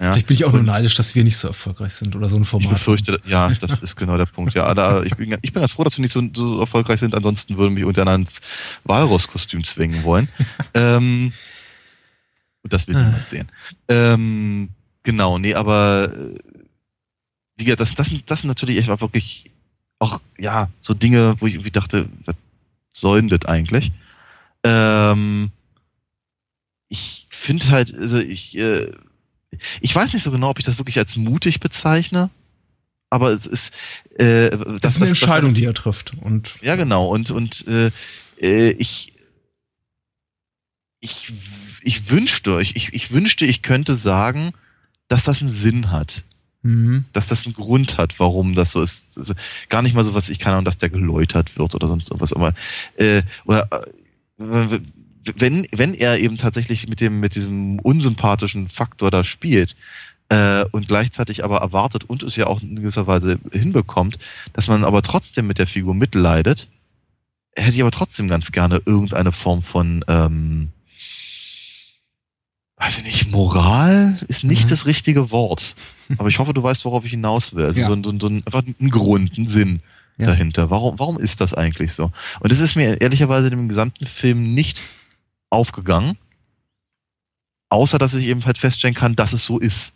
Ja. 0.00 0.12
Vielleicht 0.12 0.28
bin 0.28 0.34
ich 0.34 0.44
auch 0.44 0.52
nur 0.52 0.62
neidisch, 0.62 0.94
dass 0.94 1.14
wir 1.16 1.24
nicht 1.24 1.36
so 1.36 1.48
erfolgreich 1.48 1.92
sind 1.92 2.14
oder 2.14 2.28
so 2.28 2.36
ein 2.36 2.44
Format. 2.44 2.66
Ich 2.66 2.72
befürchte, 2.72 3.20
ja, 3.26 3.50
das 3.60 3.80
ist 3.80 3.96
genau 3.96 4.16
der 4.16 4.26
Punkt. 4.26 4.54
Ja, 4.54 4.72
da, 4.72 5.02
ich, 5.02 5.16
bin, 5.16 5.36
ich 5.42 5.52
bin 5.52 5.60
ganz 5.60 5.72
froh, 5.72 5.82
dass 5.82 5.98
wir 5.98 6.02
nicht 6.02 6.12
so, 6.12 6.22
so 6.32 6.60
erfolgreich 6.60 7.00
sind. 7.00 7.16
Ansonsten 7.16 7.58
würden 7.58 7.74
wir 7.74 7.86
uns 7.86 7.98
unter 7.98 8.14
ins 8.14 8.40
Walross-Kostüm 8.84 9.64
zwingen 9.64 10.04
wollen. 10.04 10.28
ähm, 10.74 11.32
und 12.62 12.72
das 12.72 12.86
will 12.86 12.94
ah. 12.96 13.02
niemand 13.02 13.26
sehen. 13.26 13.48
Ähm, 13.88 14.68
genau, 15.02 15.38
nee, 15.38 15.54
aber 15.54 16.12
äh, 16.14 16.38
wie 17.56 17.64
gesagt, 17.64 17.80
das, 17.80 17.94
das, 17.94 18.10
das 18.24 18.40
sind 18.42 18.48
natürlich 18.48 18.78
echt 18.78 18.88
wirklich 18.88 19.50
auch, 19.98 20.20
ja, 20.38 20.68
so 20.80 20.94
Dinge, 20.94 21.34
wo 21.40 21.48
ich 21.48 21.54
irgendwie 21.54 21.72
dachte, 21.72 22.08
was 22.24 22.36
soll 22.92 23.20
denn 23.20 23.30
das 23.30 23.48
eigentlich? 23.48 23.90
Ähm, 24.62 25.50
ich 26.88 27.26
finde 27.30 27.70
halt, 27.70 27.92
also 27.94 28.18
ich, 28.18 28.56
äh, 28.56 28.92
ich 29.80 29.94
weiß 29.94 30.12
nicht 30.12 30.22
so 30.22 30.30
genau, 30.30 30.50
ob 30.50 30.58
ich 30.58 30.64
das 30.64 30.78
wirklich 30.78 30.98
als 30.98 31.16
mutig 31.16 31.60
bezeichne, 31.60 32.30
aber 33.10 33.30
es 33.30 33.46
ist 33.46 33.72
äh, 34.18 34.50
das, 34.50 34.60
das 34.80 34.96
ist 34.96 35.02
eine 35.02 35.10
das, 35.10 35.20
Entscheidung, 35.20 35.50
das, 35.50 35.58
die 35.58 35.64
er 35.64 35.74
trifft 35.74 36.12
und 36.20 36.54
ja 36.62 36.76
genau 36.76 37.06
und 37.08 37.30
und 37.30 37.66
äh, 37.66 37.90
äh, 38.40 38.70
ich 38.70 39.12
ich 41.00 41.32
ich 41.82 42.10
wünschte 42.10 42.60
ich, 42.60 42.76
ich 42.76 42.92
ich 42.92 43.12
wünschte 43.12 43.46
ich 43.46 43.62
könnte 43.62 43.94
sagen, 43.94 44.52
dass 45.08 45.24
das 45.24 45.40
einen 45.40 45.50
Sinn 45.50 45.90
hat. 45.90 46.24
Mhm. 46.62 47.04
Dass 47.12 47.28
das 47.28 47.46
einen 47.46 47.54
Grund 47.54 47.98
hat, 47.98 48.18
warum 48.18 48.54
das 48.54 48.72
so 48.72 48.82
ist. 48.82 49.16
Also 49.16 49.34
gar 49.68 49.82
nicht 49.82 49.94
mal 49.94 50.02
so 50.04 50.14
was, 50.14 50.28
ich 50.28 50.40
kann 50.40 50.52
Ahnung, 50.52 50.64
dass 50.64 50.78
der 50.78 50.90
geläutert 50.90 51.56
wird 51.56 51.74
oder 51.74 51.86
sonst 51.86 52.10
irgendwas. 52.10 52.32
Aber 52.32 52.52
äh, 52.96 53.22
oder 53.44 53.68
äh, 54.40 54.80
wenn, 55.36 55.66
wenn 55.72 55.94
er 55.94 56.18
eben 56.18 56.38
tatsächlich 56.38 56.88
mit 56.88 57.00
dem, 57.00 57.20
mit 57.20 57.34
diesem 57.34 57.78
unsympathischen 57.80 58.68
Faktor 58.68 59.10
da 59.10 59.24
spielt, 59.24 59.76
äh, 60.28 60.64
und 60.72 60.88
gleichzeitig 60.88 61.44
aber 61.44 61.58
erwartet 61.58 62.04
und 62.04 62.22
es 62.22 62.36
ja 62.36 62.46
auch 62.46 62.60
in 62.60 62.76
gewisser 62.76 63.06
Weise 63.06 63.38
hinbekommt, 63.52 64.18
dass 64.52 64.68
man 64.68 64.84
aber 64.84 65.02
trotzdem 65.02 65.46
mit 65.46 65.58
der 65.58 65.66
Figur 65.66 65.94
mitleidet, 65.94 66.68
hätte 67.56 67.76
ich 67.76 67.80
aber 67.80 67.90
trotzdem 67.90 68.28
ganz 68.28 68.52
gerne 68.52 68.80
irgendeine 68.84 69.32
Form 69.32 69.62
von, 69.62 70.04
ähm, 70.06 70.68
weiß 72.76 72.98
ich 72.98 73.04
nicht, 73.04 73.30
Moral 73.30 74.18
ist 74.28 74.44
nicht 74.44 74.66
mhm. 74.66 74.70
das 74.70 74.86
richtige 74.86 75.30
Wort. 75.30 75.74
Aber 76.18 76.28
ich 76.28 76.38
hoffe, 76.38 76.54
du 76.54 76.62
weißt, 76.62 76.84
worauf 76.84 77.04
ich 77.04 77.10
hinaus 77.10 77.54
will. 77.54 77.64
Also 77.64 77.80
ja. 77.80 77.88
so, 77.88 77.94
so, 77.94 78.18
so 78.20 78.28
ein, 78.28 78.42
einfach 78.46 78.62
ein 78.62 78.90
Grund, 78.90 79.36
ein 79.36 79.48
Sinn 79.48 79.80
ja. 80.18 80.26
dahinter. 80.26 80.70
Warum, 80.70 80.98
warum 80.98 81.18
ist 81.18 81.40
das 81.40 81.54
eigentlich 81.54 81.92
so? 81.92 82.12
Und 82.40 82.52
es 82.52 82.60
ist 82.60 82.76
mir 82.76 83.00
ehrlicherweise 83.00 83.48
im 83.48 83.68
gesamten 83.68 84.06
Film 84.06 84.54
nicht 84.54 84.80
aufgegangen. 85.50 86.16
Außer, 87.70 87.98
dass 87.98 88.14
ich 88.14 88.26
eben 88.26 88.44
halt 88.46 88.58
feststellen 88.58 88.94
kann, 88.94 89.16
dass 89.16 89.32
es 89.32 89.44
so 89.44 89.58
ist. 89.58 89.92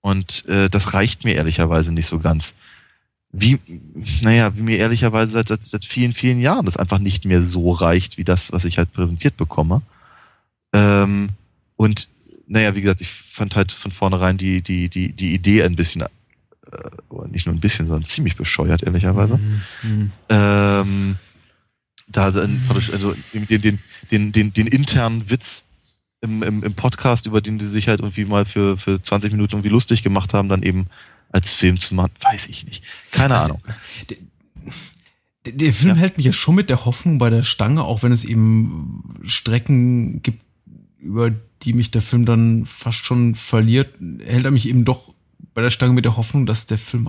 Und 0.00 0.46
äh, 0.46 0.70
das 0.70 0.94
reicht 0.94 1.24
mir 1.24 1.34
ehrlicherweise 1.34 1.92
nicht 1.92 2.06
so 2.06 2.18
ganz. 2.18 2.54
Wie, 3.30 3.60
naja, 4.22 4.56
wie 4.56 4.62
mir 4.62 4.78
ehrlicherweise 4.78 5.32
seit, 5.32 5.48
seit, 5.48 5.64
seit 5.64 5.84
vielen, 5.84 6.14
vielen 6.14 6.40
Jahren 6.40 6.64
das 6.64 6.78
einfach 6.78 6.98
nicht 6.98 7.26
mehr 7.26 7.42
so 7.42 7.72
reicht, 7.72 8.16
wie 8.16 8.24
das, 8.24 8.52
was 8.52 8.64
ich 8.64 8.78
halt 8.78 8.92
präsentiert 8.92 9.36
bekomme. 9.36 9.82
Ähm, 10.72 11.30
und 11.76 12.08
naja, 12.46 12.74
wie 12.74 12.80
gesagt, 12.80 13.02
ich 13.02 13.10
fand 13.10 13.54
halt 13.54 13.72
von 13.72 13.92
vornherein 13.92 14.38
die, 14.38 14.62
die, 14.62 14.88
die, 14.88 15.12
die 15.12 15.34
Idee 15.34 15.62
ein 15.62 15.76
bisschen, 15.76 16.02
äh, 16.02 16.08
nicht 17.30 17.46
nur 17.46 17.54
ein 17.54 17.60
bisschen, 17.60 17.86
sondern 17.86 18.04
ziemlich 18.04 18.36
bescheuert, 18.36 18.82
ehrlicherweise. 18.82 19.38
Mhm. 19.82 20.12
Ähm, 20.30 21.16
da 22.10 22.24
also 22.24 22.40
den, 22.40 23.46
den, 23.46 23.78
den, 24.10 24.32
den, 24.32 24.52
den 24.52 24.66
internen 24.66 25.30
Witz 25.30 25.64
im, 26.20 26.42
im, 26.42 26.62
im 26.62 26.74
Podcast, 26.74 27.26
über 27.26 27.40
den 27.40 27.58
die 27.58 27.66
sich 27.66 27.88
halt 27.88 28.00
irgendwie 28.00 28.24
mal 28.24 28.44
für, 28.44 28.76
für 28.76 29.02
20 29.02 29.32
Minuten 29.32 29.54
irgendwie 29.54 29.68
lustig 29.68 30.02
gemacht 30.02 30.34
haben, 30.34 30.48
dann 30.48 30.62
eben 30.62 30.86
als 31.30 31.52
Film 31.52 31.78
zu 31.78 31.94
machen, 31.94 32.12
weiß 32.22 32.46
ich 32.48 32.64
nicht. 32.64 32.82
Keine 33.10 33.36
also, 33.36 33.54
Ahnung. 33.54 33.62
Der, 35.46 35.52
der 35.52 35.72
Film 35.72 35.90
ja. 35.90 35.96
hält 35.96 36.16
mich 36.16 36.26
ja 36.26 36.32
schon 36.32 36.54
mit 36.54 36.70
der 36.70 36.84
Hoffnung 36.84 37.18
bei 37.18 37.30
der 37.30 37.42
Stange, 37.42 37.84
auch 37.84 38.02
wenn 38.02 38.12
es 38.12 38.24
eben 38.24 39.20
Strecken 39.26 40.22
gibt, 40.22 40.42
über 40.98 41.32
die 41.62 41.72
mich 41.72 41.90
der 41.90 42.02
Film 42.02 42.24
dann 42.24 42.66
fast 42.66 43.04
schon 43.04 43.34
verliert, 43.34 43.98
hält 44.24 44.44
er 44.44 44.50
mich 44.50 44.68
eben 44.68 44.84
doch 44.84 45.12
bei 45.54 45.62
der 45.62 45.70
Stange 45.70 45.92
mit 45.92 46.04
der 46.04 46.16
Hoffnung, 46.16 46.46
dass 46.46 46.66
der 46.66 46.78
Film 46.78 47.08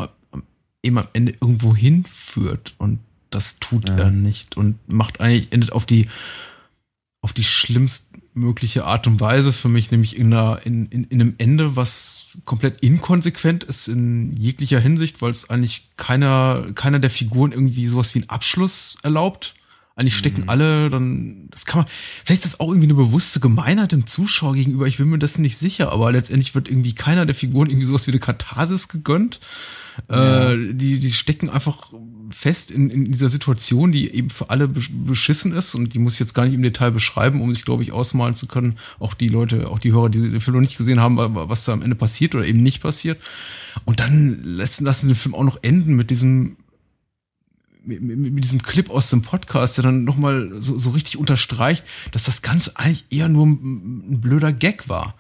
eben 0.84 0.98
am 0.98 1.08
Ende 1.14 1.34
irgendwo 1.34 1.76
hinführt 1.76 2.76
und 2.78 3.00
das 3.30 3.60
tut 3.60 3.90
ja. 3.90 3.98
er 3.98 4.12
nicht 4.12 4.58
und 4.58 4.78
macht 4.88 5.22
eigentlich, 5.22 5.52
endet 5.52 5.72
auf 5.72 5.86
die, 5.86 6.08
auf 7.22 7.34
die 7.34 7.44
schlimmstmögliche 7.44 8.86
Art 8.86 9.06
und 9.08 9.20
Weise 9.20 9.52
für 9.52 9.70
mich, 9.70 9.92
nämlich 9.92 10.16
in, 10.16 10.34
einer, 10.34 10.62
in, 10.64 10.88
in, 10.88 11.04
in 11.06 11.22
einem 11.22 11.36
Ende, 11.38 11.76
was 11.76 12.28
komplett 12.46 12.82
inkonsequent 12.82 13.64
ist 13.64 13.88
in 13.88 14.36
jeglicher 14.38 14.80
Hinsicht, 14.80 15.22
weil 15.22 15.32
es 15.32 15.50
eigentlich 15.50 15.90
keiner, 15.98 16.72
keiner 16.76 17.00
der 17.00 17.10
Figuren 17.10 17.52
irgendwie 17.52 17.88
sowas 17.88 18.16
wie 18.16 18.20
einen 18.20 18.30
Abschluss 18.30 18.98
erlaubt. 19.04 19.54
Eigentlich 19.96 20.16
stecken 20.16 20.44
mhm. 20.44 20.50
alle, 20.50 20.90
dann, 20.90 21.50
das 21.52 21.66
kann 21.66 21.82
man, 21.82 21.88
vielleicht 22.24 22.46
ist 22.46 22.54
das 22.54 22.60
auch 22.62 22.70
irgendwie 22.70 22.88
eine 22.88 22.94
bewusste 22.94 23.42
Gemeinheit 23.42 23.92
dem 23.92 24.08
Zuschauer 24.08 24.56
gegenüber, 24.56 24.88
ich 24.88 24.98
bin 24.98 25.10
mir 25.10 25.20
das 25.20 25.38
nicht 25.40 25.58
sicher, 25.58 25.92
aber 25.92 26.10
letztendlich 26.14 26.56
wird 26.56 26.70
irgendwie 26.70 26.96
keiner 26.96 27.26
der 27.26 27.36
Figuren 27.36 27.70
irgendwie 27.70 27.86
sowas 27.86 28.08
wie 28.08 28.12
eine 28.12 28.22
Katharsis 28.22 28.88
gegönnt. 28.88 29.42
Ja. 30.10 30.54
Äh, 30.54 30.74
die, 30.74 31.00
die 31.00 31.12
stecken 31.12 31.50
einfach 31.50 31.92
fest 32.32 32.72
in, 32.72 32.90
in 32.90 33.06
dieser 33.06 33.30
Situation, 33.30 33.92
die 33.92 34.14
eben 34.14 34.30
für 34.30 34.50
alle 34.50 34.68
beschissen 34.68 35.54
ist 35.54 35.76
und 35.76 35.94
die 35.94 36.00
muss 36.00 36.14
ich 36.16 36.20
jetzt 36.20 36.34
gar 36.34 36.46
nicht 36.46 36.54
im 36.54 36.64
Detail 36.64 36.92
beschreiben, 36.92 37.42
um 37.42 37.54
sich, 37.54 37.66
glaube 37.66 37.84
ich, 37.84 37.92
ausmalen 37.92 38.36
zu 38.36 38.48
können, 38.48 38.78
auch 39.00 39.14
die 39.14 39.28
Leute, 39.28 39.70
auch 39.70 39.80
die 39.80 39.92
Hörer, 39.92 40.10
die 40.10 40.20
den 40.20 40.42
Film 40.42 40.56
noch 40.56 40.62
nicht 40.62 40.78
gesehen 40.78 41.00
haben, 41.00 41.18
was 41.18 41.66
da 41.66 41.74
am 41.74 41.82
Ende 41.82 41.96
passiert 41.96 42.36
oder 42.36 42.46
eben 42.46 42.64
nicht 42.64 42.82
passiert. 42.82 43.20
Und 43.86 44.00
dann 44.00 44.40
lassen, 44.44 44.86
lassen 44.86 45.08
den 45.08 45.16
Film 45.16 45.36
auch 45.36 45.44
noch 45.44 45.60
enden 45.62 45.96
mit 45.96 46.10
diesem 46.10 46.58
mit, 47.84 48.02
mit 48.02 48.44
diesem 48.44 48.62
Clip 48.62 48.90
aus 48.90 49.10
dem 49.10 49.22
Podcast, 49.22 49.78
der 49.78 49.84
dann 49.84 50.04
nochmal 50.04 50.52
so, 50.62 50.78
so 50.78 50.92
richtig 50.92 51.18
unterstreicht, 51.18 51.84
dass 52.12 52.26
das 52.26 52.42
Ganze 52.42 52.78
eigentlich 52.78 53.06
eher 53.10 53.30
nur 53.30 53.48
ein, 53.48 54.14
ein 54.14 54.22
blöder 54.22 54.54
Gag 54.54 54.90
war. 54.90 55.16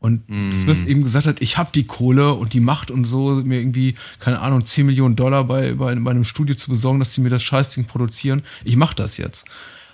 Und 0.00 0.28
mm. 0.28 0.52
Smith 0.52 0.84
eben 0.86 1.02
gesagt 1.02 1.26
hat, 1.26 1.40
ich 1.40 1.58
habe 1.58 1.70
die 1.74 1.84
Kohle 1.84 2.34
und 2.34 2.52
die 2.52 2.60
Macht 2.60 2.90
und 2.90 3.04
so, 3.04 3.42
mir 3.44 3.58
irgendwie, 3.58 3.96
keine 4.20 4.40
Ahnung, 4.40 4.64
10 4.64 4.86
Millionen 4.86 5.16
Dollar 5.16 5.44
bei, 5.44 5.74
bei, 5.74 5.94
bei 5.94 6.10
einem 6.10 6.24
Studio 6.24 6.54
zu 6.54 6.70
besorgen, 6.70 7.00
dass 7.00 7.14
sie 7.14 7.20
mir 7.20 7.30
das 7.30 7.42
Scheißding 7.42 7.86
produzieren. 7.86 8.42
Ich 8.64 8.76
mache 8.76 8.94
das 8.94 9.16
jetzt. 9.16 9.46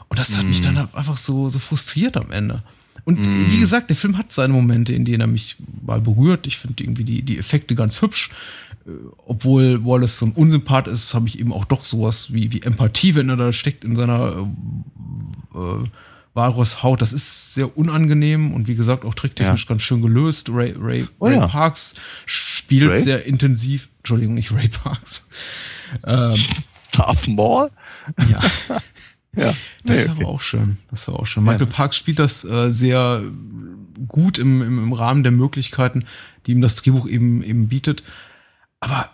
Und 0.08 0.18
das 0.18 0.36
hat 0.36 0.44
mm. 0.44 0.48
mich 0.48 0.60
dann 0.60 0.76
einfach 0.76 1.16
so, 1.16 1.48
so 1.48 1.58
frustriert 1.58 2.16
am 2.16 2.30
Ende. 2.30 2.62
Und 3.04 3.20
mm. 3.20 3.50
wie 3.50 3.58
gesagt, 3.58 3.88
der 3.88 3.96
Film 3.96 4.18
hat 4.18 4.30
seine 4.30 4.52
Momente, 4.52 4.92
in 4.92 5.04
denen 5.06 5.20
er 5.22 5.26
mich 5.26 5.56
mal 5.84 6.00
berührt. 6.00 6.46
Ich 6.46 6.58
finde 6.58 6.84
irgendwie 6.84 7.04
die, 7.04 7.22
die 7.22 7.38
Effekte 7.38 7.74
ganz 7.74 8.02
hübsch. 8.02 8.30
Äh, 8.86 8.90
obwohl 9.26 9.84
Wallace 9.84 10.18
so 10.18 10.26
ein 10.26 10.32
Unsympath 10.32 10.86
ist, 10.86 11.14
habe 11.14 11.28
ich 11.28 11.40
eben 11.40 11.52
auch 11.52 11.64
doch 11.64 11.84
sowas 11.84 12.32
wie, 12.32 12.52
wie 12.52 12.62
Empathie, 12.62 13.14
wenn 13.14 13.28
er 13.30 13.36
da 13.36 13.52
steckt 13.52 13.84
in 13.84 13.96
seiner 13.96 14.48
äh, 15.54 15.58
äh, 15.58 15.84
Walrus 16.34 16.82
Haut. 16.82 17.00
Das 17.00 17.12
ist 17.12 17.54
sehr 17.54 17.76
unangenehm 17.78 18.52
und 18.52 18.66
wie 18.68 18.74
gesagt 18.74 19.04
auch 19.04 19.14
tricktechnisch 19.14 19.64
ja. 19.64 19.68
ganz 19.68 19.82
schön 19.82 20.02
gelöst. 20.02 20.48
Ray, 20.50 20.74
Ray, 20.76 21.06
oh, 21.18 21.26
Ray 21.26 21.36
ja. 21.36 21.46
Parks 21.46 21.94
spielt 22.26 22.90
Ray? 22.90 22.98
sehr 22.98 23.24
intensiv. 23.24 23.88
Entschuldigung, 23.98 24.34
nicht 24.34 24.52
Ray 24.52 24.68
Parks. 24.68 25.28
Ähm, 26.04 26.38
Darth 26.92 27.28
Maul? 27.28 27.70
Ja. 28.28 28.40
ja. 29.36 29.54
Das 29.84 29.98
nee, 29.98 30.08
war 30.08 30.16
okay. 30.16 30.24
auch 30.26 30.40
schön. 30.40 30.76
Das 30.90 31.08
war 31.08 31.20
auch 31.20 31.26
schön. 31.26 31.44
Michael. 31.44 31.66
Parks 31.66 31.96
spielt 31.96 32.18
das 32.18 32.44
äh, 32.44 32.70
sehr 32.70 33.22
gut 34.08 34.38
im, 34.38 34.60
im, 34.60 34.82
im 34.82 34.92
Rahmen 34.92 35.22
der 35.22 35.32
Möglichkeiten, 35.32 36.04
die 36.46 36.52
ihm 36.52 36.60
das 36.60 36.76
Drehbuch 36.76 37.06
eben, 37.06 37.42
eben 37.42 37.68
bietet. 37.68 38.02
Aber 38.80 39.08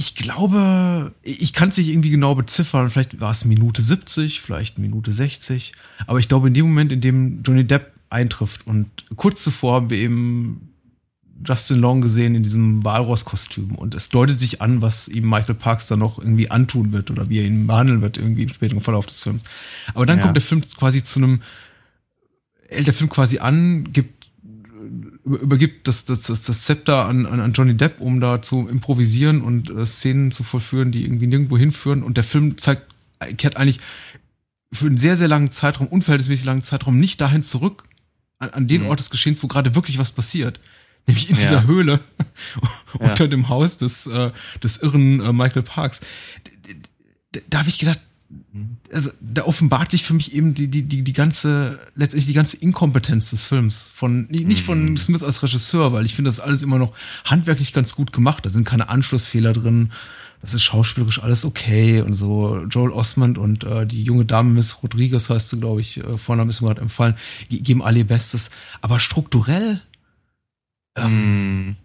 ich 0.00 0.14
glaube, 0.14 1.12
ich 1.20 1.52
kann 1.52 1.68
es 1.68 1.76
nicht 1.76 1.88
irgendwie 1.88 2.08
genau 2.08 2.34
beziffern. 2.34 2.90
Vielleicht 2.90 3.20
war 3.20 3.32
es 3.32 3.44
Minute 3.44 3.82
70, 3.82 4.40
vielleicht 4.40 4.78
Minute 4.78 5.12
60. 5.12 5.74
Aber 6.06 6.18
ich 6.18 6.26
glaube, 6.26 6.48
in 6.48 6.54
dem 6.54 6.68
Moment, 6.68 6.90
in 6.90 7.02
dem 7.02 7.42
Johnny 7.42 7.64
Depp 7.64 7.92
eintrifft 8.08 8.66
und 8.66 8.88
kurz 9.16 9.42
zuvor 9.42 9.74
haben 9.74 9.90
wir 9.90 9.98
eben 9.98 10.70
Justin 11.46 11.80
Long 11.80 12.00
gesehen 12.00 12.34
in 12.34 12.42
diesem 12.42 12.82
Walross-Kostüm 12.82 13.74
und 13.74 13.94
es 13.94 14.08
deutet 14.08 14.40
sich 14.40 14.62
an, 14.62 14.80
was 14.80 15.06
ihm 15.06 15.28
Michael 15.28 15.54
Parks 15.54 15.88
dann 15.88 15.98
noch 15.98 16.18
irgendwie 16.18 16.50
antun 16.50 16.92
wird 16.92 17.10
oder 17.10 17.28
wie 17.28 17.40
er 17.40 17.44
ihn 17.44 17.66
behandeln 17.66 18.00
wird 18.00 18.16
irgendwie 18.16 18.44
im 18.44 18.48
späteren 18.48 18.80
Verlauf 18.80 19.04
des 19.04 19.22
Films. 19.22 19.42
Aber 19.92 20.06
dann 20.06 20.16
ja. 20.16 20.24
kommt 20.24 20.36
der 20.36 20.42
Film 20.42 20.62
quasi 20.62 21.02
zu 21.02 21.20
einem, 21.20 21.42
hält 22.70 22.86
der 22.86 22.94
Film 22.94 23.10
quasi 23.10 23.38
an, 23.38 23.92
gibt 23.92 24.19
übergibt 25.24 25.86
das, 25.86 26.04
das, 26.04 26.22
das, 26.22 26.42
das 26.42 26.64
Zepter 26.64 27.06
an, 27.06 27.26
an, 27.26 27.40
an 27.40 27.52
Johnny 27.52 27.76
Depp, 27.76 28.00
um 28.00 28.20
da 28.20 28.40
zu 28.42 28.68
improvisieren 28.68 29.42
und 29.42 29.70
äh, 29.70 29.86
Szenen 29.86 30.30
zu 30.30 30.42
vollführen, 30.42 30.92
die 30.92 31.04
irgendwie 31.04 31.26
nirgendwo 31.26 31.58
hinführen. 31.58 32.02
Und 32.02 32.16
der 32.16 32.24
Film 32.24 32.58
zeigt 32.58 32.86
kehrt 33.36 33.56
eigentlich 33.56 33.80
für 34.72 34.86
einen 34.86 34.96
sehr, 34.96 35.16
sehr 35.16 35.28
langen 35.28 35.50
Zeitraum, 35.50 35.88
unverhältnismäßig 35.88 36.44
langen 36.44 36.62
Zeitraum, 36.62 36.98
nicht 36.98 37.20
dahin 37.20 37.42
zurück, 37.42 37.84
an, 38.38 38.50
an 38.50 38.66
den 38.66 38.82
mhm. 38.82 38.88
Ort 38.88 39.00
des 39.00 39.10
Geschehens, 39.10 39.42
wo 39.42 39.46
gerade 39.46 39.74
wirklich 39.74 39.98
was 39.98 40.12
passiert. 40.12 40.60
Nämlich 41.06 41.28
in 41.28 41.36
ja. 41.36 41.42
dieser 41.42 41.66
Höhle 41.66 42.00
unter 42.98 43.24
ja. 43.24 43.30
dem 43.30 43.48
Haus 43.48 43.78
des, 43.78 44.06
äh, 44.06 44.30
des 44.62 44.78
irren 44.78 45.20
äh, 45.20 45.32
Michael 45.32 45.62
Parks. 45.62 46.00
Da, 47.32 47.40
da 47.48 47.58
habe 47.60 47.68
ich 47.68 47.78
gedacht, 47.78 48.00
also 48.92 49.10
da 49.20 49.44
offenbart 49.44 49.90
sich 49.90 50.04
für 50.04 50.14
mich 50.14 50.34
eben 50.34 50.54
die, 50.54 50.68
die, 50.68 50.82
die, 50.82 51.02
die 51.02 51.12
ganze, 51.12 51.80
letztendlich 51.94 52.26
die 52.26 52.34
ganze 52.34 52.56
Inkompetenz 52.56 53.30
des 53.30 53.42
Films. 53.42 53.90
Von, 53.94 54.26
nicht 54.30 54.64
von 54.64 54.90
mhm. 54.90 54.96
Smith 54.98 55.22
als 55.22 55.42
Regisseur, 55.42 55.92
weil 55.92 56.04
ich 56.04 56.14
finde 56.14 56.28
das 56.28 56.40
alles 56.40 56.62
immer 56.62 56.78
noch 56.78 56.92
handwerklich 57.24 57.72
ganz 57.72 57.94
gut 57.94 58.12
gemacht. 58.12 58.46
Da 58.46 58.50
sind 58.50 58.64
keine 58.64 58.88
Anschlussfehler 58.88 59.52
drin 59.52 59.90
das 60.42 60.54
ist 60.54 60.62
schauspielerisch 60.62 61.22
alles 61.22 61.44
okay 61.44 62.00
und 62.00 62.14
so. 62.14 62.64
Joel 62.64 62.92
Osmond 62.92 63.36
und 63.36 63.64
äh, 63.64 63.86
die 63.86 64.02
junge 64.02 64.24
Dame 64.24 64.50
Miss 64.50 64.82
Rodriguez 64.82 65.28
heißt 65.28 65.50
sie, 65.50 65.58
glaube 65.58 65.80
ich, 65.82 65.98
äh, 65.98 66.16
Vorname 66.16 66.50
ist 66.50 66.62
mir 66.62 66.68
gerade 66.68 66.80
empfallen, 66.80 67.14
geben 67.50 67.82
alle 67.82 67.98
ihr 67.98 68.06
Bestes. 68.06 68.50
Aber 68.80 69.00
strukturell 69.00 69.82
ähm, 70.96 71.68
mm. 71.68 71.76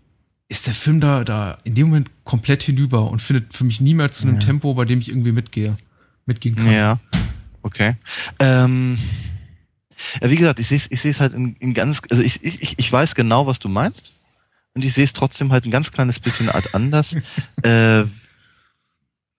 ist 0.48 0.68
der 0.68 0.74
Film 0.74 1.02
da, 1.02 1.26
da 1.26 1.58
in 1.66 1.76
dem 1.76 1.88
Moment 1.88 2.12
komplett 2.24 2.64
hinüber 2.64 3.10
und 3.12 3.22
findet 3.22 3.54
für 3.54 3.66
mich 3.66 3.82
nie 3.82 3.94
mehr 3.94 4.12
zu 4.14 4.26
einem 4.26 4.40
ja. 4.40 4.46
Tempo, 4.46 4.74
bei 4.74 4.86
dem 4.86 5.00
ich 5.00 5.10
irgendwie 5.10 5.34
mitgehe, 5.34 5.76
mitgehen 6.26 6.56
kann. 6.56 6.72
Ja, 6.72 7.00
okay. 7.62 7.96
Ähm, 8.40 8.98
ja, 10.22 10.30
wie 10.30 10.36
gesagt, 10.36 10.60
ich 10.60 10.68
sehe 10.68 10.78
es 10.78 10.88
ich 10.90 11.02
seh's 11.02 11.20
halt 11.20 11.34
in, 11.34 11.56
in 11.56 11.74
ganz, 11.74 12.02
also 12.10 12.22
ich, 12.22 12.44
ich, 12.44 12.78
ich 12.78 12.92
weiß 12.92 13.16
genau, 13.16 13.48
was 13.48 13.60
du 13.60 13.70
meinst. 13.70 14.12
Und 14.74 14.84
ich 14.84 14.94
sehe 14.94 15.06
es 15.06 15.14
trotzdem 15.14 15.52
halt 15.54 15.66
ein 15.66 15.72
ganz 15.72 15.92
kleines 15.92 16.20
bisschen 16.20 16.50
anders. 16.74 17.16
äh, 17.64 18.04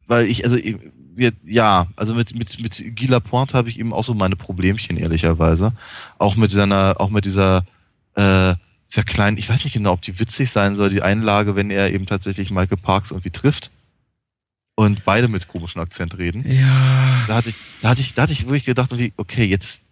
weil 0.06 0.26
ich, 0.26 0.44
also 0.44 0.56
wir, 0.56 1.32
ja, 1.44 1.88
also 1.96 2.14
mit, 2.14 2.34
mit, 2.34 2.58
mit 2.60 2.96
Guy 2.96 3.06
Lapointe 3.06 3.56
habe 3.56 3.68
ich 3.68 3.78
eben 3.78 3.92
auch 3.92 4.04
so 4.04 4.14
meine 4.14 4.36
Problemchen, 4.36 4.96
ehrlicherweise. 4.96 5.72
Auch 6.18 6.36
mit 6.36 6.50
seiner, 6.50 6.96
auch 6.98 7.10
mit 7.10 7.26
dieser, 7.26 7.66
äh, 8.14 8.54
sehr 8.86 9.04
kleinen, 9.04 9.36
ich 9.36 9.48
weiß 9.48 9.64
nicht 9.64 9.74
genau, 9.74 9.92
ob 9.92 10.02
die 10.02 10.18
witzig 10.18 10.50
sein 10.50 10.76
soll, 10.76 10.90
die 10.90 11.02
Einlage, 11.02 11.56
wenn 11.56 11.70
er 11.70 11.92
eben 11.92 12.06
tatsächlich 12.06 12.50
Michael 12.50 12.78
Parks 12.78 13.10
irgendwie 13.10 13.30
trifft 13.30 13.70
und 14.76 15.04
beide 15.04 15.26
mit 15.26 15.48
komischem 15.48 15.80
Akzent 15.80 16.16
reden. 16.18 16.44
Ja. 16.48 17.24
Da 17.26 17.34
hatte 17.36 17.48
ich, 17.48 17.56
da 17.82 17.88
hatte 17.90 18.00
ich, 18.00 18.14
da 18.14 18.22
hatte 18.22 18.32
ich 18.32 18.44
wirklich 18.44 18.64
gedacht, 18.64 18.94
okay, 19.16 19.44
jetzt 19.44 19.82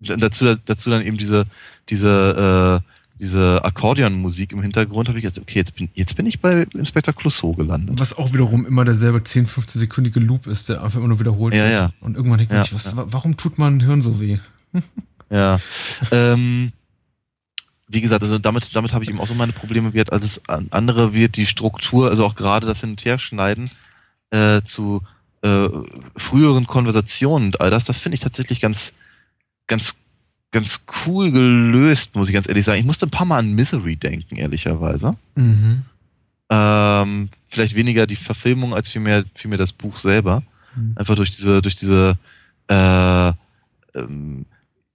dazu, 0.00 0.54
dazu 0.64 0.90
dann 0.90 1.02
eben 1.02 1.16
diese, 1.16 1.46
diese 1.88 2.82
äh, 2.84 2.90
diese 3.18 3.64
Akkordeonmusik 3.64 4.52
im 4.52 4.62
Hintergrund, 4.62 5.08
habe 5.08 5.18
ich 5.18 5.24
jetzt, 5.24 5.38
okay, 5.38 5.58
jetzt 5.58 5.74
bin, 5.76 5.88
jetzt 5.94 6.16
bin 6.16 6.26
ich 6.26 6.40
bei 6.40 6.66
Inspector 6.74 7.14
Clouseau 7.14 7.52
gelandet. 7.52 7.98
Was 7.98 8.16
auch 8.16 8.32
wiederum 8.32 8.66
immer 8.66 8.84
derselbe 8.84 9.22
10, 9.22 9.46
15-sekündige 9.46 10.18
Loop 10.18 10.46
ist, 10.46 10.68
der 10.68 10.82
einfach 10.82 10.98
immer 10.98 11.08
nur 11.08 11.20
wiederholt 11.20 11.54
ja, 11.54 11.62
wird. 11.62 11.72
Ja. 11.72 11.90
Und 12.00 12.16
irgendwann 12.16 12.38
denke 12.38 12.54
ja, 12.54 12.62
ich, 12.64 12.74
was, 12.74 12.94
ja. 12.96 13.04
warum 13.06 13.36
tut 13.36 13.56
mein 13.58 13.80
Hirn 13.80 14.02
so 14.02 14.20
weh? 14.20 14.38
ja. 15.30 15.60
ähm, 16.10 16.72
wie 17.86 18.00
gesagt, 18.00 18.22
also 18.22 18.38
damit, 18.38 18.74
damit 18.74 18.92
habe 18.92 19.04
ich 19.04 19.10
eben 19.10 19.20
auch 19.20 19.28
so 19.28 19.34
meine 19.34 19.52
Probleme. 19.52 19.94
Wird 19.94 20.12
alles 20.12 20.40
andere 20.48 21.14
wird 21.14 21.36
die 21.36 21.46
Struktur, 21.46 22.10
also 22.10 22.26
auch 22.26 22.34
gerade 22.34 22.66
das 22.66 22.80
Hin- 22.80 22.90
und 22.90 23.04
Herschneiden 23.04 23.70
äh, 24.34 24.62
zu 24.62 25.02
äh, 25.42 25.68
früheren 26.16 26.66
Konversationen 26.66 27.46
und 27.46 27.60
all 27.60 27.70
das, 27.70 27.84
das 27.84 27.98
finde 27.98 28.14
ich 28.14 28.20
tatsächlich 28.20 28.60
ganz, 28.60 28.92
ganz 29.66 29.94
ganz 30.50 30.82
cool 31.04 31.32
gelöst, 31.32 32.14
muss 32.14 32.28
ich 32.28 32.34
ganz 32.34 32.48
ehrlich 32.48 32.64
sagen. 32.64 32.78
Ich 32.78 32.86
musste 32.86 33.06
ein 33.06 33.10
paar 33.10 33.26
Mal 33.26 33.38
an 33.38 33.54
Misery 33.54 33.96
denken, 33.96 34.36
ehrlicherweise. 34.36 35.16
Mhm. 35.34 35.82
Ähm, 36.48 37.28
vielleicht 37.48 37.74
weniger 37.74 38.06
die 38.06 38.14
Verfilmung 38.14 38.72
als 38.72 38.88
vielmehr, 38.88 39.24
vielmehr 39.34 39.58
das 39.58 39.72
Buch 39.72 39.96
selber. 39.96 40.44
Mhm. 40.76 40.92
Einfach 40.94 41.16
durch 41.16 41.32
diese, 41.32 41.60
durch 41.60 41.74
diese 41.74 42.16
äh, 42.68 43.32
ähm, 43.98 44.46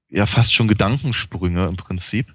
ja 0.10 0.26
fast 0.26 0.54
schon 0.54 0.70
Gedankensprünge 0.70 1.68
im 1.68 1.76
Prinzip. 1.76 2.34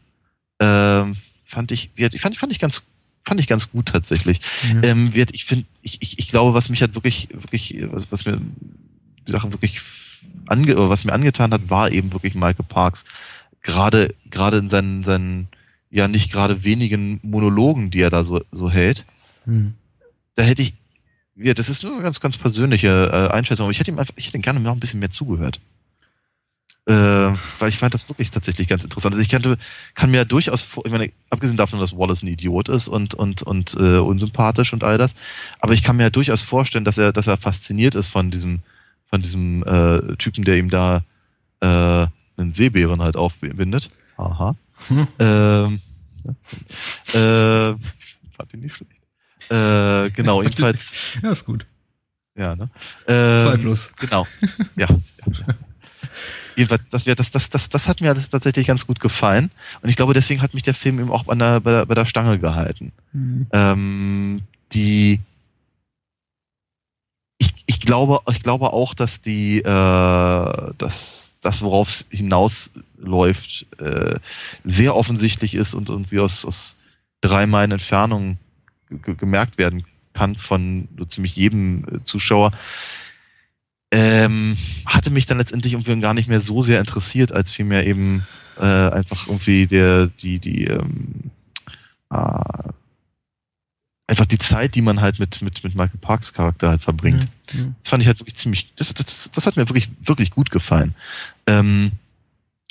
Ähm, 0.60 1.16
fand 1.46 1.72
ich, 1.72 1.90
ich 1.96 2.20
fand, 2.20 2.36
fand 2.36 2.52
ich 2.52 2.58
ganz 2.58 2.82
fand 3.24 3.40
ich 3.40 3.46
ganz 3.46 3.70
gut 3.70 3.86
tatsächlich. 3.86 4.40
Ja. 4.74 4.82
Ähm, 4.82 5.12
ich 5.32 5.44
finde, 5.44 5.66
ich, 5.82 6.00
ich, 6.02 6.18
ich 6.18 6.28
glaube, 6.28 6.54
was 6.54 6.68
mich 6.68 6.82
hat 6.82 6.94
wirklich, 6.94 7.28
wirklich, 7.32 7.82
was, 7.90 8.10
was 8.12 8.24
mir 8.24 8.40
die 9.26 9.32
Sache 9.32 9.52
wirklich 9.52 9.80
ange 10.46 10.76
was 10.76 11.04
mir 11.04 11.12
angetan 11.12 11.52
hat, 11.52 11.70
war 11.70 11.90
eben 11.90 12.12
wirklich 12.12 12.34
Michael 12.34 12.66
Parks. 12.68 13.04
Gerade, 13.62 14.14
gerade 14.30 14.58
in 14.58 14.68
seinen, 14.68 15.04
seinen, 15.04 15.48
ja 15.90 16.08
nicht 16.08 16.30
gerade 16.30 16.64
wenigen 16.64 17.20
Monologen, 17.22 17.90
die 17.90 18.00
er 18.00 18.10
da 18.10 18.24
so, 18.24 18.42
so 18.52 18.70
hält. 18.70 19.06
Hm. 19.44 19.74
Da 20.36 20.42
hätte 20.42 20.62
ich, 20.62 20.74
ja, 21.36 21.54
das 21.54 21.68
ist 21.68 21.82
nur 21.82 21.94
eine 21.94 22.02
ganz, 22.02 22.20
ganz 22.20 22.36
persönliche 22.36 22.88
äh, 22.88 23.32
Einschätzung, 23.32 23.64
aber 23.64 23.70
ich 23.70 23.78
hätte 23.78 23.90
ihm 23.90 23.98
einfach, 23.98 24.14
ich 24.16 24.28
hätte 24.28 24.38
gerne 24.40 24.60
noch 24.60 24.72
ein 24.72 24.80
bisschen 24.80 25.00
mehr 25.00 25.10
zugehört. 25.10 25.60
Äh, 26.86 26.92
weil 26.92 27.70
ich 27.70 27.78
fand 27.78 27.94
das 27.94 28.10
wirklich 28.10 28.30
tatsächlich 28.30 28.68
ganz 28.68 28.84
interessant. 28.84 29.14
Also 29.14 29.22
ich 29.22 29.30
kannte, 29.30 29.56
kann 29.94 30.10
mir 30.10 30.26
durchaus 30.26 30.60
vor, 30.60 30.84
ich 30.84 30.92
meine, 30.92 31.10
abgesehen 31.30 31.56
davon, 31.56 31.80
dass 31.80 31.96
Wallace 31.96 32.22
ein 32.22 32.26
Idiot 32.26 32.68
ist 32.68 32.88
und, 32.88 33.14
und, 33.14 33.42
und 33.42 33.74
äh, 33.74 33.96
unsympathisch 33.98 34.74
und 34.74 34.84
all 34.84 34.98
das, 34.98 35.14
aber 35.60 35.72
ich 35.72 35.82
kann 35.82 35.96
mir 35.96 36.02
ja 36.04 36.10
durchaus 36.10 36.42
vorstellen, 36.42 36.84
dass 36.84 36.98
er, 36.98 37.12
dass 37.12 37.26
er 37.26 37.38
fasziniert 37.38 37.94
ist 37.94 38.08
von 38.08 38.30
diesem, 38.30 38.60
von 39.06 39.22
diesem 39.22 39.62
äh, 39.62 40.16
Typen, 40.16 40.44
der 40.44 40.58
ihm 40.58 40.68
da 40.68 41.04
äh, 41.60 42.06
einen 42.36 42.52
Seebären 42.52 43.00
halt 43.00 43.16
aufbindet. 43.16 43.88
Aha. 44.18 44.54
Hm. 44.88 45.08
Ähm, 45.18 45.80
äh, 47.14 47.74
fand 48.36 48.52
ihn 48.52 48.60
nicht 48.60 48.76
schlecht. 48.76 48.92
Äh, 49.50 50.10
genau, 50.10 50.42
jedenfalls. 50.42 50.92
Ja, 51.22 51.32
ist 51.32 51.44
gut. 51.44 51.66
Ja, 52.36 52.56
ne? 52.56 52.68
Ähm, 53.06 53.40
Zwei 53.40 53.56
plus. 53.56 53.92
Genau. 53.96 54.26
Ja. 54.76 54.88
ja. 54.88 55.54
Jedenfalls, 56.56 56.88
das, 56.88 57.04
das, 57.04 57.30
das, 57.30 57.48
das, 57.48 57.68
das 57.68 57.88
hat 57.88 58.00
mir 58.00 58.10
alles 58.10 58.28
tatsächlich 58.28 58.66
ganz 58.66 58.86
gut 58.86 59.00
gefallen. 59.00 59.50
Und 59.82 59.88
ich 59.88 59.96
glaube, 59.96 60.14
deswegen 60.14 60.42
hat 60.42 60.54
mich 60.54 60.62
der 60.62 60.74
Film 60.74 61.00
eben 61.00 61.10
auch 61.10 61.24
bei 61.24 61.34
der, 61.34 61.60
bei 61.60 61.72
der, 61.72 61.86
bei 61.86 61.94
der 61.94 62.06
Stange 62.06 62.38
gehalten. 62.38 62.92
Mhm. 63.12 63.46
Ähm, 63.52 64.42
die, 64.72 65.20
ich 67.66 67.80
glaube, 67.80 68.20
ich 68.30 68.42
glaube 68.42 68.72
auch, 68.72 68.94
dass 68.94 69.20
die, 69.20 69.58
äh, 69.58 70.72
dass 70.78 71.36
das, 71.40 71.62
worauf 71.62 71.88
es 71.88 72.06
hinausläuft, 72.10 73.66
äh, 73.78 74.18
sehr 74.64 74.96
offensichtlich 74.96 75.54
ist 75.54 75.74
und 75.74 75.90
irgendwie 75.90 76.20
aus, 76.20 76.44
aus 76.44 76.76
drei 77.20 77.46
Meilen 77.46 77.72
Entfernung 77.72 78.38
gemerkt 78.88 79.58
werden 79.58 79.84
kann 80.14 80.36
von 80.36 80.88
so 80.96 81.04
ziemlich 81.04 81.36
jedem 81.36 81.84
äh, 81.84 82.04
Zuschauer. 82.04 82.52
Ähm, 83.96 84.56
hatte 84.86 85.10
mich 85.10 85.26
dann 85.26 85.38
letztendlich 85.38 85.72
irgendwie 85.72 86.00
gar 86.00 86.14
nicht 86.14 86.28
mehr 86.28 86.40
so 86.40 86.62
sehr 86.62 86.80
interessiert, 86.80 87.30
als 87.30 87.52
vielmehr 87.52 87.86
eben 87.86 88.26
äh, 88.58 88.64
einfach 88.64 89.28
irgendwie 89.28 89.68
der, 89.68 90.08
die, 90.08 90.40
die, 90.40 90.64
ähm, 90.64 91.30
äh, 92.10 92.70
einfach 94.08 94.26
die 94.26 94.38
Zeit, 94.38 94.74
die 94.74 94.82
man 94.82 95.00
halt 95.00 95.20
mit, 95.20 95.40
mit, 95.42 95.62
mit 95.62 95.76
Michael 95.76 96.00
Parks 96.00 96.32
Charakter 96.32 96.70
halt 96.70 96.82
verbringt. 96.82 97.28
Ja, 97.52 97.60
ja. 97.60 97.66
Das 97.82 97.90
fand 97.90 98.02
ich 98.02 98.08
halt 98.08 98.18
wirklich 98.18 98.34
ziemlich, 98.34 98.72
das, 98.74 98.92
das, 98.94 99.30
das 99.30 99.46
hat 99.46 99.56
mir 99.56 99.68
wirklich, 99.68 99.88
wirklich 100.02 100.32
gut 100.32 100.50
gefallen. 100.50 100.96
Ähm, 101.46 101.92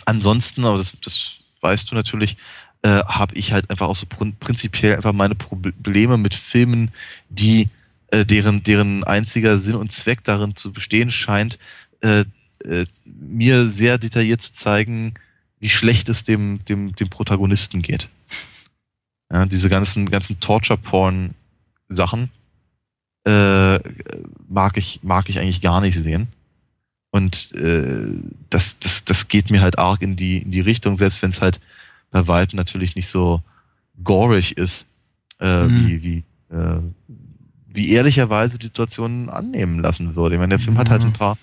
ansonsten, 0.05 0.65
aber 0.65 0.77
das, 0.77 0.97
das 1.05 1.37
weißt 1.61 1.89
du 1.89 1.95
natürlich, 1.95 2.35
äh, 2.81 3.01
habe 3.05 3.35
ich 3.35 3.53
halt 3.53 3.69
einfach 3.69 3.87
auch 3.87 3.95
so 3.95 4.05
prinzipiell 4.41 4.97
einfach 4.97 5.13
meine 5.13 5.35
Probleme 5.35 6.17
mit 6.17 6.35
Filmen, 6.35 6.91
die 7.29 7.69
äh, 8.13 8.25
deren, 8.25 8.61
deren 8.61 9.03
einziger 9.03 9.57
Sinn 9.57 9.75
und 9.75 9.91
Zweck 9.91 10.23
darin 10.23 10.55
zu 10.55 10.71
bestehen 10.71 11.09
scheint, 11.09 11.57
äh, 12.01 12.25
äh, 12.63 12.85
mir 13.05 13.67
sehr 13.67 13.97
detailliert 13.97 14.41
zu 14.41 14.51
zeigen, 14.51 15.15
wie 15.59 15.69
schlecht 15.69 16.09
es 16.09 16.23
dem, 16.23 16.63
dem, 16.65 16.95
dem 16.95 17.09
Protagonisten 17.09 17.81
geht. 17.81 18.09
Ja, 19.31 19.47
diese 19.47 19.67
ganzen, 19.67 20.11
ganzen 20.11 20.39
Torture-Porn-Sachen 20.39 22.29
äh, 23.25 23.79
mag, 24.47 24.77
ich, 24.77 24.99
mag 25.01 25.27
ich 25.29 25.39
eigentlich 25.39 25.61
gar 25.61 25.81
nicht 25.81 25.97
sehen. 25.97 26.27
Und 27.09 27.51
äh, 27.53 28.09
das, 28.51 28.77
das, 28.77 29.05
das 29.05 29.27
geht 29.27 29.49
mir 29.49 29.61
halt 29.61 29.79
arg 29.79 30.03
in 30.03 30.15
die, 30.15 30.37
in 30.37 30.51
die 30.51 30.61
Richtung, 30.61 30.99
selbst 30.99 31.23
wenn 31.23 31.31
es 31.31 31.41
halt 31.41 31.59
bei 32.11 32.27
weitem 32.27 32.57
natürlich 32.57 32.95
nicht 32.95 33.07
so 33.07 33.41
gorig 34.03 34.55
ist, 34.55 34.85
äh, 35.39 35.63
mhm. 35.63 35.87
wie, 35.87 36.03
wie, 36.03 36.23
äh, 36.55 36.81
wie 37.73 37.89
ehrlicherweise 37.89 38.59
die 38.59 38.67
Situationen 38.67 39.29
annehmen 39.29 39.79
lassen 39.79 40.15
würde. 40.15 40.35
Ich 40.35 40.39
meine, 40.39 40.51
der 40.51 40.59
Film 40.59 40.75
mhm. 40.75 40.79
hat 40.79 40.89
halt 40.89 41.01
ein 41.01 41.13
paar, 41.13 41.37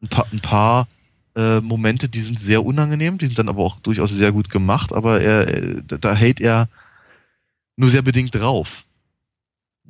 ein 0.00 0.08
paar, 0.08 0.26
ein 0.32 0.40
paar 0.40 0.88
äh, 1.34 1.60
Momente, 1.60 2.08
die 2.08 2.20
sind 2.20 2.38
sehr 2.38 2.64
unangenehm, 2.64 3.18
die 3.18 3.26
sind 3.26 3.38
dann 3.38 3.48
aber 3.48 3.62
auch 3.62 3.80
durchaus 3.80 4.10
sehr 4.10 4.30
gut 4.30 4.48
gemacht, 4.48 4.92
aber 4.92 5.20
er, 5.20 5.82
da 5.82 6.14
hält 6.14 6.40
er 6.40 6.68
nur 7.76 7.90
sehr 7.90 8.02
bedingt 8.02 8.34
drauf. 8.34 8.84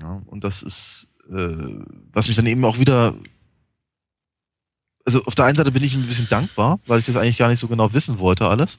Ja, 0.01 0.23
und 0.27 0.43
das 0.43 0.63
ist, 0.63 1.09
äh, 1.31 1.85
was 2.13 2.29
mich 2.29 2.37
dann 2.37 2.47
eben 2.47 2.65
auch 2.65 2.79
wieder. 2.79 3.15
Also 5.05 5.23
auf 5.25 5.35
der 5.35 5.45
einen 5.45 5.57
Seite 5.57 5.71
bin 5.71 5.85
ich 5.85 5.95
ein 5.95 6.07
bisschen 6.07 6.29
dankbar, 6.31 6.79
weil 6.87 6.99
ich 6.99 7.05
das 7.07 7.17
eigentlich 7.17 7.37
gar 7.37 7.51
nicht 7.51 7.61
so 7.61 7.69
genau 7.69 7.93
wissen 7.93 8.19
wollte, 8.19 8.49
alles. 8.49 8.79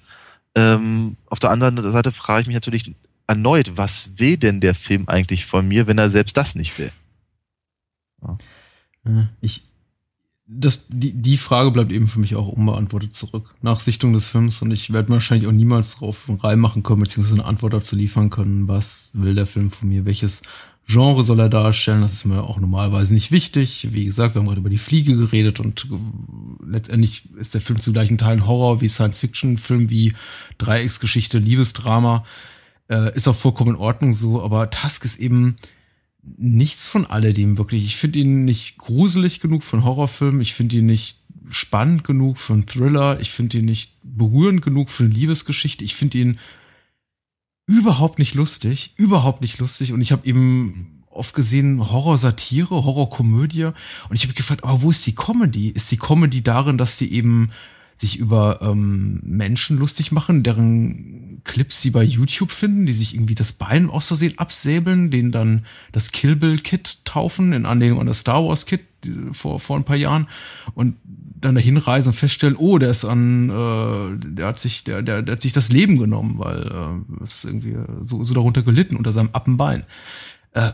Ähm, 0.55 1.17
auf 1.27 1.37
der 1.37 1.51
anderen 1.51 1.91
Seite 1.91 2.11
frage 2.11 2.41
ich 2.41 2.47
mich 2.47 2.55
natürlich 2.55 2.95
erneut, 3.27 3.77
was 3.77 4.11
will 4.17 4.37
denn 4.37 4.61
der 4.61 4.75
Film 4.75 5.07
eigentlich 5.07 5.45
von 5.45 5.67
mir, 5.67 5.87
wenn 5.87 5.97
er 5.97 6.09
selbst 6.09 6.37
das 6.37 6.55
nicht 6.55 6.77
will? 6.77 6.91
Ja. 8.21 8.37
Ich, 9.41 9.63
das, 10.47 10.85
die, 10.89 11.13
die 11.13 11.37
Frage 11.37 11.71
bleibt 11.71 11.91
eben 11.91 12.07
für 12.07 12.19
mich 12.19 12.35
auch 12.35 12.47
unbeantwortet 12.47 13.13
zurück. 13.15 13.55
Nach 13.61 13.79
Sichtung 13.79 14.13
des 14.13 14.27
Films 14.27 14.61
und 14.61 14.71
ich 14.71 14.93
werde 14.93 15.09
wahrscheinlich 15.09 15.47
auch 15.47 15.53
niemals 15.53 15.95
darauf 15.95 16.29
reinmachen 16.43 16.83
können, 16.83 17.01
beziehungsweise 17.01 17.39
eine 17.39 17.45
Antwort 17.45 17.73
dazu 17.73 17.95
liefern 17.95 18.29
können, 18.29 18.67
was 18.67 19.11
will 19.13 19.35
der 19.35 19.45
Film 19.45 19.71
von 19.71 19.89
mir, 19.89 20.05
welches 20.05 20.41
Genre 20.87 21.23
soll 21.23 21.39
er 21.39 21.49
darstellen, 21.49 22.01
das 22.01 22.13
ist 22.13 22.25
mir 22.25 22.43
auch 22.43 22.59
normalerweise 22.59 23.15
nicht 23.15 23.31
wichtig. 23.31 23.87
Wie 23.91 24.05
gesagt, 24.05 24.35
wir 24.35 24.39
haben 24.39 24.47
gerade 24.47 24.59
über 24.59 24.69
die 24.69 24.77
Fliege 24.77 25.15
geredet 25.15 25.59
und 25.59 25.87
letztendlich 26.63 27.27
ist 27.37 27.55
der 27.55 27.61
Film 27.61 27.79
zu 27.79 27.91
gleichen 27.91 28.19
Teilen 28.19 28.45
Horror 28.45 28.81
wie 28.81 28.89
Science-Fiction-Film, 28.89 29.89
wie 29.89 30.13
Dreiecksgeschichte, 30.59 31.39
Liebesdrama. 31.39 32.23
Äh, 32.89 33.15
ist 33.15 33.27
auch 33.27 33.35
vollkommen 33.35 33.75
in 33.75 33.81
Ordnung 33.81 34.13
so, 34.13 34.43
aber 34.43 34.69
Tusk 34.69 35.05
ist 35.05 35.19
eben 35.19 35.55
nichts 36.37 36.87
von 36.87 37.05
alledem 37.05 37.57
wirklich. 37.57 37.85
Ich 37.85 37.97
finde 37.97 38.19
ihn 38.19 38.45
nicht 38.45 38.77
gruselig 38.77 39.39
genug 39.39 39.63
einen 39.71 39.85
Horrorfilm. 39.85 40.41
Ich 40.41 40.53
finde 40.53 40.77
ihn 40.77 40.85
nicht 40.85 41.19
spannend 41.51 42.03
genug 42.03 42.37
einen 42.49 42.65
Thriller. 42.65 43.19
Ich 43.19 43.31
finde 43.31 43.59
ihn 43.59 43.65
nicht 43.65 43.93
berührend 44.03 44.61
genug 44.61 44.89
für 44.89 45.03
eine 45.03 45.13
Liebesgeschichte. 45.13 45.83
Ich 45.83 45.95
finde 45.95 46.17
ihn 46.17 46.39
überhaupt 47.67 48.19
nicht 48.19 48.33
lustig. 48.33 48.93
Überhaupt 48.97 49.41
nicht 49.41 49.59
lustig. 49.59 49.93
Und 49.93 50.01
ich 50.01 50.11
habe 50.11 50.27
eben 50.27 51.03
oft 51.09 51.33
gesehen 51.33 51.91
Horror-Satire, 51.91 52.83
Horror-Komödie. 52.83 53.65
Und 54.09 54.15
ich 54.15 54.23
habe 54.23 54.33
gefragt, 54.33 54.63
aber 54.63 54.81
wo 54.81 54.91
ist 54.91 55.05
die 55.05 55.15
Comedy? 55.15 55.69
Ist 55.69 55.91
die 55.91 55.97
Comedy 55.97 56.41
darin, 56.41 56.77
dass 56.77 56.97
die 56.97 57.13
eben 57.13 57.51
sich 57.95 58.17
über 58.17 58.59
ähm, 58.61 59.21
Menschen 59.23 59.77
lustig 59.77 60.11
machen, 60.11 60.43
deren 60.43 61.41
Clips 61.45 61.81
sie 61.81 61.91
bei 61.91 62.03
YouTube 62.03 62.51
finden, 62.51 62.85
die 62.85 62.93
sich 62.93 63.13
irgendwie 63.13 63.35
das 63.35 63.53
Bein 63.53 63.89
aus 63.89 64.07
Versehen 64.07 64.37
absäbeln, 64.37 65.11
denen 65.11 65.31
dann 65.31 65.65
das 65.91 66.11
Kill 66.11 66.35
Bill 66.35 66.59
Kit 66.59 67.05
taufen, 67.05 67.53
in 67.53 67.65
Anlehnung 67.65 68.01
an 68.01 68.07
das 68.07 68.19
Star 68.19 68.43
Wars 68.43 68.65
Kit 68.65 68.81
vor, 69.31 69.59
vor 69.59 69.77
ein 69.77 69.83
paar 69.83 69.95
Jahren 69.95 70.27
und 70.73 70.95
dann 71.05 71.55
dahin 71.55 71.77
reisen 71.77 72.09
und 72.09 72.15
feststellen, 72.15 72.55
oh, 72.57 72.79
der 72.79 72.89
ist 72.89 73.05
an, 73.05 73.49
äh, 73.49 74.17
der 74.17 74.47
hat 74.47 74.59
sich, 74.59 74.83
der, 74.83 75.01
der, 75.03 75.21
der 75.21 75.33
hat 75.33 75.41
sich 75.41 75.53
das 75.53 75.71
Leben 75.71 75.99
genommen, 75.99 76.39
weil 76.39 76.63
äh, 76.63 77.25
ist 77.25 77.45
irgendwie 77.45 77.75
so, 78.01 78.23
so 78.23 78.33
darunter 78.33 78.63
gelitten 78.63 78.95
unter 78.95 79.11
seinem 79.11 79.29
Appenbein. 79.31 79.83
Äh, 80.53 80.71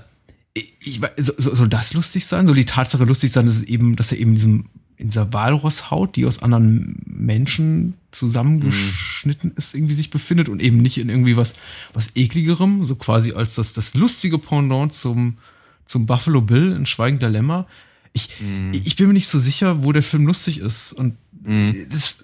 ich, 0.53 0.73
ich, 0.81 1.01
so, 1.17 1.33
soll 1.37 1.69
das 1.69 1.93
lustig 1.93 2.25
sein? 2.25 2.47
Soll 2.47 2.55
die 2.55 2.65
Tatsache 2.65 3.03
lustig 3.03 3.31
sein, 3.31 3.45
dass 3.45 3.55
es 3.55 3.63
eben, 3.63 3.95
dass 3.95 4.11
er 4.11 4.19
eben 4.19 4.35
diesem 4.35 4.65
in 5.01 5.09
dieser 5.09 5.33
Walrosshaut, 5.33 6.15
die 6.15 6.27
aus 6.27 6.43
anderen 6.43 7.01
Menschen 7.05 7.95
zusammengeschnitten 8.11 9.49
mhm. 9.49 9.57
ist, 9.57 9.73
irgendwie 9.73 9.95
sich 9.95 10.11
befindet 10.11 10.47
und 10.47 10.61
eben 10.61 10.77
nicht 10.77 10.99
in 10.99 11.09
irgendwie 11.09 11.35
was, 11.35 11.55
was 11.93 12.15
ekligerem, 12.15 12.85
so 12.85 12.95
quasi 12.95 13.33
als 13.33 13.55
das, 13.55 13.73
das 13.73 13.95
lustige 13.95 14.37
Pendant 14.37 14.93
zum, 14.93 15.37
zum 15.85 16.05
Buffalo 16.05 16.41
Bill 16.41 16.73
in 16.73 16.85
Schweigender 16.85 17.29
Lämmer. 17.29 17.67
Ich, 18.13 18.29
mhm. 18.39 18.71
ich 18.73 18.95
bin 18.95 19.07
mir 19.07 19.13
nicht 19.13 19.27
so 19.27 19.39
sicher, 19.39 19.83
wo 19.83 19.91
der 19.91 20.03
Film 20.03 20.27
lustig 20.27 20.59
ist 20.59 20.93
und 20.93 21.15
mhm. 21.43 21.87
das, 21.89 22.23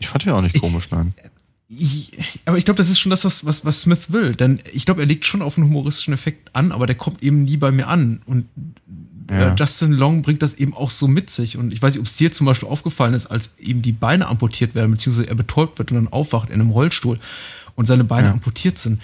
ich 0.00 0.08
fand 0.08 0.24
ja 0.24 0.34
auch 0.34 0.42
nicht 0.42 0.60
komisch, 0.60 0.90
nein. 0.90 1.14
Ich, 1.68 2.12
aber 2.44 2.58
ich 2.58 2.64
glaube, 2.64 2.78
das 2.78 2.90
ist 2.90 2.98
schon 2.98 3.10
das, 3.10 3.24
was, 3.24 3.46
was, 3.46 3.64
was 3.64 3.82
Smith 3.82 4.12
will. 4.12 4.34
Denn 4.34 4.60
ich 4.72 4.84
glaube, 4.84 5.00
er 5.00 5.06
legt 5.06 5.24
schon 5.24 5.40
auf 5.40 5.56
einen 5.56 5.68
humoristischen 5.68 6.12
Effekt 6.12 6.54
an, 6.54 6.70
aber 6.70 6.86
der 6.86 6.96
kommt 6.96 7.22
eben 7.22 7.44
nie 7.44 7.56
bei 7.56 7.70
mir 7.70 7.88
an. 7.88 8.20
Und 8.26 8.46
ja. 9.30 9.54
Justin 9.54 9.92
Long 9.92 10.22
bringt 10.22 10.42
das 10.42 10.54
eben 10.54 10.74
auch 10.74 10.90
so 10.90 11.08
mit 11.08 11.30
sich. 11.30 11.56
Und 11.56 11.72
ich 11.72 11.80
weiß 11.80 11.94
nicht, 11.94 12.00
ob 12.00 12.06
es 12.06 12.16
dir 12.16 12.32
zum 12.32 12.46
Beispiel 12.46 12.68
aufgefallen 12.68 13.14
ist, 13.14 13.26
als 13.26 13.50
ihm 13.58 13.82
die 13.82 13.92
Beine 13.92 14.28
amputiert 14.28 14.74
werden, 14.74 14.92
beziehungsweise 14.92 15.28
er 15.28 15.34
betäubt 15.34 15.78
wird 15.78 15.90
und 15.90 15.96
dann 15.96 16.12
aufwacht 16.12 16.48
in 16.50 16.60
einem 16.60 16.70
Rollstuhl 16.70 17.18
und 17.74 17.86
seine 17.86 18.04
Beine 18.04 18.28
ja. 18.28 18.32
amputiert 18.32 18.78
sind. 18.78 19.00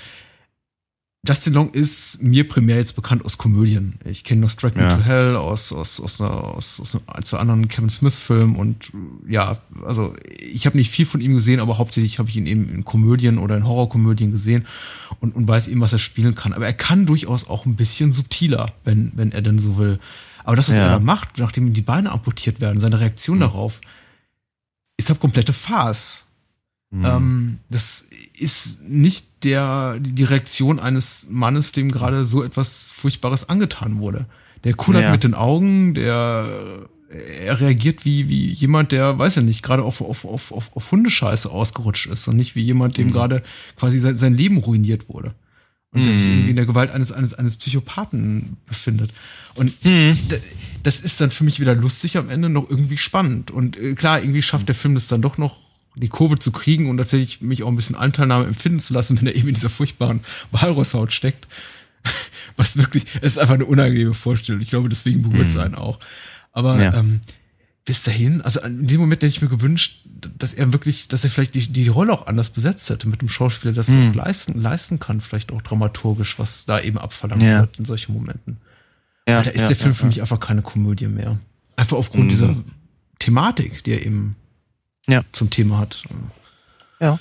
Justin 1.26 1.52
Long 1.52 1.70
ist 1.70 2.22
mir 2.22 2.48
primär 2.48 2.76
jetzt 2.76 2.94
bekannt 2.94 3.24
aus 3.24 3.38
Komödien. 3.38 3.94
Ich 4.04 4.22
kenne 4.22 4.40
noch 4.42 4.50
Strike 4.50 4.78
Me 4.78 4.84
ja. 4.84 4.96
to 4.96 5.02
Hell 5.02 5.36
aus, 5.36 5.72
aus, 5.72 6.00
aus, 6.00 6.20
einer, 6.20 6.32
aus, 6.32 6.80
aus 6.80 6.96
zwei 7.24 7.38
anderen 7.38 7.66
Kevin 7.66 7.90
Smith-Filmen 7.90 8.54
und 8.54 8.92
ja, 9.28 9.60
also 9.84 10.14
ich 10.40 10.64
habe 10.64 10.76
nicht 10.76 10.92
viel 10.92 11.06
von 11.06 11.20
ihm 11.20 11.34
gesehen, 11.34 11.58
aber 11.58 11.76
hauptsächlich 11.76 12.20
habe 12.20 12.30
ich 12.30 12.36
ihn 12.36 12.46
eben 12.46 12.68
in 12.68 12.84
Komödien 12.84 13.38
oder 13.38 13.56
in 13.56 13.66
Horrorkomödien 13.66 14.30
gesehen 14.30 14.66
und, 15.20 15.34
und 15.34 15.48
weiß 15.48 15.68
eben, 15.68 15.80
was 15.80 15.92
er 15.92 15.98
spielen 15.98 16.36
kann. 16.36 16.52
Aber 16.52 16.66
er 16.66 16.72
kann 16.72 17.04
durchaus 17.04 17.48
auch 17.48 17.66
ein 17.66 17.74
bisschen 17.74 18.12
subtiler, 18.12 18.72
wenn, 18.84 19.12
wenn 19.16 19.32
er 19.32 19.42
denn 19.42 19.58
so 19.58 19.76
will. 19.76 19.98
Aber 20.44 20.54
das, 20.54 20.68
was 20.68 20.76
ja. 20.76 20.84
er 20.84 20.90
da 20.90 21.00
macht, 21.00 21.38
nachdem 21.38 21.66
ihm 21.66 21.74
die 21.74 21.82
Beine 21.82 22.12
amputiert 22.12 22.60
werden, 22.60 22.80
seine 22.80 23.00
Reaktion 23.00 23.38
mhm. 23.38 23.42
darauf, 23.42 23.80
ist 24.96 25.08
halt 25.08 25.20
komplette 25.20 25.52
Farce. 25.52 26.24
Mhm. 26.90 27.04
Ähm, 27.04 27.58
das 27.68 28.06
ist 28.40 28.88
nicht 28.88 29.44
der, 29.44 29.98
die 30.00 30.24
Reaktion 30.24 30.78
eines 30.78 31.26
Mannes, 31.30 31.72
dem 31.72 31.90
gerade 31.90 32.24
so 32.24 32.42
etwas 32.42 32.92
Furchtbares 32.92 33.48
angetan 33.48 33.98
wurde. 33.98 34.26
Der 34.64 34.74
kullert 34.74 35.04
ja. 35.04 35.10
mit 35.12 35.24
den 35.24 35.34
Augen, 35.34 35.94
der 35.94 36.88
er 37.10 37.60
reagiert 37.60 38.04
wie, 38.04 38.28
wie 38.28 38.48
jemand, 38.52 38.92
der, 38.92 39.18
weiß 39.18 39.36
ja 39.36 39.42
nicht, 39.42 39.62
gerade 39.62 39.82
auf, 39.82 40.00
auf, 40.00 40.24
auf, 40.24 40.52
auf, 40.52 40.76
auf 40.76 40.90
Hundescheiße 40.90 41.50
ausgerutscht 41.50 42.06
ist 42.06 42.28
und 42.28 42.36
nicht 42.36 42.54
wie 42.54 42.62
jemand, 42.62 42.98
dem 42.98 43.08
mhm. 43.08 43.12
gerade 43.12 43.42
quasi 43.76 43.98
sein, 43.98 44.16
sein 44.16 44.34
Leben 44.34 44.58
ruiniert 44.58 45.08
wurde. 45.08 45.34
Und 45.90 46.02
mhm. 46.02 46.04
der 46.04 46.14
sich 46.14 46.24
mhm. 46.24 46.32
irgendwie 46.32 46.50
in 46.50 46.56
der 46.56 46.66
Gewalt 46.66 46.90
eines, 46.90 47.12
eines, 47.12 47.32
eines 47.32 47.56
Psychopathen 47.56 48.58
befindet. 48.66 49.12
Und 49.54 49.82
mhm. 49.84 50.18
das 50.82 51.00
ist 51.00 51.20
dann 51.20 51.30
für 51.30 51.44
mich 51.44 51.60
wieder 51.60 51.74
lustig 51.74 52.18
am 52.18 52.28
Ende 52.28 52.50
noch 52.50 52.68
irgendwie 52.68 52.98
spannend. 52.98 53.50
Und 53.50 53.78
äh, 53.78 53.94
klar, 53.94 54.20
irgendwie 54.20 54.42
schafft 54.42 54.68
der 54.68 54.74
Film 54.74 54.94
das 54.94 55.08
dann 55.08 55.22
doch 55.22 55.38
noch 55.38 55.67
die 56.00 56.08
Kurve 56.08 56.38
zu 56.38 56.52
kriegen 56.52 56.88
und 56.88 56.98
tatsächlich 56.98 57.40
mich 57.40 57.62
auch 57.62 57.68
ein 57.68 57.76
bisschen 57.76 57.96
Anteilnahme 57.96 58.46
empfinden 58.46 58.80
zu 58.80 58.94
lassen, 58.94 59.16
wenn 59.20 59.26
er 59.26 59.34
eben 59.34 59.48
in 59.48 59.54
dieser 59.54 59.70
furchtbaren 59.70 60.20
Walrosshaut 60.50 61.12
steckt. 61.12 61.46
Was 62.56 62.76
wirklich, 62.76 63.04
es 63.20 63.32
ist 63.32 63.38
einfach 63.38 63.54
eine 63.54 63.66
unangenehme 63.66 64.14
Vorstellung. 64.14 64.60
Ich 64.60 64.68
glaube, 64.68 64.88
deswegen 64.88 65.22
berührt 65.22 65.48
es 65.48 65.54
mhm. 65.54 65.60
einen 65.60 65.74
auch. 65.74 65.98
Aber 66.52 66.80
ja. 66.82 66.94
ähm, 66.94 67.20
bis 67.84 68.02
dahin, 68.02 68.42
also 68.42 68.60
in 68.60 68.86
dem 68.86 69.00
Moment 69.00 69.22
hätte 69.22 69.30
ich 69.30 69.40
mir 69.40 69.48
gewünscht, 69.48 70.04
dass 70.36 70.54
er 70.54 70.72
wirklich, 70.72 71.08
dass 71.08 71.24
er 71.24 71.30
vielleicht 71.30 71.54
die, 71.54 71.68
die 71.68 71.88
Rolle 71.88 72.12
auch 72.12 72.26
anders 72.26 72.50
besetzt 72.50 72.90
hätte 72.90 73.08
mit 73.08 73.20
einem 73.20 73.28
Schauspieler, 73.28 73.72
das 73.72 73.88
mhm. 73.88 74.10
auch 74.10 74.14
leisten, 74.14 74.60
leisten 74.60 74.98
kann, 74.98 75.20
vielleicht 75.20 75.52
auch 75.52 75.62
dramaturgisch, 75.62 76.38
was 76.38 76.64
da 76.64 76.80
eben 76.80 76.98
abverlangt 76.98 77.42
ja. 77.42 77.60
wird 77.60 77.78
in 77.78 77.84
solchen 77.84 78.12
Momenten. 78.12 78.58
Ja, 79.28 79.42
da 79.42 79.50
ist 79.50 79.62
ja, 79.62 79.68
der 79.68 79.76
Film 79.76 79.94
für 79.94 80.06
mich 80.06 80.20
einfach 80.20 80.40
keine 80.40 80.62
Komödie 80.62 81.06
mehr. 81.06 81.38
Einfach 81.76 81.96
aufgrund 81.96 82.24
mhm. 82.24 82.28
dieser 82.28 82.56
Thematik, 83.18 83.84
die 83.84 83.92
er 83.92 84.04
eben 84.04 84.36
ja. 85.08 85.22
zum 85.32 85.50
Thema 85.50 85.78
hat. 85.78 86.02
Ja. 87.00 87.18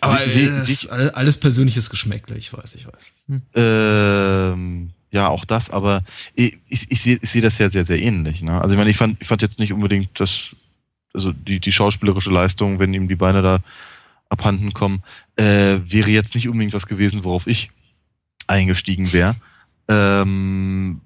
Aber 0.00 0.26
sie, 0.26 0.50
sie, 0.62 0.72
ist 0.72 0.88
alles 0.88 1.36
persönliches 1.36 1.90
Geschmäckle, 1.90 2.36
ich 2.36 2.52
weiß, 2.52 2.74
ich 2.74 2.86
weiß. 2.86 3.12
Hm. 3.28 3.42
Ähm, 3.54 4.90
ja, 5.10 5.28
auch 5.28 5.44
das, 5.44 5.70
aber 5.70 6.02
ich, 6.34 6.58
ich, 6.68 6.90
ich 6.90 7.02
sehe 7.02 7.18
ich 7.20 7.30
seh 7.30 7.40
das 7.40 7.58
ja 7.58 7.70
sehr, 7.70 7.84
sehr 7.84 8.00
ähnlich. 8.00 8.42
Ne? 8.42 8.60
Also 8.60 8.74
ich 8.74 8.78
meine, 8.78 8.90
ich 8.90 8.96
fand, 8.96 9.20
ich 9.20 9.28
fand 9.28 9.42
jetzt 9.42 9.58
nicht 9.58 9.72
unbedingt 9.72 10.18
das, 10.18 10.56
also 11.12 11.32
die, 11.32 11.60
die 11.60 11.72
schauspielerische 11.72 12.30
Leistung, 12.32 12.78
wenn 12.78 12.94
ihm 12.94 13.08
die 13.08 13.14
Beine 13.14 13.42
da 13.42 13.60
abhanden 14.28 14.72
kommen, 14.72 15.04
äh, 15.36 15.78
wäre 15.86 16.10
jetzt 16.10 16.34
nicht 16.34 16.48
unbedingt 16.48 16.72
was 16.72 16.86
gewesen, 16.86 17.24
worauf 17.24 17.46
ich 17.46 17.70
eingestiegen 18.46 19.12
wäre. 19.12 19.36
Ähm, 19.86 21.00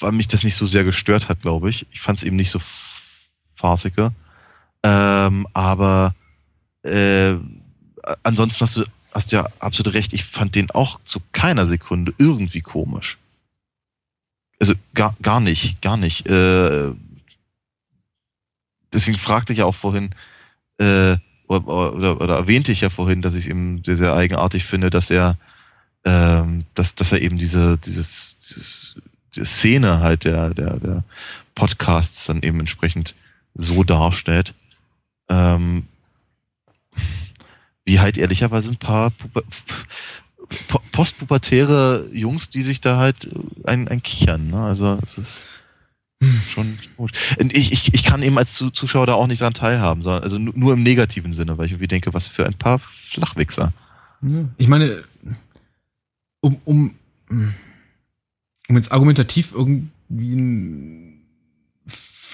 weil 0.00 0.12
mich 0.12 0.28
das 0.28 0.44
nicht 0.44 0.54
so 0.54 0.66
sehr 0.66 0.84
gestört 0.84 1.28
hat, 1.28 1.40
glaube 1.40 1.68
ich. 1.68 1.86
Ich 1.90 2.00
fand 2.00 2.18
es 2.18 2.24
eben 2.24 2.36
nicht 2.36 2.50
so 2.50 2.60
farsiger. 3.54 4.12
Ähm, 4.84 5.48
aber 5.54 6.14
äh, 6.82 7.34
ansonsten 8.22 8.60
hast 8.60 8.76
du, 8.76 8.84
hast 9.12 9.32
du 9.32 9.36
ja 9.36 9.48
absolut 9.58 9.94
recht, 9.94 10.12
ich 10.12 10.24
fand 10.24 10.54
den 10.54 10.70
auch 10.70 11.00
zu 11.04 11.20
keiner 11.32 11.64
Sekunde 11.64 12.12
irgendwie 12.18 12.60
komisch. 12.60 13.18
Also 14.60 14.74
gar, 14.92 15.14
gar 15.22 15.40
nicht, 15.40 15.80
gar 15.80 15.96
nicht. 15.96 16.28
Äh, 16.28 16.92
deswegen 18.92 19.16
fragte 19.16 19.54
ich 19.54 19.60
ja 19.60 19.64
auch 19.64 19.74
vorhin, 19.74 20.14
äh, 20.78 21.16
oder, 21.48 21.94
oder, 21.94 22.20
oder 22.20 22.36
erwähnte 22.36 22.70
ich 22.70 22.82
ja 22.82 22.90
vorhin, 22.90 23.22
dass 23.22 23.34
ich 23.34 23.48
eben 23.48 23.82
sehr, 23.84 23.96
sehr 23.96 24.14
eigenartig 24.14 24.64
finde, 24.64 24.90
dass 24.90 25.10
er, 25.10 25.38
ähm, 26.04 26.66
dass, 26.74 26.94
dass 26.94 27.10
er 27.10 27.22
eben 27.22 27.38
diese, 27.38 27.78
dieses, 27.78 28.38
dieses, 28.38 28.96
diese 29.34 29.46
Szene 29.46 30.00
halt 30.00 30.24
der, 30.24 30.52
der, 30.52 30.78
der 30.78 31.04
Podcasts 31.54 32.26
dann 32.26 32.42
eben 32.42 32.60
entsprechend 32.60 33.14
so 33.54 33.82
darstellt 33.82 34.54
ähm, 35.28 35.84
wie 37.84 38.00
halt 38.00 38.18
ehrlicherweise 38.18 38.72
ein 38.72 38.78
paar 38.78 39.12
postpubertäre 40.92 42.08
Jungs, 42.12 42.50
die 42.50 42.62
sich 42.62 42.80
da 42.80 42.98
halt 42.98 43.28
ein, 43.64 43.88
ein 43.88 44.02
kichern. 44.02 44.48
Ne? 44.48 44.62
Also 44.62 44.98
es 45.02 45.18
ist 45.18 45.46
schon 46.48 46.78
gut. 46.96 47.12
Ich, 47.52 47.72
ich, 47.72 47.94
ich 47.94 48.04
kann 48.04 48.22
eben 48.22 48.38
als 48.38 48.54
Zuschauer 48.54 49.06
da 49.06 49.14
auch 49.14 49.26
nicht 49.26 49.40
dran 49.40 49.54
teilhaben, 49.54 50.02
sondern 50.02 50.22
also 50.22 50.38
nur 50.38 50.72
im 50.72 50.82
negativen 50.82 51.34
Sinne, 51.34 51.58
weil 51.58 51.66
ich 51.66 51.72
irgendwie 51.72 51.88
denke, 51.88 52.14
was 52.14 52.28
für 52.28 52.46
ein 52.46 52.54
paar 52.54 52.78
Flachwichser. 52.78 53.72
Ich 54.56 54.68
meine, 54.68 55.04
um, 56.40 56.58
um, 56.64 56.94
um 57.28 58.76
jetzt 58.76 58.92
argumentativ 58.92 59.52
irgendwie 59.52 60.34
ein 60.34 61.13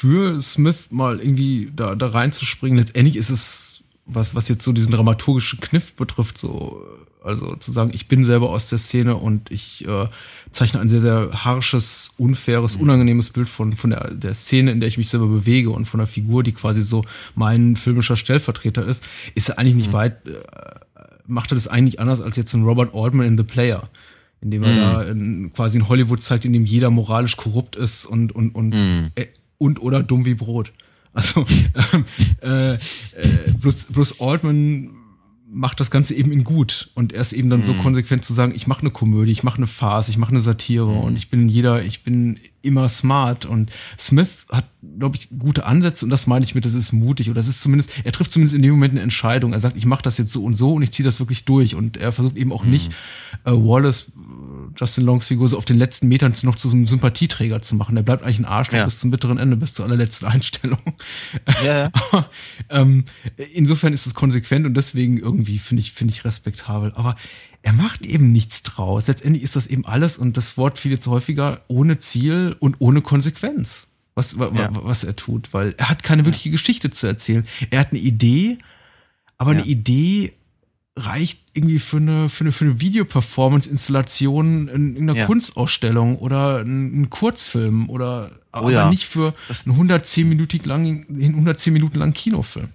für 0.01 0.41
Smith 0.41 0.87
mal 0.89 1.21
irgendwie 1.21 1.71
da, 1.77 1.95
da 1.95 2.09
reinzuspringen. 2.09 2.79
Letztendlich 2.79 3.17
ist 3.17 3.29
es 3.29 3.83
was, 4.07 4.35
was 4.35 4.49
jetzt 4.49 4.65
so 4.65 4.73
diesen 4.73 4.95
dramaturgischen 4.95 5.61
Kniff 5.61 5.93
betrifft, 5.93 6.39
so, 6.39 6.83
also 7.23 7.55
zu 7.57 7.71
sagen, 7.71 7.91
ich 7.93 8.09
bin 8.09 8.25
selber 8.25 8.49
aus 8.49 8.71
der 8.71 8.79
Szene 8.79 9.17
und 9.17 9.51
ich 9.51 9.87
äh, 9.87 10.07
zeichne 10.53 10.81
ein 10.81 10.89
sehr, 10.89 11.03
sehr 11.03 11.45
harsches, 11.45 12.15
unfaires, 12.17 12.77
mhm. 12.77 12.85
unangenehmes 12.85 13.29
Bild 13.29 13.51
von, 13.51 13.75
von 13.75 13.91
der, 13.91 14.15
der 14.15 14.33
Szene, 14.33 14.71
in 14.71 14.81
der 14.81 14.89
ich 14.89 14.97
mich 14.97 15.11
selber 15.11 15.27
bewege 15.27 15.69
und 15.69 15.85
von 15.85 15.99
der 15.99 16.07
Figur, 16.07 16.43
die 16.45 16.53
quasi 16.53 16.81
so 16.81 17.05
mein 17.35 17.77
filmischer 17.77 18.17
Stellvertreter 18.17 18.87
ist, 18.87 19.05
ist 19.35 19.51
er 19.51 19.59
eigentlich 19.59 19.75
nicht 19.75 19.89
mhm. 19.89 19.93
weit, 19.93 20.27
äh, 20.27 20.33
macht 21.27 21.53
er 21.53 21.57
das 21.57 21.69
eigentlich 21.69 22.01
anders 22.01 22.23
als 22.23 22.39
jetzt 22.39 22.55
ein 22.55 22.65
Robert 22.65 22.95
Altman 22.95 23.27
in 23.27 23.37
The 23.37 23.45
Player 23.45 23.91
indem 24.43 24.63
er 24.63 24.71
mm. 24.71 24.77
da 24.77 25.03
in, 25.03 25.53
quasi 25.53 25.77
in 25.77 25.87
Hollywood 25.87 26.23
zeigt, 26.23 26.47
in 26.47 26.55
dem 26.55 26.65
jeder 26.65 26.89
moralisch 26.89 27.37
korrupt 27.37 27.77
ist 27.77 28.07
und 28.07 28.33
und 28.33 28.55
und 28.55 28.71
mm. 28.71 29.11
Und 29.61 29.81
oder 29.81 30.03
dumm 30.03 30.25
wie 30.25 30.35
Brot. 30.35 30.73
Also 31.13 31.45
ähm, 31.93 32.05
äh, 32.43 32.75
äh, 32.75 32.79
bloß, 33.61 33.87
bloß 33.87 34.21
Altman 34.21 34.91
macht 35.53 35.81
das 35.81 35.91
Ganze 35.91 36.15
eben 36.15 36.31
in 36.31 36.45
gut 36.45 36.91
und 36.95 37.13
er 37.13 37.23
ist 37.23 37.33
eben 37.33 37.51
dann 37.51 37.61
mhm. 37.61 37.65
so 37.65 37.73
konsequent 37.75 38.25
zu 38.25 38.33
sagen, 38.33 38.53
ich 38.55 38.69
mache 38.69 38.83
eine 38.83 38.91
Komödie, 38.91 39.33
ich 39.33 39.43
mache 39.43 39.57
eine 39.57 39.67
Farce, 39.67 40.09
ich 40.09 40.17
mache 40.17 40.31
eine 40.31 40.41
Satire 40.41 40.87
mhm. 40.87 41.01
und 41.01 41.17
ich 41.17 41.29
bin 41.29 41.49
jeder, 41.49 41.83
ich 41.83 42.05
bin 42.05 42.39
immer 42.63 42.89
smart 42.89 43.47
und 43.47 43.71
Smith 43.99 44.47
hat, 44.53 44.67
glaube 44.99 45.17
ich, 45.17 45.29
gute 45.37 45.67
Ansätze 45.67 46.07
und 46.07 46.11
das 46.11 46.29
meine 46.29 46.45
ich 46.45 46.55
mit, 46.55 46.65
das 46.65 46.75
ist 46.75 46.93
mutig 46.93 47.29
oder 47.29 47.41
das 47.41 47.49
ist 47.49 47.61
zumindest, 47.61 47.91
er 48.05 48.13
trifft 48.13 48.31
zumindest 48.31 48.55
in 48.55 48.63
dem 48.63 48.71
Moment 48.71 48.93
eine 48.93 49.01
Entscheidung. 49.01 49.53
Er 49.53 49.61
sagt, 49.61 49.77
ich 49.77 49.87
mache 49.87 50.03
das 50.03 50.19
jetzt 50.19 50.33
so 50.33 50.45
und 50.45 50.55
so 50.55 50.75
und 50.75 50.83
ich 50.83 50.93
ziehe 50.93 51.05
das 51.05 51.19
wirklich 51.19 51.45
durch 51.45 51.75
und 51.75 51.97
er 51.97 52.13
versucht 52.13 52.37
eben 52.37 52.53
auch 52.53 52.65
mhm. 52.65 52.71
nicht 52.71 52.93
äh, 53.45 53.51
Wallace 53.51 54.13
Justin 54.81 55.05
Longs 55.05 55.27
Figur 55.27 55.47
so 55.47 55.59
auf 55.59 55.67
den 55.67 55.77
letzten 55.77 56.09
Metern 56.09 56.33
noch 56.43 56.57
zu 56.57 56.71
so 56.71 56.75
einem 56.75 56.87
Sympathieträger 56.87 57.61
zu 57.61 57.75
machen. 57.75 57.97
Der 57.97 58.03
bleibt 58.03 58.25
eigentlich 58.25 58.39
ein 58.39 58.47
Arschloch 58.47 58.79
ja. 58.79 58.85
bis 58.87 58.99
zum 58.99 59.11
bitteren 59.11 59.37
Ende, 59.37 59.57
bis 59.57 59.75
zur 59.75 59.85
allerletzten 59.85 60.27
Einstellung. 60.29 60.81
Ja. 61.63 61.91
Aber, 62.11 62.31
ähm, 62.71 63.05
insofern 63.53 63.93
ist 63.93 64.07
es 64.07 64.15
konsequent 64.15 64.65
und 64.65 64.75
deswegen 64.75 65.19
irgendwie 65.19 65.59
finde 65.59 65.83
ich, 65.83 65.93
finde 65.93 66.15
ich 66.15 66.25
respektabel. 66.25 66.93
Aber 66.95 67.17
er 67.63 67.75
macht 67.75 68.07
eben 68.07 68.33
nichts 68.33 68.63
draus. 68.63 69.07
Letztendlich 69.07 69.43
ist 69.43 69.55
das 69.55 69.67
eben 69.67 69.85
alles 69.85 70.17
und 70.17 70.39
das 70.39 70.57
Wort 70.57 70.79
fiel 70.79 70.93
jetzt 70.93 71.07
häufiger 71.07 71.61
ohne 71.69 71.99
Ziel 71.99 72.57
und 72.59 72.77
ohne 72.79 73.03
Konsequenz, 73.03 73.89
was, 74.15 74.33
ja. 74.33 74.71
was 74.73 75.05
er 75.05 75.15
tut, 75.15 75.53
weil 75.53 75.75
er 75.77 75.91
hat 75.91 76.03
keine 76.03 76.25
wirkliche 76.25 76.51
Geschichte 76.51 76.91
zu 76.91 77.07
erzählen. 77.07 77.47
Er 77.69 77.81
hat 77.81 77.91
eine 77.91 78.01
Idee, 78.01 78.57
aber 79.37 79.51
eine 79.51 79.65
Idee 79.65 80.33
reicht 81.01 81.41
irgendwie 81.53 81.79
für 81.79 81.97
eine, 81.99 82.29
für 82.29 82.45
eine, 82.45 82.53
für 82.53 82.65
eine 82.65 82.81
Videoperformance-Installation 82.81 84.69
in, 84.69 84.97
in 84.97 85.09
einer 85.11 85.19
ja. 85.19 85.27
Kunstausstellung 85.27 86.19
oder 86.19 86.59
einen 86.59 87.11
Kurzfilm 87.11 87.91
oder 87.91 88.31
oh, 88.33 88.39
aber 88.53 88.71
ja. 88.71 88.91
nicht 88.91 89.07
für 89.07 89.35
einen 89.65 89.73
110 89.75 90.29
Minuten 90.29 90.61
langen, 90.65 91.07
110 91.09 91.73
Minuten 91.73 91.99
langen 91.99 92.15
Kinofilm. 92.15 92.69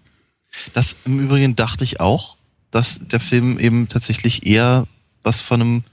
Das 0.73 0.95
im 1.05 1.19
Übrigen 1.19 1.55
dachte 1.55 1.83
ich 1.83 1.99
auch, 1.99 2.37
dass 2.71 2.99
der 2.99 3.19
Film 3.19 3.59
eben 3.59 3.87
tatsächlich 3.87 4.45
eher 4.45 4.87
was 5.23 5.41
von 5.41 5.61
einem 5.61 5.83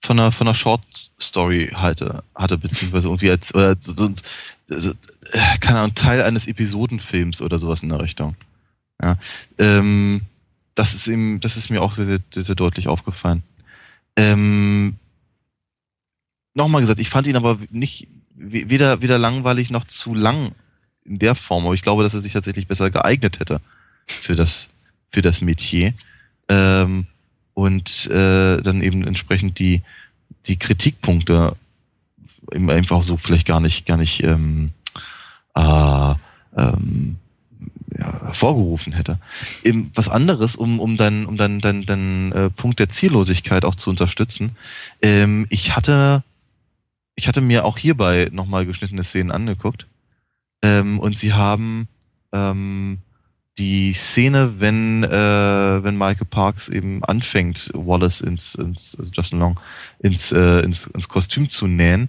von 0.00 0.18
einer 0.18 0.30
von 0.30 0.46
einer 0.46 0.54
Short 0.54 0.82
Story 1.20 1.70
hatte 1.74 2.22
hatte 2.34 2.56
beziehungsweise 2.56 3.08
irgendwie 3.08 3.30
als 3.30 3.54
oder 3.54 3.76
so, 3.80 3.94
so, 3.94 4.10
so, 4.68 4.92
keine 5.60 5.80
Ahnung 5.80 5.94
Teil 5.94 6.22
eines 6.22 6.46
Episodenfilms 6.46 7.42
oder 7.42 7.58
sowas 7.58 7.82
in 7.82 7.88
der 7.88 8.00
Richtung. 8.00 8.36
Ja, 9.02 9.16
ähm, 9.58 10.22
das 10.78 10.94
ist 10.94 11.08
ihm, 11.08 11.40
das 11.40 11.56
ist 11.56 11.70
mir 11.70 11.82
auch 11.82 11.92
sehr, 11.92 12.06
sehr, 12.06 12.20
sehr 12.32 12.54
deutlich 12.54 12.86
aufgefallen. 12.86 13.42
Ähm, 14.16 14.96
Nochmal 16.54 16.80
gesagt, 16.80 16.98
ich 16.98 17.08
fand 17.08 17.26
ihn 17.28 17.36
aber 17.36 17.58
nicht 17.70 18.08
weder, 18.34 19.00
weder 19.00 19.16
langweilig 19.16 19.70
noch 19.70 19.84
zu 19.84 20.12
lang 20.12 20.52
in 21.04 21.20
der 21.20 21.36
Form, 21.36 21.64
aber 21.64 21.74
ich 21.74 21.82
glaube, 21.82 22.02
dass 22.02 22.14
er 22.14 22.20
sich 22.20 22.32
tatsächlich 22.32 22.66
besser 22.66 22.90
geeignet 22.90 23.38
hätte 23.38 23.60
für 24.06 24.34
das, 24.34 24.68
für 25.10 25.22
das 25.22 25.40
Metier. 25.40 25.94
Ähm, 26.48 27.06
und 27.54 28.06
äh, 28.06 28.60
dann 28.60 28.82
eben 28.82 29.06
entsprechend 29.06 29.58
die, 29.60 29.82
die 30.46 30.56
Kritikpunkte 30.56 31.56
einfach 32.52 33.04
so 33.04 33.16
vielleicht 33.16 33.46
gar 33.46 33.60
nicht, 33.60 33.86
gar 33.86 33.96
nicht 33.96 34.24
ähm, 34.24 34.70
äh, 35.54 36.14
ähm, 36.56 37.18
ja, 37.98 38.26
hervorgerufen 38.26 38.92
hätte. 38.92 39.18
Eben 39.64 39.90
was 39.94 40.08
anderes, 40.08 40.56
um, 40.56 40.80
um 40.80 40.96
deinen 40.96 41.26
um 41.26 41.36
dein, 41.36 41.60
dein, 41.60 41.84
dein, 41.84 42.32
äh, 42.32 42.50
Punkt 42.50 42.78
der 42.78 42.88
Ziellosigkeit 42.88 43.64
auch 43.64 43.74
zu 43.74 43.90
unterstützen. 43.90 44.56
Ähm, 45.02 45.46
ich 45.50 45.74
hatte 45.76 46.22
ich 47.18 47.26
hatte 47.26 47.40
mir 47.40 47.64
auch 47.64 47.78
hierbei 47.78 48.28
nochmal 48.30 48.64
geschnittene 48.64 49.02
Szenen 49.02 49.32
angeguckt. 49.32 49.88
Ähm, 50.62 51.00
und 51.00 51.18
sie 51.18 51.32
haben 51.32 51.88
ähm, 52.32 52.98
die 53.58 53.92
Szene, 53.92 54.60
wenn, 54.60 55.02
äh, 55.02 55.10
wenn 55.82 55.98
Michael 55.98 56.28
Parks 56.30 56.68
eben 56.68 57.02
anfängt, 57.04 57.70
Wallace 57.74 58.20
ins, 58.20 58.54
ins 58.54 58.94
also 58.96 59.10
Justin 59.12 59.40
Long, 59.40 59.58
ins, 59.98 60.30
äh, 60.30 60.60
ins, 60.60 60.86
ins 60.86 61.08
Kostüm 61.08 61.50
zu 61.50 61.66
nähen, 61.66 62.08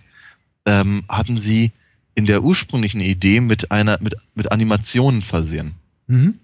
ähm, 0.67 1.03
hatten 1.09 1.39
sie 1.39 1.71
in 2.19 2.25
der 2.25 2.43
ursprünglichen 2.43 2.99
Idee 2.99 3.39
mit 3.39 3.71
einer, 3.71 3.97
mit, 4.01 4.13
mit 4.35 4.51
Animationen 4.51 5.21
versehen. 5.21 5.75
Mhm. 6.07 6.37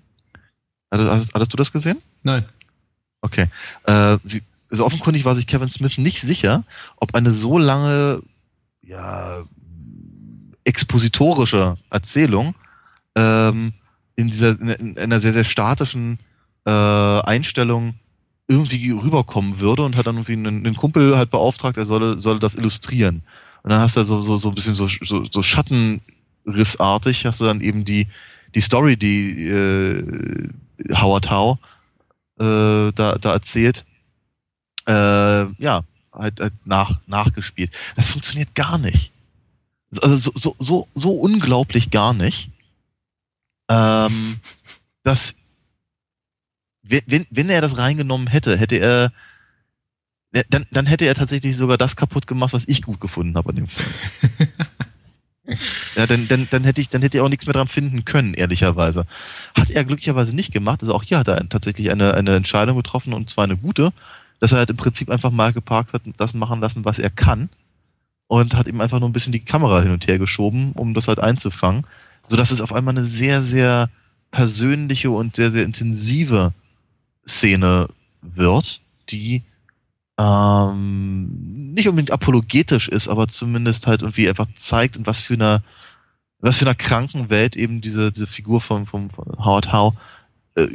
Hattest, 0.90 1.34
hattest, 1.34 1.52
du 1.52 1.58
das 1.58 1.74
gesehen? 1.74 1.98
Nein. 2.24 2.46
Okay. 3.20 3.48
Äh, 3.84 4.18
sie, 4.24 4.42
also 4.72 4.86
offenkundig 4.86 5.26
war 5.26 5.36
sich 5.36 5.48
Kevin 5.48 5.70
Smith 5.70 5.98
nicht 5.98 6.22
sicher, 6.22 6.64
ob 6.96 7.14
eine 7.14 7.32
so 7.32 7.58
lange, 7.58 8.22
ja, 8.84 9.44
expositorische 10.64 11.78
Erzählung 11.90 12.56
ähm, 13.16 13.74
in 14.16 14.30
dieser, 14.30 14.52
in, 14.62 14.70
in 14.70 14.98
einer 14.98 15.20
sehr, 15.20 15.34
sehr 15.34 15.44
statischen 15.44 16.20
äh, 16.66 16.72
Einstellung 16.72 17.96
irgendwie 18.48 18.92
rüberkommen 18.92 19.60
würde 19.60 19.84
und 19.84 19.98
hat 19.98 20.08
dann 20.08 20.16
irgendwie 20.16 20.34
einen, 20.34 20.66
einen 20.66 20.76
Kumpel 20.78 21.18
halt 21.18 21.32
beauftragt, 21.32 21.76
er 21.76 21.86
solle, 21.86 22.22
solle 22.22 22.40
das 22.40 22.56
illustrieren. 22.56 23.24
Und 23.66 23.72
dann 23.72 23.82
hast 23.82 23.98
du 23.98 24.04
so, 24.04 24.22
so, 24.22 24.38
so 24.38 24.50
ein 24.50 24.54
bisschen 24.54 24.76
so, 24.76 24.88
so, 24.88 25.24
so 25.24 25.42
Schattenrissartig, 25.42 27.26
hast 27.26 27.42
du 27.42 27.46
dann 27.46 27.62
eben 27.62 27.84
die, 27.84 28.06
die 28.54 28.62
Story, 28.62 28.96
die 28.96 29.48
äh, 29.48 30.50
Howard 30.94 31.32
Howe 31.32 31.58
äh, 32.40 32.92
da, 32.94 33.18
da 33.20 33.32
erzählt, 33.32 33.84
äh, 34.88 35.46
ja, 35.60 35.84
halt, 36.14 36.40
halt 36.40 36.54
nach, 36.64 37.02
nachgespielt. 37.08 37.76
Das 37.96 38.08
funktioniert 38.08 38.54
gar 38.54 38.78
nicht. 38.78 39.12
Also 40.00 40.16
so, 40.16 40.32
so, 40.36 40.56
so, 40.60 40.88
so 40.94 41.14
unglaublich 41.14 41.90
gar 41.90 42.14
nicht. 42.14 42.52
Ähm, 43.68 44.38
dass 45.02 45.34
wenn, 46.84 47.26
wenn 47.32 47.50
er 47.50 47.62
das 47.62 47.80
reingenommen 47.80 48.28
hätte, 48.28 48.58
hätte 48.58 48.76
er 48.76 49.12
dann, 50.50 50.66
dann 50.72 50.86
hätte 50.86 51.06
er 51.06 51.16
tatsächlich 51.16 51.56
sogar 51.56 51.78
das 51.78 51.96
kaputt 51.96 52.28
gemacht, 52.28 52.54
was 52.54 52.68
ich 52.68 52.82
gut 52.82 53.00
gefunden 53.00 53.36
habe 53.36 53.50
an 53.50 53.56
dem 53.56 53.68
Film. 53.68 53.90
ja, 55.96 56.08
dann, 56.08 56.28
dann, 56.28 56.48
dann 56.50 56.64
hätte 56.64 56.82
ich, 56.82 56.90
dann 56.90 57.02
hätte 57.02 57.20
er 57.20 57.24
auch 57.24 57.30
nichts 57.30 57.46
mehr 57.46 57.54
dran 57.54 57.68
finden 57.68 58.06
können, 58.06 58.34
ehrlicherweise. 58.34 59.06
Hat 59.56 59.70
er 59.70 59.84
glücklicherweise 59.84 60.36
nicht 60.36 60.52
gemacht. 60.52 60.82
Also 60.82 60.94
auch 60.94 61.04
hier 61.04 61.20
hat 61.20 61.28
er 61.28 61.48
tatsächlich 61.48 61.92
eine, 61.92 62.14
eine 62.14 62.36
Entscheidung 62.36 62.78
getroffen 62.78 63.14
und 63.14 63.30
zwar 63.30 63.46
eine 63.46 63.58
gute, 63.58 63.94
dass 64.40 64.52
er 64.52 64.60
halt 64.60 64.70
im 64.70 64.78
Prinzip 64.78 65.10
einfach 65.10 65.32
mal 65.32 65.54
geparkt 65.54 65.94
hat 65.94 66.06
und 66.06 66.20
das 66.20 66.34
machen 66.34 66.60
lassen, 66.60 66.86
was 66.86 67.00
er 67.00 67.10
kann. 67.10 67.50
Und 68.28 68.56
hat 68.56 68.68
ihm 68.68 68.82
einfach 68.82 69.00
nur 69.00 69.08
ein 69.08 69.14
bisschen 69.14 69.34
die 69.34 69.46
Kamera 69.46 69.82
hin 69.82 69.92
und 69.92 70.08
her 70.08 70.18
geschoben, 70.18 70.72
um 70.74 70.96
das 70.96 71.08
halt 71.08 71.20
einzufangen. 71.20 71.86
Sodass 72.28 72.50
es 72.50 72.60
auf 72.60 72.74
einmal 72.74 72.98
eine 72.98 73.06
sehr, 73.06 73.44
sehr 73.44 73.90
persönliche 74.32 75.12
und 75.12 75.36
sehr, 75.36 75.52
sehr 75.52 75.64
intensive 75.64 76.54
Szene 77.28 77.88
wird, 78.22 78.82
die 79.10 79.44
ähm, 80.18 81.74
nicht 81.74 81.88
unbedingt 81.88 82.12
apologetisch 82.12 82.88
ist, 82.88 83.08
aber 83.08 83.28
zumindest 83.28 83.88
halt 83.88 84.02
irgendwie 84.02 84.30
einfach 84.30 84.48
zeigt, 84.56 84.96
in 84.96 85.06
was 85.06 85.20
für 85.20 85.34
einer, 85.34 85.62
was 86.40 86.58
für 86.58 86.66
einer 86.66 86.76
kranken 86.76 87.30
Welt 87.30 87.56
eben 87.56 87.82
diese, 87.82 88.12
diese 88.12 88.28
Figur 88.28 88.62
von, 88.62 88.86
von, 88.86 89.10
von 89.10 89.26
Howard 89.38 89.74
Howe 89.74 89.96
äh, 90.56 90.68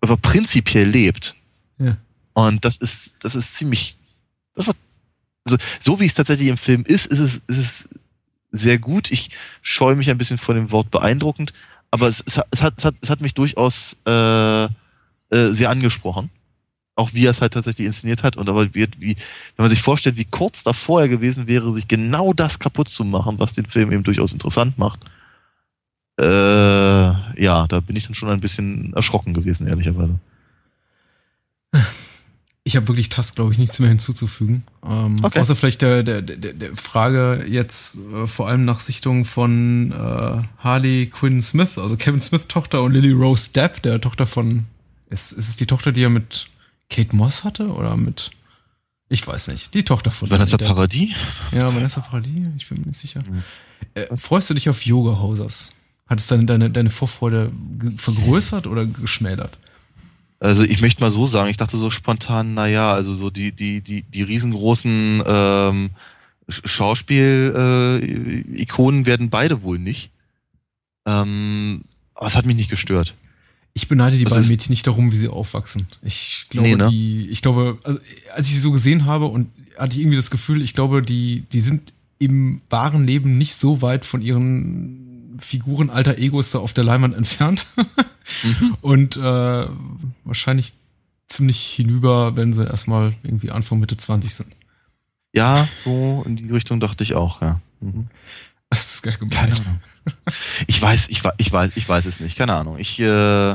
aber 0.00 0.16
prinzipiell 0.18 0.88
lebt. 0.88 1.34
Ja. 1.78 1.96
Und 2.34 2.64
das 2.64 2.76
ist, 2.76 3.14
das 3.20 3.34
ist 3.34 3.54
ziemlich, 3.54 3.96
das 4.54 4.66
war, 4.66 4.74
also 5.44 5.56
so 5.80 5.98
wie 5.98 6.04
es 6.04 6.14
tatsächlich 6.14 6.48
im 6.48 6.58
Film 6.58 6.84
ist, 6.84 7.06
ist 7.06 7.20
es, 7.20 7.42
ist 7.46 7.58
es 7.58 7.88
sehr 8.52 8.78
gut. 8.78 9.10
Ich 9.10 9.30
scheue 9.62 9.96
mich 9.96 10.10
ein 10.10 10.18
bisschen 10.18 10.38
vor 10.38 10.54
dem 10.54 10.70
Wort 10.72 10.90
beeindruckend, 10.90 11.54
aber 11.90 12.08
es, 12.08 12.22
es, 12.26 12.36
hat, 12.36 12.48
es, 12.50 12.62
hat, 12.62 12.74
es, 12.76 12.84
hat, 12.84 12.94
es 13.00 13.10
hat 13.10 13.20
mich 13.22 13.34
durchaus 13.34 13.96
äh, 14.06 14.64
äh, 14.64 14.68
sehr 15.30 15.70
angesprochen 15.70 16.30
auch 16.96 17.12
wie 17.12 17.26
er 17.26 17.30
es 17.30 17.40
halt 17.40 17.54
tatsächlich 17.54 17.86
inszeniert 17.86 18.22
hat 18.22 18.36
und 18.36 18.48
aber 18.48 18.72
wie, 18.74 18.86
wie, 18.98 19.16
wenn 19.56 19.64
man 19.64 19.70
sich 19.70 19.82
vorstellt, 19.82 20.16
wie 20.16 20.24
kurz 20.24 20.62
davor 20.62 21.02
er 21.02 21.08
gewesen 21.08 21.46
wäre, 21.46 21.72
sich 21.72 21.88
genau 21.88 22.32
das 22.32 22.58
kaputt 22.58 22.88
zu 22.88 23.04
machen, 23.04 23.38
was 23.38 23.54
den 23.54 23.66
Film 23.66 23.90
eben 23.92 24.04
durchaus 24.04 24.32
interessant 24.32 24.78
macht, 24.78 25.00
äh, 26.20 26.24
ja, 26.24 27.66
da 27.66 27.80
bin 27.80 27.96
ich 27.96 28.04
dann 28.04 28.14
schon 28.14 28.30
ein 28.30 28.40
bisschen 28.40 28.92
erschrocken 28.94 29.34
gewesen, 29.34 29.66
ehrlicherweise. 29.66 30.18
Ich 32.62 32.76
habe 32.76 32.88
wirklich 32.88 33.08
Task, 33.08 33.34
glaube 33.34 33.52
ich, 33.52 33.58
nichts 33.58 33.78
mehr 33.80 33.88
hinzuzufügen. 33.88 34.62
Ähm, 34.88 35.22
okay. 35.22 35.40
Außer 35.40 35.56
vielleicht 35.56 35.82
der, 35.82 36.02
der, 36.02 36.22
der, 36.22 36.52
der 36.52 36.74
Frage 36.76 37.44
jetzt 37.48 37.98
äh, 38.14 38.26
vor 38.26 38.48
allem 38.48 38.64
nach 38.64 38.80
Sichtung 38.80 39.24
von 39.24 39.92
äh, 39.92 40.42
Harley 40.58 41.06
Quinn 41.08 41.42
Smith, 41.42 41.76
also 41.76 41.96
Kevin 41.96 42.20
Smith 42.20 42.46
Tochter 42.46 42.82
und 42.82 42.92
Lily 42.92 43.10
Rose 43.10 43.52
Depp, 43.52 43.82
der 43.82 44.00
Tochter 44.00 44.26
von 44.26 44.64
Ist, 45.10 45.32
ist 45.32 45.48
es 45.48 45.56
die 45.56 45.66
Tochter, 45.66 45.90
die 45.92 46.04
er 46.04 46.10
mit 46.10 46.48
Kate 46.90 47.14
Moss 47.14 47.44
hatte 47.44 47.68
oder 47.68 47.96
mit 47.96 48.32
ich 49.08 49.26
weiß 49.26 49.48
nicht. 49.48 49.74
Die 49.74 49.84
Tochter 49.84 50.10
von 50.10 50.30
Vanessa 50.30 50.56
Paradis? 50.56 51.10
Ja, 51.52 51.74
Vanessa 51.74 52.00
Paradis, 52.00 52.48
ich 52.56 52.68
bin 52.68 52.80
mir 52.80 52.86
nicht 52.88 52.98
sicher. 52.98 53.22
Mhm. 53.22 53.42
Äh, 53.94 54.16
freust 54.16 54.50
du 54.50 54.54
dich 54.54 54.68
auf 54.68 54.84
Yoga 54.84 55.20
Hosers? 55.20 55.72
Hat 56.06 56.18
es 56.18 56.26
deine, 56.26 56.46
deine, 56.46 56.70
deine 56.70 56.90
Vorfreude 56.90 57.52
vergrößert 57.96 58.66
oder 58.66 58.86
geschmälert? 58.86 59.56
Also 60.40 60.64
ich 60.64 60.80
möchte 60.80 61.00
mal 61.00 61.10
so 61.10 61.26
sagen, 61.26 61.48
ich 61.48 61.56
dachte 61.56 61.78
so 61.78 61.90
spontan, 61.90 62.54
naja, 62.54 62.92
also 62.92 63.14
so 63.14 63.30
die, 63.30 63.52
die, 63.52 63.80
die, 63.80 64.02
die 64.02 64.22
riesengroßen 64.22 65.22
ähm, 65.24 65.90
Schauspiel-Ikonen 66.48 69.02
äh, 69.02 69.06
werden 69.06 69.30
beide 69.30 69.62
wohl 69.62 69.78
nicht. 69.78 70.10
Ähm, 71.06 71.84
aber 72.14 72.26
es 72.26 72.36
hat 72.36 72.46
mich 72.46 72.56
nicht 72.56 72.70
gestört. 72.70 73.14
Ich 73.76 73.88
beneide 73.88 74.16
die 74.16 74.24
Was 74.24 74.34
beiden 74.34 74.48
Mädchen 74.48 74.70
nicht 74.70 74.86
darum, 74.86 75.10
wie 75.10 75.16
sie 75.16 75.28
aufwachsen. 75.28 75.86
Ich 76.02 76.46
glaube, 76.48 76.68
nee, 76.68 76.76
ne? 76.76 76.88
die, 76.90 77.28
ich 77.28 77.42
glaube, 77.42 77.78
also, 77.82 77.98
als 78.32 78.46
ich 78.46 78.54
sie 78.54 78.60
so 78.60 78.70
gesehen 78.70 79.04
habe 79.04 79.26
und 79.26 79.50
hatte 79.76 79.94
ich 79.94 80.00
irgendwie 80.00 80.16
das 80.16 80.30
Gefühl, 80.30 80.62
ich 80.62 80.74
glaube, 80.74 81.02
die, 81.02 81.44
die 81.52 81.60
sind 81.60 81.92
im 82.18 82.60
wahren 82.70 83.04
Leben 83.04 83.36
nicht 83.36 83.56
so 83.56 83.82
weit 83.82 84.04
von 84.04 84.22
ihren 84.22 85.38
Figuren 85.40 85.90
alter 85.90 86.18
Egos 86.18 86.52
da 86.52 86.60
auf 86.60 86.72
der 86.72 86.84
Leinwand 86.84 87.16
entfernt. 87.16 87.66
mhm. 88.42 88.76
Und 88.80 89.16
äh, 89.16 89.66
wahrscheinlich 90.24 90.72
ziemlich 91.26 91.60
hinüber, 91.66 92.36
wenn 92.36 92.52
sie 92.52 92.64
erstmal 92.64 93.14
irgendwie 93.24 93.50
Anfang 93.50 93.80
Mitte 93.80 93.96
20 93.96 94.34
sind. 94.34 94.52
Ja, 95.32 95.68
so 95.82 96.22
in 96.26 96.36
die 96.36 96.50
Richtung 96.50 96.78
dachte 96.78 97.02
ich 97.02 97.14
auch, 97.14 97.42
ja. 97.42 97.60
Mhm. 97.80 98.06
Das 98.74 98.94
ist 98.94 99.02
gar 99.02 99.16
gemein. 99.16 99.30
Keine 99.30 99.52
Ahnung. 99.54 99.80
Ich 100.66 100.82
weiß, 100.82 101.06
ich, 101.08 101.22
ich 101.38 101.52
weiß, 101.52 101.70
ich 101.76 101.88
weiß 101.88 102.06
es 102.06 102.18
nicht. 102.18 102.36
Keine 102.36 102.54
Ahnung. 102.54 102.76
Ich, 102.76 102.98
äh, 102.98 103.54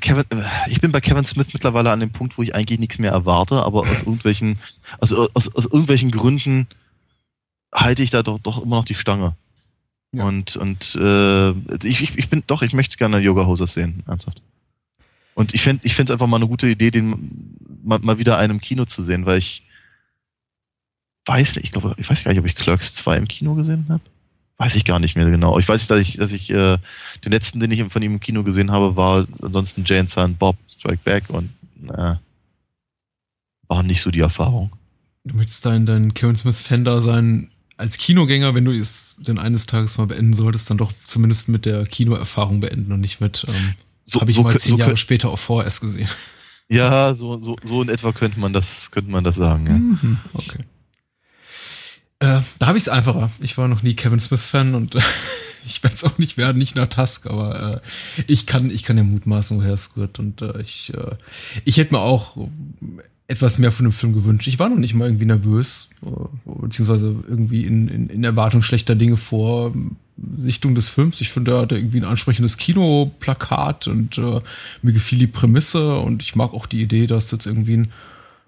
Kevin, 0.00 0.24
äh, 0.30 0.44
ich 0.66 0.80
bin 0.80 0.90
bei 0.90 1.00
Kevin 1.00 1.24
Smith 1.24 1.52
mittlerweile 1.52 1.92
an 1.92 2.00
dem 2.00 2.10
Punkt, 2.10 2.36
wo 2.36 2.42
ich 2.42 2.56
eigentlich 2.56 2.80
nichts 2.80 2.98
mehr 2.98 3.12
erwarte, 3.12 3.62
aber 3.62 3.82
aus 3.82 4.00
irgendwelchen, 4.00 4.58
aus, 4.98 5.12
aus, 5.12 5.54
aus 5.54 5.66
irgendwelchen 5.66 6.10
Gründen 6.10 6.66
halte 7.72 8.02
ich 8.02 8.10
da 8.10 8.24
doch, 8.24 8.40
doch 8.40 8.60
immer 8.60 8.76
noch 8.76 8.84
die 8.84 8.94
Stange. 8.94 9.36
Ja. 10.10 10.24
Und, 10.24 10.56
und 10.56 10.96
äh, 10.96 11.50
ich, 11.86 12.00
ich, 12.00 12.18
ich 12.18 12.28
bin 12.28 12.42
doch, 12.48 12.62
ich 12.62 12.72
möchte 12.72 12.96
gerne 12.96 13.18
Yoga 13.18 13.46
Hosers 13.46 13.74
sehen, 13.74 14.02
ernsthaft. 14.08 14.42
Und 15.34 15.54
ich 15.54 15.62
fände 15.62 15.86
ich 15.86 15.96
es 15.96 16.10
einfach 16.10 16.26
mal 16.26 16.38
eine 16.38 16.48
gute 16.48 16.66
Idee, 16.66 16.90
den 16.90 17.54
mal, 17.84 18.00
mal 18.00 18.18
wieder 18.18 18.38
einen 18.38 18.54
im 18.54 18.60
Kino 18.60 18.86
zu 18.86 19.04
sehen, 19.04 19.24
weil 19.24 19.38
ich 19.38 19.67
weiß 21.28 21.56
nicht, 21.56 21.66
ich 21.66 21.72
glaube, 21.72 21.94
ich 21.98 22.08
weiß 22.08 22.24
gar 22.24 22.32
nicht, 22.32 22.40
ob 22.40 22.46
ich 22.46 22.54
Clerks 22.54 22.94
2 22.94 23.16
im 23.16 23.28
Kino 23.28 23.54
gesehen 23.54 23.86
habe. 23.88 24.02
Weiß 24.56 24.74
ich 24.74 24.84
gar 24.84 24.98
nicht 24.98 25.14
mehr 25.14 25.30
genau. 25.30 25.58
Ich 25.58 25.68
weiß, 25.68 25.86
dass 25.86 26.00
ich, 26.00 26.16
dass 26.16 26.32
ich 26.32 26.50
äh, 26.50 26.78
den 27.24 27.32
letzten, 27.32 27.60
den 27.60 27.70
ich 27.70 27.84
von 27.92 28.02
ihm 28.02 28.14
im 28.14 28.20
Kino 28.20 28.42
gesehen 28.42 28.72
habe, 28.72 28.96
war 28.96 29.26
ansonsten 29.40 29.84
Jane 29.84 30.08
Silent 30.08 30.38
Bob 30.38 30.56
Strike 30.68 31.00
Back 31.04 31.24
und 31.28 31.50
äh, 31.86 32.14
war 33.68 33.82
nicht 33.84 34.00
so 34.00 34.10
die 34.10 34.20
Erfahrung. 34.20 34.74
Du 35.24 35.36
möchtest 35.36 35.64
dein, 35.64 35.86
dein 35.86 36.14
Kevin 36.14 36.36
Smith 36.36 36.60
Fender 36.60 37.02
sein 37.02 37.50
als 37.76 37.96
Kinogänger, 37.96 38.54
wenn 38.54 38.64
du 38.64 38.72
es 38.72 39.18
denn 39.20 39.38
eines 39.38 39.66
Tages 39.66 39.98
mal 39.98 40.08
beenden 40.08 40.34
solltest, 40.34 40.68
dann 40.68 40.78
doch 40.78 40.92
zumindest 41.04 41.48
mit 41.48 41.64
der 41.64 41.84
Kinoerfahrung 41.84 42.58
beenden 42.58 42.90
und 42.90 43.00
nicht 43.00 43.20
mit, 43.20 43.46
ähm, 43.48 43.74
so, 44.04 44.20
habe 44.20 44.30
ich 44.30 44.36
so, 44.36 44.42
mal 44.42 44.58
zehn 44.58 44.72
so 44.72 44.78
Jahre 44.78 44.96
später 44.96 45.30
auf 45.30 45.40
VHS 45.40 45.80
gesehen. 45.80 46.08
Ja, 46.68 47.14
so, 47.14 47.38
so, 47.38 47.56
so 47.62 47.80
in 47.80 47.88
etwa 47.88 48.12
könnte 48.12 48.38
man 48.40 48.52
das, 48.52 48.90
könnte 48.90 49.10
man 49.10 49.24
das 49.24 49.36
sagen, 49.36 49.66
ja. 49.66 49.72
Mhm, 49.72 50.18
okay. 50.34 50.64
Äh, 52.20 52.40
da 52.58 52.66
habe 52.66 52.78
ich 52.78 52.84
es 52.84 52.88
einfacher. 52.88 53.30
Ich 53.40 53.56
war 53.58 53.68
noch 53.68 53.82
nie 53.82 53.94
Kevin 53.94 54.18
Smith-Fan 54.18 54.74
und 54.74 54.96
ich 55.66 55.82
werde 55.82 55.94
es 55.94 56.04
auch 56.04 56.18
nicht 56.18 56.36
werden, 56.36 56.58
nicht 56.58 56.74
nach 56.74 56.88
Tusk, 56.88 57.26
aber 57.26 57.82
äh, 57.82 58.22
ich 58.26 58.46
kann, 58.46 58.70
ich 58.70 58.82
kann 58.82 58.96
ja 58.96 59.04
mutmaßen, 59.04 59.56
woher 59.56 59.74
es 59.74 59.96
rührt. 59.96 60.18
Und 60.18 60.42
äh, 60.42 60.60
ich, 60.60 60.92
äh, 60.94 61.16
ich 61.64 61.76
hätte 61.76 61.94
mir 61.94 62.00
auch 62.00 62.36
etwas 63.28 63.58
mehr 63.58 63.70
von 63.70 63.84
dem 63.84 63.92
Film 63.92 64.14
gewünscht. 64.14 64.48
Ich 64.48 64.58
war 64.58 64.70
noch 64.70 64.78
nicht 64.78 64.94
mal 64.94 65.06
irgendwie 65.06 65.26
nervös, 65.26 65.90
äh, 66.04 66.08
beziehungsweise 66.60 67.14
irgendwie 67.28 67.64
in, 67.64 67.88
in, 67.88 68.08
in 68.08 68.24
Erwartung 68.24 68.62
schlechter 68.62 68.96
Dinge 68.96 69.18
vor 69.18 69.72
Sichtung 70.40 70.74
des 70.74 70.88
Films. 70.88 71.20
Ich 71.20 71.30
finde, 71.30 71.52
er 71.52 71.60
hatte 71.60 71.76
irgendwie 71.76 72.00
ein 72.00 72.04
ansprechendes 72.04 72.56
Kinoplakat 72.56 73.86
und 73.86 74.18
äh, 74.18 74.40
mir 74.82 74.92
gefiel 74.92 75.18
die 75.18 75.26
Prämisse 75.26 75.98
und 75.98 76.22
ich 76.22 76.34
mag 76.34 76.54
auch 76.54 76.66
die 76.66 76.82
Idee, 76.82 77.06
dass 77.06 77.30
jetzt 77.30 77.46
irgendwie 77.46 77.76
ein 77.76 77.92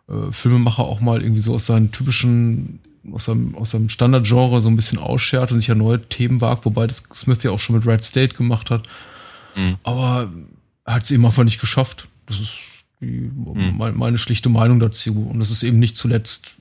äh, 0.09 0.32
Filmemacher 0.32 0.82
auch 0.82 1.01
mal 1.01 1.22
irgendwie 1.22 1.42
so 1.42 1.55
aus 1.55 1.66
seinen 1.66 1.92
typischen 1.92 2.80
aus 3.12 3.24
seinem, 3.24 3.55
aus 3.55 3.70
seinem 3.70 3.89
Standardgenre 3.89 4.60
so 4.60 4.68
ein 4.68 4.77
bisschen 4.77 4.98
ausschert 4.98 5.52
und 5.52 5.60
sich 5.60 5.68
erneut 5.68 6.10
Themen 6.10 6.40
wagt, 6.40 6.64
wobei 6.64 6.86
das 6.86 7.02
Smith 7.14 7.43
ja 7.43 7.51
auch 7.51 7.60
schon 7.60 7.77
mit 7.77 7.86
Red 7.86 8.05
State 8.05 8.35
gemacht 8.35 8.70
hat. 8.70 8.86
Mhm. 9.56 9.77
Aber 9.82 10.31
er 10.85 10.94
hat 10.94 11.05
es 11.05 11.10
eben 11.10 11.24
einfach 11.24 11.44
nicht 11.44 11.60
geschafft. 11.60 12.09
Das 12.27 12.40
ist 12.40 12.59
die, 13.01 13.31
mhm. 13.35 13.77
meine 13.94 14.18
schlichte 14.18 14.48
Meinung 14.48 14.81
dazu. 14.81 15.28
Und 15.31 15.40
das 15.40 15.51
ist 15.51 15.62
eben 15.62 15.78
nicht 15.78 15.97
zuletzt 15.97 16.56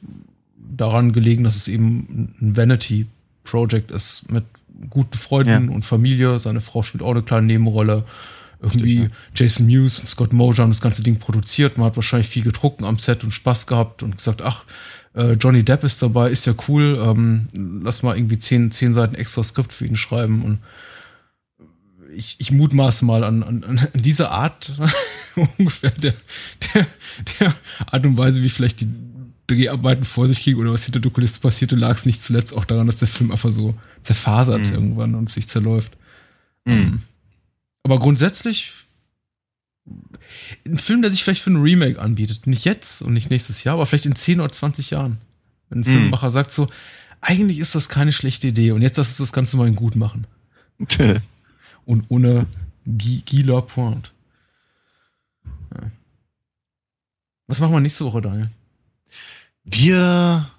daran 0.56 1.12
gelegen, 1.12 1.44
dass 1.44 1.56
es 1.56 1.68
eben 1.68 2.34
ein 2.42 2.56
Vanity-Project 2.56 3.92
ist 3.92 4.32
mit 4.32 4.46
guten 4.90 5.18
Freunden 5.18 5.70
ja. 5.70 5.76
und 5.76 5.84
Familie. 5.84 6.40
Seine 6.40 6.62
Frau 6.62 6.84
spielt 6.84 7.04
auch 7.04 7.12
eine 7.12 7.24
kleine 7.24 7.48
Nebenrolle. 7.48 8.06
Irgendwie 8.62 9.00
Richtig, 9.00 9.12
ja. 9.12 9.18
Jason 9.36 9.66
Mewes 9.68 10.00
und 10.00 10.08
Scott 10.08 10.34
Moser 10.34 10.64
haben 10.64 10.72
das 10.72 10.82
ganze 10.82 11.02
Ding 11.04 11.18
produziert. 11.18 11.78
Man 11.78 11.88
hat 11.88 11.96
wahrscheinlich 11.96 12.28
viel 12.28 12.44
gedruckt 12.44 12.84
am 12.84 13.00
Set 13.00 13.24
und 13.24 13.32
Spaß 13.34 13.68
gehabt 13.68 14.04
und 14.04 14.18
gesagt, 14.18 14.42
ach, 14.42 14.66
äh, 15.14 15.34
Johnny 15.34 15.64
Depp 15.64 15.84
ist 15.84 16.02
dabei, 16.02 16.30
ist 16.30 16.46
ja 16.46 16.54
cool. 16.68 17.00
Ähm, 17.02 17.82
lass 17.84 18.04
mal 18.04 18.16
irgendwie 18.16 18.38
zehn, 18.38 18.72
zehn 18.72 18.94
Seiten 18.94 19.16
extra 19.16 19.44
Skript 19.44 19.74
für 19.74 19.86
ihn 19.86 19.96
schreiben 19.96 20.44
und 20.44 20.60
ich, 22.16 22.36
ich 22.40 22.52
mutmaße 22.52 23.06
mal 23.06 23.24
an, 23.24 23.44
an, 23.44 23.64
an 23.64 23.88
diese 23.94 24.32
Art 24.32 24.74
ungefähr 25.58 25.92
der, 25.92 26.14
der, 26.74 26.88
der 27.40 27.56
Art 27.86 28.06
und 28.06 28.18
Weise, 28.18 28.42
wie 28.44 28.50
vielleicht 28.50 28.82
die 28.82 28.90
Dreharbeiten 29.48 30.04
vor 30.04 30.28
sich 30.28 30.44
gingen 30.44 30.60
oder 30.60 30.72
was 30.72 30.86
hinter 30.86 31.00
der 31.00 31.12
Kulisse 31.12 31.40
passierte, 31.40 31.76
lag 31.76 31.96
es 31.96 32.06
nicht 32.06 32.22
zuletzt 32.22 32.56
auch 32.56 32.66
daran, 32.66 32.88
dass 32.88 32.98
der 32.98 33.08
Film 33.08 33.32
einfach 33.32 33.52
so 33.52 33.74
zerfasert 34.04 34.68
mhm. 34.68 34.74
irgendwann 34.74 35.16
und 35.16 35.30
sich 35.30 35.48
zerläuft. 35.48 35.98
Mhm. 36.66 36.74
Ähm, 36.74 37.02
aber 37.84 38.00
grundsätzlich 38.00 38.74
ein 40.66 40.78
Film, 40.78 41.02
der 41.02 41.12
sich 41.12 41.24
vielleicht 41.24 41.42
für 41.42 41.52
ein 41.52 41.62
Remake 41.62 42.00
anbietet. 42.00 42.48
Nicht 42.48 42.66
jetzt 42.66 43.02
und 43.02 43.14
nicht 43.14 43.30
nächstes 43.30 43.64
Jahr, 43.64 43.76
aber 43.76 43.86
vielleicht 43.86 44.06
in 44.06 44.16
10 44.16 44.40
oder 44.40 44.52
20 44.52 44.90
Jahren. 44.92 45.18
Wenn 45.70 45.80
ein 45.80 45.82
mhm. 45.82 45.94
Filmemacher 45.94 46.30
sagt 46.30 46.52
so, 46.52 46.68
eigentlich 47.22 47.60
ist 47.60 47.76
das 47.76 47.90
keine 47.90 48.14
schlechte 48.14 48.48
Idee 48.48 48.72
und 48.72 48.82
jetzt 48.82 48.98
lass 48.98 49.10
uns 49.10 49.18
das 49.18 49.34
Ganze 49.34 49.58
mal 49.58 49.72
gut 49.72 49.96
machen. 49.96 50.28
und 51.86 52.06
ohne 52.10 52.46
Guy, 52.86 53.24
Guy 53.30 53.42
Lapointe. 53.42 54.12
Ja. 55.76 55.92
Was 57.48 57.60
machen 57.60 57.74
wir 57.74 57.80
nächste 57.80 58.06
Woche, 58.06 58.22
Daniel? 58.22 58.50
Wir 59.64 60.50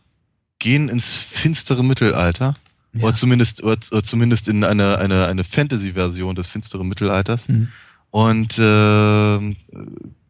gehen 0.59 0.89
ins 0.89 1.12
finstere 1.12 1.85
Mittelalter. 1.85 2.57
Ja. 2.93 3.05
Oder 3.05 3.15
zumindest, 3.15 3.62
oder, 3.62 3.78
oder 3.93 4.02
zumindest 4.02 4.48
in 4.48 4.65
eine, 4.65 4.98
eine, 4.98 5.27
eine 5.27 5.44
Fantasy-Version 5.44 6.35
des 6.35 6.48
finsteren 6.48 6.89
Mittelalters. 6.89 7.48
Mhm 7.48 7.69
und 8.11 8.59
äh, 8.59 9.57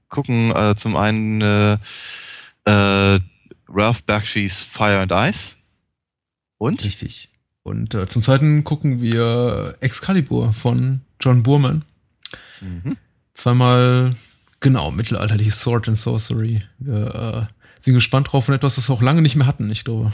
gucken 0.09 0.55
äh, 0.55 0.74
zum 0.77 0.97
einen 0.97 1.40
äh, 1.40 1.78
äh, 2.65 3.20
Ralph 3.69 4.02
Bakshi's 4.05 4.61
Fire 4.61 4.98
and 4.98 5.12
Ice. 5.12 5.57
Und? 6.59 6.85
Richtig. 6.85 7.28
Und 7.62 7.94
äh, 7.94 8.07
zum 8.07 8.23
zweiten 8.23 8.65
gucken 8.65 9.01
wir 9.01 9.77
Excalibur 9.81 10.52
von 10.52 11.02
John 11.20 11.43
Boorman. 11.43 11.85
Mhm. 12.61 12.97
Zweimal, 13.35 14.15
genau, 14.61 14.90
mittelalterliche 14.90 15.52
Sword 15.52 15.89
and 15.89 15.97
Sorcery. 15.97 16.62
Wir 16.78 17.48
äh, 17.48 17.55
sind 17.81 17.94
gespannt 17.94 18.32
drauf 18.32 18.48
und 18.48 18.55
etwas, 18.55 18.77
das 18.77 18.89
wir 18.89 18.94
auch 18.94 19.02
lange 19.02 19.23
nicht 19.23 19.36
mehr 19.36 19.47
hatten, 19.47 19.70
ich 19.70 19.85
glaube. 19.85 20.12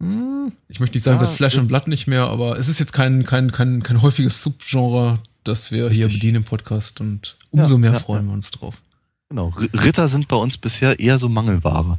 Hm, 0.00 0.52
ich 0.68 0.80
möchte 0.80 0.96
nicht 0.96 1.04
sagen, 1.04 1.20
ja, 1.20 1.26
seit 1.26 1.36
Flash 1.36 1.56
and 1.58 1.68
Blood 1.68 1.86
nicht 1.86 2.08
mehr, 2.08 2.24
aber 2.24 2.58
es 2.58 2.68
ist 2.68 2.80
jetzt 2.80 2.92
kein, 2.92 3.24
kein, 3.24 3.52
kein, 3.52 3.82
kein 3.82 4.02
häufiges 4.02 4.42
Subgenre, 4.42 5.20
das 5.44 5.70
wir 5.72 5.86
Richtig. 5.86 5.98
hier 5.98 6.08
bedienen 6.08 6.36
im 6.36 6.44
Podcast 6.44 7.00
und 7.00 7.36
umso 7.50 7.74
ja, 7.74 7.78
mehr 7.78 7.92
ja, 7.92 7.98
freuen 7.98 8.26
wir 8.26 8.32
uns 8.32 8.50
drauf. 8.50 8.82
Genau. 9.28 9.48
Ritter 9.72 10.08
sind 10.08 10.28
bei 10.28 10.36
uns 10.36 10.58
bisher 10.58 11.00
eher 11.00 11.18
so 11.18 11.28
Mangelware. 11.28 11.98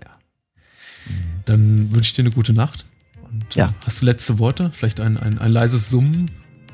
Ja. 0.00 0.10
Dann 1.44 1.92
wünsche 1.92 2.08
ich 2.08 2.14
dir 2.14 2.22
eine 2.22 2.32
gute 2.32 2.52
Nacht. 2.52 2.86
Und, 3.22 3.54
ja. 3.54 3.68
Äh, 3.68 3.72
hast 3.84 4.02
du 4.02 4.06
letzte 4.06 4.38
Worte? 4.38 4.72
Vielleicht 4.74 5.00
ein, 5.00 5.16
ein, 5.16 5.38
ein 5.38 5.52
leises 5.52 5.90
Summen 5.90 6.30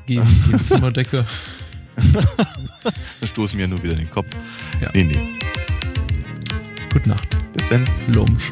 gegen 0.07 0.27
die 0.51 0.59
Zimmerdecke? 0.59 1.25
da 3.21 3.27
stoßen 3.27 3.57
mir 3.57 3.67
nur 3.67 3.83
wieder 3.83 3.95
den 3.95 4.09
Kopf. 4.09 4.35
Ja. 4.81 4.89
Nee, 4.93 5.03
nee. 5.03 5.39
Gute 6.91 7.09
Nacht. 7.09 7.37
Bis 7.53 7.69
dann. 7.69 7.87
Lumsch. 8.07 8.51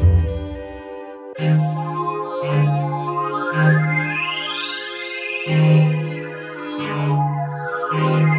Thank 1.37 1.61
you. 7.93 8.30